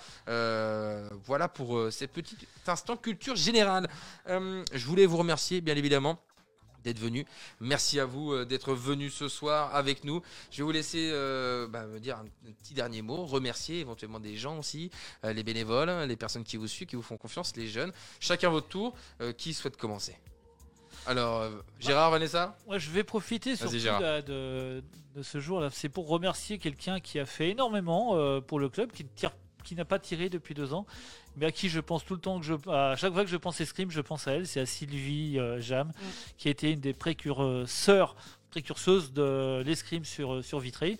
Voilà 1.26 1.48
pour 1.48 1.92
ces 1.92 2.06
petits 2.06 2.36
instants 2.66 2.96
culture 2.96 3.36
générale. 3.36 3.88
Je 4.26 4.86
voulais 4.86 5.06
vous 5.06 5.16
remercier, 5.16 5.60
bien 5.60 5.76
évidemment 5.76 6.18
d'être 6.84 6.98
venu. 6.98 7.26
Merci 7.60 8.00
à 8.00 8.04
vous 8.04 8.32
euh, 8.32 8.44
d'être 8.44 8.74
venu 8.74 9.10
ce 9.10 9.28
soir 9.28 9.74
avec 9.74 10.04
nous. 10.04 10.22
Je 10.50 10.58
vais 10.58 10.62
vous 10.64 10.70
laisser 10.72 11.10
euh, 11.12 11.66
bah, 11.68 11.86
me 11.86 12.00
dire 12.00 12.18
un, 12.18 12.24
petit 12.62 12.74
dernier 12.74 13.02
mot, 13.02 13.24
remercier 13.26 13.80
éventuellement 13.80 14.20
des 14.20 14.36
gens 14.36 14.58
aussi, 14.58 14.90
euh, 15.24 15.32
les 15.32 15.42
bénévoles, 15.42 15.90
les 16.06 16.16
personnes 16.16 16.44
qui 16.44 16.56
vous 16.56 16.66
suivent, 16.68 16.88
qui 16.88 16.96
vous 16.96 17.02
font 17.02 17.16
confiance, 17.16 17.54
les 17.56 17.68
jeunes. 17.68 17.92
Chacun 18.20 18.50
votre 18.50 18.68
tour. 18.68 18.94
Euh, 19.20 19.32
qui 19.32 19.54
souhaite 19.54 19.76
commencer 19.76 20.16
Alors, 21.06 21.48
Gérard, 21.80 22.10
Vanessa 22.10 22.56
Moi, 22.66 22.78
je 22.78 22.90
vais 22.90 23.04
profiter 23.04 23.56
surtout 23.56 23.76
là, 23.84 24.22
de, 24.22 24.82
de 25.14 25.22
ce 25.22 25.40
jour-là. 25.40 25.70
C'est 25.72 25.88
pour 25.88 26.08
remercier 26.08 26.58
quelqu'un 26.58 27.00
qui 27.00 27.18
a 27.18 27.26
fait 27.26 27.50
énormément 27.50 28.40
pour 28.42 28.58
le 28.58 28.68
club, 28.68 28.92
qui 28.92 29.04
ne 29.04 29.08
tire- 29.14 29.32
qui 29.68 29.74
n'a 29.74 29.84
pas 29.84 29.98
tiré 29.98 30.30
depuis 30.30 30.54
deux 30.54 30.72
ans, 30.72 30.86
mais 31.36 31.44
à 31.44 31.52
qui 31.52 31.68
je 31.68 31.78
pense 31.78 32.02
tout 32.02 32.14
le 32.14 32.20
temps 32.20 32.40
que 32.40 32.46
je, 32.46 32.54
à 32.70 32.96
chaque 32.96 33.12
fois 33.12 33.22
que 33.22 33.30
je 33.30 33.36
pense 33.36 33.60
escrime, 33.60 33.90
je 33.90 34.00
pense 34.00 34.26
à 34.26 34.32
elle. 34.32 34.46
C'est 34.46 34.60
à 34.60 34.66
Sylvie 34.66 35.38
euh, 35.38 35.60
Jam, 35.60 35.92
qui 36.38 36.48
a 36.48 36.50
été 36.50 36.72
une 36.72 36.80
des 36.80 36.94
précurseurs, 36.94 38.16
précurseuses 38.50 39.12
de 39.12 39.62
l'escrime 39.66 40.06
sur 40.06 40.42
sur 40.42 40.58
Vitré, 40.58 40.98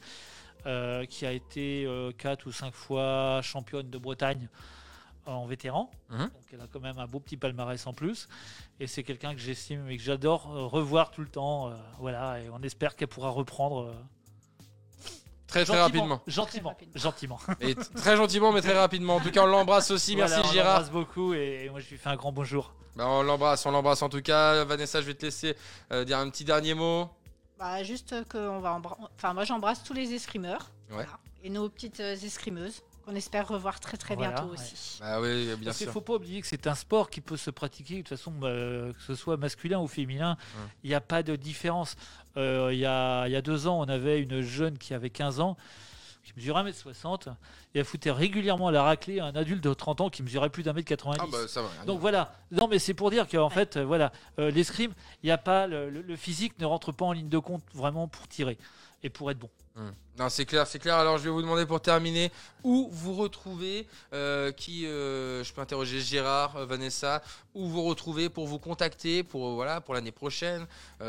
euh, 0.67 1.07
qui 1.07 1.25
a 1.25 1.33
été 1.33 1.87
euh, 1.87 2.13
quatre 2.13 2.47
ou 2.47 2.53
cinq 2.53 2.75
fois 2.75 3.41
championne 3.43 3.89
de 3.89 3.97
Bretagne 3.97 4.49
en 5.25 5.47
vétéran. 5.47 5.91
Mhm. 6.11 6.19
Donc 6.19 6.31
elle 6.53 6.61
a 6.61 6.67
quand 6.71 6.81
même 6.81 6.99
un 6.99 7.07
beau 7.07 7.21
petit 7.21 7.37
palmarès 7.37 7.87
en 7.87 7.95
plus. 7.95 8.29
Et 8.81 8.87
c'est 8.87 9.03
quelqu'un 9.03 9.35
que 9.35 9.41
j'estime 9.41 9.89
et 9.89 9.97
que 9.97 10.03
j'adore 10.03 10.55
euh, 10.55 10.67
revoir 10.67 11.11
tout 11.11 11.23
le 11.23 11.29
temps. 11.29 11.69
euh, 11.71 11.75
voilà, 11.99 12.41
et 12.41 12.51
on 12.51 12.63
espère 12.63 12.97
qu'elle 12.97 13.09
pourra 13.09 13.31
reprendre 13.31 13.85
euh, 13.85 13.93
Très 15.49 15.65
très 15.65 15.81
rapidement. 15.81 16.21
Gentiment, 16.27 16.75
Très 16.75 16.85
rapidement. 16.87 17.01
gentiment. 17.01 17.41
Et 17.61 17.75
très 17.75 18.17
gentiment, 18.17 18.53
mais 18.53 18.61
très 18.61 18.79
rapidement. 18.79 19.17
En 19.17 19.21
tout 19.21 19.31
cas, 19.33 19.43
on 19.43 19.47
l'embrasse 19.47 19.91
aussi. 19.91 20.15
Voilà, 20.15 20.37
Merci 20.37 20.49
on 20.49 20.53
Gérard. 20.53 20.73
l'embrasse 20.75 20.91
beaucoup 20.93 21.35
et, 21.35 21.69
moi 21.71 21.81
je 21.81 21.89
lui 21.89 21.97
fais 21.99 22.11
un 22.11 22.17
grand 22.17 22.31
bonjour. 22.33 22.75
Bah, 22.97 23.07
on 23.09 23.23
l'embrasse, 23.23 23.65
on 23.67 23.71
l'embrasse 23.71 24.03
en 24.03 24.09
tout 24.09 24.21
cas. 24.23 24.63
Vanessa, 24.65 25.01
je 25.01 25.07
vais 25.07 25.15
te 25.15 25.25
laisser 25.25 25.57
euh, 25.93 26.05
dire 26.05 26.19
un 26.19 26.29
petit 26.31 26.45
dernier 26.45 26.75
mot. 26.75 27.09
Bah, 27.59 27.83
juste 27.83 28.15
qu'on 28.29 28.61
va 28.61 28.79
embra- 28.79 28.99
Enfin, 29.17 29.33
moi, 29.35 29.45
j'embrasse 29.45 29.83
tous 29.83 29.95
les 29.95 30.13
escrimeurs. 30.15 30.71
Ouais. 30.91 30.97
Voilà. 30.97 31.09
Et 31.43 31.51
nos 31.51 31.69
petites 31.69 32.01
euh, 32.01 32.15
escrimeuses, 32.15 32.83
qu'on 33.09 33.15
espère 33.17 33.49
revoir 33.49 33.81
très 33.81 33.97
très 33.97 34.15
Voilà, 34.15 34.33
bientôt 34.33 34.49
ouais. 34.53 34.59
aussi. 34.59 34.99
Bah 35.01 35.21
oui, 35.21 35.47
bien 35.47 35.57
Parce 35.65 35.79
qu'il 35.79 35.87
sûr. 35.87 35.93
faut 35.93 36.01
pas 36.01 36.15
oublier 36.15 36.41
que 36.41 36.47
c'est 36.47 36.67
un 36.67 36.75
sport 36.75 37.09
qui 37.11 37.21
peut 37.21 37.37
se 37.37 37.51
pratiquer 37.51 37.95
de 37.95 37.99
toute 38.01 38.09
façon, 38.11 38.31
bah, 38.33 38.49
que 38.51 38.95
ce 39.07 39.15
soit 39.15 39.37
masculin 39.37 39.79
ou 39.81 39.87
féminin. 39.89 40.37
Il 40.85 40.89
n'y 40.91 40.95
a 40.95 41.01
pas 41.01 41.23
de 41.23 41.35
différence. 41.37 41.97
Euh, 42.37 42.69
Il 42.73 42.79
y, 42.79 42.87
a, 42.87 43.27
il 43.27 43.33
y 43.33 43.37
a 43.37 43.43
deux 43.43 43.67
ans, 43.67 43.81
on 43.81 43.89
avait 43.89 44.21
une 44.21 44.43
jeune 44.43 44.77
qui 44.79 44.93
avait 44.95 45.11
15 45.11 45.41
ans 45.41 45.57
qui 46.25 46.35
mesurait 46.37 46.63
1m60 46.65 47.29
et 47.75 47.79
elle 47.79 47.85
foutait 47.87 48.11
régulièrement 48.11 48.69
la 48.71 48.83
raclée 48.83 49.19
à 49.19 49.25
un 49.25 49.35
adulte 49.35 49.65
de 49.65 49.73
30 49.73 50.03
ans 50.03 50.11
qui 50.11 50.23
mesurait 50.23 50.51
plus 50.51 50.63
d'un 50.63 50.75
mètre 50.75 50.87
90. 50.89 51.19
Ah 51.23 51.27
bah 51.33 51.49
ça 51.49 51.63
va. 51.63 51.69
Donc 51.87 52.01
voilà. 52.01 52.35
Non, 52.51 52.69
mais 52.69 52.79
c'est 52.79 52.93
pour 52.93 53.11
dire 53.11 53.27
qu'en 53.27 53.49
fait, 53.49 53.79
euh, 53.79 53.85
voilà, 53.87 54.13
euh, 54.39 54.51
l'escrime, 54.51 54.93
il 55.23 55.29
y 55.29 55.33
a 55.33 55.39
pas 55.39 55.67
le, 55.67 55.89
le- 55.89 56.03
le 56.03 56.17
physique 56.17 56.59
ne 56.59 56.67
rentre 56.67 56.93
pas 56.93 57.07
en 57.07 57.13
ligne 57.13 57.31
de 57.31 57.39
compte 57.39 57.63
vraiment 57.73 58.09
pour 58.09 58.29
tirer 58.29 58.59
et 59.03 59.09
pour 59.09 59.31
être 59.31 59.39
bon. 59.39 59.49
Hum. 59.77 59.95
Non, 60.19 60.29
c'est 60.29 60.47
clair, 60.47 60.67
c'est 60.67 60.81
clair. 60.81 60.97
Alors, 60.97 61.17
je 61.17 61.25
vais 61.25 61.31
vous 61.31 61.43
demander 61.43 61.65
pour 61.65 61.81
terminer 61.81 62.33
où 62.65 62.89
vous 62.91 63.15
retrouvez, 63.15 63.87
euh, 64.13 64.51
qui, 64.51 64.85
euh, 64.85 65.45
je 65.45 65.53
peux 65.53 65.61
interroger 65.61 66.01
Gérard, 66.01 66.57
euh, 66.57 66.67
Vanessa, 66.67 67.23
où 67.55 67.69
vous 67.69 67.85
retrouvez 67.85 68.29
pour 68.29 68.49
vous 68.49 68.59
contacter 68.59 69.23
pour 69.23 69.55
voilà 69.55 69.81
pour 69.81 69.95
l'année 69.95 70.13
prochaine, 70.13 70.67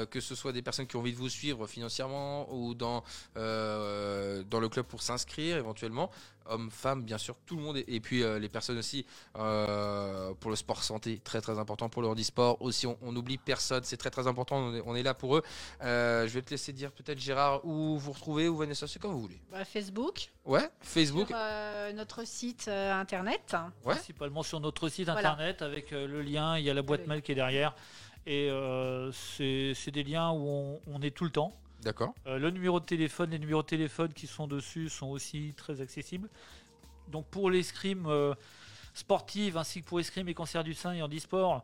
que 0.09 0.19
ce 0.19 0.33
soit 0.33 0.51
des 0.51 0.63
personnes 0.63 0.87
qui 0.87 0.95
ont 0.95 1.01
envie 1.01 1.11
de 1.11 1.17
vous 1.17 1.29
suivre 1.29 1.67
financièrement 1.67 2.51
ou 2.51 2.73
dans 2.73 3.03
dans 3.35 4.59
le 4.59 4.67
club 4.67 4.85
pour 4.87 5.03
s'inscrire 5.03 5.57
éventuellement, 5.57 6.09
hommes, 6.47 6.71
femmes, 6.71 7.03
bien 7.03 7.19
sûr, 7.19 7.35
tout 7.45 7.55
le 7.55 7.61
monde 7.61 7.77
et, 7.77 7.99
puis 7.99 8.23
les 8.39 8.49
personnes 8.49 8.79
aussi 8.79 9.05
pour 9.33 10.49
le 10.49 10.55
sport 10.55 10.81
santé, 10.81 11.19
très 11.23 11.39
très 11.39 11.59
important 11.59 11.87
pour 11.87 12.01
le 12.01 12.07
handisport 12.07 12.59
aussi. 12.63 12.87
On, 12.87 13.11
n'oublie 13.11 13.37
personne, 13.37 13.83
c'est 13.83 13.97
très 13.97 14.09
très 14.09 14.25
important. 14.25 14.57
On 14.57 14.75
est, 14.75 14.81
on 14.85 14.95
est 14.95 15.03
là 15.03 15.13
pour 15.13 15.37
eux. 15.37 15.43
Je 15.81 16.33
vais 16.33 16.41
te 16.41 16.49
laisser 16.49 16.73
dire 16.73 16.91
peut-être 16.91 17.19
Gérard 17.19 17.63
où 17.63 17.99
vous 17.99 18.11
retrouvez 18.11 18.47
ou 18.47 18.57
Vanessa, 18.57 18.87
c'est 18.99 19.07
comme 19.07 19.13
vous 19.13 19.21
voulez. 19.21 19.39
Bah, 19.51 19.63
Facebook, 19.65 20.29
Ouais, 20.45 20.69
Facebook. 20.81 21.27
sur 21.27 21.37
euh, 21.39 21.93
notre 21.93 22.25
site 22.25 22.65
euh, 22.67 22.93
internet. 22.93 23.55
Ouais. 23.85 23.95
Principalement 23.95 24.43
sur 24.43 24.59
notre 24.59 24.89
site 24.89 25.05
Voilà. 25.09 25.31
internet 25.31 25.61
avec 25.61 25.93
euh, 25.93 26.07
le 26.07 26.21
lien, 26.21 26.57
il 26.57 26.65
y 26.65 26.69
a 26.69 26.73
la 26.73 26.81
boîte 26.81 27.07
mail 27.07 27.21
qui 27.21 27.31
est 27.31 27.35
derrière. 27.35 27.75
Et 28.25 28.49
euh, 28.49 29.11
c'est 29.11 29.73
c'est 29.75 29.91
des 29.91 30.03
liens 30.03 30.31
où 30.31 30.47
on, 30.47 30.81
on 30.87 31.01
est 31.01 31.11
tout 31.11 31.23
le 31.23 31.29
temps. 31.31 31.53
D'accord. 31.81 32.13
Euh, 32.27 32.37
le 32.37 32.49
numéro 32.51 32.79
de 32.81 32.85
téléphone, 32.85 33.29
les 33.31 33.39
numéros 33.39 33.61
de 33.61 33.67
téléphone 33.67 34.11
qui 34.13 34.27
sont 34.27 34.47
dessus 34.47 34.89
sont 34.89 35.07
aussi 35.07 35.53
très 35.55 35.79
accessibles. 35.81 36.29
Donc 37.07 37.25
pour 37.27 37.49
l'escrime 37.49 38.05
euh, 38.07 38.33
sportive 38.93 39.57
ainsi 39.57 39.81
que 39.81 39.87
pour 39.87 39.99
escrime 39.99 40.27
et 40.27 40.33
cancer 40.33 40.63
du 40.63 40.73
sein 40.73 40.91
et 40.93 41.01
handisport, 41.01 41.63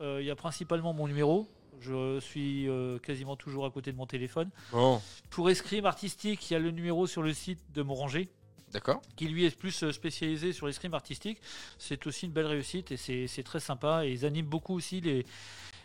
euh, 0.00 0.18
il 0.20 0.26
y 0.26 0.30
a 0.30 0.36
principalement 0.36 0.92
mon 0.92 1.08
numéro. 1.08 1.48
Je 1.80 2.20
suis 2.20 2.68
euh, 2.68 2.98
quasiment 2.98 3.36
toujours 3.36 3.66
à 3.66 3.70
côté 3.70 3.92
de 3.92 3.96
mon 3.96 4.06
téléphone. 4.06 4.50
Bon. 4.72 5.00
Pour 5.30 5.50
escrime 5.50 5.86
artistique, 5.86 6.50
il 6.50 6.54
y 6.54 6.56
a 6.56 6.58
le 6.60 6.70
numéro 6.70 7.06
sur 7.06 7.22
le 7.22 7.32
site 7.32 7.60
de 7.74 7.82
Moranger 7.82 8.28
D'accord. 8.72 9.00
qui 9.16 9.28
lui 9.28 9.44
est 9.44 9.56
plus 9.56 9.82
euh, 9.82 9.92
spécialisé 9.92 10.52
sur 10.52 10.66
l'escrime 10.66 10.94
artistique. 10.94 11.40
C'est 11.78 12.06
aussi 12.06 12.26
une 12.26 12.32
belle 12.32 12.46
réussite 12.46 12.92
et 12.92 12.96
c'est 12.96 13.42
très 13.42 13.60
sympa. 13.60 14.04
Et 14.04 14.12
ils 14.12 14.24
animent 14.24 14.46
beaucoup 14.46 14.74
aussi 14.74 15.00
les, 15.00 15.24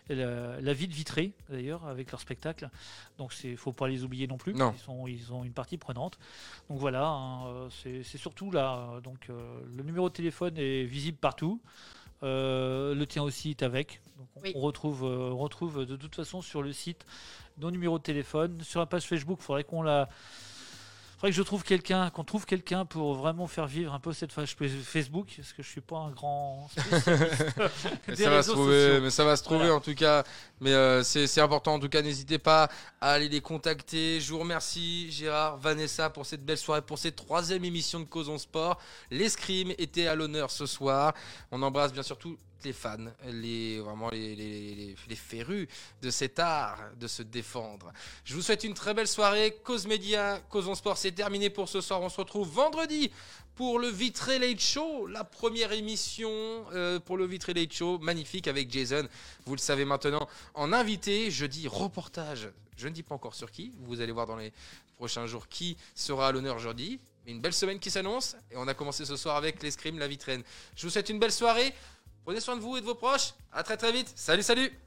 la, 0.10 0.60
la 0.60 0.74
vie 0.74 0.88
de 0.88 0.94
Vitré, 0.94 1.34
d'ailleurs, 1.50 1.88
avec 1.88 2.12
leur 2.12 2.20
spectacle. 2.20 2.70
Donc 3.18 3.34
il 3.44 3.58
faut 3.58 3.72
pas 3.72 3.88
les 3.88 4.04
oublier 4.04 4.28
non 4.28 4.38
plus. 4.38 4.54
Non. 4.54 4.74
Ils, 4.76 4.80
sont, 4.82 5.08
ils 5.08 5.34
ont 5.34 5.44
une 5.44 5.54
partie 5.54 5.78
prenante. 5.78 6.20
Donc 6.70 6.80
voilà, 6.80 7.08
hein, 7.08 7.48
euh, 7.48 7.70
c'est 8.04 8.18
surtout 8.18 8.52
là. 8.52 9.00
Donc 9.04 9.30
euh, 9.30 9.60
le 9.76 9.84
numéro 9.84 10.10
de 10.10 10.14
téléphone 10.14 10.58
est 10.58 10.84
visible 10.84 11.18
partout. 11.18 11.62
Euh, 12.24 12.96
le 12.96 13.06
tien 13.06 13.22
aussi 13.24 13.52
est 13.52 13.64
avec. 13.64 14.02
Donc 14.18 14.28
on, 14.36 14.42
Oui. 14.42 14.54
on 14.56 14.62
retrouve, 14.62 15.04
euh, 15.04 15.30
on 15.32 15.38
retrouve 15.38 15.86
de 15.86 15.96
toute 15.96 16.16
façon 16.16 16.42
sur 16.42 16.62
le 16.62 16.72
site 16.72 17.06
nos 17.58 17.70
numéros 17.70 17.98
de 18.00 18.04
téléphone. 18.04 18.62
Sur 18.62 18.80
la 18.80 18.86
page 18.86 19.04
Facebook, 19.04 19.40
il 19.42 19.44
faudrait 19.44 19.64
qu'on 19.64 19.82
la, 19.84 20.10
faudrait 21.24 21.32
que 21.32 21.38
je 21.38 21.42
trouve 21.44 21.64
quelqu'un, 21.64 22.10
qu'on 22.10 22.26
trouve 22.26 22.46
quelqu'un 22.46 22.84
pour 22.84 23.14
vraiment 23.16 23.48
faire 23.48 23.66
vivre 23.66 23.94
un 23.94 24.00
peu 24.02 24.12
cette 24.12 24.34
page 24.34 24.56
Facebook, 24.84 25.34
parce 25.38 25.54
que 25.54 25.64
je 25.64 25.70
suis 25.70 25.80
pas 25.80 26.00
un 26.00 26.12
grand 26.12 26.68
spécialiste 26.72 27.62
Mais 28.10 28.16
ça 28.18 28.30
va 28.30 28.44
se 28.44 28.52
trouver, 28.52 28.86
sociaux. 28.88 29.02
mais 29.02 29.10
ça 29.10 29.24
va 29.24 29.36
se 29.38 29.44
trouver 29.44 29.60
Voilà. 29.60 29.76
en 29.76 29.80
tout 29.80 29.96
cas. 29.96 30.26
Mais 30.60 30.74
euh, 30.74 31.02
c'est 31.04 31.40
important 31.40 31.76
en 31.76 31.80
tout 31.80 31.88
cas. 31.88 32.02
N'hésitez 32.02 32.40
pas 32.40 32.70
à 33.00 33.12
aller 33.12 33.30
les 33.30 33.40
contacter. 33.40 34.20
Je 34.20 34.34
vous 34.34 34.40
remercie 34.40 35.10
Gérard, 35.12 35.58
Vanessa 35.60 36.10
pour 36.10 36.26
cette 36.26 36.44
belle 36.44 36.58
soirée, 36.58 36.82
pour 36.82 36.98
cette 37.00 37.16
troisième 37.16 37.64
émission 37.64 38.02
de 38.02 38.06
Causons 38.06 38.38
Sport. 38.38 38.78
L'escrime 39.10 39.72
était 39.78 40.08
à 40.08 40.16
l'honneur 40.16 40.52
ce 40.52 40.66
soir. 40.66 41.14
On 41.52 41.62
embrasse 41.62 41.94
bien 41.94 42.04
sûr 42.04 42.18
les 42.66 42.74
fans, 42.74 42.98
les 43.26 43.80
vraiment 43.80 44.10
les, 44.10 44.96
férus 45.16 45.68
de 46.02 46.10
cet 46.10 46.40
art 46.40 46.80
de 47.00 47.08
se 47.08 47.24
défendre. 47.24 47.92
Je 48.26 48.34
vous 48.34 48.42
souhaite 48.42 48.64
une 48.64 48.74
très 48.74 48.94
belle 48.94 49.08
soirée. 49.08 49.58
Cause 49.64 49.86
Média, 49.88 50.42
Causons 50.50 50.76
Sport, 50.76 50.98
c'est 50.98 51.12
terminé 51.12 51.50
pour 51.50 51.70
ce 51.70 51.82
soir. 51.82 52.02
On 52.02 52.10
se 52.10 52.18
retrouve 52.18 52.50
vendredi 52.50 53.12
pour 53.56 53.78
le 53.80 53.88
Vitré 53.88 54.40
Late 54.40 54.60
Show, 54.60 55.06
la 55.08 55.24
première 55.24 55.72
émission 55.72 56.32
euh, 56.74 57.00
pour 57.00 57.18
le 57.18 57.26
Vitré 57.26 57.54
Late 57.54 57.72
Show, 57.72 58.00
magnifique 58.00 58.48
avec 58.48 58.72
Jason. 58.72 59.08
Vous 59.46 59.54
le 59.54 59.60
savez 59.60 59.86
maintenant, 59.86 60.28
en 60.56 60.74
invité, 60.74 61.30
je 61.30 61.46
dis 61.46 61.68
reportage. 61.68 62.50
Je 62.78 62.88
ne 62.88 62.94
dis 62.94 63.04
pas 63.04 63.14
encore 63.14 63.36
sur 63.36 63.52
qui. 63.52 63.72
Vous 63.82 64.02
allez 64.02 64.12
voir 64.12 64.26
dans 64.26 64.38
les 64.38 64.52
prochains 64.96 65.28
jours 65.28 65.48
qui 65.48 65.78
sera 65.94 66.30
à 66.30 66.32
l'honneur 66.32 66.60
jeudi. 66.60 67.00
Une 67.26 67.40
belle 67.40 67.54
semaine 67.54 67.80
qui 67.80 67.92
s'annonce. 67.92 68.36
Et 68.52 68.58
on 68.58 68.68
a 68.68 68.74
commencé 68.74 69.06
ce 69.06 69.16
soir 69.16 69.36
avec 69.36 69.62
l'escrime, 69.62 70.00
la 70.00 70.08
vitrine. 70.08 70.44
Je 70.76 70.84
vous 70.84 70.90
souhaite 70.90 71.10
une 71.10 71.20
belle 71.20 71.32
soirée. 71.32 71.74
Prenez 72.24 72.40
soin 72.40 72.56
de 72.56 72.62
vous 72.62 72.78
et 72.78 72.82
de 72.82 72.86
vos 72.86 72.96
proches. 72.96 73.34
À 73.52 73.64
très 73.64 73.78
très 73.78 73.92
vite. 73.92 74.12
Salut, 74.16 74.44
salut 74.44 74.83